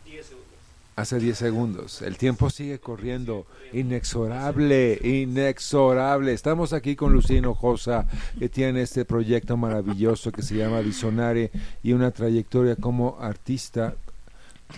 10 0.04 0.26
segundos. 0.26 0.58
Hace 0.96 1.18
10 1.18 1.38
segundos. 1.38 2.02
El 2.02 2.16
tiempo 2.16 2.50
sigue 2.50 2.78
corriendo. 2.78 3.46
Inexorable, 3.72 4.98
inexorable. 5.02 6.32
Estamos 6.32 6.72
aquí 6.72 6.94
con 6.94 7.12
Lucía 7.12 7.38
Hinojosa, 7.38 8.06
que 8.38 8.48
tiene 8.48 8.82
este 8.82 9.04
proyecto 9.04 9.56
maravilloso 9.56 10.30
que 10.30 10.42
se 10.42 10.56
llama 10.56 10.80
Visionare 10.80 11.50
y 11.82 11.92
una 11.92 12.10
trayectoria 12.10 12.76
como 12.76 13.18
artista. 13.20 13.94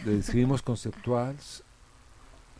Le 0.05 0.17
describimos 0.17 0.63
conceptuales. 0.63 1.63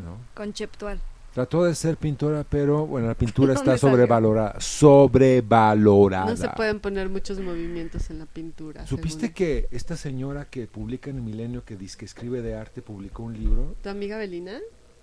¿no? 0.03 0.19
Conceptual. 0.35 1.01
Trató 1.33 1.65
de 1.65 1.75
ser 1.75 1.97
pintora, 1.97 2.45
pero 2.45 2.87
bueno, 2.87 3.09
la 3.09 3.15
pintura 3.15 3.55
está 3.55 3.79
sobrevalorada. 3.79 4.61
Sobrevalorada. 4.61 6.27
No 6.27 6.37
se 6.37 6.49
pueden 6.51 6.81
poner 6.81 7.09
muchos 7.09 7.41
movimientos 7.41 8.11
en 8.11 8.19
la 8.19 8.27
pintura. 8.27 8.87
¿Supiste 8.87 9.21
según 9.21 9.35
que 9.35 9.69
esta 9.71 9.97
señora 9.97 10.45
que 10.51 10.67
publica 10.67 11.09
en 11.09 11.17
el 11.17 11.23
Milenio, 11.23 11.65
que 11.65 11.77
dice 11.77 11.97
que 11.97 12.05
escribe 12.05 12.43
de 12.43 12.55
arte, 12.55 12.83
publicó 12.83 13.23
un 13.23 13.33
libro? 13.33 13.75
¿Tu 13.83 13.89
amiga 13.89 14.19
Belina? 14.19 14.59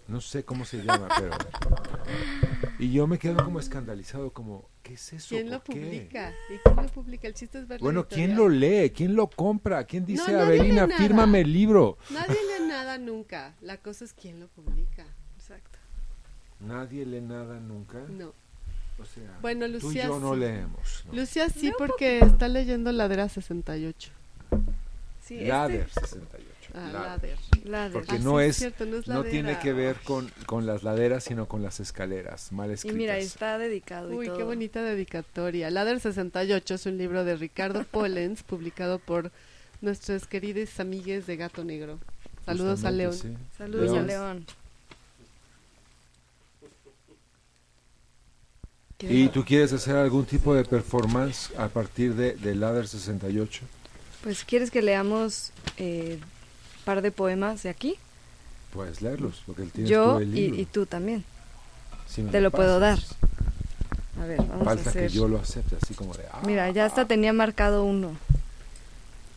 No 0.09 0.21
sé 0.21 0.43
cómo 0.43 0.65
se 0.65 0.77
llama, 0.83 1.07
pero... 1.19 1.31
Y 2.79 2.91
yo 2.91 3.05
me 3.07 3.19
quedo 3.19 3.43
como 3.43 3.59
escandalizado, 3.59 4.31
como, 4.31 4.67
¿qué 4.81 4.93
es 4.93 5.13
eso? 5.13 5.27
¿Quién 5.29 5.51
lo 5.51 5.63
publica? 5.63 6.33
¿Y 6.49 6.57
quién 6.57 6.75
lo 6.77 6.87
publica? 6.91 7.27
El 7.27 7.33
chiste 7.35 7.59
es 7.59 7.67
ver 7.67 7.79
la 7.79 7.83
Bueno, 7.83 8.07
¿quién 8.07 8.35
lo 8.35 8.49
lee? 8.49 8.89
¿Quién 8.89 9.15
lo 9.15 9.29
compra? 9.29 9.83
¿Quién 9.83 10.05
dice, 10.05 10.31
nadie 10.31 10.59
Avelina, 10.59 10.87
fírmame 10.87 11.41
el 11.41 11.53
libro? 11.53 11.97
Nadie 12.09 12.33
lee 12.35 12.67
nada 12.67 12.97
nunca. 12.97 13.53
La 13.61 13.77
cosa 13.77 14.05
es 14.05 14.13
quién 14.13 14.39
lo 14.39 14.47
publica. 14.47 15.05
Exacto. 15.37 15.77
Nadie 16.59 17.05
lee 17.05 17.21
nada 17.21 17.59
nunca. 17.59 17.99
No. 18.09 18.33
O 18.99 19.05
sea, 19.05 19.37
Bueno, 19.41 19.65
tú 19.65 19.71
y 19.71 19.73
Lucía 19.73 20.07
yo 20.07 20.19
no 20.19 20.33
sí. 20.33 20.39
leemos. 20.39 21.03
¿no? 21.07 21.13
Lucía 21.13 21.49
sí, 21.49 21.71
porque 21.77 22.19
está 22.19 22.47
leyendo 22.47 22.91
Ladera 22.91 23.29
68. 23.29 24.11
Sí, 25.21 25.41
Ladder 25.41 25.81
este- 25.81 26.01
68. 26.01 26.48
Ah. 26.73 26.89
Ladder. 26.91 27.37
Ladder. 27.63 27.91
Porque 27.93 28.15
Ah, 28.15 28.19
no 28.19 28.39
sí, 28.39 28.45
es, 28.45 28.55
cierto, 28.57 28.85
no 28.85 28.97
es 28.97 29.07
no 29.07 29.23
tiene 29.23 29.57
que 29.59 29.73
ver 29.73 29.97
con, 30.03 30.31
con 30.45 30.65
las 30.65 30.83
laderas, 30.83 31.23
sino 31.23 31.47
con 31.47 31.63
las 31.63 31.79
escaleras, 31.79 32.51
mal 32.51 32.69
Y 32.69 32.73
escritas. 32.73 32.97
mira, 32.97 33.17
está 33.17 33.57
dedicado 33.57 34.11
y 34.11 34.15
Uy, 34.17 34.25
todo. 34.27 34.37
qué 34.37 34.43
bonita 34.43 34.81
dedicatoria. 34.83 35.69
Ladder 35.71 35.99
68 35.99 36.75
es 36.75 36.85
un 36.85 36.97
libro 36.97 37.23
de 37.25 37.35
Ricardo 37.35 37.83
Pollens, 37.91 38.43
publicado 38.43 38.99
por 38.99 39.31
nuestros 39.81 40.27
queridos 40.27 40.79
amigues 40.79 41.25
de 41.27 41.37
Gato 41.37 41.63
Negro. 41.63 41.99
Saludos 42.45 42.83
a 42.83 42.91
León. 42.91 43.11
Justamente, 43.11 43.39
sí. 43.51 43.57
Saludos 43.57 43.89
a 43.89 44.01
León. 44.01 44.05
León. 44.07 44.45
¿Y 49.01 49.29
tú 49.29 49.45
quieres 49.45 49.71
hacer 49.71 49.95
algún 49.95 50.25
tipo 50.25 50.53
de 50.53 50.65
performance 50.65 51.51
a 51.57 51.69
partir 51.69 52.15
de, 52.15 52.33
de 52.35 52.53
Ladder 52.53 52.85
68? 52.87 53.61
Pues, 54.23 54.43
¿quieres 54.43 54.71
que 54.71 54.81
leamos 54.81 55.51
eh, 55.77 56.19
par 56.89 57.01
de 57.03 57.11
poemas 57.11 57.61
de 57.61 57.69
aquí? 57.69 57.97
Puedes 58.73 59.01
leerlos, 59.03 59.43
porque 59.45 59.61
él 59.61 59.71
tiene 59.71 59.89
Yo 59.89 60.03
todo 60.05 60.19
el 60.21 60.35
y, 60.37 60.41
libro. 60.41 60.59
y 60.61 60.65
tú 60.65 60.85
también. 60.87 61.23
Si 62.07 62.23
te 62.23 62.41
lo 62.41 62.49
puedo 62.49 62.79
pasas. 62.79 63.15
A 64.19 64.25
ver, 64.25 64.37
vamos 64.37 64.61
a 64.61 64.65
Falta 64.65 64.89
hacer. 64.89 65.07
que 65.07 65.13
yo 65.13 65.27
lo 65.27 65.37
acepte, 65.39 65.75
así 65.81 65.93
como 65.93 66.13
de... 66.15 66.23
ah, 66.31 66.41
Mira, 66.45 66.69
ya 66.71 66.85
hasta 66.85 67.05
tenía 67.05 67.31
marcado 67.31 67.83
uno. 67.83 68.13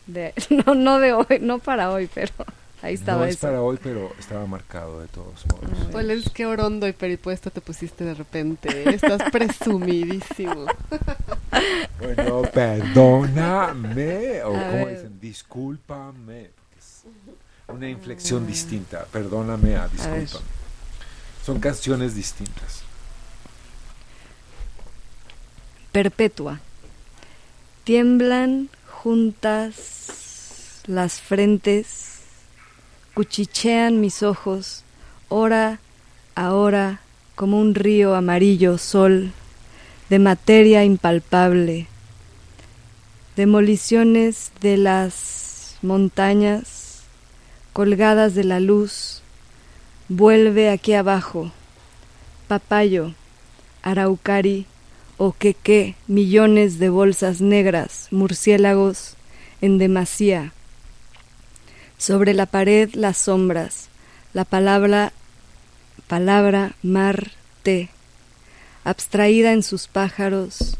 De, 0.07 0.33
no, 0.65 0.73
no 0.73 0.99
de 0.99 1.13
hoy, 1.13 1.39
no 1.41 1.59
para 1.59 1.91
hoy, 1.91 2.09
pero 2.13 2.33
ahí 2.81 2.95
estaba 2.95 3.19
no 3.19 3.25
es 3.25 3.35
eso. 3.35 3.47
para 3.47 3.61
hoy, 3.61 3.79
pero 3.81 4.11
estaba 4.19 4.45
marcado 4.47 4.99
de 4.99 5.07
todos 5.07 5.45
modos. 5.47 5.87
A. 5.87 5.91
Pues 5.91 6.09
es 6.09 6.29
que 6.31 6.45
orondo 6.47 6.87
y 6.87 6.93
peripuesto 6.93 7.51
te 7.51 7.61
pusiste 7.61 8.03
de 8.03 8.15
repente. 8.15 8.89
Estás 8.93 9.21
presumidísimo. 9.31 10.65
Bueno, 11.99 12.41
perdóname, 12.51 14.43
o 14.43 14.55
A 14.57 14.69
como 14.71 14.87
dicen, 14.87 15.19
discúlpame, 15.21 16.49
una 17.67 17.89
inflexión 17.89 18.45
distinta, 18.45 19.05
perdóname 19.11 19.75
a 19.75 19.87
ver. 19.87 19.91
discúlpame. 19.91 20.45
Son 21.45 21.59
canciones 21.59 22.15
distintas. 22.15 22.83
Perpetua. 25.91 26.59
Tiemblan 27.83 28.69
juntas 28.89 30.81
las 30.87 31.19
frentes, 31.19 32.21
cuchichean 33.13 33.99
mis 33.99 34.23
ojos, 34.23 34.83
hora 35.29 35.79
a 36.35 36.53
hora, 36.53 37.01
como 37.35 37.59
un 37.59 37.75
río 37.75 38.15
amarillo 38.15 38.77
sol, 38.77 39.31
de 40.09 40.19
materia 40.19 40.83
impalpable. 40.83 41.87
Demoliciones 43.35 44.51
de 44.61 44.77
las 44.77 45.77
montañas, 45.81 46.82
colgadas 47.73 48.35
de 48.35 48.43
la 48.43 48.59
luz, 48.59 49.21
vuelve 50.07 50.69
aquí 50.69 50.93
abajo. 50.93 51.51
Papayo, 52.47 53.13
araucari, 53.81 54.67
o 55.17 55.33
que 55.33 55.53
qué 55.53 55.95
millones 56.07 56.79
de 56.79 56.89
bolsas 56.89 57.41
negras, 57.41 58.07
murciélagos 58.11 59.15
en 59.61 59.77
demasía. 59.77 60.53
Sobre 61.97 62.33
la 62.33 62.45
pared 62.45 62.89
las 62.93 63.17
sombras, 63.17 63.89
la 64.33 64.45
palabra 64.45 65.13
palabra 66.07 66.73
Marte, 66.83 67.89
abstraída 68.83 69.53
en 69.53 69.63
sus 69.63 69.87
pájaros, 69.87 70.77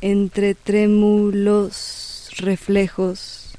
entre 0.00 0.54
trémulos 0.54 2.30
reflejos, 2.38 3.54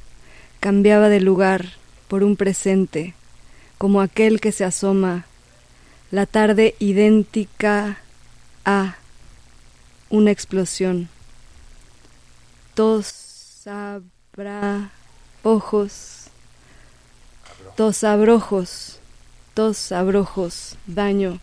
cambiaba 0.60 1.10
de 1.10 1.22
lugar 1.22 1.77
por 2.08 2.24
un 2.24 2.36
presente, 2.36 3.14
como 3.78 4.02
aquel 4.02 4.40
que 4.40 4.52
se 4.52 4.64
asoma, 4.64 5.26
la 6.12 6.26
tarde 6.26 6.76
idéntica 6.80 8.00
a 8.66 8.98
una 10.10 10.32
explosión. 10.32 11.10
Tos 12.74 13.68
abra 13.68 14.92
ojos, 15.44 16.28
tos 17.76 18.04
abrojos, 18.04 19.00
tos 19.54 19.92
abrojos, 19.92 20.76
daño. 20.86 21.40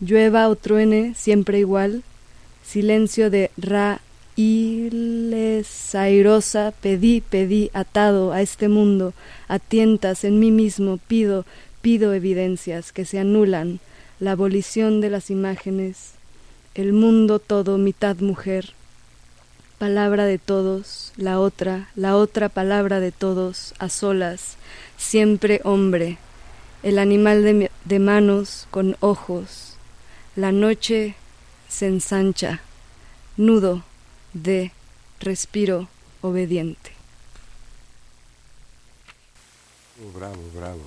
Llueva 0.00 0.48
o 0.48 0.56
truene, 0.56 1.14
siempre 1.14 1.58
igual, 1.58 2.02
silencio 2.64 3.30
de 3.30 3.50
raíles 4.36 5.94
airosa, 5.94 6.72
pedí, 6.82 7.22
pedí, 7.22 7.70
atado 7.72 8.32
a 8.32 8.42
este 8.42 8.68
mundo, 8.68 9.14
a 9.48 9.58
tientas 9.58 10.24
en 10.24 10.38
mí 10.38 10.50
mismo, 10.50 10.98
pido, 11.08 11.46
pido 11.80 12.12
evidencias 12.12 12.92
que 12.92 13.06
se 13.06 13.18
anulan, 13.18 13.80
la 14.20 14.32
abolición 14.32 15.00
de 15.00 15.10
las 15.10 15.30
imágenes, 15.30 16.12
el 16.74 16.92
mundo 16.92 17.38
todo 17.38 17.78
mitad 17.78 18.16
mujer, 18.16 18.74
palabra 19.78 20.26
de 20.26 20.38
todos, 20.38 21.12
la 21.16 21.40
otra, 21.40 21.88
la 21.96 22.16
otra 22.16 22.50
palabra 22.50 23.00
de 23.00 23.12
todos, 23.12 23.74
a 23.78 23.88
solas, 23.88 24.56
siempre 24.98 25.60
hombre, 25.64 26.18
el 26.82 26.98
animal 26.98 27.42
de, 27.42 27.70
de 27.84 27.98
manos 27.98 28.66
con 28.70 28.96
ojos, 29.00 29.76
la 30.34 30.52
noche 30.52 31.14
se 31.68 31.86
ensancha, 31.86 32.60
nudo 33.38 33.82
de 34.42 34.70
respiro 35.20 35.88
obediente. 36.20 36.92
Oh, 40.02 40.18
bravo, 40.18 40.42
bravo. 40.54 40.82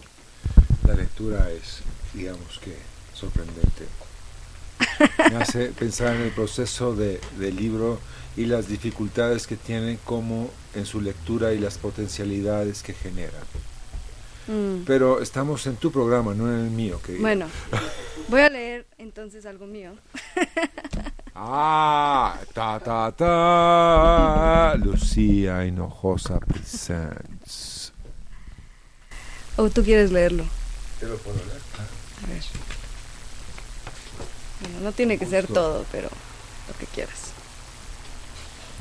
La 0.87 0.93
lectura 0.93 1.49
es, 1.51 1.79
digamos 2.13 2.59
que, 2.59 2.75
sorprendente. 3.13 3.85
Me 5.31 5.37
hace 5.37 5.67
pensar 5.79 6.15
en 6.15 6.23
el 6.23 6.31
proceso 6.31 6.95
de, 6.95 7.19
del 7.39 7.55
libro 7.55 7.99
y 8.37 8.45
las 8.45 8.67
dificultades 8.67 9.47
que 9.47 9.55
tiene 9.55 9.97
como 10.05 10.51
en 10.75 10.85
su 10.85 11.01
lectura 11.01 11.51
y 11.53 11.57
las 11.57 11.79
potencialidades 11.79 12.83
que 12.83 12.93
generan. 12.93 13.43
Mm. 14.47 14.83
Pero 14.85 15.21
estamos 15.21 15.65
en 15.65 15.75
tu 15.75 15.91
programa, 15.91 16.35
no 16.35 16.47
en 16.47 16.65
el 16.65 16.71
mío. 16.71 17.01
querida. 17.03 17.21
Bueno, 17.21 17.47
voy 18.27 18.41
a 18.41 18.49
leer 18.49 18.85
entonces 18.99 19.47
algo 19.47 19.65
mío. 19.65 19.93
Ah, 21.41 22.37
ta, 22.53 22.77
ta, 22.81 23.13
ta. 23.13 24.75
Lucía 24.75 25.65
Hinojosa 25.65 26.37
Presents. 26.41 27.93
¿O 29.55 29.69
tú 29.69 29.81
quieres 29.81 30.11
leerlo? 30.11 30.43
¿Te 30.99 31.07
lo 31.07 31.15
puedo 31.17 31.37
leer? 31.37 31.61
A 31.77 32.27
ver. 32.27 32.43
Bueno, 34.59 34.79
no 34.81 34.91
tiene 34.91 35.17
que 35.17 35.25
ser 35.25 35.47
todo, 35.47 35.85
pero 35.93 36.09
lo 36.67 36.77
que 36.77 36.85
quieras. 36.87 37.31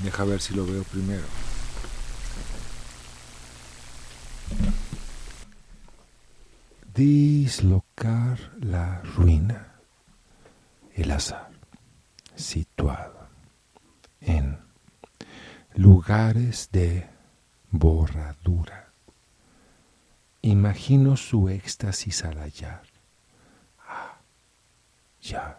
Deja 0.03 0.25
ver 0.25 0.41
si 0.41 0.53
lo 0.55 0.67
veo 0.67 0.83
primero. 0.83 1.27
Dislocar 6.93 8.51
la 8.61 9.01
ruina, 9.03 9.75
el 10.97 11.13
azar, 11.13 11.48
situado 12.39 13.29
en 14.21 14.59
lugares 15.75 16.71
de 16.73 17.07
borradura. 17.71 18.89
Imagino 20.43 21.17
su 21.17 21.49
éxtasis 21.49 22.25
al 22.25 22.39
hallar. 22.39 22.83
Ah, 23.87 24.19
ya. 25.21 25.59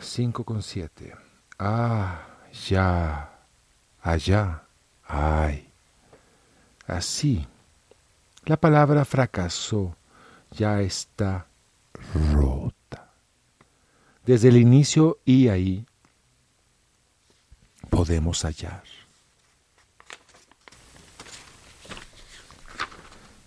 5 0.00 0.44
con 0.44 0.62
7. 0.62 1.14
Ah, 1.58 2.26
ya, 2.68 3.30
allá, 4.00 4.62
ay. 5.04 5.70
Así. 6.86 7.46
La 8.44 8.56
palabra 8.56 9.04
fracasó, 9.04 9.96
ya 10.52 10.80
está 10.80 11.46
rota. 12.32 12.75
Desde 14.26 14.48
el 14.48 14.56
inicio 14.56 15.18
y 15.24 15.48
ahí 15.48 15.86
podemos 17.88 18.42
hallar. 18.44 18.82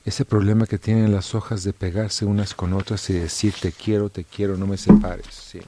Ese 0.05 0.25
problema 0.25 0.65
que 0.65 0.79
tienen 0.79 1.11
las 1.11 1.35
hojas 1.35 1.63
de 1.63 1.73
pegarse 1.73 2.25
unas 2.25 2.55
con 2.55 2.73
otras 2.73 3.09
y 3.09 3.13
decir 3.13 3.53
te 3.59 3.71
quiero, 3.71 4.09
te 4.09 4.23
quiero, 4.23 4.57
no 4.57 4.65
me 4.65 4.77
separes. 4.77 5.27
Sí. 5.27 5.59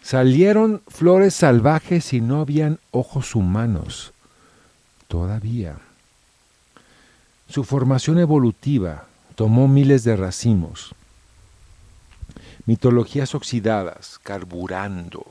Salieron 0.00 0.82
flores 0.86 1.34
salvajes 1.34 2.12
y 2.12 2.20
no 2.20 2.40
habían 2.40 2.78
ojos 2.92 3.34
humanos 3.34 4.12
todavía. 5.08 5.78
Su 7.48 7.64
formación 7.64 8.18
evolutiva 8.18 9.06
tomó 9.34 9.66
miles 9.66 10.04
de 10.04 10.16
racimos, 10.16 10.94
mitologías 12.66 13.34
oxidadas, 13.34 14.18
carburando, 14.22 15.26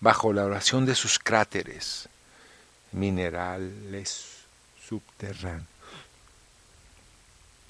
bajo 0.00 0.32
la 0.32 0.44
oración 0.44 0.84
de 0.86 0.94
sus 0.94 1.18
cráteres, 1.18 2.08
minerales 2.92 4.26
subterráneos, 4.86 5.66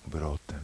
brotan, 0.07 0.63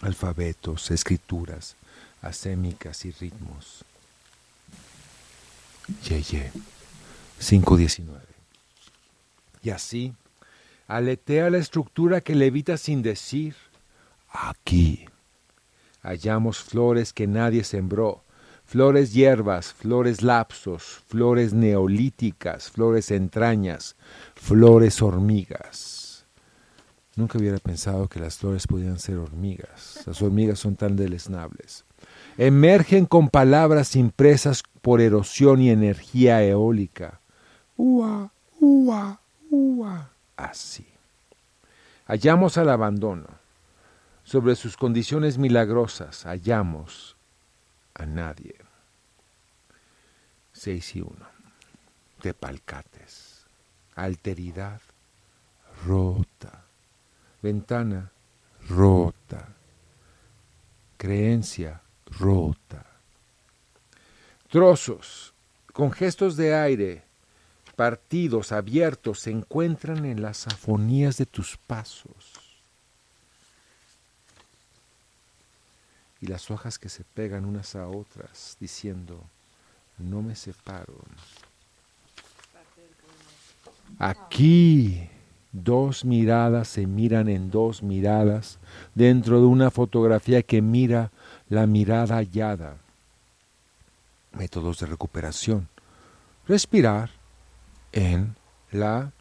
alfabetos, 0.00 0.90
escrituras, 0.90 1.76
asémicas 2.22 3.04
y 3.04 3.10
ritmos. 3.10 3.84
Yeye, 6.04 6.52
519. 7.38 8.20
Y 9.62 9.70
así, 9.70 10.14
aletea 10.86 11.50
la 11.50 11.58
estructura 11.58 12.20
que 12.20 12.34
levita 12.34 12.76
sin 12.76 13.02
decir, 13.02 13.56
aquí. 14.30 15.08
Hallamos 16.06 16.60
flores 16.60 17.12
que 17.12 17.26
nadie 17.26 17.64
sembró, 17.64 18.22
flores 18.64 19.12
hierbas, 19.12 19.72
flores 19.72 20.22
lapsos, 20.22 21.02
flores 21.08 21.52
neolíticas, 21.52 22.70
flores 22.70 23.10
entrañas, 23.10 23.96
flores 24.36 25.02
hormigas. 25.02 26.24
Nunca 27.16 27.38
hubiera 27.38 27.58
pensado 27.58 28.06
que 28.06 28.20
las 28.20 28.36
flores 28.36 28.68
podían 28.68 29.00
ser 29.00 29.18
hormigas. 29.18 30.04
Las 30.06 30.22
hormigas 30.22 30.60
son 30.60 30.76
tan 30.76 30.94
deleznables. 30.94 31.84
emergen 32.38 33.06
con 33.06 33.28
palabras 33.28 33.96
impresas 33.96 34.62
por 34.82 35.00
erosión 35.00 35.60
y 35.60 35.70
energía 35.70 36.40
eólica. 36.44 37.20
Ua, 37.76 38.30
ua, 38.60 39.20
ua. 39.50 40.10
Así. 40.36 40.86
Hallamos 42.06 42.58
al 42.58 42.70
abandono. 42.70 43.45
Sobre 44.26 44.56
sus 44.56 44.76
condiciones 44.76 45.38
milagrosas 45.38 46.24
hallamos 46.24 47.16
a 47.94 48.06
nadie. 48.06 48.56
6 50.52 50.96
y 50.96 51.00
1. 51.02 51.12
Tepalcates. 52.20 53.44
Alteridad 53.94 54.80
rota. 55.86 56.64
Ventana 57.40 58.10
rota. 58.68 59.46
Creencia 60.96 61.80
rota. 62.18 62.84
Trozos 64.48 65.34
con 65.72 65.92
gestos 65.92 66.36
de 66.36 66.52
aire, 66.52 67.04
partidos 67.76 68.50
abiertos, 68.50 69.20
se 69.20 69.30
encuentran 69.30 70.04
en 70.04 70.20
las 70.20 70.48
afonías 70.48 71.16
de 71.16 71.26
tus 71.26 71.56
pasos. 71.58 72.35
Y 76.26 76.28
las 76.28 76.50
hojas 76.50 76.80
que 76.80 76.88
se 76.88 77.04
pegan 77.04 77.44
unas 77.44 77.76
a 77.76 77.86
otras, 77.86 78.56
diciendo, 78.58 79.22
no 79.96 80.22
me 80.22 80.34
separo. 80.34 80.94
Aquí 84.00 85.08
dos 85.52 86.04
miradas 86.04 86.66
se 86.66 86.84
miran 86.84 87.28
en 87.28 87.52
dos 87.52 87.80
miradas 87.80 88.58
dentro 88.96 89.40
de 89.40 89.46
una 89.46 89.70
fotografía 89.70 90.42
que 90.42 90.62
mira 90.62 91.12
la 91.48 91.68
mirada 91.68 92.16
hallada. 92.16 92.76
Métodos 94.32 94.80
de 94.80 94.86
recuperación. 94.86 95.68
Respirar 96.48 97.10
en 97.92 98.34
la 98.72 99.12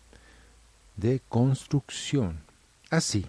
deconstrucción. 0.98 2.40
Así. 2.90 3.28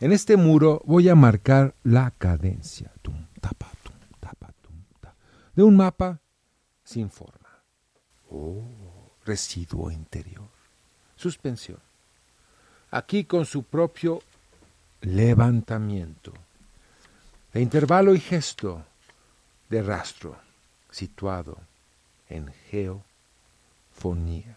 En 0.00 0.12
este 0.12 0.36
muro 0.36 0.82
voy 0.84 1.08
a 1.08 1.14
marcar 1.14 1.74
la 1.82 2.10
cadencia 2.10 2.92
tapa, 3.40 3.70
tapa, 4.20 4.52
de 5.54 5.62
un 5.62 5.76
mapa 5.76 6.20
sin 6.84 7.10
forma. 7.10 7.48
Oh, 8.30 8.62
residuo 9.24 9.90
interior. 9.90 10.48
Suspensión. 11.16 11.78
Aquí 12.90 13.24
con 13.24 13.44
su 13.44 13.64
propio 13.64 14.22
levantamiento. 15.02 16.32
De 17.52 17.60
intervalo 17.60 18.14
y 18.14 18.20
gesto 18.20 18.82
de 19.68 19.82
rastro 19.82 20.38
situado 20.90 21.58
en 22.28 22.52
geofonía 22.70 24.56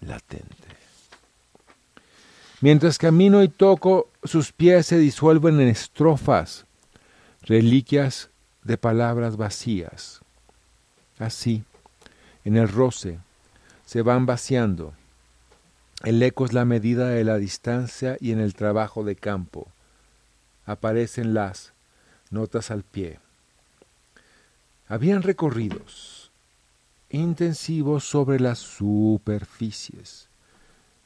latente. 0.00 0.83
Mientras 2.60 2.98
camino 2.98 3.42
y 3.42 3.48
toco, 3.48 4.08
sus 4.22 4.52
pies 4.52 4.86
se 4.86 4.98
disuelven 4.98 5.60
en 5.60 5.68
estrofas, 5.68 6.66
reliquias 7.42 8.30
de 8.62 8.78
palabras 8.78 9.36
vacías. 9.36 10.20
Así, 11.18 11.64
en 12.44 12.56
el 12.56 12.68
roce, 12.68 13.18
se 13.84 14.02
van 14.02 14.26
vaciando. 14.26 14.94
El 16.02 16.22
eco 16.22 16.44
es 16.44 16.52
la 16.52 16.64
medida 16.64 17.08
de 17.08 17.24
la 17.24 17.38
distancia 17.38 18.16
y 18.20 18.32
en 18.32 18.40
el 18.40 18.54
trabajo 18.54 19.04
de 19.04 19.16
campo 19.16 19.68
aparecen 20.66 21.34
las 21.34 21.72
notas 22.30 22.70
al 22.70 22.82
pie. 22.82 23.18
Habían 24.88 25.22
recorridos 25.22 26.30
intensivos 27.10 28.04
sobre 28.04 28.40
las 28.40 28.58
superficies 28.58 30.28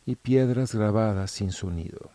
y 0.09 0.17
piedras 0.17 0.75
grabadas 0.75 1.31
sin 1.31 1.53
sonido. 1.53 2.11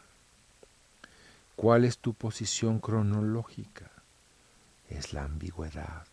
¿Cuál 1.55 1.85
es 1.85 1.99
tu 1.99 2.15
posición 2.15 2.79
cronológica? 2.79 3.91
Es 4.89 5.13
la 5.13 5.25
ambigüedad 5.25 6.07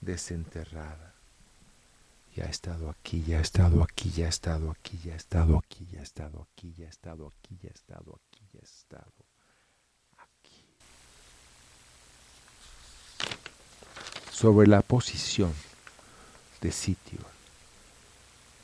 desenterrada. 0.00 1.12
Ya 2.34 2.44
ha 2.44 2.48
estado 2.48 2.88
aquí, 2.88 3.22
ya 3.24 3.36
ha 3.36 3.40
estado 3.42 3.82
aquí, 3.82 4.10
ya 4.10 4.24
ha 4.24 4.30
estado 4.30 4.70
aquí, 4.70 4.98
ya 5.04 5.12
ha 5.12 5.16
estado 5.16 5.58
aquí, 5.58 5.86
ya 5.92 6.00
ha 6.00 6.02
estado 6.02 6.46
aquí, 6.48 6.74
ya 6.78 6.86
ha 6.86 6.88
estado 6.88 7.26
aquí, 7.26 7.58
ya 7.60 7.68
ha 7.68 7.72
estado 7.74 8.14
aquí, 8.14 8.48
ya 8.54 8.60
ha 8.60 8.64
estado 8.64 9.12
aquí. 10.16 10.64
Sobre 14.30 14.66
la 14.66 14.80
posición 14.80 15.52
de 16.62 16.72
sitio. 16.72 17.18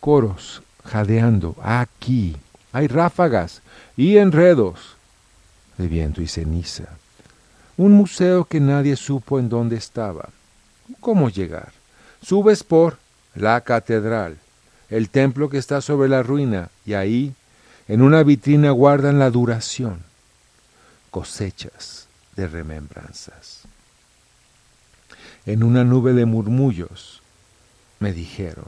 Coros 0.01 0.63
jadeando 0.85 1.57
aquí. 1.63 2.37
Hay 2.73 2.87
ráfagas 2.87 3.63
y 3.97 4.17
enredos 4.17 4.97
de 5.77 5.89
viento 5.89 6.21
y 6.21 6.29
ceniza. 6.29 6.85
Un 7.77 7.93
museo 7.93 8.45
que 8.45 8.61
nadie 8.61 8.97
supo 8.97 9.39
en 9.39 9.49
dónde 9.49 9.77
estaba. 9.77 10.29
¿Cómo 11.01 11.31
llegar? 11.31 11.73
Subes 12.23 12.65
por 12.65 12.99
la 13.35 13.61
catedral, 13.61 14.39
el 14.91 15.11
templo 15.11 15.49
que 15.49 15.59
está 15.59 15.81
sobre 15.81 16.09
la 16.09 16.23
ruina, 16.23 16.71
y 16.85 16.95
ahí, 16.95 17.35
en 17.87 18.03
una 18.03 18.23
vitrina, 18.23 18.71
guardan 18.73 19.19
la 19.19 19.31
duración, 19.31 20.03
cosechas 21.11 22.09
de 22.35 22.49
remembranzas. 22.49 23.63
En 25.47 25.63
una 25.63 25.85
nube 25.85 26.13
de 26.13 26.25
murmullos 26.25 27.23
me 28.01 28.13
dijeron, 28.13 28.67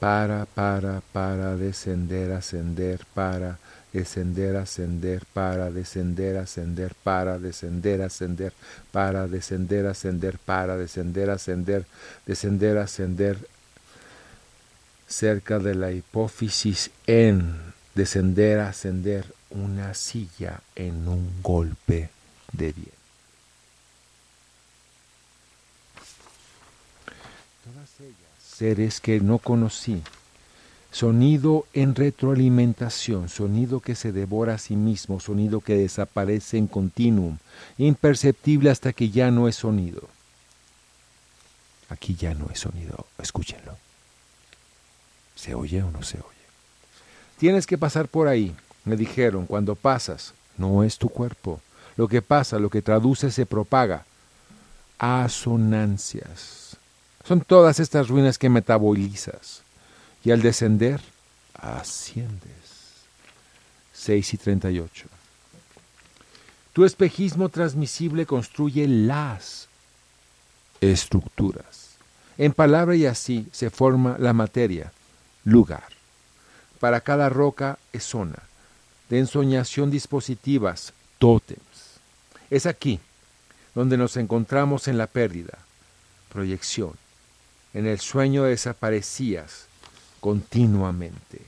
para, 0.00 0.46
para, 0.46 1.00
para, 1.12 1.56
descender, 1.56 2.32
ascender, 2.32 3.04
para, 3.14 3.58
descender, 3.92 4.56
ascender, 4.56 5.24
para, 5.32 5.70
descender, 5.70 6.36
ascender, 6.36 6.94
para, 7.02 7.38
descender, 7.38 8.02
ascender, 8.02 8.52
para, 8.92 9.26
descender, 9.26 9.86
ascender, 9.86 10.38
para, 10.38 10.76
descender, 10.76 11.30
ascender, 11.30 11.86
descender, 12.26 12.78
ascender, 12.78 13.38
cerca 15.06 15.58
de 15.58 15.74
la 15.74 15.92
hipófisis 15.92 16.90
en, 17.06 17.56
descender, 17.94 18.60
ascender, 18.60 19.24
una 19.50 19.94
silla 19.94 20.60
en 20.74 21.08
un 21.08 21.42
golpe 21.42 22.10
de 22.52 22.72
viento. 22.72 22.92
Todas 27.64 28.00
ellas, 28.00 28.45
seres 28.56 29.00
que 29.00 29.20
no 29.20 29.38
conocí, 29.38 30.02
sonido 30.90 31.66
en 31.74 31.94
retroalimentación, 31.94 33.28
sonido 33.28 33.80
que 33.80 33.94
se 33.94 34.12
devora 34.12 34.54
a 34.54 34.58
sí 34.58 34.76
mismo, 34.76 35.20
sonido 35.20 35.60
que 35.60 35.76
desaparece 35.76 36.56
en 36.56 36.66
continuum, 36.66 37.36
imperceptible 37.76 38.70
hasta 38.70 38.94
que 38.94 39.10
ya 39.10 39.30
no 39.30 39.46
es 39.46 39.56
sonido. 39.56 40.08
Aquí 41.90 42.14
ya 42.14 42.32
no 42.32 42.48
es 42.50 42.60
sonido, 42.60 43.06
escúchenlo. 43.18 43.76
¿Se 45.34 45.54
oye 45.54 45.82
o 45.82 45.90
no 45.90 46.02
se 46.02 46.16
oye? 46.16 46.26
Tienes 47.36 47.66
que 47.66 47.76
pasar 47.76 48.08
por 48.08 48.26
ahí, 48.26 48.56
me 48.86 48.96
dijeron, 48.96 49.44
cuando 49.44 49.74
pasas, 49.74 50.32
no 50.56 50.82
es 50.82 50.96
tu 50.96 51.10
cuerpo. 51.10 51.60
Lo 51.96 52.08
que 52.08 52.22
pasa, 52.22 52.58
lo 52.58 52.70
que 52.70 52.80
traduce, 52.80 53.30
se 53.30 53.44
propaga. 53.44 54.06
Asonancias. 54.98 56.65
Son 57.26 57.40
todas 57.40 57.80
estas 57.80 58.06
ruinas 58.08 58.38
que 58.38 58.48
metabolizas 58.48 59.62
y 60.22 60.30
al 60.30 60.42
descender 60.42 61.00
asciendes. 61.54 62.52
6 63.92 64.34
y 64.34 64.36
38. 64.36 65.08
Tu 66.72 66.84
espejismo 66.84 67.48
transmisible 67.48 68.26
construye 68.26 68.86
las 68.86 69.68
estructuras. 70.80 71.96
En 72.38 72.52
palabra 72.52 72.94
y 72.94 73.06
así 73.06 73.48
se 73.50 73.70
forma 73.70 74.16
la 74.18 74.32
materia, 74.32 74.92
lugar. 75.44 75.88
Para 76.78 77.00
cada 77.00 77.28
roca 77.28 77.78
es 77.92 78.04
zona. 78.04 78.42
De 79.08 79.18
ensoñación 79.18 79.90
dispositivas, 79.90 80.92
tótems. 81.18 81.98
Es 82.50 82.66
aquí 82.66 83.00
donde 83.74 83.96
nos 83.96 84.16
encontramos 84.16 84.86
en 84.86 84.98
la 84.98 85.06
pérdida, 85.06 85.58
proyección. 86.28 86.92
En 87.76 87.86
el 87.86 88.00
sueño 88.00 88.44
desaparecías, 88.44 89.66
continuamente. 90.20 91.42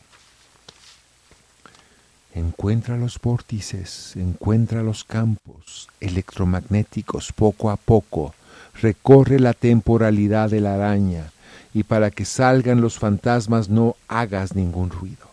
Encuentra 2.35 2.99
los 2.99 3.19
vórtices, 3.19 4.15
encuentra 4.15 4.83
los 4.83 5.05
campos 5.05 5.89
electromagnéticos 6.01 7.33
poco 7.33 7.71
a 7.71 7.79
poco, 7.79 8.35
recorre 8.75 9.41
la 9.41 9.55
temporalidad 9.55 10.51
de 10.51 10.61
la 10.61 10.75
araña 10.75 11.33
y 11.73 11.85
para 11.85 12.11
que 12.11 12.27
salgan 12.27 12.83
los 12.83 12.99
fantasmas 12.99 13.71
no 13.71 13.97
hagas 14.07 14.55
ningún 14.55 14.91
ruido. 14.91 15.31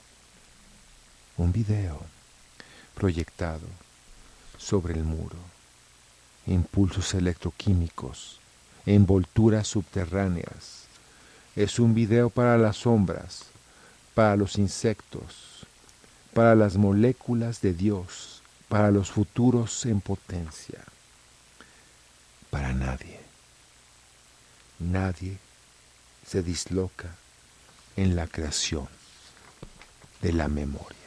Un 1.36 1.52
video 1.52 2.00
proyectado 2.94 3.68
sobre 4.58 4.94
el 4.94 5.04
muro. 5.04 5.36
impulsos 6.48 7.14
electroquímicos, 7.16 8.40
envolturas 8.86 9.68
subterráneas. 9.68 10.85
Es 11.56 11.80
un 11.80 11.94
video 11.94 12.30
para 12.30 12.58
las 12.58 12.78
sombras, 12.78 13.46
para 14.14 14.36
los 14.36 14.58
insectos, 14.58 15.66
para 16.34 16.54
las 16.54 16.76
moléculas 16.76 17.62
de 17.62 17.74
Dios, 17.74 18.42
para 18.68 18.92
los 18.92 19.10
futuros 19.10 19.86
en 19.86 20.02
potencia. 20.02 20.80
Para 22.50 22.74
nadie. 22.74 23.20
Nadie 24.80 25.38
se 26.26 26.44
disloca 26.44 27.16
en 27.96 28.18
la 28.18 28.28
creación 28.28 28.90
de 30.22 30.34
la 30.34 30.50
memoria. 30.50 30.98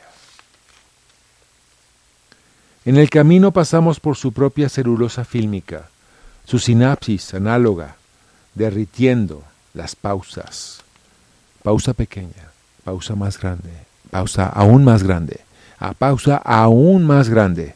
En 2.86 2.96
el 2.96 3.10
camino 3.10 3.52
pasamos 3.52 4.00
por 4.00 4.16
su 4.16 4.32
propia 4.32 4.70
celulosa 4.70 5.26
fílmica, 5.26 5.90
su 6.46 6.58
sinapsis 6.58 7.34
análoga, 7.34 7.96
derritiendo 8.54 9.44
las 9.74 9.94
pausas. 9.94 10.80
Pausa 11.62 11.92
pequeña, 11.94 12.50
pausa 12.84 13.14
más 13.14 13.38
grande, 13.38 13.70
pausa 14.10 14.46
aún 14.46 14.84
más 14.84 15.02
grande, 15.02 15.40
a 15.78 15.92
pausa 15.92 16.36
aún 16.36 17.06
más 17.06 17.28
grande. 17.28 17.74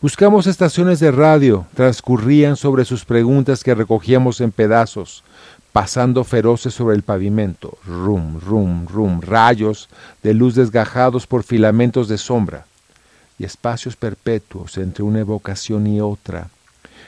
Buscamos 0.00 0.46
estaciones 0.46 0.98
de 0.98 1.10
radio, 1.10 1.66
transcurrían 1.74 2.56
sobre 2.56 2.84
sus 2.84 3.04
preguntas 3.04 3.62
que 3.62 3.74
recogíamos 3.74 4.40
en 4.40 4.50
pedazos, 4.50 5.22
pasando 5.72 6.24
feroces 6.24 6.74
sobre 6.74 6.96
el 6.96 7.02
pavimento, 7.02 7.78
rum, 7.86 8.40
rum, 8.40 8.86
rum, 8.86 9.20
rayos 9.20 9.88
de 10.22 10.34
luz 10.34 10.54
desgajados 10.54 11.26
por 11.26 11.42
filamentos 11.42 12.08
de 12.08 12.18
sombra, 12.18 12.66
y 13.38 13.44
espacios 13.44 13.96
perpetuos 13.96 14.76
entre 14.78 15.04
una 15.04 15.20
evocación 15.20 15.86
y 15.86 16.00
otra, 16.00 16.48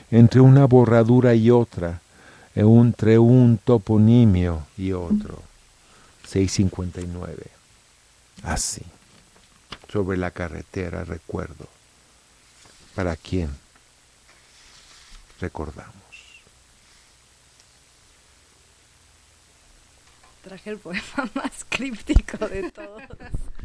entre 0.09 0.41
una 0.41 0.65
borradura 0.65 1.35
y 1.35 1.51
otra, 1.51 1.99
entre 2.55 3.17
un 3.19 3.57
toponimio 3.57 4.65
y 4.77 4.91
otro. 4.93 5.41
659. 6.27 7.47
Así, 8.43 8.81
sobre 9.91 10.17
la 10.17 10.31
carretera 10.31 11.03
recuerdo. 11.03 11.67
¿Para 12.95 13.15
quién 13.15 13.49
recordamos? 15.39 15.93
Traje 20.43 20.71
el 20.71 20.77
poema 20.77 21.01
más 21.35 21.65
críptico 21.69 22.37
de 22.47 22.69
todos. 22.71 23.01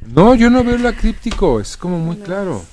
No, 0.06 0.34
yo 0.34 0.48
no 0.48 0.62
veo 0.62 0.78
la 0.78 0.94
críptico, 0.94 1.60
es 1.60 1.76
como 1.76 1.98
muy 1.98 2.16
No. 2.16 2.24
claro. 2.24 2.64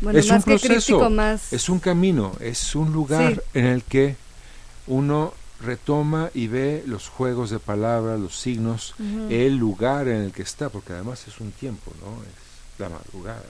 Bueno, 0.00 0.18
es 0.18 0.28
más 0.28 0.38
un 0.38 0.42
que 0.42 0.58
críptico, 0.60 0.98
proceso, 0.98 1.10
más... 1.10 1.52
es 1.52 1.68
un 1.68 1.78
camino, 1.78 2.32
es 2.40 2.74
un 2.74 2.92
lugar 2.92 3.34
Sí. 3.34 3.40
en 3.54 3.66
el 3.66 3.84
que 3.84 4.16
uno 4.86 5.32
retoma 5.60 6.30
y 6.34 6.48
ve 6.48 6.82
los 6.86 7.08
juegos 7.08 7.50
de 7.50 7.58
palabras, 7.60 8.18
los 8.18 8.36
signos, 8.36 8.94
el 9.30 9.56
lugar 9.56 10.08
en 10.08 10.22
el 10.22 10.32
que 10.32 10.42
está, 10.42 10.68
porque 10.70 10.92
además 10.92 11.26
es 11.28 11.38
un 11.40 11.52
tiempo, 11.52 11.92
¿no? 12.00 12.22
Es 12.24 12.80
la 12.80 12.88
madrugada. 12.88 13.42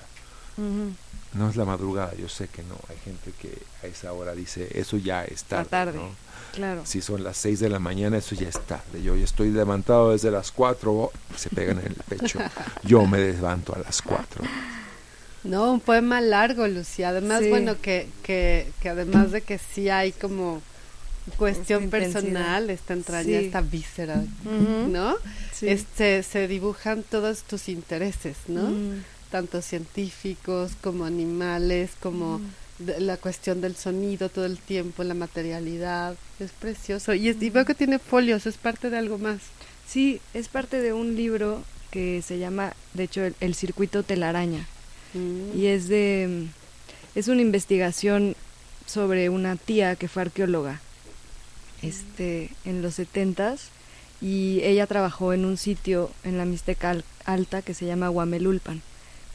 No 1.35 1.49
es 1.49 1.57
la 1.57 1.65
madrugada, 1.65 2.13
yo 2.17 2.29
sé 2.29 2.49
que 2.49 2.63
no. 2.63 2.75
Hay 2.91 2.97
gente 3.05 3.33
que 3.41 3.57
a 3.83 3.87
esa 3.87 4.13
hora 4.13 4.35
dice, 4.35 4.69
eso 4.79 4.99
ya 4.99 5.25
es 5.25 5.45
tarde. 5.45 5.65
La 5.65 5.71
tarde. 5.71 5.99
¿no? 5.99 6.11
Claro. 6.55 6.83
Si 6.85 7.01
son 7.01 7.25
las 7.25 7.39
6 7.39 7.61
de 7.61 7.71
la 7.71 7.79
mañana, 7.79 8.19
eso 8.19 8.35
ya 8.35 8.49
es 8.51 8.61
tarde. 8.67 9.03
Yo 9.03 9.17
ya 9.17 9.25
estoy 9.25 9.51
levantado 9.51 10.13
desde 10.13 10.31
las 10.31 10.53
4, 10.53 11.11
se 11.37 11.49
pegan 11.49 11.79
en 11.79 11.87
el 11.87 11.95
pecho. 12.07 12.39
Yo 12.83 13.07
me 13.07 13.19
levanto 13.19 13.75
a 13.75 13.79
las 13.79 14.03
4. 14.03 14.45
No, 15.45 15.73
un 15.73 15.81
poema 15.81 16.21
largo, 16.21 16.69
Lucía. 16.69 17.09
Además, 17.09 17.41
Sí. 17.41 17.49
bueno, 17.49 17.81
que, 17.81 18.09
que, 18.23 18.71
que 18.83 18.91
además 18.91 19.31
de 19.31 19.41
que 19.41 19.57
sí 19.59 19.89
hay 19.89 20.13
como 20.13 20.61
cuestión 21.37 21.85
Esta 21.85 21.99
personal, 21.99 22.71
esta 22.71 22.93
entraña, 22.95 23.25
Sí. 23.41 23.45
esta 23.47 23.61
víscera, 23.61 24.23
¿no? 24.89 25.17
sí. 25.53 25.69
Este, 25.69 26.23
se 26.23 26.49
dibujan 26.49 27.05
todos 27.09 27.43
tus 27.43 27.69
intereses, 27.69 28.37
¿no? 28.49 28.71
Mm, 28.71 29.03
Tanto 29.31 29.63
científicos 29.63 30.73
como 30.83 31.05
animales, 31.07 31.91
como 32.01 32.39
mm. 32.39 32.51
de- 32.81 33.01
la 33.01 33.17
cuestión 33.17 33.61
del 33.61 33.77
sonido 33.77 34.29
todo 34.29 34.45
el 34.45 34.59
tiempo, 34.59 35.05
la 35.05 35.15
materialidad. 35.15 36.17
Es 36.41 36.51
precioso. 36.51 37.15
Y, 37.15 37.29
es- 37.29 37.41
y 37.41 37.49
veo 37.51 37.65
que 37.65 37.75
tiene 37.75 37.99
folios, 37.99 38.47
es 38.47 38.57
parte 38.59 38.91
de 38.91 38.99
algo 38.99 39.17
más. 39.19 39.39
Sí, 39.89 40.21
es 40.35 40.49
parte 40.49 40.81
de 40.83 40.93
un 40.93 41.15
libro 41.17 41.63
que 41.91 42.21
se 42.23 42.39
llama, 42.39 42.75
de 42.95 43.05
hecho, 43.05 43.23
El, 43.23 43.35
el 43.41 43.55
circuito 43.55 44.03
telaraña. 44.03 44.67
Mm. 45.15 45.57
Y 45.59 45.67
es 45.67 45.89
de... 45.89 46.47
Es 47.15 47.29
una 47.29 47.43
investigación 47.43 48.35
sobre 48.87 49.29
una 49.29 49.57
tía 49.57 49.97
que 49.97 50.09
fue 50.09 50.23
arqueóloga 50.23 50.81
este, 51.83 52.51
en 52.65 52.83
los 52.83 52.95
setentas 52.95 53.69
y 54.21 54.61
ella 54.63 54.87
trabajó 54.87 55.33
en 55.33 55.45
un 55.45 55.57
sitio 55.57 56.11
en 56.25 56.39
la 56.39 56.45
Mixteca 56.45 56.91
Al- 56.91 57.05
Alta 57.25 57.63
que 57.63 57.75
se 57.75 57.87
llama 57.87 58.11
Huamelulpan. 58.11 58.83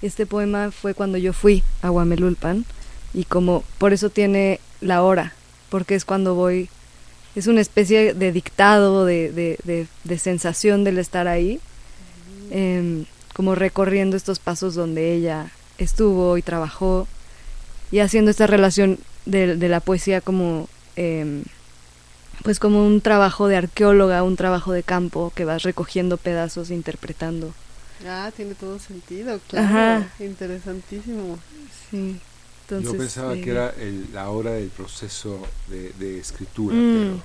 Este 0.02 0.26
poema 0.26 0.72
fue 0.72 0.94
cuando 0.94 1.18
yo 1.18 1.34
fui 1.34 1.64
a 1.82 1.92
Huamelulpan 1.92 2.66
y 3.14 3.26
como 3.26 3.64
por 3.78 3.94
eso 3.94 4.10
tiene 4.10 4.60
la 4.80 5.02
hora, 5.04 5.34
porque 5.70 5.96
es 5.96 6.06
cuando 6.06 6.36
voy, 6.36 6.70
es 7.36 7.48
una 7.48 7.62
especie 7.62 8.14
de 8.14 8.32
dictado, 8.32 9.06
de, 9.06 9.32
de, 9.32 9.88
de, 10.04 10.20
sensación 10.20 10.84
del 10.84 11.00
estar 11.00 11.28
ahí, 11.28 11.60
em, 12.52 13.06
como 13.34 13.56
recorriendo 13.56 14.16
estos 14.18 14.40
pasos 14.40 14.76
donde 14.76 15.14
ella 15.14 15.52
estuvo 15.78 16.38
y 16.38 16.42
trabajó 16.42 17.08
y 17.92 18.00
haciendo 18.00 18.32
esta 18.32 18.48
relación 18.48 19.00
de, 19.26 19.56
de 19.58 19.70
la 19.70 19.80
poesía 19.80 20.22
como 20.22 20.68
em, 20.96 21.44
pues 22.44 22.60
como 22.60 22.86
un 22.86 23.02
trabajo 23.02 23.48
de 23.48 23.58
arqueóloga, 23.58 24.24
un 24.24 24.36
trabajo 24.36 24.72
de 24.74 24.84
campo 24.84 25.32
que 25.36 25.46
vas 25.46 25.64
recogiendo 25.64 26.18
pedazos, 26.18 26.70
interpretando. 26.72 27.54
Ah, 28.08 28.32
tiene 28.36 28.54
todo 28.54 28.78
sentido, 28.80 29.40
claro. 29.50 29.66
Ajá. 29.68 30.08
Interesantísimo. 30.20 31.40
Sí. 31.90 32.20
Entonces, 32.64 32.92
Yo 32.92 32.98
pensaba 32.98 33.34
eh, 33.34 33.42
que 33.42 33.50
era 33.52 33.70
el- 33.80 34.08
la 34.14 34.30
hora 34.30 34.52
del 34.52 34.68
proceso 34.70 35.40
de, 35.68 35.92
de 36.00 36.20
escritura, 36.20 36.76
Mm. 36.76 36.94
pero 36.94 37.22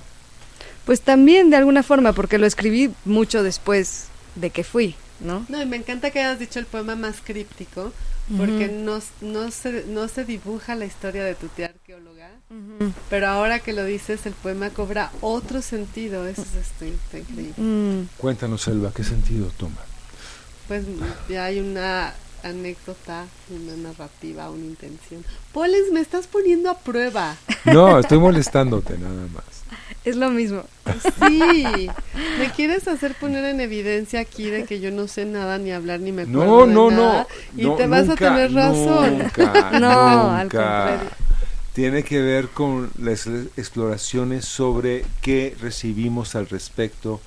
Pues 0.85 1.01
también 1.01 1.49
de 1.49 1.55
alguna 1.57 1.81
forma, 1.83 2.11
porque 2.13 2.37
lo 2.37 2.45
escribí 2.45 2.91
mucho 3.05 3.41
después 3.43 4.05
de 4.35 4.49
que 4.49 4.63
fui, 4.65 4.95
¿no? 5.21 5.45
No, 5.47 5.61
y 5.61 5.65
me 5.65 5.77
encanta 5.77 6.11
que 6.11 6.19
hayas 6.19 6.39
dicho 6.39 6.59
el 6.59 6.65
poema 6.65 6.95
más 6.95 7.17
críptico, 7.23 7.93
porque 8.37 8.69
no, 8.69 8.99
no, 9.21 9.51
se, 9.51 9.85
no 9.87 10.07
se 10.07 10.23
dibuja 10.23 10.75
la 10.75 10.85
historia 10.85 11.23
de 11.23 11.35
tu 11.35 11.47
tía 11.47 11.67
arqueóloga, 11.67 12.29
pero 13.09 13.27
ahora 13.27 13.59
que 13.59 13.73
lo 13.73 13.83
dices, 13.83 14.25
el 14.25 14.33
poema 14.33 14.69
cobra 14.69 15.11
otro 15.21 15.61
sentido. 15.61 16.27
Eso 16.27 16.43
es 16.43 16.55
esto, 16.55 16.85
está 16.85 17.17
increíble. 17.17 17.53
Mm, 17.57 18.07
cuéntanos, 18.17 18.61
Selva, 18.61 18.91
¿qué 18.93 19.03
sentido 19.03 19.51
toma? 19.57 19.81
Pues 20.67 20.85
ya 21.27 21.45
hay 21.45 21.59
una 21.59 22.13
anécdota, 22.43 23.25
una 23.49 23.75
narrativa, 23.89 24.49
una 24.49 24.65
intención. 24.65 25.25
Poles, 25.51 25.91
me 25.91 25.99
estás 25.99 26.27
poniendo 26.27 26.69
a 26.69 26.77
prueba. 26.77 27.35
No, 27.65 27.99
estoy 27.99 28.19
molestándote 28.19 28.97
nada 28.97 29.27
más. 29.33 29.62
Es 30.05 30.15
lo 30.15 30.29
mismo. 30.29 30.63
Sí, 31.19 31.89
me 32.39 32.51
quieres 32.55 32.87
hacer 32.87 33.15
poner 33.15 33.45
en 33.45 33.61
evidencia 33.61 34.19
aquí 34.19 34.49
de 34.49 34.65
que 34.65 34.79
yo 34.79 34.91
no 34.91 35.07
sé 35.07 35.25
nada, 35.25 35.57
ni 35.57 35.71
hablar, 35.71 35.99
ni 35.99 36.11
me 36.11 36.23
acuerdo 36.23 36.45
No, 36.45 36.67
de 36.67 36.73
no, 36.73 36.91
nada, 36.91 37.27
no. 37.55 37.61
Y 37.61 37.65
no, 37.65 37.75
te 37.75 37.87
vas 37.87 38.07
nunca, 38.07 38.13
a 38.13 38.35
tener 38.35 38.53
razón. 38.53 39.17
Nunca, 39.19 39.71
No, 39.79 40.31
al 40.31 40.49
contrario. 40.49 41.09
Tiene 41.73 42.03
que 42.03 42.21
ver 42.21 42.49
con 42.49 42.91
las 42.99 43.25
exploraciones 43.25 44.45
sobre 44.45 45.05
qué 45.21 45.55
recibimos 45.59 46.35
al 46.35 46.47
respecto 46.47 47.19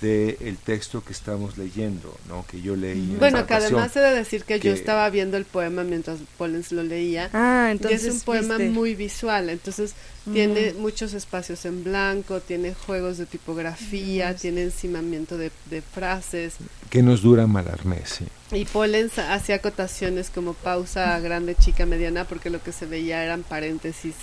del 0.00 0.56
texto 0.56 1.04
que 1.04 1.12
estamos 1.12 1.58
leyendo, 1.58 2.16
¿no? 2.28 2.46
Que 2.50 2.60
yo 2.62 2.74
leí. 2.76 2.98
en 3.12 3.18
Bueno, 3.18 3.46
que 3.46 3.54
además 3.54 3.94
he 3.96 4.00
de 4.00 4.14
decir 4.14 4.44
que, 4.44 4.54
yo 4.58 4.62
que- 4.62 4.72
estaba 4.72 5.08
viendo 5.10 5.36
el 5.36 5.44
poema 5.44 5.84
mientras 5.84 6.18
Pollens 6.38 6.72
lo 6.72 6.82
leía. 6.82 7.28
Ah, 7.32 7.66
y 7.68 7.72
entonces 7.72 8.04
es 8.04 8.14
un 8.14 8.20
poema 8.20 8.56
viste. 8.56 8.72
muy 8.72 8.94
visual, 8.94 9.50
entonces 9.50 9.94
Ujú. 10.26 10.34
tiene 10.34 10.72
muchos 10.74 11.12
espacios 11.14 11.64
en 11.64 11.84
blanco, 11.84 12.40
tiene 12.40 12.74
juegos 12.74 13.18
de 13.18 13.26
tipografía, 13.26 14.30
Ujú. 14.30 14.40
tiene 14.40 14.62
encimamiento 14.62 15.36
de, 15.36 15.50
de 15.70 15.82
frases. 15.82 16.54
Que 16.88 17.02
nos 17.02 17.22
dura 17.22 17.46
Malarmé, 17.46 18.02
sí. 18.06 18.24
Y 18.52 18.64
Pollens 18.64 19.18
hacía 19.18 19.56
acotaciones 19.56 20.30
como 20.30 20.54
pausa 20.54 21.18
grande, 21.20 21.54
chica, 21.54 21.86
mediana, 21.86 22.24
porque 22.24 22.50
lo 22.50 22.62
que 22.62 22.72
se 22.72 22.86
veía 22.86 23.22
eran 23.24 23.42
paréntesis 23.42 24.14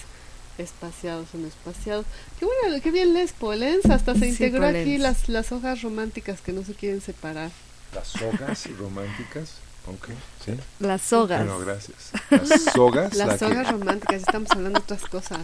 espaciados 0.57 1.27
no 1.33 1.47
espaciados. 1.47 2.05
Qué 2.39 2.45
bueno, 2.45 2.81
qué 2.81 2.91
bien 2.91 3.13
lees 3.13 3.31
Pollens, 3.33 3.85
hasta 3.85 4.13
se 4.13 4.19
Sí, 4.21 4.25
integró 4.27 4.65
aquí 4.67 4.97
las, 4.97 5.29
las 5.29 5.51
hojas 5.51 5.81
románticas 5.81 6.41
que 6.41 6.51
no 6.53 6.63
se 6.63 6.73
quieren 6.73 7.01
separar. 7.01 7.51
Las 7.93 8.07
sogas 8.07 8.67
románticas, 8.77 9.51
ok, 9.87 10.09
sí. 10.45 10.51
Las 10.79 11.01
sogas. 11.01 11.39
Bueno, 11.45 11.59
gracias. 11.59 12.11
Las 12.29 12.73
sogas, 12.73 13.13
la 13.15 13.25
Las 13.27 13.39
que- 13.39 13.45
hojas 13.45 13.71
románticas, 13.71 14.15
estamos 14.21 14.51
hablando 14.51 14.79
de 14.79 14.83
otras 14.83 15.01
cosas. 15.09 15.39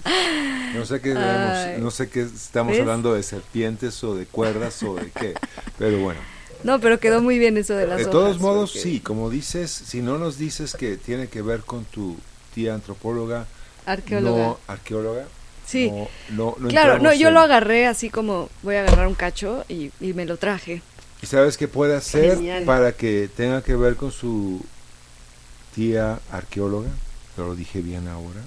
no 0.76 0.86
sé 0.86 1.00
qué, 1.02 1.14
Ay. 1.18 1.80
no 1.82 1.92
sé 1.92 2.10
qué 2.10 2.22
estamos 2.24 2.72
¿Ves? 2.74 2.82
hablando 2.82 3.14
de 3.14 3.24
serpientes 3.24 4.04
o 4.04 4.16
de 4.16 4.26
cuerdas 4.26 4.82
o 4.84 4.96
de 4.96 5.10
qué, 5.12 5.34
pero 5.78 6.00
bueno. 6.00 6.20
No, 6.64 6.80
pero 6.80 6.98
quedó 7.00 7.22
muy 7.22 7.40
bien 7.40 7.58
eso 7.58 7.74
de 7.76 7.86
las 7.88 7.98
De 7.98 8.04
hojas. 8.04 8.12
todos 8.12 8.40
modos, 8.40 8.72
porque- 8.72 8.82
sí, 8.90 9.00
como 9.02 9.30
dices, 9.30 9.70
si 9.70 10.02
no 10.02 10.18
nos 10.18 10.38
dices 10.38 10.74
que 10.76 10.96
tiene 10.98 11.28
que 11.28 11.42
ver 11.42 11.62
con 11.62 11.84
tu 11.86 12.18
tía 12.54 12.74
antropóloga, 12.74 13.48
Arqueóloga. 13.86 14.44
No, 14.48 14.60
arqueóloga. 14.68 15.26
Sí. 15.66 15.90
No, 15.90 16.08
no, 16.30 16.56
no 16.60 16.68
claro, 16.70 17.00
no, 17.00 17.14
yo 17.14 17.30
en- 17.30 17.34
lo 17.36 17.40
agarré 17.42 17.88
así 17.88 18.10
como 18.10 18.50
voy 18.64 18.76
a 18.76 18.82
agarrar 18.82 19.08
un 19.08 19.16
cacho 19.16 19.64
y, 19.70 19.92
y 20.02 20.14
me 20.14 20.26
lo 20.26 20.38
traje. 20.38 20.82
¿Y 21.22 21.26
sabes 21.26 21.56
qué 21.58 21.68
puede 21.70 21.96
hacer 21.96 22.36
Genial. 22.36 22.66
para 22.66 22.92
que 22.92 23.30
tenga 23.34 23.62
que 23.64 23.76
ver 23.76 23.96
con 23.96 24.12
su 24.12 24.62
tía 25.74 26.20
arqueóloga? 26.32 26.90
Lo 27.38 27.56
dije 27.56 27.82
bien 27.82 28.08
ahora. 28.08 28.42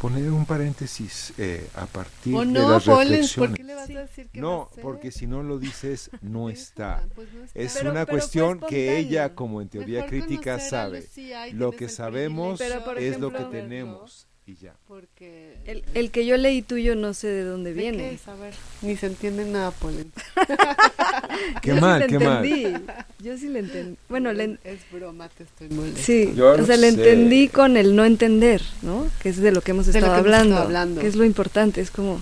Poner 0.00 0.30
un 0.30 0.44
paréntesis 0.46 1.32
eh, 1.38 1.66
a 1.74 1.86
partir 1.86 2.36
de 2.36 2.46
no, 2.46 2.70
las 2.70 2.84
Pollens, 2.84 3.34
¿por 3.34 3.48
reflexiones. 3.50 3.56
qué 3.56 3.62
le 3.64 3.74
vas 3.74 3.90
a 3.90 4.00
decir 4.00 4.28
que 4.30 4.40
va 4.40 4.46
No, 4.48 4.70
porque 4.82 5.10
si 5.10 5.26
no 5.26 5.42
lo 5.42 5.58
dices, 5.58 6.10
no 6.20 6.50
está. 6.50 7.04
pues 7.14 7.32
no 7.32 7.44
está. 7.44 7.58
Es 7.58 7.74
Pero- 7.74 7.90
una 7.90 8.04
pero 8.06 8.18
cuestión 8.18 8.60
que 8.60 8.98
ella, 8.98 9.34
como 9.34 9.60
en 9.62 9.68
teoría 9.68 10.04
Mejor 10.04 10.10
crítica, 10.10 10.60
sabe. 10.60 11.00
Lucía 11.00 11.46
Lo 11.52 11.72
que 11.72 11.88
sabemos 11.88 12.60
es 12.98 13.18
lo 13.18 13.32
que 13.32 13.44
tenemos 13.44 14.26
y 14.46 14.54
ya. 14.62 14.72
Porque... 14.86 15.56
El, 15.66 15.82
el 15.94 16.10
que 16.12 16.24
yo 16.24 16.36
leí 16.36 16.62
tuyo 16.62 16.94
no 16.94 17.14
sé 17.14 17.26
de 17.26 17.42
dónde 17.44 17.74
¿De 17.74 17.82
qué 17.82 17.90
viene. 17.90 18.12
es? 18.12 18.28
A 18.28 18.34
ver, 18.36 18.54
ni 18.82 18.96
se 18.96 19.06
entiende 19.06 19.44
nada, 19.44 19.72
Polen. 19.72 20.12
Qué 21.62 21.70
Yo 21.74 21.80
mal, 21.80 22.02
sí 22.02 22.08
qué 22.08 22.18
le 22.18 22.24
mal. 22.24 22.44
entendí. 22.44 22.84
Yo 23.22 23.36
sí 23.38 23.48
le 23.48 23.58
entendí. 23.58 23.98
Bueno, 24.08 24.32
le, 24.32 24.44
en- 24.44 24.58
Es 24.64 24.78
broma, 24.92 25.28
te 25.28 25.42
estoy 25.44 25.68
molestando. 25.68 26.02
sí, 26.02 26.32
Yo 26.36 26.52
o 26.52 26.56
no 26.58 26.66
sea, 26.66 26.76
le 26.76 26.92
sé. 26.92 26.96
entendí 26.96 27.48
con 27.48 27.76
el 27.76 27.96
no 27.96 28.04
entender, 28.04 28.62
¿no? 28.82 29.10
Que 29.22 29.30
es 29.30 29.36
de 29.38 29.50
lo 29.52 29.60
que 29.62 29.72
hemos 29.72 29.88
estado 29.88 30.04
que 30.06 30.10
hemos 30.10 30.18
estado 30.26 30.36
hablando, 30.38 30.58
hablando. 30.58 31.00
que 31.00 31.06
es 31.08 31.16
lo 31.16 31.24
importante, 31.24 31.80
es 31.80 31.90
como 31.90 32.20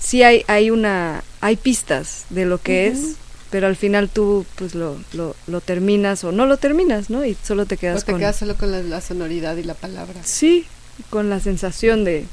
sí 0.00 0.22
hay 0.22 0.44
hay 0.48 0.70
una 0.70 1.22
hay 1.40 1.56
pistas 1.56 2.26
de 2.30 2.44
lo 2.44 2.58
que 2.58 2.88
es, 2.88 3.14
pero 3.50 3.66
al 3.66 3.76
final 3.76 4.08
tú 4.08 4.44
pues 4.56 4.74
lo, 4.74 4.96
lo, 5.12 5.34
lo 5.46 5.60
terminas 5.60 6.24
o 6.24 6.32
no 6.32 6.46
lo 6.46 6.56
terminas, 6.56 7.08
¿no? 7.10 7.24
Y 7.24 7.36
solo 7.42 7.66
te 7.66 7.76
O 7.76 7.78
quedas 7.78 8.04
te 8.04 8.12
con 8.12 8.20
quedas 8.20 8.36
solo 8.36 8.56
con 8.56 8.70
la, 8.72 8.80
la 8.82 9.00
sonoridad 9.00 9.56
y 9.56 9.62
la 9.62 9.74
palabra. 9.74 10.20
sí, 10.24 10.66
con 11.10 11.30
la 11.30 11.40
sensación 11.40 12.04
de 12.04 12.26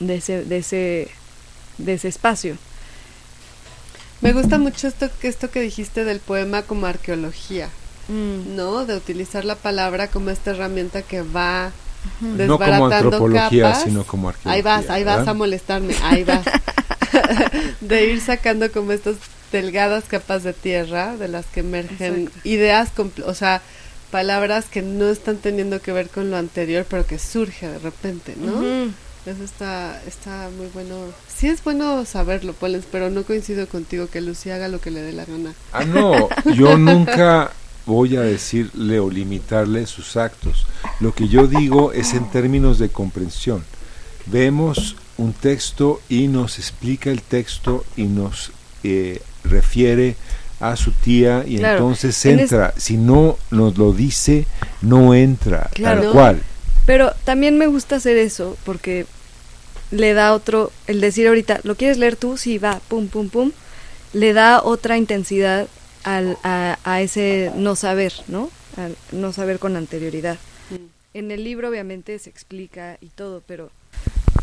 de 0.00 0.16
ese 0.16 0.44
de 0.44 0.58
ese 0.58 1.08
de 1.78 1.92
ese 1.94 2.08
espacio. 2.08 2.56
Me 4.20 4.32
gusta 4.32 4.58
mucho 4.58 4.88
esto, 4.88 5.08
que- 5.20 5.28
esto 5.28 5.50
que 5.50 5.60
dijiste 5.60 6.04
del 6.04 6.20
poema 6.20 6.62
como 6.62 6.86
arqueología, 6.86 7.68
Mm. 8.08 8.56
¿no? 8.56 8.86
De 8.86 8.96
utilizar 8.96 9.44
la 9.44 9.56
palabra 9.56 10.08
como 10.08 10.30
esta 10.30 10.52
herramienta 10.52 11.02
que 11.02 11.22
va 11.22 11.72
No 12.20 12.28
como 12.30 12.36
desbaratando 12.36 12.94
antropología, 12.94 13.62
capas. 13.64 13.82
sino 13.84 14.04
como 14.04 14.28
arqueología. 14.30 14.52
Ahí 14.52 14.62
vas, 14.62 14.90
ahí 14.90 15.04
vas 15.04 15.26
a 15.28 15.34
molestarme, 15.34 15.94
ahí 16.02 16.24
vas. 16.24 16.44
de 17.80 18.06
ir 18.06 18.20
sacando 18.20 18.70
como 18.72 18.92
estas 18.92 19.16
delgadas 19.52 20.04
capas 20.04 20.42
de 20.44 20.52
tierra 20.52 21.16
de 21.16 21.28
las 21.28 21.46
que 21.46 21.60
emergen 21.60 22.22
Exacto. 22.28 22.48
ideas, 22.48 22.88
o 23.24 23.34
sea, 23.34 23.60
palabras 24.10 24.66
que 24.66 24.82
no 24.82 25.08
están 25.08 25.36
teniendo 25.36 25.80
que 25.80 25.92
ver 25.92 26.08
con 26.08 26.30
lo 26.30 26.36
anterior, 26.36 26.86
pero 26.88 27.06
que 27.06 27.18
surge 27.18 27.68
de 27.68 27.78
repente, 27.78 28.34
¿no? 28.36 28.62
Eso 29.26 29.42
está, 29.42 30.00
está 30.06 30.50
muy 30.56 30.68
bueno. 30.68 30.94
Sí 31.26 31.48
es 31.48 31.62
bueno 31.64 32.04
saberlo, 32.04 32.52
Polens, 32.52 32.86
pero 32.90 33.10
no 33.10 33.24
coincido 33.24 33.66
contigo 33.66 34.06
que 34.06 34.20
Lucía 34.20 34.54
haga 34.54 34.68
lo 34.68 34.80
que 34.80 34.92
le 34.92 35.02
dé 35.02 35.12
la 35.12 35.24
gana. 35.24 35.52
Ah, 35.72 35.84
no, 35.84 36.28
yo 36.54 36.78
nunca 36.78 37.50
voy 37.86 38.16
a 38.16 38.20
decirle 38.20 39.00
o 39.00 39.10
limitarle 39.10 39.86
sus 39.86 40.16
actos. 40.16 40.66
Lo 41.00 41.12
que 41.12 41.26
yo 41.26 41.48
digo 41.48 41.92
es 41.92 42.14
en 42.14 42.30
términos 42.30 42.78
de 42.78 42.88
comprensión. 42.88 43.64
Vemos 44.26 44.96
un 45.18 45.32
texto 45.32 46.00
y 46.08 46.28
nos 46.28 46.58
explica 46.58 47.10
el 47.10 47.22
texto 47.22 47.84
y 47.96 48.04
nos 48.04 48.52
eh, 48.84 49.22
refiere 49.44 50.16
a 50.60 50.76
su 50.76 50.92
tía 50.92 51.44
y 51.46 51.58
Claro, 51.58 51.78
entonces 51.78 52.24
en 52.26 52.38
es- 52.40 52.52
entra. 52.52 52.72
Si 52.76 52.96
no 52.96 53.36
nos 53.50 53.76
lo 53.76 53.92
dice, 53.92 54.46
no 54.82 55.14
entra, 55.14 55.68
Claro. 55.74 56.02
tal 56.02 56.12
cual. 56.12 56.42
Pero 56.86 57.12
también 57.24 57.58
me 57.58 57.66
gusta 57.66 57.96
hacer 57.96 58.16
eso 58.16 58.56
porque 58.64 59.06
le 59.90 60.14
da 60.14 60.32
otro, 60.32 60.72
el 60.86 61.00
decir 61.00 61.28
ahorita, 61.28 61.60
¿lo 61.64 61.74
quieres 61.76 61.98
leer 61.98 62.16
tú? 62.16 62.36
Sí, 62.36 62.58
va, 62.58 62.80
pum, 62.88 63.08
pum, 63.08 63.28
pum. 63.28 63.52
Le 64.12 64.32
da 64.32 64.62
otra 64.62 64.96
intensidad 64.96 65.66
al, 66.04 66.38
a, 66.42 66.78
a 66.84 67.00
ese 67.02 67.50
no 67.56 67.76
saber, 67.76 68.12
¿no? 68.28 68.50
Al 68.76 68.96
no 69.12 69.32
saber 69.32 69.58
con 69.58 69.76
anterioridad. 69.76 70.38
En 71.14 71.30
el 71.30 71.44
libro 71.44 71.68
obviamente 71.68 72.18
se 72.18 72.28
explica 72.30 72.98
y 73.00 73.06
todo, 73.08 73.42
pero, 73.46 73.70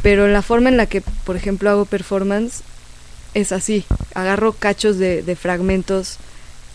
pero 0.02 0.28
la 0.28 0.42
forma 0.42 0.70
en 0.70 0.78
la 0.78 0.86
que, 0.88 1.02
por 1.24 1.36
ejemplo, 1.36 1.70
hago 1.70 1.86
performance 1.86 2.62
es 3.34 3.52
así. 3.52 3.86
Agarro 4.14 4.54
cachos 4.54 4.98
de, 4.98 5.24
de 5.24 5.36
fragmentos 5.36 6.18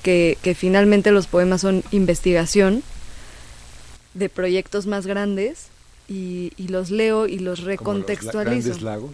que, 0.02 0.38
que 0.42 0.54
finalmente 0.54 1.10
los 1.10 1.26
poemas 1.26 1.60
son 1.60 1.82
investigación 1.90 2.82
de 4.14 4.28
proyectos 4.28 4.86
más 4.86 5.06
grandes 5.06 5.66
y, 6.08 6.52
y 6.56 6.68
los 6.68 6.90
leo 6.90 7.26
y 7.26 7.38
los 7.38 7.38
Como 7.38 7.48
los 7.48 7.60
la- 7.60 7.66
recontextualizo. 7.72 8.44
grandes 8.68 8.82
lagos, 8.82 9.12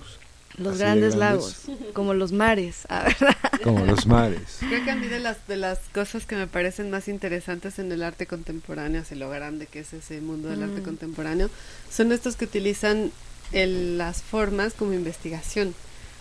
Los 0.56 0.78
grandes 0.78 1.16
grandes. 1.16 1.16
lagos, 1.16 1.56
como 1.92 2.14
los 2.14 2.32
mares, 2.32 2.86
a 2.88 3.04
ver. 3.04 3.16
como 3.62 3.84
los 3.84 4.06
mares. 4.06 4.40
Creo 4.60 4.84
que 4.84 4.90
a 4.90 4.96
mí 4.96 5.08
de 5.08 5.18
las, 5.18 5.46
de 5.48 5.56
las 5.56 5.78
cosas 5.92 6.24
que 6.26 6.36
me 6.36 6.46
parecen 6.46 6.90
más 6.90 7.08
interesantes 7.08 7.78
en 7.78 7.90
el 7.92 8.02
arte 8.02 8.26
contemporáneo, 8.26 9.02
así 9.02 9.14
lo 9.16 9.28
grande 9.30 9.66
que 9.66 9.80
es 9.80 9.92
ese 9.92 10.20
mundo 10.20 10.48
del 10.48 10.62
arte 10.62 10.80
Mm. 10.80 10.84
contemporáneo, 10.84 11.50
son 11.90 12.12
estos 12.12 12.36
que 12.36 12.44
utilizan 12.44 13.10
el- 13.52 13.98
las 13.98 14.22
formas 14.22 14.74
como 14.74 14.92
investigación. 14.94 15.74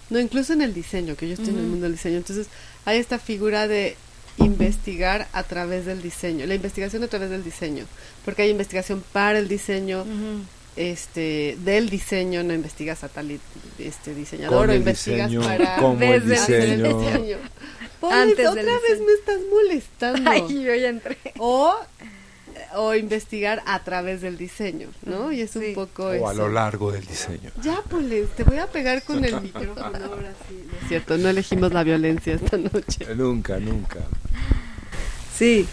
No, 0.10 0.20
incluso 0.20 0.54
en 0.54 0.62
el 0.62 0.74
diseño, 0.74 1.16
que 1.16 1.28
yo 1.28 1.34
estoy 1.34 1.50
en 1.50 1.60
el 1.60 1.66
mundo 1.66 1.84
del 1.84 1.94
diseño. 1.94 2.18
Entonces, 2.18 2.48
hay 2.86 3.00
esta 3.00 3.20
figura 3.20 3.68
de 3.68 3.96
investigar 4.38 5.28
a 5.34 5.44
través 5.44 5.86
del 5.86 6.02
diseño, 6.02 6.46
la 6.46 6.56
investigación 6.56 7.04
a 7.04 7.08
través 7.08 7.30
del 7.30 7.44
diseño, 7.44 7.86
porque 8.26 8.42
hay 8.44 8.50
investigación 8.50 9.04
para 9.14 9.40
el 9.40 9.48
diseño, 9.48 10.06
este 10.76 11.56
del 11.64 11.90
diseño, 11.90 12.44
no 12.44 12.54
investigas 12.54 13.04
a 13.04 13.10
tal 13.10 13.40
este 13.78 14.16
diseñador 14.16 14.70
o 14.70 14.72
el 14.72 14.80
investigas 14.80 15.30
diseño, 15.30 15.46
para 15.48 15.78
como 15.78 16.02
el 16.04 16.28
Desde 16.28 16.36
hacer 16.42 16.62
el 16.62 16.84
diseño. 16.84 17.00
diseño. 17.00 17.38
Poles, 18.00 18.18
Antes 18.18 18.38
del 18.38 18.48
otra 18.48 18.64
vez 18.64 18.82
diseño. 19.00 19.06
me 19.06 19.14
estás 19.14 19.40
molestando. 19.52 20.32
Ay, 20.32 20.64
yo 20.64 20.76
ya 20.76 20.90
entré. 20.90 21.18
O, 21.38 21.76
o 22.76 22.94
investigar 22.96 23.62
a 23.66 23.84
través 23.84 24.22
del 24.22 24.38
diseño, 24.38 24.90
¿no? 25.06 25.32
Y 25.32 25.42
es 25.42 25.52
Sí. 25.52 25.60
un 25.70 25.74
poco 25.76 26.06
O 26.08 26.28
a 26.30 26.34
lo 26.34 26.50
largo 26.50 26.92
del 26.92 27.06
diseño. 27.06 27.52
Ya, 27.64 27.82
Poles, 27.90 28.30
te 28.36 28.44
voy 28.44 28.58
a 28.58 28.68
pegar 28.68 29.04
con 29.04 29.24
el 29.24 29.40
micrófono 29.42 29.84
ahora 30.06 30.34
sí. 30.48 30.64
No 30.72 30.78
es 30.82 30.88
cierto, 30.88 31.18
no 31.18 31.30
elegimos 31.30 31.72
la 31.74 31.84
violencia 31.84 32.34
esta 32.36 32.58
noche. 32.58 33.06
Eh, 33.08 33.16
Nunca, 33.16 33.58
nunca. 33.60 34.00
Sí, 35.38 35.68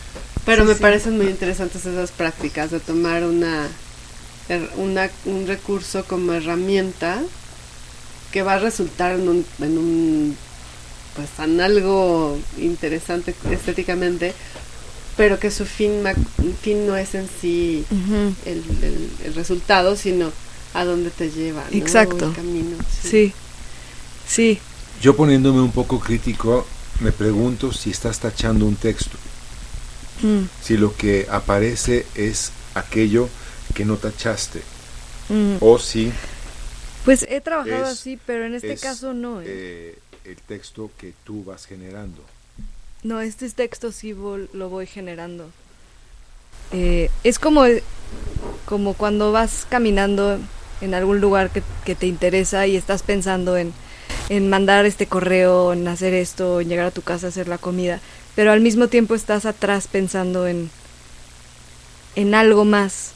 Pero 0.46 0.62
Sí, 0.62 0.68
me 0.68 0.74
sí. 0.74 0.80
parecen 0.82 1.16
muy 1.16 1.26
interesantes 1.26 1.84
esas 1.84 2.10
prácticas 2.12 2.70
de 2.70 2.80
tomar 2.80 3.24
una, 3.24 3.66
her- 4.48 4.70
una 4.76 5.10
un 5.26 5.46
recurso 5.46 6.04
como 6.04 6.32
herramienta 6.32 7.20
que 8.32 8.42
va 8.42 8.54
a 8.54 8.58
resultar 8.58 9.12
en 9.16 9.28
un, 9.28 9.46
en 9.60 9.78
un 9.78 10.36
pues 11.14 11.28
en 11.46 11.60
algo 11.60 12.38
interesante 12.56 13.34
estéticamente, 13.50 14.32
pero 15.20 15.38
que 15.38 15.50
su 15.50 15.66
fin, 15.66 16.02
ma- 16.02 16.14
fin 16.62 16.86
no 16.86 16.96
es 16.96 17.14
en 17.14 17.28
sí 17.28 17.84
el, 18.46 18.64
el- 18.82 19.10
el 19.26 19.34
resultado, 19.34 19.94
sino 19.94 20.32
a 20.72 20.86
dónde 20.86 21.10
te 21.10 21.30
lleva, 21.30 21.62
¿no? 21.70 21.76
Exacto. 21.76 22.28
El 22.28 22.32
camino. 22.34 22.78
sí, 23.02 23.34
sí. 24.26 24.58
Yo 25.02 25.14
poniéndome 25.14 25.60
un 25.60 25.72
poco 25.72 26.00
crítico, 26.00 26.66
me 27.00 27.12
pregunto 27.12 27.70
si 27.70 27.90
estás 27.90 28.18
tachando 28.18 28.64
un 28.64 28.76
texto, 28.76 29.18
mm, 30.22 30.44
si 30.62 30.78
lo 30.78 30.96
que 30.96 31.26
aparece 31.30 32.06
es 32.14 32.52
aquello 32.74 33.28
que 33.74 33.84
no 33.84 33.96
tachaste, 33.98 34.62
mm. 35.28 35.56
o 35.60 35.78
si 35.78 36.10
Pues 37.04 37.26
he 37.28 37.42
trabajado 37.42 37.84
Es- 37.84 37.98
así, 37.98 38.18
pero 38.24 38.46
en 38.46 38.54
este 38.54 38.72
es, 38.72 38.80
caso 38.80 39.12
no. 39.12 39.42
¿eh? 39.42 39.44
eh, 39.46 39.98
el 40.24 40.36
texto 40.36 40.90
que 40.98 41.12
tú 41.24 41.44
vas 41.44 41.66
generando. 41.66 42.22
No, 43.02 43.20
este 43.20 43.48
texto 43.50 43.92
sí 43.92 44.12
lo 44.12 44.68
voy 44.68 44.86
generando. 44.86 45.50
Eh, 46.72 47.10
es 47.24 47.38
como, 47.38 47.64
como 48.66 48.94
cuando 48.94 49.32
vas 49.32 49.66
caminando 49.68 50.38
en 50.80 50.94
algún 50.94 51.20
lugar 51.20 51.50
que, 51.50 51.62
que 51.84 51.94
te 51.94 52.06
interesa 52.06 52.66
y 52.66 52.76
estás 52.76 53.02
pensando 53.02 53.56
en, 53.56 53.72
en 54.28 54.50
mandar 54.50 54.84
este 54.84 55.06
correo, 55.06 55.72
en 55.72 55.88
hacer 55.88 56.14
esto, 56.14 56.60
en 56.60 56.68
llegar 56.68 56.86
a 56.86 56.90
tu 56.90 57.02
casa 57.02 57.26
a 57.26 57.28
hacer 57.30 57.48
la 57.48 57.58
comida, 57.58 58.00
pero 58.36 58.52
al 58.52 58.60
mismo 58.60 58.88
tiempo 58.88 59.14
estás 59.14 59.46
atrás 59.46 59.88
pensando 59.88 60.46
en, 60.46 60.70
en 62.16 62.34
algo 62.34 62.64
más. 62.64 63.12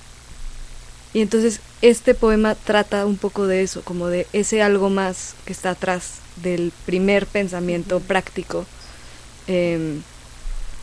Y 1.13 1.21
entonces 1.21 1.61
este 1.83 2.15
poema 2.15 2.55
trata 2.55 3.07
un 3.07 3.17
poco 3.17 3.47
de 3.47 3.63
eso, 3.63 3.83
como 3.83 4.09
de 4.09 4.27
ese 4.33 4.63
algo 4.63 4.91
más 4.91 5.35
que 5.45 5.53
está 5.53 5.71
atrás 5.71 6.15
del 6.37 6.73
primer 6.87 7.27
pensamiento 7.27 8.01
práctico. 8.01 8.67
Em, 9.47 10.03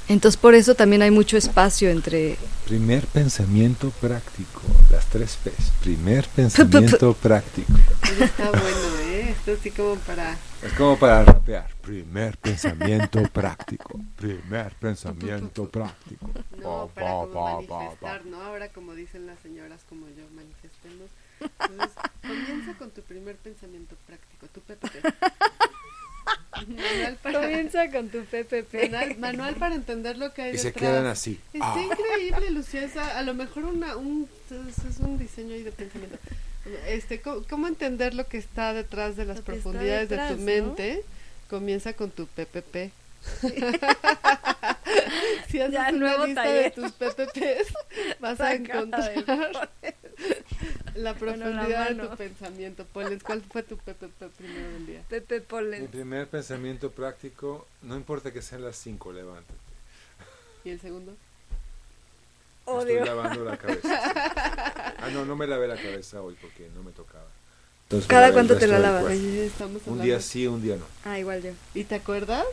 entonces 0.07 0.39
por 0.39 0.55
eso 0.55 0.75
también 0.75 1.01
hay 1.01 1.11
mucho 1.11 1.37
espacio 1.37 1.89
entre... 1.89 2.37
Primer 2.65 3.05
pensamiento 3.07 3.91
práctico, 4.01 4.61
las 4.89 5.05
tres 5.05 5.37
P's. 5.43 5.71
Primer 5.81 6.27
pensamiento 6.35 7.13
práctico. 7.13 7.71
Oye, 8.11 8.25
Está 8.25 8.49
bueno, 8.49 8.99
¿eh? 9.03 9.29
Esto 9.31 9.53
así 9.53 9.71
como 9.71 9.95
para... 9.95 10.37
Es 10.61 10.73
como 10.73 10.97
para 10.97 11.23
rapear. 11.23 11.69
Primer 11.81 12.37
pensamiento 12.37 13.23
práctico. 13.33 13.99
Primer 14.17 14.73
pensamiento 14.75 15.69
práctico. 15.69 16.29
No, 16.57 16.81
No, 16.83 16.87
pa, 16.87 16.93
para 16.93 17.07
pa, 17.07 17.21
como 17.21 17.61
pa, 17.61 17.67
pa, 17.67 17.77
manifestar, 17.77 18.25
¿no? 18.25 18.41
Ahora 18.41 18.67
como 18.69 18.93
dicen 18.93 19.25
las 19.25 19.39
señoras 19.39 19.79
como 19.87 20.07
yo, 20.07 20.25
manifestemos. 20.35 21.09
Entonces, 21.39 21.97
comienza 22.21 22.73
con 22.77 22.91
tu 22.91 23.01
primer 23.01 23.35
pensamiento 23.37 23.95
práctico, 24.05 24.47
tu 24.47 24.61
PPP. 24.61 25.05
Manual 26.67 27.17
para, 27.21 27.39
Comienza 27.41 27.89
con 27.91 28.09
tu 28.09 28.23
PPP. 28.25 28.73
manual, 28.91 29.17
manual 29.17 29.55
para 29.55 29.75
entender 29.75 30.17
lo 30.17 30.33
que 30.33 30.41
hay 30.43 30.55
Y 30.55 30.57
se 30.57 30.67
detrás. 30.67 30.91
quedan 30.91 31.05
así. 31.07 31.39
Está 31.53 31.73
Ah. 31.73 31.81
increíble, 31.81 32.51
Lucía. 32.51 32.83
esa- 32.83 33.17
a 33.17 33.21
lo 33.23 33.33
mejor 33.33 33.65
una, 33.65 33.95
un, 33.97 34.27
es, 34.49 34.97
un 34.99 35.17
diseño 35.17 35.53
ahí 35.55 35.63
de 35.63 35.71
pensamiento. 35.71 36.17
Este, 36.87 37.21
¿cómo, 37.21 37.43
cómo 37.49 37.67
entender 37.67 38.13
lo 38.13 38.27
que 38.27 38.37
está 38.37 38.73
detrás 38.73 39.15
de 39.15 39.25
las 39.25 39.37
Lo 39.37 39.43
profundidades 39.43 40.09
de 40.09 40.15
detrás, 40.15 40.31
tu 40.33 40.37
¿no? 40.37 40.43
mente? 40.45 41.03
Comienza 41.49 41.93
con 41.93 42.11
tu 42.11 42.27
PPP. 42.27 42.91
si 45.49 45.59
haces 45.61 45.73
Ya, 45.73 45.81
una 45.89 45.91
nuevo 45.91 46.25
lista 46.25 46.43
taller. 46.43 46.63
de 46.63 46.71
tus 46.71 46.91
PPPs, 46.93 47.73
vas 48.19 48.39
a 48.41 48.53
encontrar 48.53 49.69
la 50.95 51.13
Bueno, 51.13 51.37
profundidad 51.37 51.89
la 51.91 52.03
de 52.03 52.07
tu 52.09 52.15
pensamiento. 52.15 52.85
Poles, 52.85 53.23
¿cuál 53.23 53.41
fue 53.41 53.63
tu 53.63 53.77
PPP 53.77 54.23
primero 54.37 54.69
del 54.71 54.85
día? 54.85 55.01
Pepe 55.09 55.43
Mi 55.79 55.87
primer 55.87 56.27
pensamiento 56.27 56.91
práctico, 56.91 57.67
no 57.81 57.95
importa 57.95 58.31
que 58.31 58.41
sean 58.41 58.63
las 58.63 58.75
5, 58.77 59.13
levántate. 59.13 59.53
¿Y 60.63 60.69
el 60.69 60.79
segundo? 60.79 61.13
Odio. 62.65 62.99
Estoy 62.99 63.07
lavando 63.07 63.43
la 63.43 63.57
cabeza. 63.59 64.01
Ah, 64.97 65.09
no, 65.11 65.25
no 65.25 65.35
me 65.35 65.47
lavé 65.47 65.67
la 65.67 65.75
cabeza 65.75 66.21
hoy 66.21 66.35
porque 66.39 66.69
no 66.75 66.83
me 66.83 66.91
tocaba. 66.91 67.25
Entonces, 67.83 68.07
¿Cada 68.07 68.31
cuánto 68.31 68.57
te 68.57 68.67
la 68.67 68.79
lavas? 68.79 69.03
Un 69.85 70.01
día 70.01 70.21
sí, 70.21 70.47
un 70.47 70.61
día 70.61 70.77
no. 70.77 70.85
Ah, 71.03 71.19
igual 71.19 71.41
yo. 71.41 71.51
¿Y 71.73 71.83
te 71.83 71.95
acuerdas? 71.95 72.45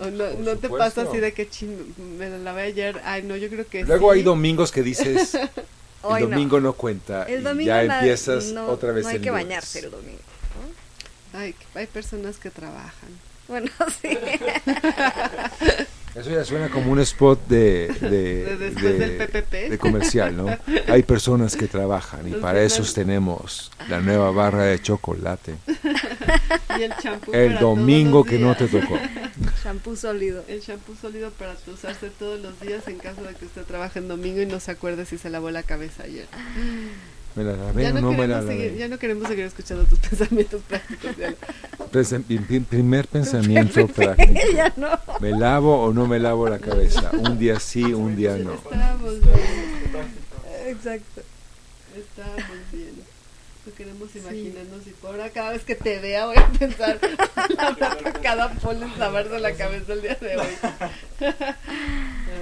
¿O 0.00 0.06
no, 0.06 0.32
no 0.34 0.56
te 0.56 0.68
pasa 0.68 1.02
así 1.02 1.18
de 1.18 1.32
que 1.32 1.48
chin, 1.48 1.94
me 2.18 2.28
la 2.28 2.38
lavé 2.38 2.62
ayer? 2.62 3.00
Ay, 3.04 3.22
no, 3.22 3.36
yo 3.36 3.48
creo 3.48 3.66
que 3.66 3.84
Luego 3.84 4.12
sí. 4.12 4.18
hay 4.18 4.24
domingos 4.24 4.72
que 4.72 4.82
dices, 4.82 5.38
Hoy 6.02 6.26
no. 6.26 6.28
domingo 6.28 6.60
no, 6.60 6.72
cuenta. 6.74 7.24
El 7.24 7.40
y 7.40 7.42
domingo 7.42 7.66
ya 7.66 7.82
empiezas 7.82 8.52
no, 8.52 8.66
otra 8.68 8.92
vez 8.92 9.04
no 9.04 9.08
hay 9.08 9.16
el 9.16 9.20
que 9.20 9.30
lunes. 9.30 9.44
bañarse 9.44 9.80
el 9.80 9.90
domingo. 9.90 10.18
Ay, 11.32 11.54
hay 11.74 11.86
personas 11.86 12.38
que 12.38 12.50
trabajan. 12.50 13.10
Bueno, 13.48 13.70
sí. 14.02 14.18
Eso 16.14 16.30
ya 16.30 16.44
suena 16.44 16.68
como 16.68 16.92
un 16.92 17.00
spot 17.00 17.46
de, 17.48 17.88
de, 18.00 18.08
De 18.10 18.56
después 18.58 18.82
de- 18.84 18.98
del 18.98 19.16
PPP. 19.16 19.70
de 19.70 19.78
comercial, 19.78 20.36
¿no? 20.36 20.46
Hay 20.88 21.02
personas 21.04 21.56
que 21.56 21.68
trabajan 21.68 22.28
y 22.28 22.32
Los 22.32 22.40
para 22.40 22.62
esos 22.62 22.92
tenemos 22.92 23.70
la 23.88 24.00
nueva 24.00 24.30
barra 24.30 24.64
de 24.64 24.80
chocolate. 24.80 25.54
Y 26.78 26.82
el 26.84 26.94
champú 26.96 27.32
El 27.34 27.48
para 27.48 27.60
todos 27.60 27.76
domingo 27.76 28.18
los 28.20 28.26
que 28.26 28.38
no 28.38 28.56
te 28.56 28.66
tocó. 28.66 28.98
Shampoo 29.62 29.94
sólido. 29.94 30.42
El 30.48 30.62
champú 30.62 30.94
sólido 31.00 31.30
para 31.30 31.54
usarse 31.72 32.08
todos 32.18 32.40
los 32.40 32.58
días 32.60 32.88
en 32.88 32.96
caso 32.98 33.22
de 33.22 33.34
que 33.34 33.44
usted 33.44 33.62
trabaje 33.64 33.98
en 33.98 34.08
domingo 34.08 34.40
y 34.40 34.46
no 34.46 34.58
se 34.58 34.70
acuerde 34.70 35.04
si 35.04 35.18
se 35.18 35.28
lavó 35.28 35.50
la 35.50 35.62
cabeza 35.62 36.04
ayer. 36.04 36.26
¿Me 37.34 37.44
la 37.44 37.56
lavé 37.56 37.82
Ya 37.82 37.90
o 37.90 37.94
no, 37.94 38.00
no 38.02 38.12
me 38.12 38.26
la 38.28 38.40
queremos 38.40 38.46
seguir, 38.46 38.66
lavé? 38.66 38.78
ya 38.78 38.88
no 38.88 38.98
queremos 38.98 39.28
seguir 39.28 39.44
escuchando 39.46 39.84
tus 39.84 39.98
pensamientos 40.08 40.62
prácticos. 40.68 41.10
primer 42.68 43.06
pensamiento 43.08 43.86
práctico. 43.88 44.32
ya 44.54 44.72
no. 44.76 44.90
¿Me 45.20 45.30
lavo 45.30 45.82
o 45.82 45.92
no 45.92 46.06
me 46.06 46.18
lavo 46.18 46.48
la 46.48 46.58
cabeza? 46.58 47.10
Un 47.12 47.38
día 47.38 47.58
sí, 47.58 47.82
un 47.84 48.16
día 48.16 48.36
no. 48.36 48.54
Estábamos 48.54 49.20
bien, 49.20 49.38
Exacto. 50.68 51.22
estábamos 51.96 52.58
bien. 52.72 53.12
No 53.64 53.72
queremos 53.74 54.16
imaginarnos 54.16 54.86
y 54.88 54.90
por 54.90 55.10
ahora 55.10 55.30
cada 55.30 55.52
vez 55.52 55.62
que 55.62 55.76
te 55.76 56.00
vea 56.00 56.26
voy 56.26 56.36
a 56.36 56.48
pensar 56.48 56.98
que 58.02 58.12
cada 58.20 58.52
polen 58.54 58.90
lavarse 58.98 59.38
la 59.38 59.52
cabeza 59.54 59.92
el 59.92 60.02
día 60.02 60.16
de 60.20 60.36
hoy. 60.36 60.54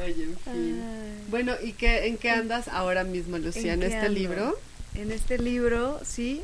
Ay, 0.03 0.13
en 0.23 0.39
fin. 0.39 0.83
Bueno, 1.29 1.53
¿y 1.63 1.75
qué, 1.75 2.07
en 2.07 2.17
qué 2.17 2.31
andas 2.31 2.69
ahora 2.69 3.05
mismo, 3.05 3.37
Lucía? 3.37 3.75
¿En, 3.75 3.81
qué 3.81 3.87
este 3.87 3.99
ando? 3.99 4.19
libro? 4.19 4.59
En 4.95 5.13
este 5.13 5.39
libro, 5.39 6.01
sí. 6.05 6.43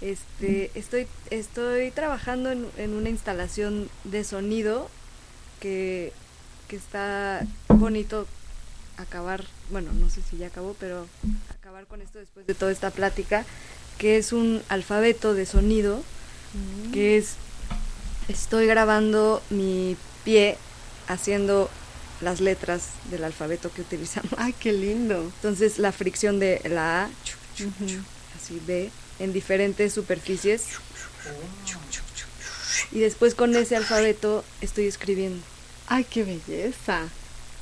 Este, 0.00 0.70
estoy, 0.74 1.06
estoy 1.30 1.90
trabajando 1.90 2.50
en, 2.50 2.66
en 2.76 2.92
una 2.92 3.08
instalación 3.08 3.88
de 4.04 4.24
sonido 4.24 4.90
que, 5.60 6.12
que 6.68 6.76
está 6.76 7.46
bonito 7.68 8.26
acabar, 8.96 9.44
bueno, 9.70 9.92
no 9.92 10.10
sé 10.10 10.22
si 10.22 10.36
ya 10.36 10.48
acabó, 10.48 10.74
pero 10.78 11.06
acabar 11.50 11.86
con 11.86 12.00
esto 12.02 12.18
después 12.18 12.46
de 12.46 12.54
toda 12.54 12.72
esta 12.72 12.90
plática, 12.90 13.44
que 13.98 14.18
es 14.18 14.32
un 14.32 14.62
alfabeto 14.68 15.34
de 15.34 15.46
sonido, 15.46 16.02
que 16.92 17.18
es, 17.18 17.34
estoy 18.28 18.66
grabando 18.66 19.42
mi 19.50 19.96
pie 20.24 20.56
haciendo 21.08 21.68
las 22.22 22.40
letras 22.40 22.88
del 23.10 23.24
alfabeto 23.24 23.70
que 23.70 23.82
utilizamos. 23.82 24.32
Ay, 24.38 24.54
qué 24.58 24.72
lindo. 24.72 25.20
Entonces 25.20 25.78
la 25.78 25.92
fricción 25.92 26.38
de 26.38 26.62
la 26.64 27.04
A, 27.04 27.10
así 28.36 28.60
B, 28.66 28.90
en 29.18 29.32
diferentes 29.32 29.92
superficies. 29.94 30.62
Y 32.92 33.00
después 33.00 33.34
con 33.34 33.54
ese 33.56 33.76
alfabeto 33.76 34.44
estoy 34.60 34.86
escribiendo. 34.86 35.42
Ay, 35.88 36.04
qué 36.04 36.24
belleza. 36.24 37.02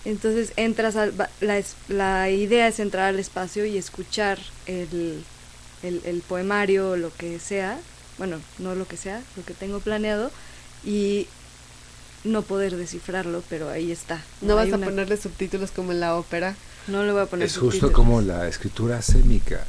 Entonces 0.05 0.53
entras 0.57 0.97
al, 0.97 1.15
la, 1.41 1.63
la 1.89 2.31
idea 2.31 2.69
es 2.69 2.79
entrar 2.79 3.07
al 3.07 3.19
espacio 3.19 3.65
y 3.65 3.79
escuchar 3.79 4.39
el, 4.67 5.25
el, 5.83 6.03
el 6.05 6.21
poemario 6.21 6.91
o 6.91 6.97
lo 6.97 7.15
que 7.15 7.39
sea, 7.39 7.79
bueno, 8.19 8.39
no 8.59 8.75
lo 8.75 8.87
que 8.87 8.97
sea, 8.99 9.23
lo 9.37 9.45
que 9.45 9.55
tengo 9.55 9.81
planeado, 9.81 10.31
y 10.85 11.27
no 12.23 12.43
poder 12.43 12.77
descifrarlo, 12.77 13.43
pero 13.49 13.71
ahí 13.71 13.91
está. 13.93 14.23
No 14.43 14.57
vas 14.57 14.71
a 14.73 14.77
una- 14.77 14.87
ponerle 14.87 15.17
subtítulos 15.17 15.71
como 15.71 15.93
en 15.93 16.01
la 16.01 16.17
ópera. 16.17 16.55
No 16.87 17.03
le 17.03 17.13
voy 17.13 17.23
a 17.23 17.27
poner 17.27 17.47
Es 17.47 17.57
justo 17.57 17.91
como 17.93 18.21
la 18.21 18.47
escritura 18.47 19.01
sémica. 19.01 19.65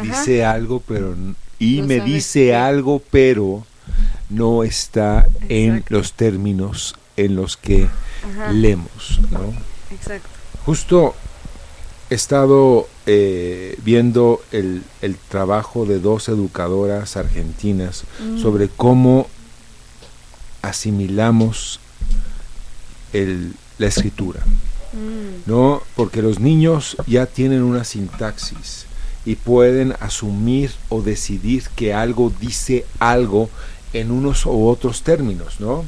Ajá. 0.00 0.20
Dice 0.20 0.44
algo, 0.44 0.82
pero 0.86 1.14
y 1.58 1.80
No 1.80 1.86
me 1.86 2.00
dice 2.00 2.46
qué. 2.46 2.54
algo, 2.54 3.02
pero 3.10 3.64
no 4.28 4.62
está 4.64 5.26
en 5.48 5.84
los 5.88 6.12
términos 6.14 6.94
en 7.16 7.36
los 7.36 7.56
que 7.56 7.88
Ajá, 8.32 8.52
leemos, 8.52 9.20
¿no? 9.30 9.52
exacto. 9.90 10.28
Justo 10.64 11.14
he 12.08 12.14
estado 12.14 12.88
eh, 13.06 13.76
viendo 13.84 14.40
el, 14.52 14.82
el 15.02 15.16
trabajo 15.16 15.84
de 15.86 15.98
dos 16.00 16.28
educadoras 16.28 17.16
argentinas 17.16 18.04
Mm. 18.24 18.38
sobre 18.40 18.68
cómo 18.68 19.26
asimilamos 20.62 21.80
el- 23.12 23.54
la 23.78 23.86
escritura. 23.86 24.40
Mm. 24.92 25.48
¿no? 25.50 25.82
Porque 25.96 26.20
los 26.22 26.40
niños 26.40 26.96
ya 27.06 27.26
tienen 27.26 27.62
una 27.62 27.84
sintaxis 27.84 28.86
y 29.24 29.36
pueden 29.36 29.94
asumir 30.00 30.70
o 30.88 31.02
decidir 31.02 31.64
que 31.76 31.92
algo 31.94 32.32
dice 32.40 32.86
algo 32.98 33.48
en 33.92 34.10
unos 34.10 34.46
u 34.46 34.66
otros 34.66 35.02
términos, 35.02 35.60
¿no? 35.60 35.84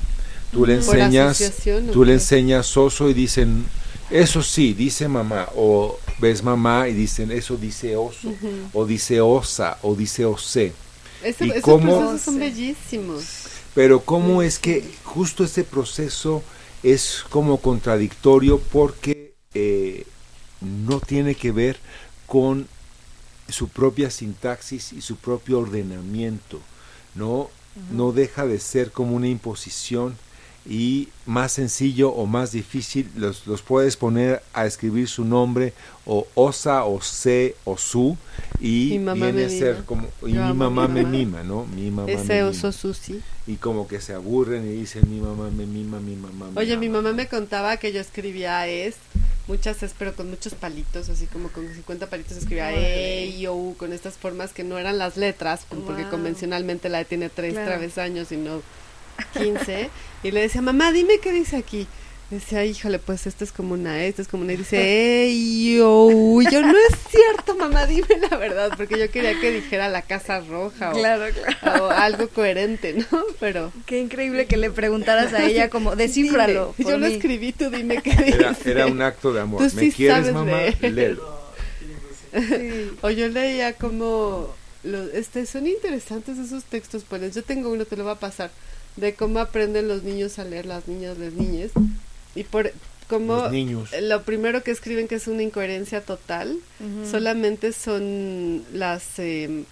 Tú 0.52 0.66
le 0.66 0.74
enseñas, 0.74 1.40
asociación, 1.40 1.88
¿o 1.88 1.92
tú 1.92 2.04
le 2.04 2.12
enseñas 2.14 2.76
oso 2.76 3.08
y 3.08 3.14
dicen, 3.14 3.64
eso 4.10 4.42
sí, 4.42 4.74
dice 4.74 5.08
mamá, 5.08 5.48
o 5.56 5.98
ves 6.18 6.42
mamá 6.42 6.88
y 6.88 6.92
dicen, 6.92 7.32
eso 7.32 7.56
dice 7.56 7.96
oso, 7.96 8.34
o 8.74 8.84
dice 8.84 9.20
osa, 9.22 9.78
o 9.82 9.94
dice 9.94 10.26
osé. 10.26 10.72
Ese- 11.24 11.46
¿Y 11.46 11.50
esos 11.50 11.62
cómo- 11.62 11.98
procesos 12.00 12.20
son 12.22 12.38
bellísimos. 12.38 13.24
Pero 13.74 14.00
cómo 14.00 14.42
es 14.42 14.58
que 14.58 14.84
justo 15.04 15.44
este 15.44 15.64
proceso 15.64 16.42
es 16.82 17.24
como 17.30 17.56
contradictorio 17.58 18.58
porque 18.60 19.32
eh, 19.54 20.04
no 20.60 21.00
tiene 21.00 21.34
que 21.34 21.52
ver 21.52 21.78
con 22.26 22.66
su 23.48 23.68
propia 23.68 24.10
sintaxis 24.10 24.92
y 24.92 25.00
su 25.00 25.16
propio 25.16 25.60
ordenamiento, 25.60 26.60
¿no? 27.14 27.50
No 27.90 28.12
deja 28.12 28.46
de 28.46 28.60
ser 28.60 28.92
como 28.92 29.16
una 29.16 29.28
imposición 29.28 30.16
y 30.68 31.08
más 31.26 31.52
sencillo 31.52 32.10
o 32.10 32.26
más 32.26 32.52
difícil 32.52 33.10
los, 33.16 33.46
los 33.48 33.62
puedes 33.62 33.96
poner 33.96 34.42
a 34.54 34.64
escribir 34.64 35.08
su 35.08 35.24
nombre 35.24 35.72
o 36.06 36.26
osa 36.34 36.84
o 36.84 37.00
se 37.00 37.56
o 37.64 37.76
su 37.76 38.16
y 38.60 38.98
viene 38.98 39.44
a 39.44 39.48
ser 39.48 39.74
mima. 39.74 39.86
como 39.86 40.08
y 40.22 40.32
mi 40.34 40.52
mamá 40.54 40.86
me 40.88 41.04
mima, 41.04 41.42
¿no? 41.42 41.66
Mi 41.66 41.90
mamá 41.90 42.06
me 42.06 42.14
Ese 42.14 42.34
mima 42.44 42.46
oso 42.50 42.70
Susi. 42.72 43.20
y 43.46 43.56
como 43.56 43.88
que 43.88 44.00
se 44.00 44.12
aburren 44.14 44.64
y 44.68 44.72
dicen 44.76 45.02
mi 45.10 45.20
mamá 45.20 45.50
me 45.50 45.66
mima, 45.66 45.98
mi 45.98 46.14
mamá 46.14 46.48
me 46.54 46.60
Oye, 46.60 46.76
mi 46.76 46.86
ama". 46.86 46.98
mamá 47.02 47.12
me 47.12 47.26
contaba 47.26 47.76
que 47.78 47.92
yo 47.92 48.00
escribía 48.00 48.66
es, 48.68 48.94
muchas 49.48 49.82
es, 49.82 49.94
pero 49.98 50.14
con 50.14 50.30
muchos 50.30 50.54
palitos, 50.54 51.08
así 51.08 51.26
como 51.26 51.48
con 51.48 51.66
50 51.74 52.06
palitos 52.08 52.36
escribía. 52.36 52.70
E, 52.72 53.26
I, 53.26 53.46
O, 53.48 53.74
con 53.76 53.92
estas 53.92 54.14
formas 54.14 54.52
que 54.52 54.62
no 54.62 54.78
eran 54.78 54.96
las 54.98 55.16
letras, 55.16 55.66
porque 55.86 56.04
convencionalmente 56.08 56.88
la 56.88 57.00
E 57.00 57.04
tiene 57.04 57.28
tres 57.30 57.54
Claro. 57.54 57.66
travesaños 57.68 58.30
y 58.30 58.36
no 58.36 58.62
15. 59.38 59.90
y 60.22 60.30
le 60.30 60.40
decía, 60.42 60.62
mamá, 60.62 60.92
dime 60.92 61.18
qué 61.18 61.32
dice 61.32 61.56
aquí. 61.56 61.86
Decía, 62.30 62.64
híjole, 62.64 62.98
pues 62.98 63.26
esto 63.26 63.44
es 63.44 63.52
como 63.52 63.74
una 63.74 64.02
E, 64.02 64.08
esto 64.08 64.22
es 64.22 64.28
como 64.28 64.42
una 64.44 64.54
E. 64.54 64.56
Dice, 64.56 65.24
ey, 65.24 65.76
yo, 65.76 66.08
yo, 66.50 66.62
no 66.62 66.72
es 66.78 66.96
cierto, 67.10 67.54
mamá, 67.56 67.84
dime 67.86 68.06
la 68.30 68.38
verdad, 68.38 68.70
porque 68.74 68.98
yo 68.98 69.10
quería 69.10 69.38
que 69.38 69.50
dijera 69.50 69.90
la 69.90 70.00
casa 70.00 70.40
roja 70.40 70.92
o, 70.92 70.94
Claro, 70.94 71.26
claro. 71.60 71.84
o 71.84 71.90
algo 71.90 72.28
coherente, 72.28 72.94
¿no? 72.94 73.06
Pero... 73.38 73.70
Qué 73.84 73.98
increíble 74.00 74.46
que 74.46 74.56
le 74.56 74.70
preguntaras 74.70 75.34
a 75.34 75.44
ella 75.44 75.68
como, 75.68 75.90
por 75.90 75.98
yo 75.98 76.96
lo 76.96 77.06
mí". 77.06 77.12
escribí, 77.12 77.52
tú 77.52 77.68
dime 77.68 78.00
qué 78.02 78.12
Era, 78.12 78.50
dice. 78.54 78.70
era 78.70 78.86
un 78.86 79.02
acto 79.02 79.34
de 79.34 79.42
amor. 79.42 79.58
Tú 79.68 79.76
¿Me 79.76 79.82
sí 79.82 79.92
quieres, 79.92 80.16
sabes 80.18 80.32
mamá? 80.32 80.56
leer. 80.56 80.92
Léelo. 80.92 81.42
Sí. 82.32 82.90
O 83.02 83.10
yo 83.10 83.28
leía 83.28 83.74
como... 83.74 84.54
Los, 84.84 85.12
este, 85.14 85.44
son 85.46 85.66
interesantes 85.66 86.38
esos 86.38 86.64
textos, 86.64 87.04
pues. 87.08 87.34
Yo 87.34 87.42
tengo 87.44 87.68
uno, 87.70 87.84
te 87.84 87.96
lo 87.96 88.04
voy 88.04 88.14
a 88.14 88.16
pasar, 88.16 88.50
de 88.96 89.14
cómo 89.14 89.38
aprenden 89.38 89.88
los 89.88 90.02
niños 90.02 90.38
a 90.38 90.44
leer, 90.44 90.66
las 90.66 90.88
niñas, 90.88 91.18
las 91.18 91.32
niñas. 91.32 91.70
Y 92.34 92.44
por 92.44 92.72
cómo... 93.08 93.36
Los 93.36 93.52
niños. 93.52 93.90
Lo 94.00 94.22
primero 94.22 94.62
que 94.62 94.70
escriben 94.70 95.08
que 95.08 95.16
es 95.16 95.26
una 95.28 95.42
incoherencia 95.42 96.02
total, 96.02 96.58
solamente 97.10 97.72
son 97.72 98.64
las 98.72 99.18
eh, 99.18 99.64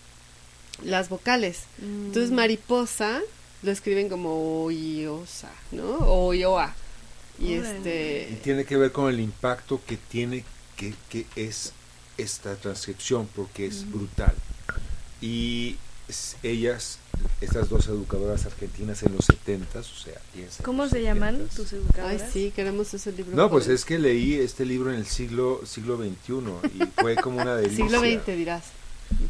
las 0.84 1.08
vocales. 1.08 1.64
Mm. 1.78 2.06
Entonces 2.06 2.30
mariposa 2.30 3.20
lo 3.62 3.70
escriben 3.70 4.08
como 4.08 4.64
oiosa, 4.64 5.50
¿no? 5.72 5.98
O 5.98 6.26
oyoa. 6.28 6.74
Y 7.38 7.58
Órale. 7.58 7.76
este 7.76 8.28
Y 8.32 8.36
tiene 8.36 8.64
que 8.64 8.76
ver 8.76 8.92
con 8.92 9.08
el 9.12 9.20
impacto 9.20 9.80
que 9.86 9.96
tiene, 9.96 10.44
que, 10.76 10.94
que 11.08 11.26
es 11.36 11.72
esta 12.18 12.56
transcripción, 12.56 13.28
porque 13.34 13.66
es 13.66 13.90
brutal. 13.90 14.34
Y 15.20 15.76
ellas, 16.42 16.98
estas 17.40 17.68
dos 17.68 17.86
educadoras 17.88 18.46
argentinas 18.46 19.02
en 19.02 19.14
los 19.14 19.24
70 19.26 19.78
o 19.80 19.82
sea, 19.82 20.14
¿Cómo 20.64 20.88
se 20.88 21.02
llaman 21.02 21.48
70s. 21.48 21.56
tus 21.56 21.72
Ay, 21.72 21.78
educadoras? 21.78 22.30
sí, 22.32 22.52
queremos 22.54 22.92
ese 22.94 23.12
libro. 23.12 23.36
No, 23.36 23.50
pues 23.50 23.68
es 23.68 23.84
que 23.84 23.98
leí 23.98 24.34
este 24.34 24.64
libro 24.64 24.90
en 24.92 24.96
el 24.98 25.06
siglo 25.06 25.60
siglo 25.66 25.96
XXI 25.98 26.32
y 26.74 27.00
fue 27.00 27.16
como 27.16 27.40
una 27.40 27.54
delicia. 27.56 27.84
siglo 27.84 28.00
XX 28.00 28.26
dirás. 28.26 28.62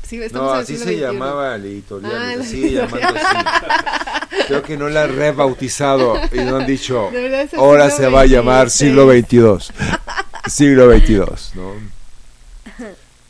Sí, 0.07 0.21
No, 0.33 0.53
así 0.53 0.75
siglo 0.77 0.85
se 0.87 0.93
XXI. 0.93 1.01
llamaba 1.01 1.55
el 1.55 1.65
editorial, 1.65 2.13
Ah, 2.15 2.35
se 2.43 2.51
sigue 2.51 2.71
llamando 2.73 3.09
así. 3.19 4.45
Creo 4.47 4.63
que 4.63 4.77
no 4.77 4.89
la 4.91 5.05
han 5.05 5.17
rebautizado 5.17 6.17
y 6.33 6.37
no 6.37 6.57
han 6.57 6.67
dicho, 6.67 7.11
ahora 7.57 7.89
se 7.91 8.07
va 8.09 8.21
a 8.23 8.27
llamar 8.27 8.69
siglo 8.71 9.11
XXII. 9.11 9.75
Siglo 10.49 10.91
XXII, 10.91 11.17
¿no? 11.55 11.75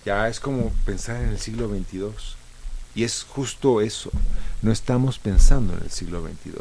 Ya 0.04 0.28
es 0.28 0.40
como 0.40 0.72
pensar 0.86 1.20
en 1.20 1.30
el 1.30 1.38
siglo 1.38 1.68
XXII. 1.68 2.10
Y 2.94 3.04
es 3.04 3.24
justo 3.28 3.80
eso. 3.80 4.10
No 4.62 4.72
estamos 4.72 5.18
pensando 5.18 5.74
en 5.74 5.82
el 5.84 5.90
siglo 5.90 6.22
XXII. 6.22 6.52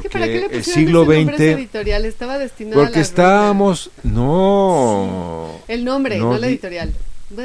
¿Qué, 0.00 0.08
¿Para 0.10 0.26
qué 0.26 0.34
le 0.34 0.40
Porque 0.42 0.56
el 0.56 0.64
siglo 0.64 1.04
XX... 1.04 1.40
editorial 1.40 2.04
estaba 2.04 2.38
destinado 2.38 2.82
Porque 2.82 3.00
estábamos... 3.00 3.90
No. 4.02 5.60
el 5.68 5.84
nombre, 5.84 6.18
no 6.18 6.32
no, 6.32 6.38
la 6.38 6.46
di- 6.46 6.54
editorial. 6.54 6.92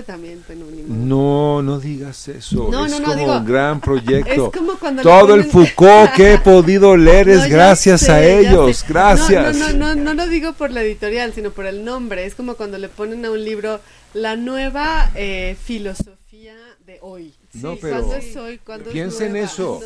También. 0.05 0.43
No, 0.87 1.63
no 1.63 1.79
digas 1.79 2.27
eso. 2.27 2.67
No, 2.69 2.85
es 2.85 2.91
no, 2.91 2.99
no, 2.99 3.05
como 3.05 3.17
digo, 3.17 3.37
un 3.37 3.45
gran 3.45 3.81
proyecto. 3.81 4.51
Todo 5.01 5.33
el 5.33 5.45
Foucault 5.45 6.11
que 6.13 6.33
he 6.33 6.37
podido 6.37 6.95
leer 6.95 7.29
es 7.29 7.47
gracias 7.49 8.01
sé, 8.01 8.11
a 8.11 8.23
ellos. 8.23 8.85
Gracias. 8.87 9.57
No, 9.57 9.69
no, 9.69 9.73
no, 9.73 9.95
no, 9.95 10.03
no 10.03 10.13
lo 10.13 10.27
digo 10.27 10.53
por 10.53 10.69
la 10.71 10.83
editorial, 10.83 11.33
sino 11.33 11.51
por 11.51 11.65
el 11.65 11.83
nombre. 11.83 12.25
Es 12.25 12.35
como 12.35 12.53
cuando 12.55 12.77
le 12.77 12.89
ponen 12.89 13.25
a 13.25 13.31
un 13.31 13.43
libro 13.43 13.79
la 14.13 14.35
nueva 14.35 15.11
eh, 15.15 15.55
filosofía 15.63 16.55
de 16.85 16.99
hoy. 17.01 17.33
No, 17.53 17.75
pero 17.77 17.97
¿Cuándo 17.97 18.15
es 18.15 18.35
hoy? 18.37 18.57
¿Cuándo 18.59 18.85
es 18.89 18.93
piensa 18.93 19.25
en 19.25 19.31
nueva? 19.31 19.47
eso. 19.47 19.79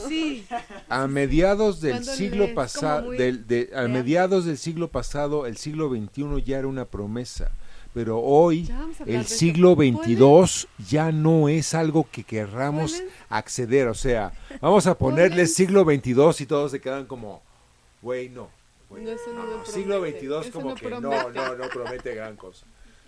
A 0.89 1.07
mediados 1.07 1.79
del 1.81 2.03
siglo 2.03 2.53
pasado, 2.53 2.97
como 2.97 3.07
muy 3.09 3.17
del, 3.17 3.47
de- 3.47 3.69
a 3.73 3.87
mediados 3.87 4.45
del 4.45 4.57
siglo 4.57 4.89
pasado, 4.89 5.45
el 5.45 5.57
siglo 5.57 5.89
XXI 5.89 6.43
ya 6.43 6.59
era 6.59 6.67
una 6.67 6.85
promesa. 6.85 7.51
Pero 7.93 8.19
hoy, 8.19 8.69
el 9.05 9.25
siglo. 9.25 9.75
XXII 9.75 10.67
ya 10.89 11.11
no 11.11 11.47
es 11.47 11.73
algo 11.75 12.07
que 12.11 12.23
querramos 12.23 13.01
acceder. 13.29 13.87
O 13.87 13.93
sea, 13.93 14.33
vamos 14.61 14.87
a 14.87 14.97
ponerle 14.97 15.45
siglo 15.45 15.83
XXII 15.83 16.13
y 16.39 16.45
todos 16.47 16.71
se 16.71 16.81
quedan 16.81 17.05
como, 17.05 17.41
güey, 18.01 18.29
no. 18.29 18.49
No, 18.89 18.97
eso 18.97 19.33
no 19.33 19.43
no, 19.45 19.57
me 19.59 19.65
siglo 19.65 20.01
XXII 20.05 20.51
como 20.51 20.69
no 20.69 20.75
que 20.75 20.89
no, 20.89 20.99
no, 21.01 21.55
no 21.55 21.69
promete 21.69 22.13
gran 22.15 22.35
cosa. 22.35 22.65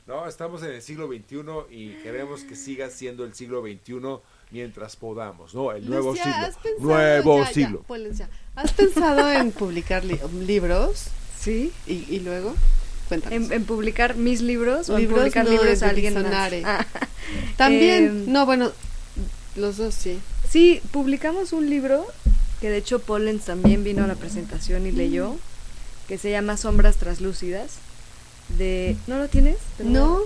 No, 0.07 0.27
estamos 0.27 0.61
en 0.63 0.71
el 0.71 0.81
siglo 0.83 1.07
XXI 1.07 1.41
y 1.71 1.89
queremos 2.03 2.43
que 2.43 2.55
siga 2.55 2.89
siendo 2.91 3.23
el 3.25 3.33
siglo 3.33 3.61
XXI 3.63 4.19
mientras 4.55 4.95
podamos, 4.95 5.53
¿no? 5.53 5.71
El 5.73 5.87
nuevo 5.89 6.11
Lucía, 6.11 6.23
siglo. 6.23 6.47
¿has 6.47 6.55
pensado- 6.57 6.79
Nuevo 6.87 7.37
ya, 7.39 7.43
ya, 7.47 7.53
siglo. 7.53 7.85
ya. 8.13 8.29
¿Has 8.55 8.71
pensado 8.71 9.31
en 9.31 9.51
publicar 9.51 10.05
li- 10.05 10.19
libros 10.47 11.07
sí. 11.37 11.73
y, 11.85 12.05
y 12.09 12.19
luego? 12.21 12.55
Cuéntanos. 13.09 13.35
En, 13.35 13.51
en 13.53 13.65
publicar 13.65 14.15
mis 14.15 14.41
libros 14.41 14.89
o 14.89 14.97
en 14.97 15.09
publicar 15.09 15.43
no, 15.45 15.51
libros 15.51 15.79
de 15.81 15.85
a 15.85 15.89
alguien 15.89 16.13
más. 16.23 16.53
Ah, 16.63 16.85
También, 17.57 18.05
em, 18.05 18.31
no, 18.31 18.45
bueno, 18.45 18.71
los 19.57 19.75
dos 19.77 19.93
sí. 19.93 20.19
Sí, 20.49 20.81
publicamos 20.91 21.51
un 21.51 21.69
libro 21.69 22.05
que 22.61 22.69
de 22.69 22.77
hecho 22.77 22.99
Pollens 22.99 23.43
también 23.45 23.83
vino 23.83 24.05
a 24.05 24.07
la 24.07 24.15
presentación 24.15 24.87
y 24.87 24.91
leyó, 24.91 25.35
que 26.07 26.17
se 26.17 26.31
llama 26.31 26.55
Sombras 26.55 26.95
Traslúcidas. 26.95 27.73
De... 28.57 28.95
¿No 29.07 29.17
lo 29.17 29.27
tienes? 29.27 29.57
Te 29.77 29.83
lo- 29.83 29.89
¿No? 29.89 30.19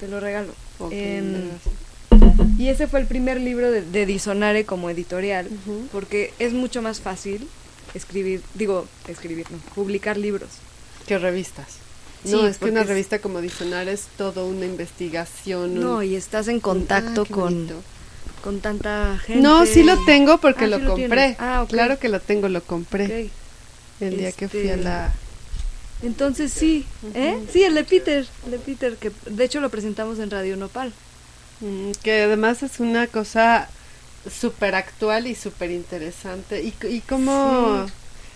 Te 0.00 0.08
lo 0.08 0.18
regalo. 0.20 0.52
Ok, 0.78 0.92
Em. 0.92 1.50
Y 2.58 2.68
ese 2.68 2.86
fue 2.86 3.00
el 3.00 3.06
primer 3.06 3.40
libro 3.40 3.70
de, 3.70 3.82
de 3.82 4.06
Disonare 4.06 4.64
como 4.64 4.88
editorial, 4.90 5.48
porque 5.92 6.32
es 6.38 6.52
mucho 6.52 6.80
más 6.82 7.00
fácil 7.00 7.46
escribir, 7.94 8.42
digo, 8.54 8.86
escribir, 9.08 9.46
no, 9.50 9.58
publicar 9.74 10.16
libros. 10.16 10.48
¿Qué 11.06 11.18
revistas? 11.18 11.66
Sí, 12.24 12.32
no, 12.32 12.46
es 12.46 12.58
que 12.58 12.64
una 12.66 12.80
es- 12.80 12.88
revista 12.88 13.18
como 13.20 13.40
Diccionario 13.40 13.92
es 13.92 14.06
todo 14.16 14.46
una 14.46 14.64
investigación. 14.66 15.72
un- 15.72 15.80
No, 15.80 16.02
y 16.02 16.16
estás 16.16 16.48
en 16.48 16.60
contacto 16.60 17.26
ah, 17.28 17.32
con, 17.32 17.68
con 18.42 18.60
tanta 18.60 19.18
gente. 19.24 19.42
No, 19.42 19.64
sí 19.66 19.82
lo 19.82 20.02
tengo 20.04 20.38
porque 20.38 20.64
Ah, 20.64 20.68
lo 20.68 20.76
sí 20.78 20.82
lo 20.82 20.90
compré. 20.94 21.36
Ah. 21.38 21.64
Claro 21.68 21.98
que 21.98 22.08
lo 22.08 22.20
tengo, 22.20 22.48
lo 22.48 22.62
compré. 22.62 23.30
El 24.00 24.16
día 24.18 24.32
que 24.32 24.48
fui 24.48 24.68
a 24.68 24.74
Este, 24.74 24.76
la... 24.84 25.12
Entonces 26.02 26.52
sí, 26.52 26.84
¿eh? 27.14 27.38
Sí, 27.52 27.62
el 27.62 27.74
de 27.74 27.84
Peter, 27.84 28.26
el 28.44 28.50
de 28.50 28.58
Peter, 28.58 28.96
que 28.96 29.10
de 29.30 29.44
hecho 29.44 29.60
lo 29.60 29.70
presentamos 29.70 30.18
en 30.18 30.30
Radio 30.30 30.56
Nopal. 30.56 30.92
Mm, 31.60 31.92
que 32.02 32.22
además 32.22 32.62
es 32.62 32.80
una 32.80 33.06
cosa 33.06 33.68
súper 34.30 34.74
actual 34.74 35.26
y 35.26 35.34
súper 35.34 35.70
interesante. 35.70 36.62
Y, 36.62 36.74
y 36.88 37.00
como... 37.00 37.86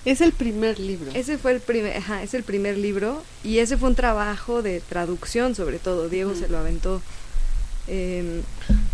Es 0.07 0.23
el 0.23 0.33
primer 0.33 0.79
libro. 0.79 1.11
Ese 1.15 1.37
fue 1.37 1.53
el 1.53 1.61
primer, 1.61 1.95
ajá, 1.99 2.23
es 2.23 2.33
el 2.33 2.43
primer 2.43 2.79
libro 2.79 3.23
y 3.45 3.59
ese 3.59 3.77
fue 3.77 3.91
un 3.91 3.95
trabajo 3.95 4.63
de 4.63 4.81
traducción 4.81 5.55
sobre 5.55 5.79
todo. 5.79 6.09
Diego 6.09 6.35
se 6.35 6.49
lo 6.49 6.57
aventó. 6.57 7.03
em, 7.87 8.41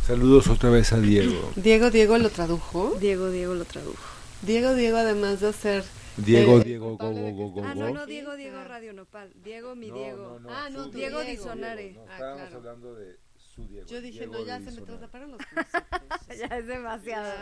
Saludos 0.04 0.48
otra 0.48 0.68
vez 0.70 0.92
a 0.92 0.98
Diego. 0.98 1.52
Diego, 1.56 1.92
Diego 1.92 2.18
lo 2.18 2.30
tradujo. 2.30 2.96
Diego, 3.00 3.30
Diego 3.30 3.54
lo 3.54 3.64
tradujo. 3.64 4.02
Diego, 4.42 4.74
Diego, 4.74 4.96
además 4.98 5.38
de 5.40 5.48
hacer... 5.48 5.84
Diego, 6.16 6.58
Eh, 6.60 6.64
Diego, 6.64 6.96
go, 6.96 7.10
go, 7.12 7.30
go, 7.32 7.48
go, 7.50 7.64
Ah, 7.64 7.74
no, 7.76 7.90
no, 7.92 8.06
Diego, 8.06 8.34
Diego 8.34 8.56
Radio 8.64 8.92
Nopal. 8.92 9.30
Diego, 9.44 9.76
mi 9.76 9.90
Diego. 9.92 10.40
Ah, 10.48 10.68
no, 10.72 10.88
Diego 10.88 11.20
Diego. 11.20 11.42
Disonare. 11.44 11.92
No, 11.92 12.00
Ah, 12.08 12.12
estábamos 12.14 12.40
claro. 12.48 12.56
hablando 12.56 12.94
de 12.96 13.16
su 13.56 13.66
Diego. 13.66 13.86
Yo 13.88 14.00
dije, 14.00 14.18
Diego 14.20 14.34
no, 14.34 14.44
ya 14.46 14.60
se 14.60 14.70
me 14.70 14.82
traslaparon 14.82 15.32
los 15.32 15.40
conceptos. 15.54 16.38
Ya 16.38 16.46
es 16.58 16.66
demasiado. 16.66 17.32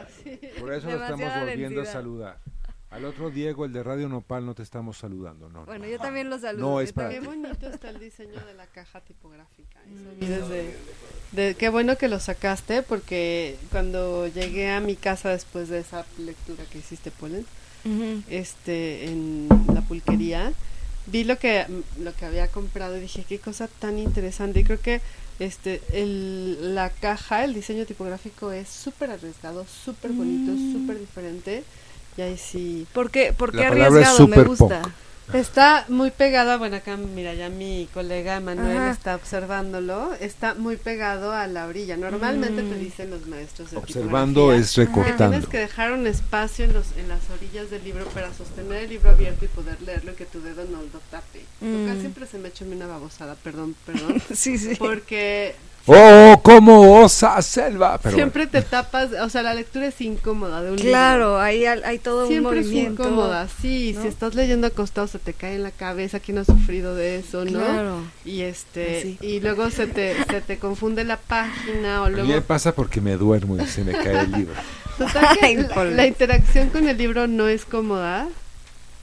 Por 0.60 0.72
eso 0.72 0.86
lo 0.86 1.02
estamos 1.02 1.34
volviendo 1.40 1.80
a 1.80 1.84
densidad. 1.84 1.92
saludar. 1.92 2.38
Al 2.90 3.04
otro 3.06 3.28
Diego, 3.30 3.64
el 3.64 3.72
de 3.72 3.82
Radio 3.82 4.08
Nopal, 4.08 4.46
no 4.46 4.54
te 4.54 4.62
estamos 4.62 4.96
saludando, 4.98 5.48
no. 5.48 5.64
Bueno, 5.66 5.84
no. 5.84 5.90
yo 5.90 5.98
también 5.98 6.30
lo 6.30 6.38
saludo. 6.38 6.62
No, 6.74 6.80
es 6.80 6.92
para 6.92 7.08
Qué 7.10 7.18
bonito 7.18 7.68
está 7.68 7.90
el 7.90 7.98
diseño 7.98 8.38
de 8.46 8.54
la 8.54 8.66
caja 8.68 9.00
tipográfica. 9.00 9.80
Eso 9.82 10.10
vi 10.20 10.26
desde- 10.28 10.76
de, 11.32 11.56
qué 11.56 11.70
bueno 11.70 11.96
que 11.98 12.06
lo 12.06 12.20
sacaste 12.20 12.82
porque 12.82 13.56
cuando 13.72 14.28
llegué 14.28 14.70
a 14.70 14.78
mi 14.78 14.94
casa 14.94 15.30
después 15.30 15.68
de 15.70 15.80
esa 15.80 16.06
lectura 16.18 16.62
que 16.70 16.78
hiciste, 16.78 17.10
Polen, 17.10 17.44
Ujú. 17.84 18.22
este, 18.30 19.06
en 19.06 19.48
la 19.74 19.80
pulquería, 19.82 20.52
vi 21.06 21.24
lo 21.24 21.36
que 21.36 21.66
lo 21.98 22.14
que 22.14 22.26
había 22.26 22.46
comprado 22.46 22.96
y 22.96 23.00
dije 23.00 23.24
qué 23.28 23.40
cosa 23.40 23.66
tan 23.66 23.98
interesante. 23.98 24.60
Y 24.60 24.64
creo 24.64 24.80
que 24.80 25.00
este 25.38 25.80
el, 25.92 26.74
la 26.74 26.90
caja, 26.90 27.44
el 27.44 27.54
diseño 27.54 27.84
tipográfico 27.86 28.52
es 28.52 28.68
súper 28.68 29.10
arriesgado, 29.10 29.66
súper 29.84 30.12
bonito, 30.12 30.52
Mm. 30.52 30.72
súper 30.72 30.98
diferente. 31.00 31.64
Y 32.16 32.22
ahí 32.22 32.38
sí 32.38 32.86
¿Por 32.92 33.10
qué, 33.10 33.32
por 33.32 33.50
arriesgado? 33.60 34.28
Me 34.28 34.42
gusta. 34.44 34.82
Está 35.32 35.86
muy 35.88 36.10
pegado, 36.10 36.58
bueno 36.58 36.76
acá 36.76 36.96
mira 36.96 37.32
ya 37.34 37.48
mi 37.48 37.88
colega 37.94 38.38
Manuel 38.40 38.76
Ajá. 38.76 38.90
está 38.90 39.14
observándolo, 39.16 40.12
está 40.20 40.54
muy 40.54 40.76
pegado 40.76 41.32
a 41.32 41.46
la 41.46 41.66
orilla. 41.66 41.96
Normalmente 41.96 42.62
Mm. 42.62 42.68
te 42.70 42.74
dicen 42.78 43.10
los 43.10 43.26
maestros 43.26 43.70
de 43.70 43.78
Observando 43.78 44.52
es 44.52 44.74
que 44.74 44.84
recortando. 44.84 45.30
tienes 45.30 45.48
que 45.48 45.58
dejar 45.58 45.92
un 45.92 46.06
espacio 46.06 46.66
en 46.66 46.74
los 46.74 46.86
en 46.98 47.08
las 47.08 47.20
orillas 47.30 47.70
del 47.70 47.82
libro 47.84 48.04
para 48.06 48.32
sostener 48.34 48.84
el 48.84 48.90
libro 48.90 49.10
abierto 49.10 49.44
y 49.46 49.48
poder 49.48 49.80
leerlo 49.80 50.12
y 50.12 50.14
que 50.14 50.26
tu 50.26 50.42
dedo 50.42 50.64
no 50.66 50.82
lo 50.82 51.00
tape. 51.10 51.44
Mm. 51.62 51.88
Acá 51.88 52.00
siempre 52.00 52.26
se 52.26 52.38
me 52.38 52.48
echa 52.48 52.64
una 52.66 52.86
babosada, 52.86 53.34
perdón, 53.36 53.74
perdón, 53.86 54.20
Sí, 54.34 54.58
sí. 54.58 54.74
porque 54.76 55.54
¡Oh, 55.86 56.40
cómo 56.42 57.02
osa 57.02 57.42
selva! 57.42 57.98
Pero 58.02 58.14
Siempre 58.16 58.46
te 58.46 58.62
tapas, 58.62 59.10
o 59.22 59.28
sea, 59.28 59.42
la 59.42 59.52
lectura 59.52 59.86
es 59.86 60.00
incómoda 60.00 60.62
de 60.62 60.70
un 60.70 60.78
Claro, 60.78 61.38
ahí 61.38 61.66
al- 61.66 61.84
hay 61.84 61.98
todo 61.98 62.26
libro. 62.26 62.50
Siempre 62.50 62.52
un 62.52 62.58
es 62.58 62.66
movimiento. 62.66 63.02
incómoda, 63.02 63.48
sí, 63.60 63.92
¿no? 63.94 64.00
si 64.02 64.08
estás 64.08 64.34
leyendo 64.34 64.66
acostado 64.66 65.06
se 65.08 65.18
te 65.18 65.34
cae 65.34 65.56
en 65.56 65.62
la 65.62 65.70
cabeza, 65.72 66.20
¿quién 66.20 66.38
ha 66.38 66.44
sufrido 66.44 66.94
de 66.94 67.16
eso, 67.16 67.44
no? 67.44 67.58
Claro. 67.58 67.98
Y 68.24 68.40
este, 68.40 68.98
Así. 69.00 69.18
y 69.20 69.40
luego 69.40 69.68
se 69.70 69.86
te, 69.86 70.16
se 70.24 70.40
te 70.40 70.58
confunde 70.58 71.04
la 71.04 71.18
página 71.18 72.00
o 72.00 72.06
a 72.06 72.08
mí 72.08 72.16
me 72.16 72.22
luego... 72.24 72.42
pasa 72.46 72.74
porque 72.74 73.02
me 73.02 73.16
duermo 73.18 73.58
y 73.58 73.66
se 73.66 73.84
me 73.84 73.92
cae 73.92 74.20
el 74.20 74.32
libro. 74.32 74.54
Total 74.96 75.36
que 75.38 75.44
Ay, 75.46 75.56
la, 75.56 75.68
Paul. 75.68 75.96
la 75.96 76.06
interacción 76.06 76.70
con 76.70 76.88
el 76.88 76.96
libro 76.96 77.26
no 77.26 77.46
es 77.46 77.66
cómoda. 77.66 78.26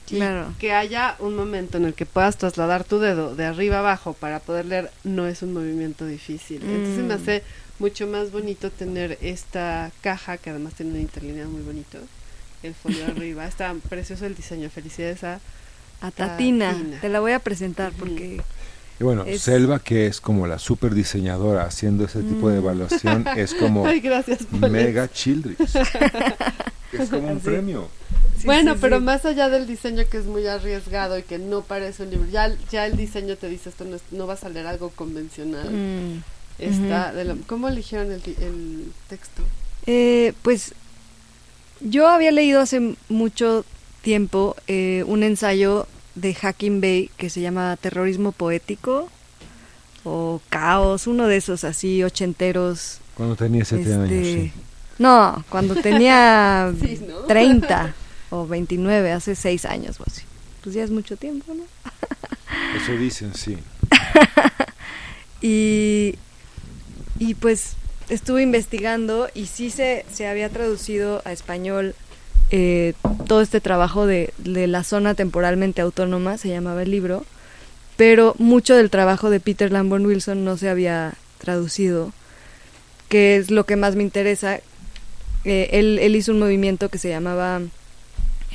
Claro. 0.06 0.52
Que 0.58 0.72
haya 0.72 1.16
un 1.20 1.34
momento 1.36 1.78
en 1.78 1.84
el 1.86 1.94
que 1.94 2.06
puedas 2.06 2.36
trasladar 2.36 2.84
tu 2.84 2.98
dedo 2.98 3.34
de 3.34 3.44
arriba 3.46 3.78
abajo 3.78 4.12
para 4.12 4.40
poder 4.40 4.66
leer 4.66 4.90
no 5.04 5.26
es 5.26 5.42
un 5.42 5.52
movimiento 5.54 6.06
difícil. 6.06 6.62
Entonces 6.62 7.04
me 7.04 7.14
Mm. 7.16 7.20
hace 7.22 7.42
mucho 7.78 8.06
más 8.06 8.30
bonito 8.30 8.70
tener 8.70 9.18
esta 9.22 9.90
caja 10.02 10.36
que 10.38 10.50
además 10.50 10.74
tiene 10.74 10.92
un 10.92 11.00
interlineado 11.00 11.50
muy 11.50 11.62
bonito. 11.62 11.98
El 12.62 12.74
folio 12.74 13.04
arriba. 13.06 13.46
Está 13.46 13.74
precioso 13.88 14.26
el 14.26 14.34
diseño. 14.34 14.68
Felicidades 14.70 15.24
a 15.24 15.40
A 16.00 16.10
Tatina, 16.10 16.76
te 17.00 17.08
la 17.08 17.20
voy 17.20 17.32
a 17.32 17.38
presentar 17.38 17.92
porque 17.92 18.40
Y 19.02 19.04
bueno, 19.04 19.24
Es- 19.26 19.42
Selva, 19.42 19.80
que 19.80 20.06
es 20.06 20.20
como 20.20 20.46
la 20.46 20.60
super 20.60 20.94
diseñadora 20.94 21.64
haciendo 21.64 22.04
ese 22.04 22.22
tipo 22.22 22.48
de 22.48 22.54
Mm. 22.60 22.62
evaluación, 22.62 23.26
es 23.36 23.52
como 23.54 23.84
Ay, 23.84 23.98
gracias 23.98 24.44
por 24.46 24.70
Mega 24.70 25.10
Childress. 25.10 25.74
es 26.92 27.08
como 27.10 27.26
un 27.32 27.40
Sí. 27.40 27.44
premio. 27.46 27.88
Sí, 28.38 28.46
bueno, 28.46 28.74
sí, 28.74 28.78
pero 28.80 28.98
sí. 28.98 29.04
más 29.04 29.24
allá 29.24 29.48
del 29.48 29.66
diseño 29.66 30.04
que 30.08 30.18
es 30.18 30.26
muy 30.26 30.46
arriesgado 30.46 31.18
y 31.18 31.24
que 31.24 31.40
no 31.40 31.62
parece 31.62 32.04
un 32.04 32.10
libro, 32.10 32.28
ya, 32.30 32.54
ya 32.70 32.86
el 32.86 32.96
diseño 32.96 33.34
te 33.34 33.48
dice 33.48 33.70
esto 33.70 33.84
no, 33.84 33.96
es- 33.96 34.02
no 34.12 34.28
vas 34.28 34.44
a 34.44 34.50
leer 34.50 34.68
algo 34.68 34.90
convencional. 34.90 35.68
Mm. 35.68 36.22
Está 36.60 37.12
de 37.12 37.24
lo- 37.24 37.38
¿Cómo 37.48 37.66
eligieron 37.66 38.12
el, 38.12 38.22
di- 38.22 38.36
el 38.40 38.92
texto? 39.08 39.42
Eh, 39.86 40.32
pues 40.42 40.74
yo 41.80 42.06
había 42.08 42.30
leído 42.30 42.60
hace 42.60 42.94
mucho 43.08 43.64
tiempo 44.02 44.54
eh, 44.68 45.02
un 45.08 45.24
ensayo 45.24 45.88
de 46.14 46.34
Hacking 46.34 46.80
Bay 46.80 47.10
que 47.16 47.30
se 47.30 47.40
llama 47.40 47.76
Terrorismo 47.80 48.32
Poético 48.32 49.08
o 50.04 50.40
Caos, 50.48 51.06
uno 51.06 51.26
de 51.26 51.36
esos 51.36 51.64
así 51.64 52.02
ochenteros. 52.02 52.98
Cuando 53.14 53.36
tenía 53.36 53.64
siete 53.64 53.92
años, 53.94 54.10
este, 54.10 54.24
sí. 54.24 54.52
No, 54.98 55.44
cuando 55.48 55.74
tenía 55.76 56.72
Sí, 56.80 57.00
¿no? 57.06 57.20
30 57.20 57.94
o 58.30 58.46
29, 58.46 59.12
hace 59.12 59.34
6 59.34 59.64
años 59.66 60.00
o 60.00 60.04
así. 60.06 60.22
Pues 60.62 60.74
ya 60.74 60.84
es 60.84 60.90
mucho 60.90 61.16
tiempo, 61.16 61.54
¿no? 61.54 61.64
Eso 62.76 62.92
dicen, 62.92 63.34
sí. 63.34 63.58
Y, 65.44 66.14
y 67.18 67.34
pues 67.34 67.72
estuve 68.08 68.42
investigando 68.42 69.28
y 69.34 69.46
sí 69.46 69.70
se, 69.70 70.06
se 70.12 70.28
había 70.28 70.48
traducido 70.48 71.20
a 71.24 71.32
español 71.32 71.96
eh, 72.52 72.92
todo 73.26 73.40
este 73.40 73.60
trabajo 73.60 74.06
de, 74.06 74.32
de 74.38 74.66
la 74.68 74.84
zona 74.84 75.14
temporalmente 75.14 75.80
autónoma, 75.82 76.38
se 76.38 76.48
llamaba 76.50 76.82
el 76.82 76.90
libro, 76.92 77.24
pero 77.96 78.34
mucho 78.38 78.76
del 78.76 78.90
trabajo 78.90 79.30
de 79.30 79.40
Peter 79.40 79.72
Lamborn 79.72 80.06
Wilson 80.06 80.44
no 80.44 80.56
se 80.56 80.68
había 80.68 81.14
traducido, 81.38 82.12
que 83.08 83.36
es 83.36 83.50
lo 83.50 83.64
que 83.66 83.76
más 83.76 83.96
me 83.96 84.02
interesa. 84.04 84.60
Eh, 85.44 85.70
él, 85.72 85.98
él 86.00 86.14
hizo 86.14 86.30
un 86.32 86.38
movimiento 86.38 86.88
que 86.88 86.98
se 86.98 87.08
llamaba 87.08 87.60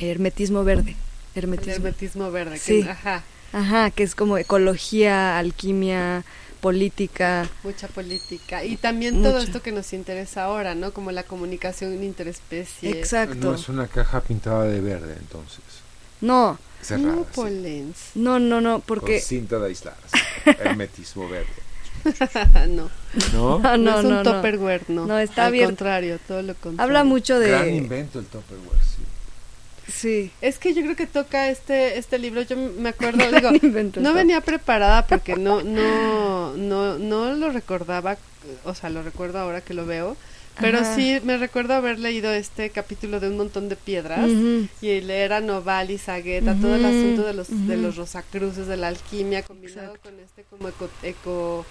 hermetismo 0.00 0.64
verde. 0.64 0.96
El 1.34 1.44
Hermetismo. 1.44 1.74
hermetismo 1.74 2.30
verde. 2.30 2.52
que- 2.54 2.58
Sí. 2.58 2.82
ajá, 2.88 3.22
Ajá, 3.52 3.90
que 3.90 4.02
es 4.02 4.14
como 4.14 4.36
ecología, 4.38 5.38
alquimia, 5.38 6.24
política. 6.60 7.48
mucha 7.62 7.88
política. 7.88 8.64
Y 8.64 8.76
también 8.76 9.22
todo 9.22 9.34
Mucho. 9.34 9.44
esto 9.46 9.62
que 9.62 9.72
nos 9.72 9.92
interesa 9.92 10.44
ahora, 10.44 10.74
¿no? 10.74 10.92
Como 10.92 11.10
la 11.12 11.22
comunicación 11.22 12.02
interespecie. 12.02 12.90
Exacto. 12.90 13.34
No 13.50 13.54
es 13.54 13.68
una 13.68 13.86
caja 13.86 14.20
pintada 14.20 14.64
de 14.64 14.80
verde, 14.80 15.16
entonces. 15.18 15.60
No, 16.20 16.58
Cerrada. 16.82 17.16
No, 17.16 17.26
sí, 17.34 17.84
no, 18.14 18.38
no, 18.38 18.60
no, 18.60 18.72
Con 18.74 18.82
porque 18.82 19.20
cinta 19.20 19.58
de 19.58 19.66
aislar. 19.66 19.96
Hermetismo 20.44 21.28
verde. 21.28 21.46
no, 22.68 22.88
¿No? 23.32 23.58
no, 23.58 23.76
no, 23.76 23.76
no, 23.76 23.98
es 23.98 24.04
un 24.04 24.10
no, 24.10 24.22
no. 24.22 24.22
Tupperware, 24.22 24.82
no. 24.88 25.06
No, 25.06 25.18
está 25.18 25.42
Al 25.42 25.48
abierto. 25.48 25.70
contrario, 25.70 26.18
todo 26.26 26.42
lo 26.42 26.54
contrario. 26.54 26.82
Habla 26.82 27.04
mucho 27.04 27.38
Gran 27.40 27.64
de 27.64 27.76
invento 27.76 28.20
el 28.20 28.26
Tupperware, 28.26 28.78
sí. 28.82 29.02
Sí. 29.88 30.30
Es 30.40 30.58
que 30.58 30.74
yo 30.74 30.82
creo 30.82 30.96
que 30.96 31.06
toca 31.06 31.48
este 31.48 31.98
este 31.98 32.18
libro, 32.18 32.42
yo 32.42 32.56
me 32.56 32.90
acuerdo, 32.90 33.18
digo, 33.32 33.50
no 34.00 34.14
venía 34.14 34.40
preparada 34.40 35.06
porque 35.06 35.36
no 35.36 35.62
no 35.62 36.56
no 36.56 36.98
no 36.98 37.32
lo 37.32 37.50
recordaba, 37.50 38.16
o 38.64 38.74
sea, 38.74 38.90
lo 38.90 39.02
recuerdo 39.02 39.38
ahora 39.38 39.60
que 39.60 39.74
lo 39.74 39.86
veo, 39.86 40.16
pero 40.60 40.78
Ajá. 40.78 40.94
sí 40.94 41.20
me 41.24 41.36
recuerdo 41.36 41.74
haber 41.74 41.98
leído 41.98 42.32
este 42.32 42.70
capítulo 42.70 43.20
de 43.20 43.28
un 43.28 43.36
montón 43.36 43.68
de 43.68 43.76
piedras 43.76 44.28
y 44.80 45.00
leer 45.00 45.32
a 45.32 45.40
Novalis, 45.40 46.08
a 46.08 46.18
Goethe, 46.20 46.54
todo 46.60 46.74
el 46.74 46.84
asunto 46.84 47.24
de 47.24 47.34
los 47.34 47.48
de 47.66 47.76
los 47.76 47.96
Rosacruces, 47.96 48.66
de 48.66 48.76
la 48.76 48.88
alquimia 48.88 49.42
combinado 49.42 49.94
Exacto. 49.94 50.10
con 50.10 50.20
este 50.20 50.44
como 50.44 50.68
eco, 50.68 50.88
eco 51.02 51.66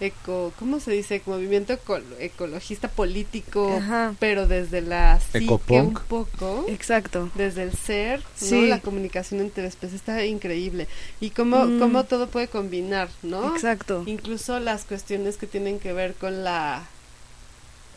eco 0.00 0.52
¿cómo 0.58 0.78
se 0.80 0.92
dice? 0.92 1.20
movimiento 1.26 1.72
eco- 1.72 2.00
ecologista 2.20 2.88
político, 2.88 3.76
Ajá. 3.78 4.14
pero 4.20 4.46
desde 4.46 4.80
la 4.80 5.18
psique 5.20 5.48
un 5.80 5.94
poco 5.94 6.64
Exacto. 6.68 7.30
desde 7.34 7.64
el 7.64 7.72
ser, 7.72 8.20
¿no? 8.20 8.24
Sí. 8.48 8.66
la 8.68 8.80
comunicación 8.80 9.40
entre 9.40 9.66
especies 9.66 10.00
está 10.00 10.24
increíble 10.24 10.86
y 11.20 11.30
cómo, 11.30 11.64
Mm. 11.64 11.78
cómo 11.80 12.04
todo 12.04 12.28
puede 12.28 12.48
combinar, 12.48 13.08
¿no? 13.22 13.54
Exacto. 13.54 14.04
Incluso 14.06 14.60
las 14.60 14.84
cuestiones 14.84 15.36
que 15.36 15.46
tienen 15.46 15.78
que 15.80 15.92
ver 15.92 16.14
con 16.14 16.44
la 16.44 16.84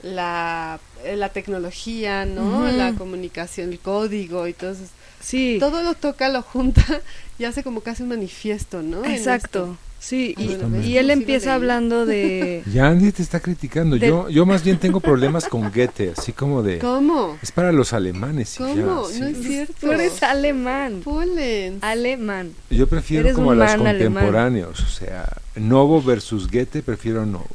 la, 0.03 0.79
eh, 1.03 1.15
la 1.15 1.29
tecnología, 1.29 2.25
¿no? 2.25 2.67
La 2.71 2.93
comunicación, 2.93 3.71
el 3.71 3.79
código 3.79 4.47
y 4.47 4.53
todo 4.53 4.71
eso. 4.71 4.85
Sí. 5.19 5.57
Todo 5.59 5.83
lo 5.83 5.93
toca, 5.93 6.29
lo 6.29 6.41
junta 6.41 6.83
y 7.37 7.43
hace 7.45 7.61
como 7.63 7.81
casi 7.81 8.01
un 8.01 8.09
manifiesto, 8.09 8.81
¿no? 8.81 9.05
En 9.05 9.11
Exacto. 9.11 9.77
Sí, 10.03 10.33
y, 10.35 10.45
y 10.45 10.97
él 10.97 11.05
Sí 11.05 11.07
lo 11.07 11.13
empieza 11.13 11.53
hablando 11.53 12.07
de 12.07 12.63
Ya 12.73 12.87
Andy 12.87 13.11
te 13.11 13.21
está 13.21 13.39
criticando. 13.39 13.97
De- 13.99 14.07
Yo, 14.07 14.29
yo 14.29 14.47
más 14.47 14.63
bien 14.63 14.79
tengo 14.79 14.99
problemas 14.99 15.45
con 15.45 15.71
Goethe, 15.71 16.13
así 16.17 16.33
como 16.33 16.63
de... 16.63 16.79
¿Cómo? 16.79 17.37
Es 17.43 17.51
para 17.51 17.71
los 17.71 17.93
alemanes. 17.93 18.59
y 18.59 18.63
ya, 18.63 18.83
¿Cómo? 18.83 19.05
sí. 19.05 19.19
No 19.19 19.27
es 19.27 19.37
cierto. 19.43 19.73
Tú 19.79 19.91
eres 19.91 20.23
alemán. 20.23 21.01
Polen. 21.03 21.77
Alemán. 21.81 22.51
Yo 22.71 22.87
prefiero 22.87 23.25
Eres 23.25 23.35
como 23.35 23.51
a 23.51 23.55
los 23.55 23.67
man 23.69 23.85
alemán. 23.85 24.13
contemporáneos, 24.13 24.79
o 24.81 24.87
sea, 24.87 25.29
Novo 25.55 26.01
versus 26.01 26.49
Goethe, 26.49 26.81
prefiero 26.81 27.23
Novo, 27.27 27.45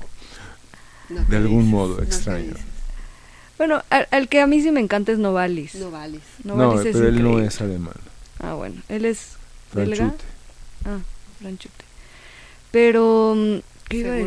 No, 1.08 1.20
de 1.22 1.26
¿qué 1.26 1.36
algún 1.36 1.58
dices? 1.62 1.72
modo 1.72 1.88
No, 1.94 1.96
¿qué 1.96 2.04
extraño. 2.04 2.54
Bueno, 3.58 3.82
al, 3.90 4.06
al 4.12 4.28
que 4.28 4.40
a 4.40 4.46
mí 4.46 4.62
sí 4.62 4.70
me 4.70 4.80
encanta 4.80 5.10
es 5.10 5.18
Novalis. 5.18 5.74
Novalis. 5.74 6.20
No, 6.44 6.54
Novalis 6.56 6.86
es 6.86 6.92
pero 6.94 7.08
él 7.08 7.14
no 7.14 7.28
increíble. 7.30 7.46
es 7.48 7.60
alemán, 7.60 7.94
Ah, 8.38 8.52
bueno, 8.54 8.76
él 8.88 9.04
es 9.04 9.30
belga. 9.74 9.96
franchute. 9.96 10.24
Ah, 10.84 10.98
franchute. 11.40 11.84
Pero 12.76 13.32
mm, 13.34 13.54
¿qué 13.88 13.96
iba 13.96 14.10
a. 14.12 14.18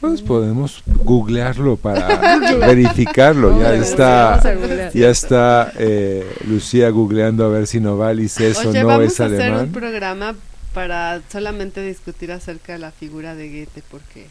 Pues 0.00 0.22
podemos 0.22 0.84
googlearlo 1.02 1.74
para 1.76 2.38
verificarlo. 2.60 3.60
Ya 3.60 3.74
está, 3.74 4.40
ya 4.94 5.10
está 5.10 5.72
eh, 5.76 6.24
Lucía 6.46 6.90
googleando 6.90 7.44
a 7.44 7.48
ver 7.48 7.66
si 7.66 7.80
Novalis 7.80 8.38
es 8.38 8.58
Oye, 8.58 8.68
o 8.78 8.82
no 8.82 8.86
vamos 8.86 9.06
es 9.14 9.20
a 9.20 9.24
hacer 9.24 9.38
un 9.40 9.42
alemán. 9.42 9.72
programa 9.72 10.36
para 10.72 11.20
solamente 11.32 11.82
discutir 11.82 12.30
acerca 12.30 12.74
de 12.74 12.78
la 12.78 12.92
figura 12.92 13.34
de 13.34 13.48
Goethe 13.48 13.82
porque 13.90 14.26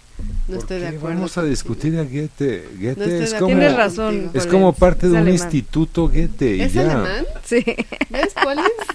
no 0.47 0.53
¿Por 0.53 0.57
estoy 0.59 0.79
de 0.79 0.87
acuerdo. 0.87 1.15
Vamos 1.15 1.37
a 1.37 1.43
discutir 1.43 1.97
a 1.99 2.03
Goethe. 2.03 2.69
Goethe 2.79 2.95
No 3.05 3.23
es 3.25 3.33
como, 3.33 3.47
Tienes 3.47 3.75
razón. 3.75 4.31
es 4.33 4.45
como 4.47 4.71
parte 4.71 5.07
es 5.07 5.11
de 5.11 5.17
un 5.17 5.23
alemán. 5.23 5.33
instituto 5.33 6.07
Goethe. 6.07 6.55
y 6.55 6.61
¿Es 6.61 6.71
ya. 6.71 6.83
alemán? 6.83 7.25
Sí. 7.43 7.65
¿Ves, 8.09 8.33
Polen? 8.41 8.63
¿Ves, 8.63 8.87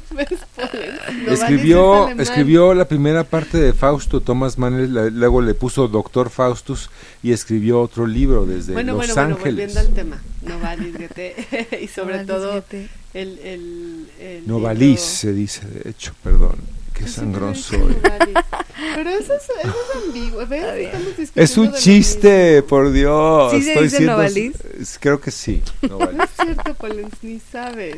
Polen? 0.00 0.38
Novalis 0.56 1.26
es 1.26 1.40
Escribió, 1.40 2.08
escribió 2.08 2.74
la 2.74 2.86
primera 2.88 3.24
parte 3.24 3.58
de 3.58 3.72
Fausto, 3.72 4.20
Thomas 4.20 4.58
Mann, 4.58 4.94
la- 4.94 5.10
luego 5.10 5.40
le 5.40 5.54
puso 5.54 5.88
Doctor 5.88 6.30
Faustus 6.30 6.90
y 7.22 7.32
escribió 7.32 7.80
otro 7.80 8.06
libro 8.06 8.46
desde 8.46 8.72
Bueno, 8.72 8.92
Los 8.92 8.96
bueno, 9.08 9.14
bueno, 9.14 9.34
Ángeles. 9.36 9.74
volviendo 9.74 9.80
al 9.80 9.88
tema. 9.94 10.22
Novalis, 10.42 10.92
Goethe 10.98 11.78
y 11.82 11.88
sobre 11.88 12.24
Novalis, 12.24 12.26
todo 12.26 12.52
Goethe. 12.52 12.88
el, 13.14 13.38
el, 13.38 14.06
el 14.20 14.46
Novalis 14.46 14.80
libro- 14.88 15.02
se 15.02 15.32
dice, 15.32 15.66
de 15.66 15.90
hecho, 15.90 16.12
perdón, 16.22 16.56
qué 16.92 17.08
sangrón 17.08 17.54
soy. 17.54 17.96
Pero 18.94 19.10
eso 19.10 19.34
es, 19.34 19.42
eso 19.42 19.52
es 19.62 20.04
ambiguo, 20.06 20.42
Es 21.34 21.56
un 21.58 21.72
chiste, 21.72 22.62
por 22.62 22.92
Dios. 22.92 23.52
¿Sí 23.52 23.62
se 23.62 23.68
Estoy 23.70 23.84
dice 23.84 23.96
siendo- 23.98 24.12
Novalis? 24.16 24.52
Creo 25.00 25.20
que 25.20 25.30
sí. 25.30 25.62
Novalis. 25.82 26.16
No 26.16 26.24
es 26.24 26.30
cierto, 26.40 26.74
Polen, 26.74 27.08
ni 27.22 27.40
sabes. 27.40 27.96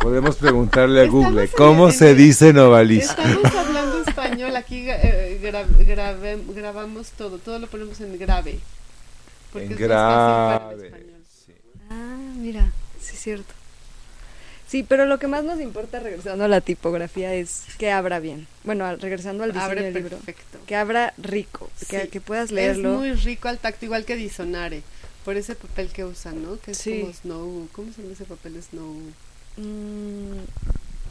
Podemos 0.00 0.36
preguntarle 0.36 1.00
a 1.00 1.04
Estamos 1.04 1.24
Google, 1.26 1.48
¿cómo 1.48 1.86
en- 1.88 1.92
se 1.94 2.14
dice 2.14 2.52
Novalis? 2.52 3.04
Estamos 3.10 3.54
hablando 3.54 4.02
español, 4.02 4.56
aquí 4.56 4.84
eh, 4.88 5.38
gra- 5.42 5.66
grave- 5.86 6.40
grabamos 6.54 7.10
todo, 7.10 7.38
todo 7.38 7.58
lo 7.58 7.66
ponemos 7.68 8.00
en 8.00 8.18
grave. 8.18 8.58
porque 9.52 9.66
En 9.66 9.72
es 9.74 9.80
más 9.80 9.88
fácil 9.88 9.90
para 9.90 10.72
el 10.72 10.78
grave. 10.78 10.86
español. 10.86 11.20
sí. 11.46 11.52
Ah, 11.90 12.16
mira, 12.36 12.72
sí 13.00 13.14
es 13.14 13.20
cierto. 13.20 13.54
Sí, 14.66 14.82
pero 14.82 15.04
lo 15.04 15.18
que 15.18 15.26
más 15.28 15.44
nos 15.44 15.60
importa 15.60 16.00
regresando 16.00 16.44
a 16.44 16.48
la 16.48 16.62
tipografía 16.62 17.34
es 17.34 17.64
que 17.78 17.90
abra 17.92 18.18
bien. 18.18 18.46
Bueno, 18.64 18.86
al- 18.86 18.98
regresando 19.00 19.44
al 19.44 19.50
diseño 19.52 19.66
Abre 19.66 19.82
del 19.82 19.94
libro. 19.94 20.16
perfecto. 20.16 20.58
Que 20.66 20.74
abra 20.76 21.12
rico, 21.18 21.68
que, 21.90 22.00
Sí. 22.02 22.08
que 22.08 22.20
puedas 22.22 22.50
leerlo. 22.50 22.94
Es 22.94 22.98
muy 22.98 23.12
rico 23.12 23.48
al 23.48 23.58
tacto, 23.58 23.84
igual 23.84 24.04
que 24.06 24.16
Disonare. 24.16 24.82
Por 25.26 25.36
ese 25.36 25.54
papel 25.54 25.88
que 25.90 26.04
usan, 26.04 26.42
¿no? 26.42 26.58
Que 26.58 26.70
es 26.72 26.78
Sí. 26.78 27.00
como 27.02 27.12
Snow. 27.12 27.68
¿Cómo 27.72 27.92
se 27.92 28.00
llama 28.02 28.14
ese 28.14 28.24
papel 28.24 28.60
Snow? 28.62 28.96
Mm, 29.56 30.38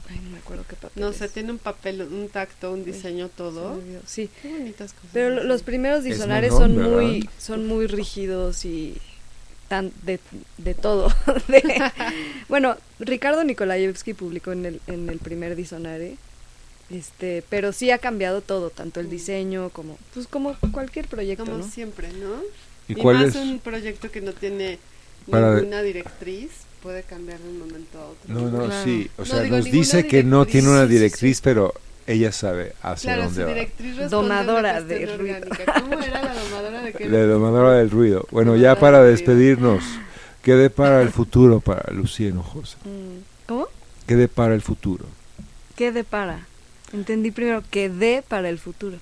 ay, 0.09 0.19
no 0.23 0.29
me 0.31 0.37
acuerdo 0.39 0.65
qué 0.67 0.75
papel 0.75 1.01
No 1.03 1.13
sé, 1.13 1.29
tiene 1.29 1.51
un 1.51 1.57
papel, 1.59 2.01
un 2.01 2.27
tacto, 2.29 2.71
un 2.71 2.83
diseño 2.83 3.27
Se 3.27 3.33
todo. 3.35 3.79
Sí, 4.07 4.29
Qué 4.41 4.49
bonitas 4.51 4.93
cosas. 4.93 5.09
pero 5.13 5.29
lo- 5.29 5.43
los 5.43 5.63
primeros 5.63 5.99
Es 5.99 6.05
disonares 6.05 6.51
monón, 6.51 6.75
son 6.75 6.91
muy 6.91 7.29
son 7.37 7.67
muy 7.67 7.87
rígidos 7.87 8.65
y 8.65 8.97
tan 9.67 9.91
de, 10.03 10.19
de 10.57 10.73
todo. 10.73 11.09
De- 11.47 11.91
bueno, 12.49 12.75
Ricardo 12.99 13.43
Nikolayevsky 13.43 14.13
publicó 14.13 14.51
en 14.51 14.65
el, 14.65 14.81
en 14.87 15.09
el 15.09 15.19
primer 15.19 15.55
disonare. 15.55 16.17
Este, 16.89 17.41
pero 17.49 17.71
sí 17.71 17.89
ha 17.89 17.99
cambiado 17.99 18.41
todo, 18.41 18.69
tanto 18.69 18.99
el 18.99 19.09
diseño 19.09 19.69
como 19.69 19.97
pues 20.13 20.27
como 20.27 20.57
cualquier 20.73 21.07
proyecto, 21.07 21.45
Como 21.45 21.59
¿no? 21.59 21.63
siempre, 21.63 22.11
¿no? 22.11 22.33
¿Y 22.89 22.93
Y, 22.93 22.95
cuál 22.95 23.15
más 23.17 23.27
es? 23.27 23.35
un 23.37 23.59
proyecto 23.59 24.11
que 24.11 24.19
no 24.19 24.33
tiene 24.33 24.77
Para- 25.29 25.55
ninguna 25.55 25.83
directriz, 25.83 26.49
puede 26.81 27.03
cambiar 27.03 27.39
de 27.39 27.49
un 27.49 27.59
momento 27.59 27.99
a 27.99 28.05
otro. 28.07 28.33
No, 28.33 28.49
no, 28.49 28.65
Claro. 28.65 28.83
sí. 28.83 29.09
O 29.17 29.21
No, 29.21 29.25
sea, 29.25 29.41
digo, 29.41 29.57
nos 29.57 29.65
dice 29.65 30.07
que 30.07 30.23
no 30.23 30.39
directriz. 30.45 30.51
tiene 30.51 30.69
una 30.69 30.81
Sí, 30.81 30.87
sí, 30.87 30.93
sí. 30.93 30.99
directriz, 30.99 31.41
pero 31.41 31.73
ella 32.07 32.31
sabe 32.31 32.73
hacia 32.81 33.13
Claro, 33.15 33.29
su 33.29 33.35
dónde 33.35 33.43
va. 33.43 33.49
directriz 33.53 33.95
responde 33.97 34.15
a 34.15 34.19
una 34.19 34.43
Domadora 34.43 34.81
de 34.81 34.95
ruido. 35.17 35.35
orgánica. 35.37 35.73
¿Cómo 35.81 35.93
era 36.01 36.21
la 36.23 36.33
domadora 36.33 36.81
de 36.81 36.93
qué? 36.93 37.09
La 37.09 37.25
domadora 37.25 37.73
del 37.77 37.89
ruido. 37.89 38.27
Bueno, 38.31 38.55
ya 38.55 38.79
para 38.79 39.03
despedirnos, 39.03 39.83
¿qué 40.41 40.53
depara 40.55 41.01
el 41.01 41.09
futuro 41.09 41.59
para 41.59 41.91
Lucía 41.93 42.29
Hinojosa? 42.29 42.77
Mm, 42.85 43.21
¿Cómo? 43.47 43.67
¿Qué 44.07 44.15
depara 44.15 44.53
el 44.55 44.61
futuro? 44.61 45.05
¿Qué 45.75 45.91
depara? 45.91 46.45
Entendí 46.93 47.31
primero 47.31 47.63
que 47.71 47.89
de 47.89 48.23
para 48.27 48.49
el 48.49 48.57
futuro. 48.59 48.97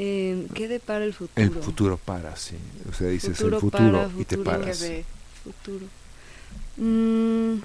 Eh, 0.00 0.46
¿Qué 0.54 0.68
depara 0.68 1.04
el 1.04 1.12
futuro? 1.14 1.32
El 1.46 1.50
futuro 1.50 1.96
para, 2.04 2.36
sí. 2.36 2.56
O 2.90 2.92
sea, 2.94 3.08
dices 3.08 3.36
Futuro 3.36 3.56
el 3.56 3.60
futuro 3.60 3.92
para, 3.92 4.04
y 4.20 4.24
te 4.24 4.36
futuro 4.36 4.44
Que 4.44 4.60
paras. 4.60 4.80
de- 4.80 5.04
Futuro. 5.44 5.86
Mm, 6.78 7.60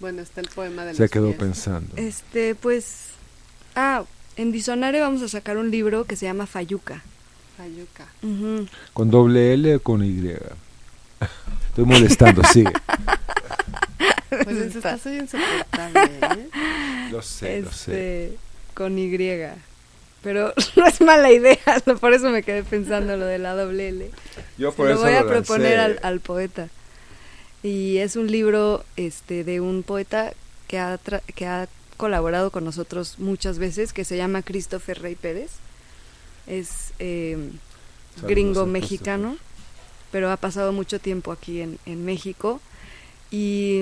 Bueno, 0.00 0.22
está 0.22 0.40
el 0.40 0.48
poema 0.48 0.84
de 0.84 0.94
Se 0.94 1.02
los 1.02 1.10
quedó 1.10 1.26
pies. 1.28 1.38
pensando. 1.38 1.96
este, 1.96 2.54
pues. 2.54 3.08
Ah, 3.74 4.04
en 4.36 4.52
Disonare 4.52 5.00
vamos 5.00 5.22
a 5.22 5.28
sacar 5.28 5.56
un 5.58 5.70
libro 5.70 6.04
que 6.04 6.16
se 6.16 6.26
llama 6.26 6.46
Fayuca. 6.46 7.02
Fayuca. 7.56 8.06
Ujú. 8.22 8.66
¿Con 8.92 9.10
doble 9.10 9.54
L 9.54 9.76
o 9.76 9.80
con 9.80 10.04
Y? 10.04 10.30
Estoy 11.68 11.84
molestando, 11.84 12.42
sigue. 12.52 12.72
Pues 14.30 14.56
eso 14.56 14.78
Está. 14.78 14.94
está 14.94 14.98
soy 14.98 15.18
insoportable, 15.18 16.00
¿eh? 16.42 16.48
Lo 17.10 17.22
sé, 17.22 17.60
lo 17.60 17.70
sé. 17.72 18.26
Este, 18.30 18.38
con 18.74 18.98
Y. 18.98 19.16
Pero 20.22 20.52
no 20.76 20.86
es 20.86 21.00
mala 21.00 21.30
idea, 21.30 21.58
no, 21.86 21.96
por 21.98 22.12
eso 22.14 22.30
me 22.30 22.42
quedé 22.42 22.62
pensando 22.64 23.16
lo 23.16 23.26
de 23.26 23.38
la 23.38 23.54
doble 23.54 23.88
L. 23.88 24.10
Yo 24.58 24.70
Se 24.70 24.76
por 24.76 24.86
lo 24.86 24.92
eso 24.94 25.02
voy 25.02 25.12
a 25.12 25.22
lo 25.22 25.28
proponer 25.28 25.78
al, 25.78 26.00
al 26.02 26.20
poeta. 26.20 26.68
Y 27.62 27.98
es 27.98 28.16
un 28.16 28.30
libro 28.30 28.84
este 28.96 29.44
de 29.44 29.60
un 29.60 29.82
poeta 29.82 30.32
que 30.68 30.78
ha, 30.78 30.98
tra- 30.98 31.22
que 31.34 31.46
ha 31.46 31.68
colaborado 31.96 32.50
con 32.50 32.64
nosotros 32.64 33.18
muchas 33.18 33.58
veces, 33.58 33.92
que 33.92 34.04
se 34.04 34.16
llama 34.16 34.42
Christopher 34.42 35.00
Rey 35.00 35.14
Pérez. 35.14 35.50
Es 36.46 36.92
eh, 36.98 37.50
gringo 38.26 38.66
mexicano, 38.66 39.36
pero 40.10 40.30
ha 40.30 40.36
pasado 40.36 40.72
mucho 40.72 40.98
tiempo 40.98 41.30
aquí 41.30 41.60
en, 41.60 41.78
en 41.86 42.04
México. 42.04 42.60
Y, 43.30 43.80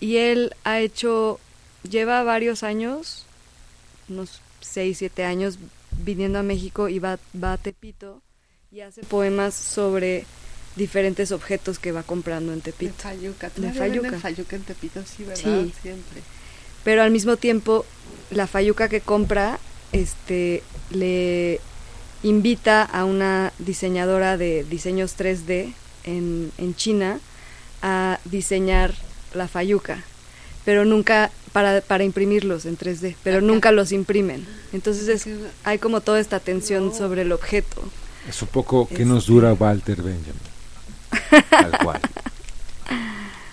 y 0.00 0.16
él 0.18 0.54
ha 0.64 0.78
hecho, 0.80 1.40
lleva 1.88 2.22
varios 2.22 2.62
años, 2.62 3.26
unos 4.08 4.40
6, 4.60 4.98
7 4.98 5.24
años, 5.24 5.58
viniendo 6.04 6.38
a 6.38 6.42
México 6.44 6.88
y 6.88 6.98
va, 7.00 7.18
va 7.42 7.54
a 7.54 7.58
Tepito 7.58 8.22
y 8.70 8.80
hace 8.80 9.02
poemas 9.02 9.54
sobre 9.54 10.24
diferentes 10.76 11.32
objetos 11.32 11.78
que 11.78 11.92
va 11.92 12.02
comprando 12.02 12.52
en 12.52 12.58
De 12.60 12.72
Tepito. 12.72 12.94
Fayuca. 12.98 13.48
De 13.50 13.54
¿Todavía 13.54 13.78
Fayuca. 13.80 14.18
Fayuca 14.18 14.56
en 14.56 14.62
Tepito, 14.62 15.02
sí, 15.04 15.24
¿verdad? 15.24 15.42
Sí. 15.64 15.72
Siempre. 15.82 16.22
Pero 16.84 17.02
al 17.02 17.10
mismo 17.10 17.36
tiempo, 17.36 17.84
la 18.30 18.46
Fayuca 18.46 18.88
que 18.88 19.00
compra 19.00 19.58
este, 19.92 20.62
le 20.90 21.60
invita 22.22 22.82
a 22.82 23.04
una 23.04 23.52
diseñadora 23.58 24.36
de 24.36 24.64
diseños 24.64 25.16
3D 25.18 25.72
en, 26.04 26.50
en 26.58 26.74
China 26.74 27.18
a 27.82 28.18
diseñar 28.24 28.94
la 29.34 29.48
Fayuca, 29.48 30.02
pero 30.64 30.84
nunca 30.84 31.30
para, 31.52 31.80
para 31.80 32.04
imprimirlos 32.04 32.64
en 32.64 32.78
3D, 32.78 33.16
pero 33.22 33.40
nunca 33.40 33.72
los 33.72 33.92
imprimen. 33.92 34.46
Entonces 34.72 35.08
es, 35.08 35.28
hay 35.64 35.78
como 35.78 36.00
toda 36.00 36.20
esta 36.20 36.40
tensión 36.40 36.86
No. 36.86 36.94
sobre 36.94 37.22
el 37.22 37.32
objeto. 37.32 37.82
Es 38.28 38.40
un 38.40 38.48
poco 38.48 38.86
que 38.86 38.94
Este- 38.94 39.04
nos 39.04 39.26
dura 39.26 39.52
Walter 39.52 39.96
Benjamin. 40.02 40.51
Tal 41.50 41.78
cual. 41.82 42.00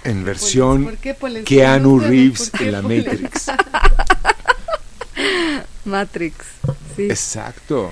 En 0.03 0.23
versión 0.23 0.83
¿Por 0.85 0.97
qué 0.97 1.13
Polen? 1.13 1.43
Keanu 1.43 1.99
Reeves 1.99 2.49
¿por 2.49 2.59
qué 2.59 2.65
en 2.65 2.71
la? 2.71 2.81
Matrix. 2.81 3.45
Matrix, 5.85 6.35
sí. 6.95 7.03
Exacto. 7.03 7.91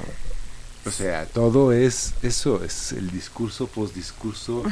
O 0.85 0.91
sea, 0.91 1.25
todo 1.25 1.73
es 1.73 2.13
eso, 2.21 2.63
es 2.63 2.93
el 2.93 3.11
discurso 3.11 3.67
postdiscurso 3.67 4.63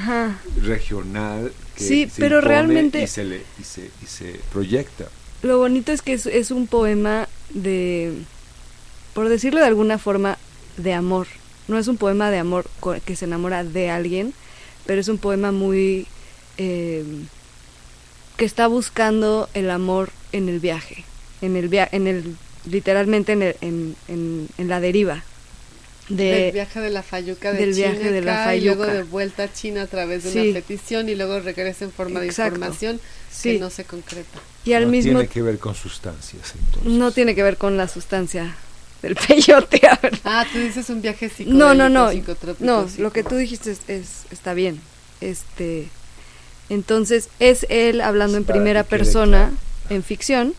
regional 0.61 1.51
que 1.75 1.83
Sí, 1.83 2.09
se 2.09 2.21
pero 2.21 2.39
realmente- 2.39 3.03
y 3.03 3.07
se, 3.07 3.25
le, 3.25 3.41
y, 3.59 3.63
se, 3.63 3.89
y 4.01 4.05
se 4.05 4.39
proyecta. 4.53 5.05
Lo 5.41 5.57
bonito 5.57 5.91
es 5.91 6.01
que 6.01 6.13
es, 6.13 6.25
es 6.25 6.51
un 6.51 6.67
poema 6.67 7.27
de, 7.49 8.13
por 9.13 9.27
decirlo 9.27 9.59
de 9.59 9.65
alguna 9.65 9.97
forma, 9.97 10.37
de 10.77 10.93
amor. 10.93 11.27
No 11.67 11.77
es 11.77 11.87
un 11.89 11.97
poema 11.97 12.31
de 12.31 12.37
amor 12.37 12.65
que 13.03 13.15
se 13.17 13.25
enamora 13.25 13.63
de 13.65 13.89
alguien, 13.89 14.33
pero 14.85 15.01
es 15.01 15.07
un 15.07 15.17
poema 15.17 15.51
muy... 15.51 16.07
eh, 16.57 17.03
que 18.37 18.45
está 18.45 18.67
buscando 18.67 19.49
el 19.53 19.69
amor 19.71 20.09
en 20.33 20.49
el 20.49 20.59
viaje, 20.59 21.05
en 21.41 21.55
el 21.55 21.69
via 21.69 21.87
en 21.91 22.05
el 22.07 22.35
literalmente 22.69 23.31
en, 23.33 23.41
el- 23.43 23.55
en, 23.61 23.95
en, 24.09 24.49
en 24.57 24.67
la 24.67 24.79
deriva 24.81 25.23
del 26.09 26.17
de 26.17 26.51
viaje 26.51 26.79
de 26.81 26.89
la 26.89 27.01
Fayuca 27.01 27.51
de 27.53 27.59
del 27.65 27.73
China 27.75 27.91
viaje 27.91 28.11
de 28.11 28.21
la 28.21 28.41
acá, 28.43 28.55
y 28.55 28.61
luego 28.61 28.81
Fayuca. 28.83 28.97
de 28.97 29.03
vuelta 29.03 29.43
a 29.43 29.53
China 29.53 29.83
a 29.83 29.87
través 29.87 30.23
de 30.25 30.31
Sí. 30.31 30.39
una 30.49 30.53
petición 30.59 31.07
y 31.09 31.15
luego 31.15 31.39
regresa 31.39 31.85
en 31.85 31.91
forma 31.91 32.23
Exacto. 32.25 32.51
de 32.51 32.55
información 32.57 32.99
sí 33.31 33.53
que 33.53 33.59
no 33.59 33.69
se 33.69 33.85
concreta. 33.85 34.39
y 34.65 34.73
al 34.73 34.83
no 34.85 34.89
mismo 34.91 35.11
tiene 35.19 35.27
que 35.29 35.41
ver 35.41 35.57
con 35.57 35.73
sustancias, 35.75 36.53
entonces. 36.59 36.91
no 36.91 37.11
tiene 37.11 37.35
que 37.35 37.43
ver 37.43 37.57
con 37.57 37.77
la 37.77 37.87
sustancia 37.87 38.55
del 39.05 39.15
peyote, 39.15 39.81
a 39.87 39.95
ver. 40.01 40.19
Ah, 40.23 40.45
tú 40.51 40.59
dices 40.59 40.89
un 40.89 41.01
viaje 41.01 41.29
psicodélico, 41.29 41.57
No, 41.57 41.73
no, 41.73 41.89
no. 41.89 42.11
psicotrópico, 42.11 42.65
No, 42.65 42.87
psico- 42.87 43.01
lo 43.03 43.11
que 43.11 43.23
tú 43.23 43.35
dijiste 43.35 43.71
es, 43.71 43.79
es- 43.87 44.25
está 44.31 44.53
bien. 44.53 44.81
Este, 45.21 45.87
entonces 46.69 47.29
es 47.39 47.65
él 47.69 48.01
hablando 48.01 48.37
en 48.37 48.43
primera 48.45 48.83
persona 48.83 49.49
claro. 49.49 49.55
en 49.95 50.03
ficción, 50.03 50.53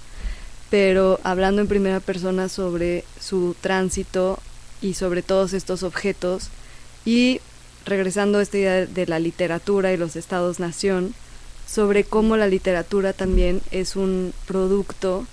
pero 0.71 1.21
hablando 1.25 1.61
en 1.63 1.69
primera 1.69 2.01
persona 2.01 2.49
sobre 2.49 3.05
su 3.21 3.55
tránsito 3.61 4.39
y 4.83 4.95
sobre 4.95 5.23
todos 5.23 5.53
estos 5.53 5.83
objetos 5.83 6.49
y 7.05 7.41
regresando 7.85 8.39
a 8.39 8.43
esta 8.43 8.59
idea 8.59 8.73
de, 8.75 8.87
de 8.87 9.07
la 9.07 9.19
literatura 9.19 9.93
y 9.93 9.97
los 9.97 10.17
estados 10.17 10.59
nación 10.59 11.15
sobre 11.69 12.05
cómo 12.05 12.37
la 12.37 12.47
literatura 12.49 13.13
también 13.13 13.61
es 13.71 13.97
un 13.97 14.33
producto 14.47 15.27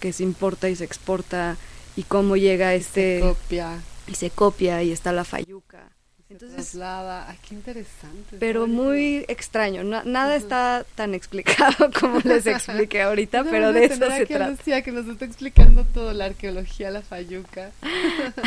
que 0.00 0.12
se 0.12 0.22
importa 0.24 0.68
y 0.68 0.76
se 0.76 0.84
exporta 0.84 1.56
y 1.96 2.02
cómo 2.04 2.36
llega 2.36 2.74
este 2.74 3.20
copia, 3.20 3.80
y 4.06 4.14
se 4.14 4.30
copia 4.30 4.82
y 4.82 4.92
está 4.92 5.12
la 5.12 5.24
fayuca. 5.24 5.88
se 6.28 6.32
Entonces, 6.34 6.56
traslada. 6.56 7.28
Ay, 7.28 7.38
qué 7.46 7.54
interesante. 7.54 8.36
pero 8.40 8.66
muy 8.66 9.24
extraño. 9.28 9.84
na- 9.84 10.02
nada 10.04 10.36
Ujú. 10.36 10.44
está 10.44 10.86
tan 10.94 11.14
explicado 11.14 11.90
como 12.00 12.20
les 12.20 12.46
expliqué 12.46 13.02
ahorita, 13.02 13.38
Vamos 13.38 13.52
pero 13.52 13.72
de 13.72 13.84
eso 13.84 13.94
se 14.10 14.26
trata. 14.26 14.48
Lucía 14.50 14.82
que 14.82 14.92
nos 14.92 15.06
está 15.06 15.24
explicando 15.26 15.84
todo, 15.84 16.12
la 16.14 16.24
arqueología, 16.26 16.90
la 16.90 17.02
fayuca, 17.02 17.70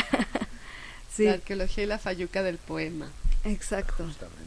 Sí, 1.16 1.26
la 1.26 1.34
arqueología 1.34 1.84
y 1.84 1.88
la 1.88 1.98
fayuca 2.00 2.44
del 2.44 2.58
poema. 2.58 3.10
exacto. 3.46 4.04
Justamente. 4.06 4.45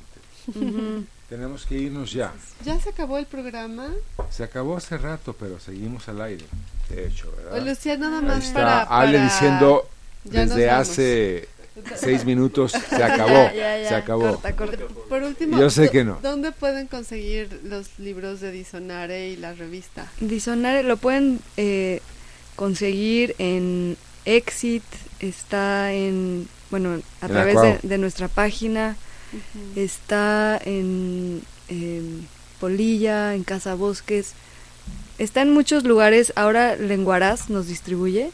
Tenemos 1.28 1.66
que 1.66 1.74
irnos 1.76 2.12
ya. 2.12 2.32
¿Ya 2.64 2.78
se 2.80 2.88
acabó 2.90 3.18
el 3.18 3.26
programa? 3.26 3.88
Se 4.30 4.44
acabó 4.44 4.76
hace 4.76 4.96
rato, 4.96 5.34
pero 5.38 5.60
seguimos 5.60 6.08
al 6.08 6.20
aire. 6.22 6.44
De 6.88 7.06
hecho, 7.06 7.28
O 7.30 7.36
¿verdad? 7.52 7.66
Lucía, 7.66 7.96
nada 7.98 8.18
Ahí 8.20 8.24
más 8.24 8.44
está 8.46 8.54
para, 8.54 8.82
Ale 8.84 9.12
para- 9.18 9.24
diciendo 9.24 9.88
Ya 10.24 10.46
desde 10.46 10.70
hace 10.70 11.48
seis 11.96 12.24
minutos 12.24 12.72
se 12.72 13.02
acabó. 13.04 13.28
Ya, 13.30 13.52
ya, 13.54 13.78
ya, 13.82 13.88
Se 13.90 13.94
acabó. 13.94 14.22
Corta, 14.40 14.56
corta. 14.56 14.84
Por 15.08 15.22
último, 15.22 15.58
Yo 15.58 15.68
sé 15.68 15.86
¿dó- 15.86 15.90
que 15.92 16.04
no. 16.04 16.18
¿dónde 16.22 16.50
pueden 16.52 16.86
conseguir 16.86 17.60
los 17.64 17.98
libros 17.98 18.40
de 18.40 18.50
Disonare 18.50 19.28
y 19.28 19.36
la 19.36 19.52
revista? 19.52 20.10
Disonare 20.20 20.82
lo 20.82 20.96
pueden 20.96 21.40
eh, 21.58 22.00
conseguir 22.56 23.34
en 23.38 23.98
Exit, 24.24 24.82
está 25.20 25.92
en, 25.92 26.48
bueno, 26.70 27.00
a 27.20 27.26
En 27.26 27.32
través 27.32 27.60
de, 27.60 27.78
de 27.82 27.98
nuestra 27.98 28.28
página, 28.28 28.96
está 29.76 30.60
en, 30.64 31.42
en 31.68 32.26
Polilla, 32.60 33.34
en 33.34 33.44
Casa 33.44 33.74
Bosques, 33.74 34.32
está 35.18 35.42
en 35.42 35.50
muchos 35.52 35.84
lugares. 35.84 36.32
Ahora 36.36 36.76
Lenguaraz 36.76 37.50
nos 37.50 37.66
distribuye. 37.66 38.30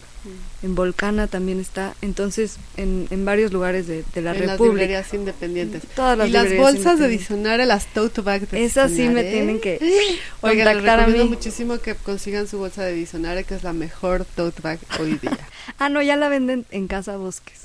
En 0.63 0.75
Volcana 0.75 1.27
también 1.27 1.61
está. 1.61 1.95
Entonces, 2.01 2.57
en, 2.79 3.07
en 3.11 3.27
varios 3.27 3.53
lugares 3.53 3.87
de, 3.87 4.05
de 4.15 4.23
la 4.23 4.31
en 4.33 4.41
las 4.41 4.51
República. 4.53 4.73
librerías 4.81 5.13
independientes. 5.13 5.83
Todas 5.95 6.17
las 6.17 6.29
y 6.29 6.31
las 6.33 6.57
bolsas 6.57 6.99
de. 6.99 7.09
Diccionario, 7.09 7.67
las 7.67 7.85
tote 7.93 8.23
bag 8.23 8.49
de 8.49 8.65
Esas 8.65 8.91
sí 8.93 9.11
me 9.11 9.23
tienen 9.25 9.61
que 9.61 9.79
Oigan, 10.41 10.65
les 10.65 10.77
contactar 10.77 11.01
a 11.01 11.03
recomiendo 11.05 11.25
mí. 11.25 11.31
muchísimo 11.37 11.79
que 11.79 11.95
consigan 11.95 12.49
su 12.49 12.57
bolsa 12.57 12.83
de 12.85 12.95
Diccionario, 12.95 13.45
que 13.45 13.55
es 13.55 13.63
la 13.65 13.75
mejor 13.75 14.25
tote 14.25 14.63
bag 14.63 14.79
hoy 14.99 15.19
día. 15.19 15.39
Ah, 15.79 15.89
no, 15.91 16.01
ya 16.01 16.17
la 16.17 16.29
venden 16.31 16.65
en 16.71 16.89
Casa 16.89 17.17
Bosques. 17.19 17.61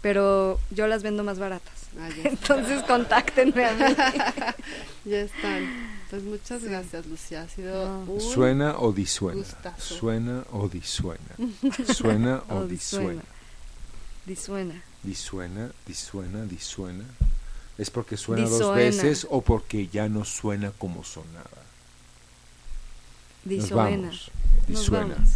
Pero 0.00 0.58
yo 0.70 0.86
las 0.86 1.02
vendo 1.02 1.24
más 1.24 1.38
baratas. 1.38 1.74
Ah, 1.98 2.08
Entonces, 2.24 2.82
contáctenme 2.84 3.64
a 3.64 3.72
mí. 3.74 3.94
ya 5.04 5.20
están. 5.20 5.98
Pues 6.10 6.22
muchas 6.22 6.64
gracias, 6.64 7.06
Lucía. 7.06 7.42
Ha 7.42 7.48
sido 7.48 7.86
No. 8.04 8.12
un... 8.12 8.20
¿Suena 8.20 8.78
o 8.78 8.92
disuena? 8.92 9.38
gustazo. 9.40 9.94
Suena 9.94 10.44
o 10.52 10.68
disuena. 10.68 11.20
Suena 11.94 12.42
o 12.48 12.56
O 12.58 12.66
disuena. 12.66 12.66
disuena. 12.66 13.22
Disuena. 14.26 14.82
Disuena, 15.02 15.70
disuena, 15.86 16.44
disuena. 16.44 17.04
¿Es 17.78 17.90
porque 17.90 18.16
suena 18.16 18.42
dos 18.42 18.52
Disuena. 18.58 18.74
veces 18.74 19.26
o 19.30 19.40
porque 19.40 19.86
ya 19.88 20.08
no 20.08 20.24
suena 20.24 20.72
como 20.78 21.04
sonaba? 21.04 21.44
Nos 23.44 23.54
Disuena. 23.64 23.82
vamos. 23.84 24.30
Nos 24.58 24.66
Disuena. 24.66 25.14
vamos. 25.14 25.30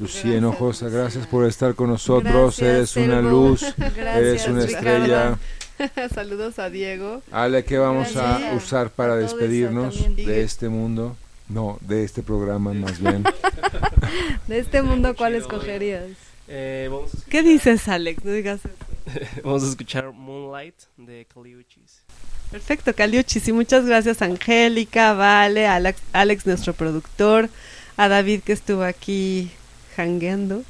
Lucía 0.00 0.22
Gracias, 0.22 0.38
Hinojosa, 0.38 0.84
Lucía. 0.86 0.98
gracias 1.00 1.26
por 1.28 1.46
estar 1.46 1.74
con 1.74 1.90
nosotros. 1.90 2.32
Gracias, 2.58 2.96
eres 2.96 3.08
una 3.08 3.20
luz, 3.20 3.60
Gracias, 3.76 4.16
eres 4.16 4.48
una 4.48 4.64
Ricardo. 4.66 5.38
Saludos 6.14 6.58
a 6.58 6.70
Diego. 6.70 7.22
Ale, 7.30 7.64
¿qué 7.64 7.78
vamos 7.78 8.16
a 8.16 8.52
usar 8.56 8.90
para 8.90 9.16
despedirnos 9.16 10.00
también. 10.02 10.26
de 10.26 10.42
este 10.42 10.68
mundo? 10.68 11.16
No, 11.48 11.78
de 11.82 12.04
este 12.04 12.22
programa 12.22 12.72
más 12.72 12.98
bien. 13.00 13.22
De 14.46 14.58
este 14.58 14.82
mundo, 14.82 15.14
¿cuál 15.16 15.34
escogerías? 15.34 16.04
Eh, 16.48 16.88
vamos, 16.90 17.04
a 17.14 17.18
escuchar, 17.18 17.30
¿Qué 17.30 17.42
dices, 17.42 17.88
Alex? 17.88 18.24
No 18.24 18.32
digas 18.32 18.60
eso. 18.64 19.20
vamos 19.44 19.62
a 19.64 19.68
escuchar 19.68 20.12
Moonlight 20.12 20.74
de 20.96 21.26
Caliuchis. 21.32 22.02
Perfecto, 22.50 22.94
Caliuchis. 22.94 23.46
Y 23.48 23.52
muchas 23.52 23.84
gracias, 23.84 24.22
Angélica, 24.22 25.12
Vale, 25.14 25.66
Alex, 25.66 26.00
Alex, 26.12 26.46
nuestro 26.46 26.72
productor, 26.72 27.48
a 27.96 28.08
David 28.08 28.40
que 28.42 28.52
estuvo 28.52 28.82
aquí 28.84 29.50
jangueando, 29.96 30.62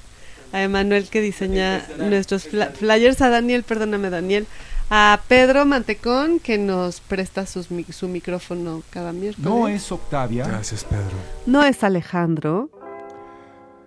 a 0.53 0.63
Emanuel 0.63 1.09
que 1.09 1.21
diseña 1.21 1.85
nuestros 1.99 2.49
fla- 2.49 2.71
flyers, 2.71 3.21
a 3.21 3.29
Daniel, 3.29 3.63
perdóname, 3.65 4.11
Daniel, 4.11 4.47
a 4.91 5.21
Pedro 5.29 5.65
Mantecón 5.65 6.39
que 6.39 6.59
nos 6.59 7.01
presta 7.01 7.47
sus 7.47 7.69
su 7.91 8.09
micrófono 8.09 8.83
cada 8.91 9.13
miércoles. 9.13 9.49
No 9.49 9.69
es 9.69 9.91
Octavia, 9.91 10.47
Gracias, 10.47 10.85
Pedro. 10.85 11.17
No 11.47 11.63
es 11.65 11.83
Alejandro, 11.83 12.71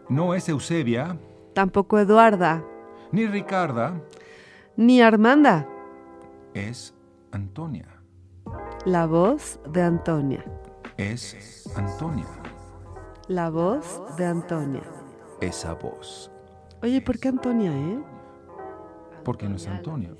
no 0.10 0.34
es 0.34 0.48
Eusebia, 0.50 1.18
tampoco 1.54 2.00
Eduarda, 2.00 2.64
ni 3.12 3.26
Ricarda, 3.28 4.00
ni 4.76 5.02
Armanda. 5.02 5.68
es 6.54 6.94
Antonia. 7.32 7.88
La 8.86 9.06
voz 9.06 9.60
de 9.70 9.82
Antonia. 9.82 10.44
Es 10.98 11.70
Antonia. 11.76 12.26
La 13.28 13.50
voz 13.50 14.02
de 14.18 14.26
Antonia. 14.26 14.84
Esa 15.42 15.74
voz. 15.74 16.32
Oye, 16.82 17.02
¿por 17.02 17.20
qué 17.20 17.28
Antonia, 17.28 17.72
eh? 17.72 18.00
Porque 19.24 19.50
no 19.50 19.58
es 19.58 19.68
Antonio. 19.68 20.16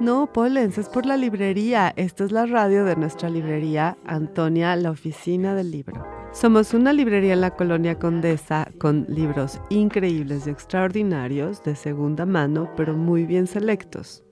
No, 0.00 0.32
Polens, 0.32 0.78
es 0.78 0.88
por 0.88 1.04
la 1.04 1.16
librería. 1.16 1.92
Esta 1.96 2.24
es 2.24 2.32
la 2.32 2.46
radio 2.46 2.84
de 2.84 2.96
nuestra 2.96 3.28
librería, 3.28 3.98
Antonia, 4.06 4.74
la 4.76 4.90
oficina 4.90 5.54
del 5.54 5.70
libro. 5.70 6.06
Somos 6.32 6.72
una 6.74 6.92
librería 6.92 7.34
en 7.34 7.40
la 7.42 7.50
colonia 7.54 7.98
Condesa 7.98 8.68
con 8.78 9.04
libros 9.08 9.60
increíbles 9.68 10.46
y 10.46 10.50
extraordinarios 10.50 11.62
de 11.64 11.74
segunda 11.76 12.24
mano, 12.24 12.70
pero 12.76 12.94
muy 12.94 13.26
bien 13.26 13.46
selectos. 13.46 14.24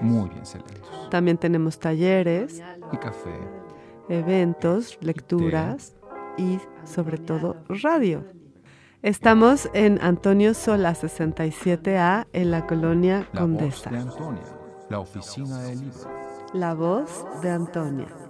Muy 0.00 0.28
bien 0.28 0.46
selectos. 0.46 1.08
También 1.10 1.36
tenemos 1.38 1.78
talleres, 1.80 2.62
Y 2.92 2.96
café. 2.98 3.32
eventos, 4.08 4.98
lecturas 5.00 5.96
y 6.36 6.58
sobre 6.84 7.18
todo 7.18 7.56
radio. 7.68 8.24
Estamos 9.02 9.68
en 9.74 9.98
Antonio 10.02 10.54
Sola 10.54 10.94
67A 10.94 12.26
en 12.32 12.50
la 12.50 12.66
colonia 12.66 13.26
La 13.32 13.40
voz 13.44 13.50
Condesa. 13.58 13.90
de 13.90 13.98
Antonia. 13.98 14.42
La 14.88 15.00
oficina 15.00 15.62
del 15.64 15.80
libro. 15.80 16.10
La 16.54 16.74
voz 16.74 17.24
de 17.42 17.50
Antonia. 17.50 18.27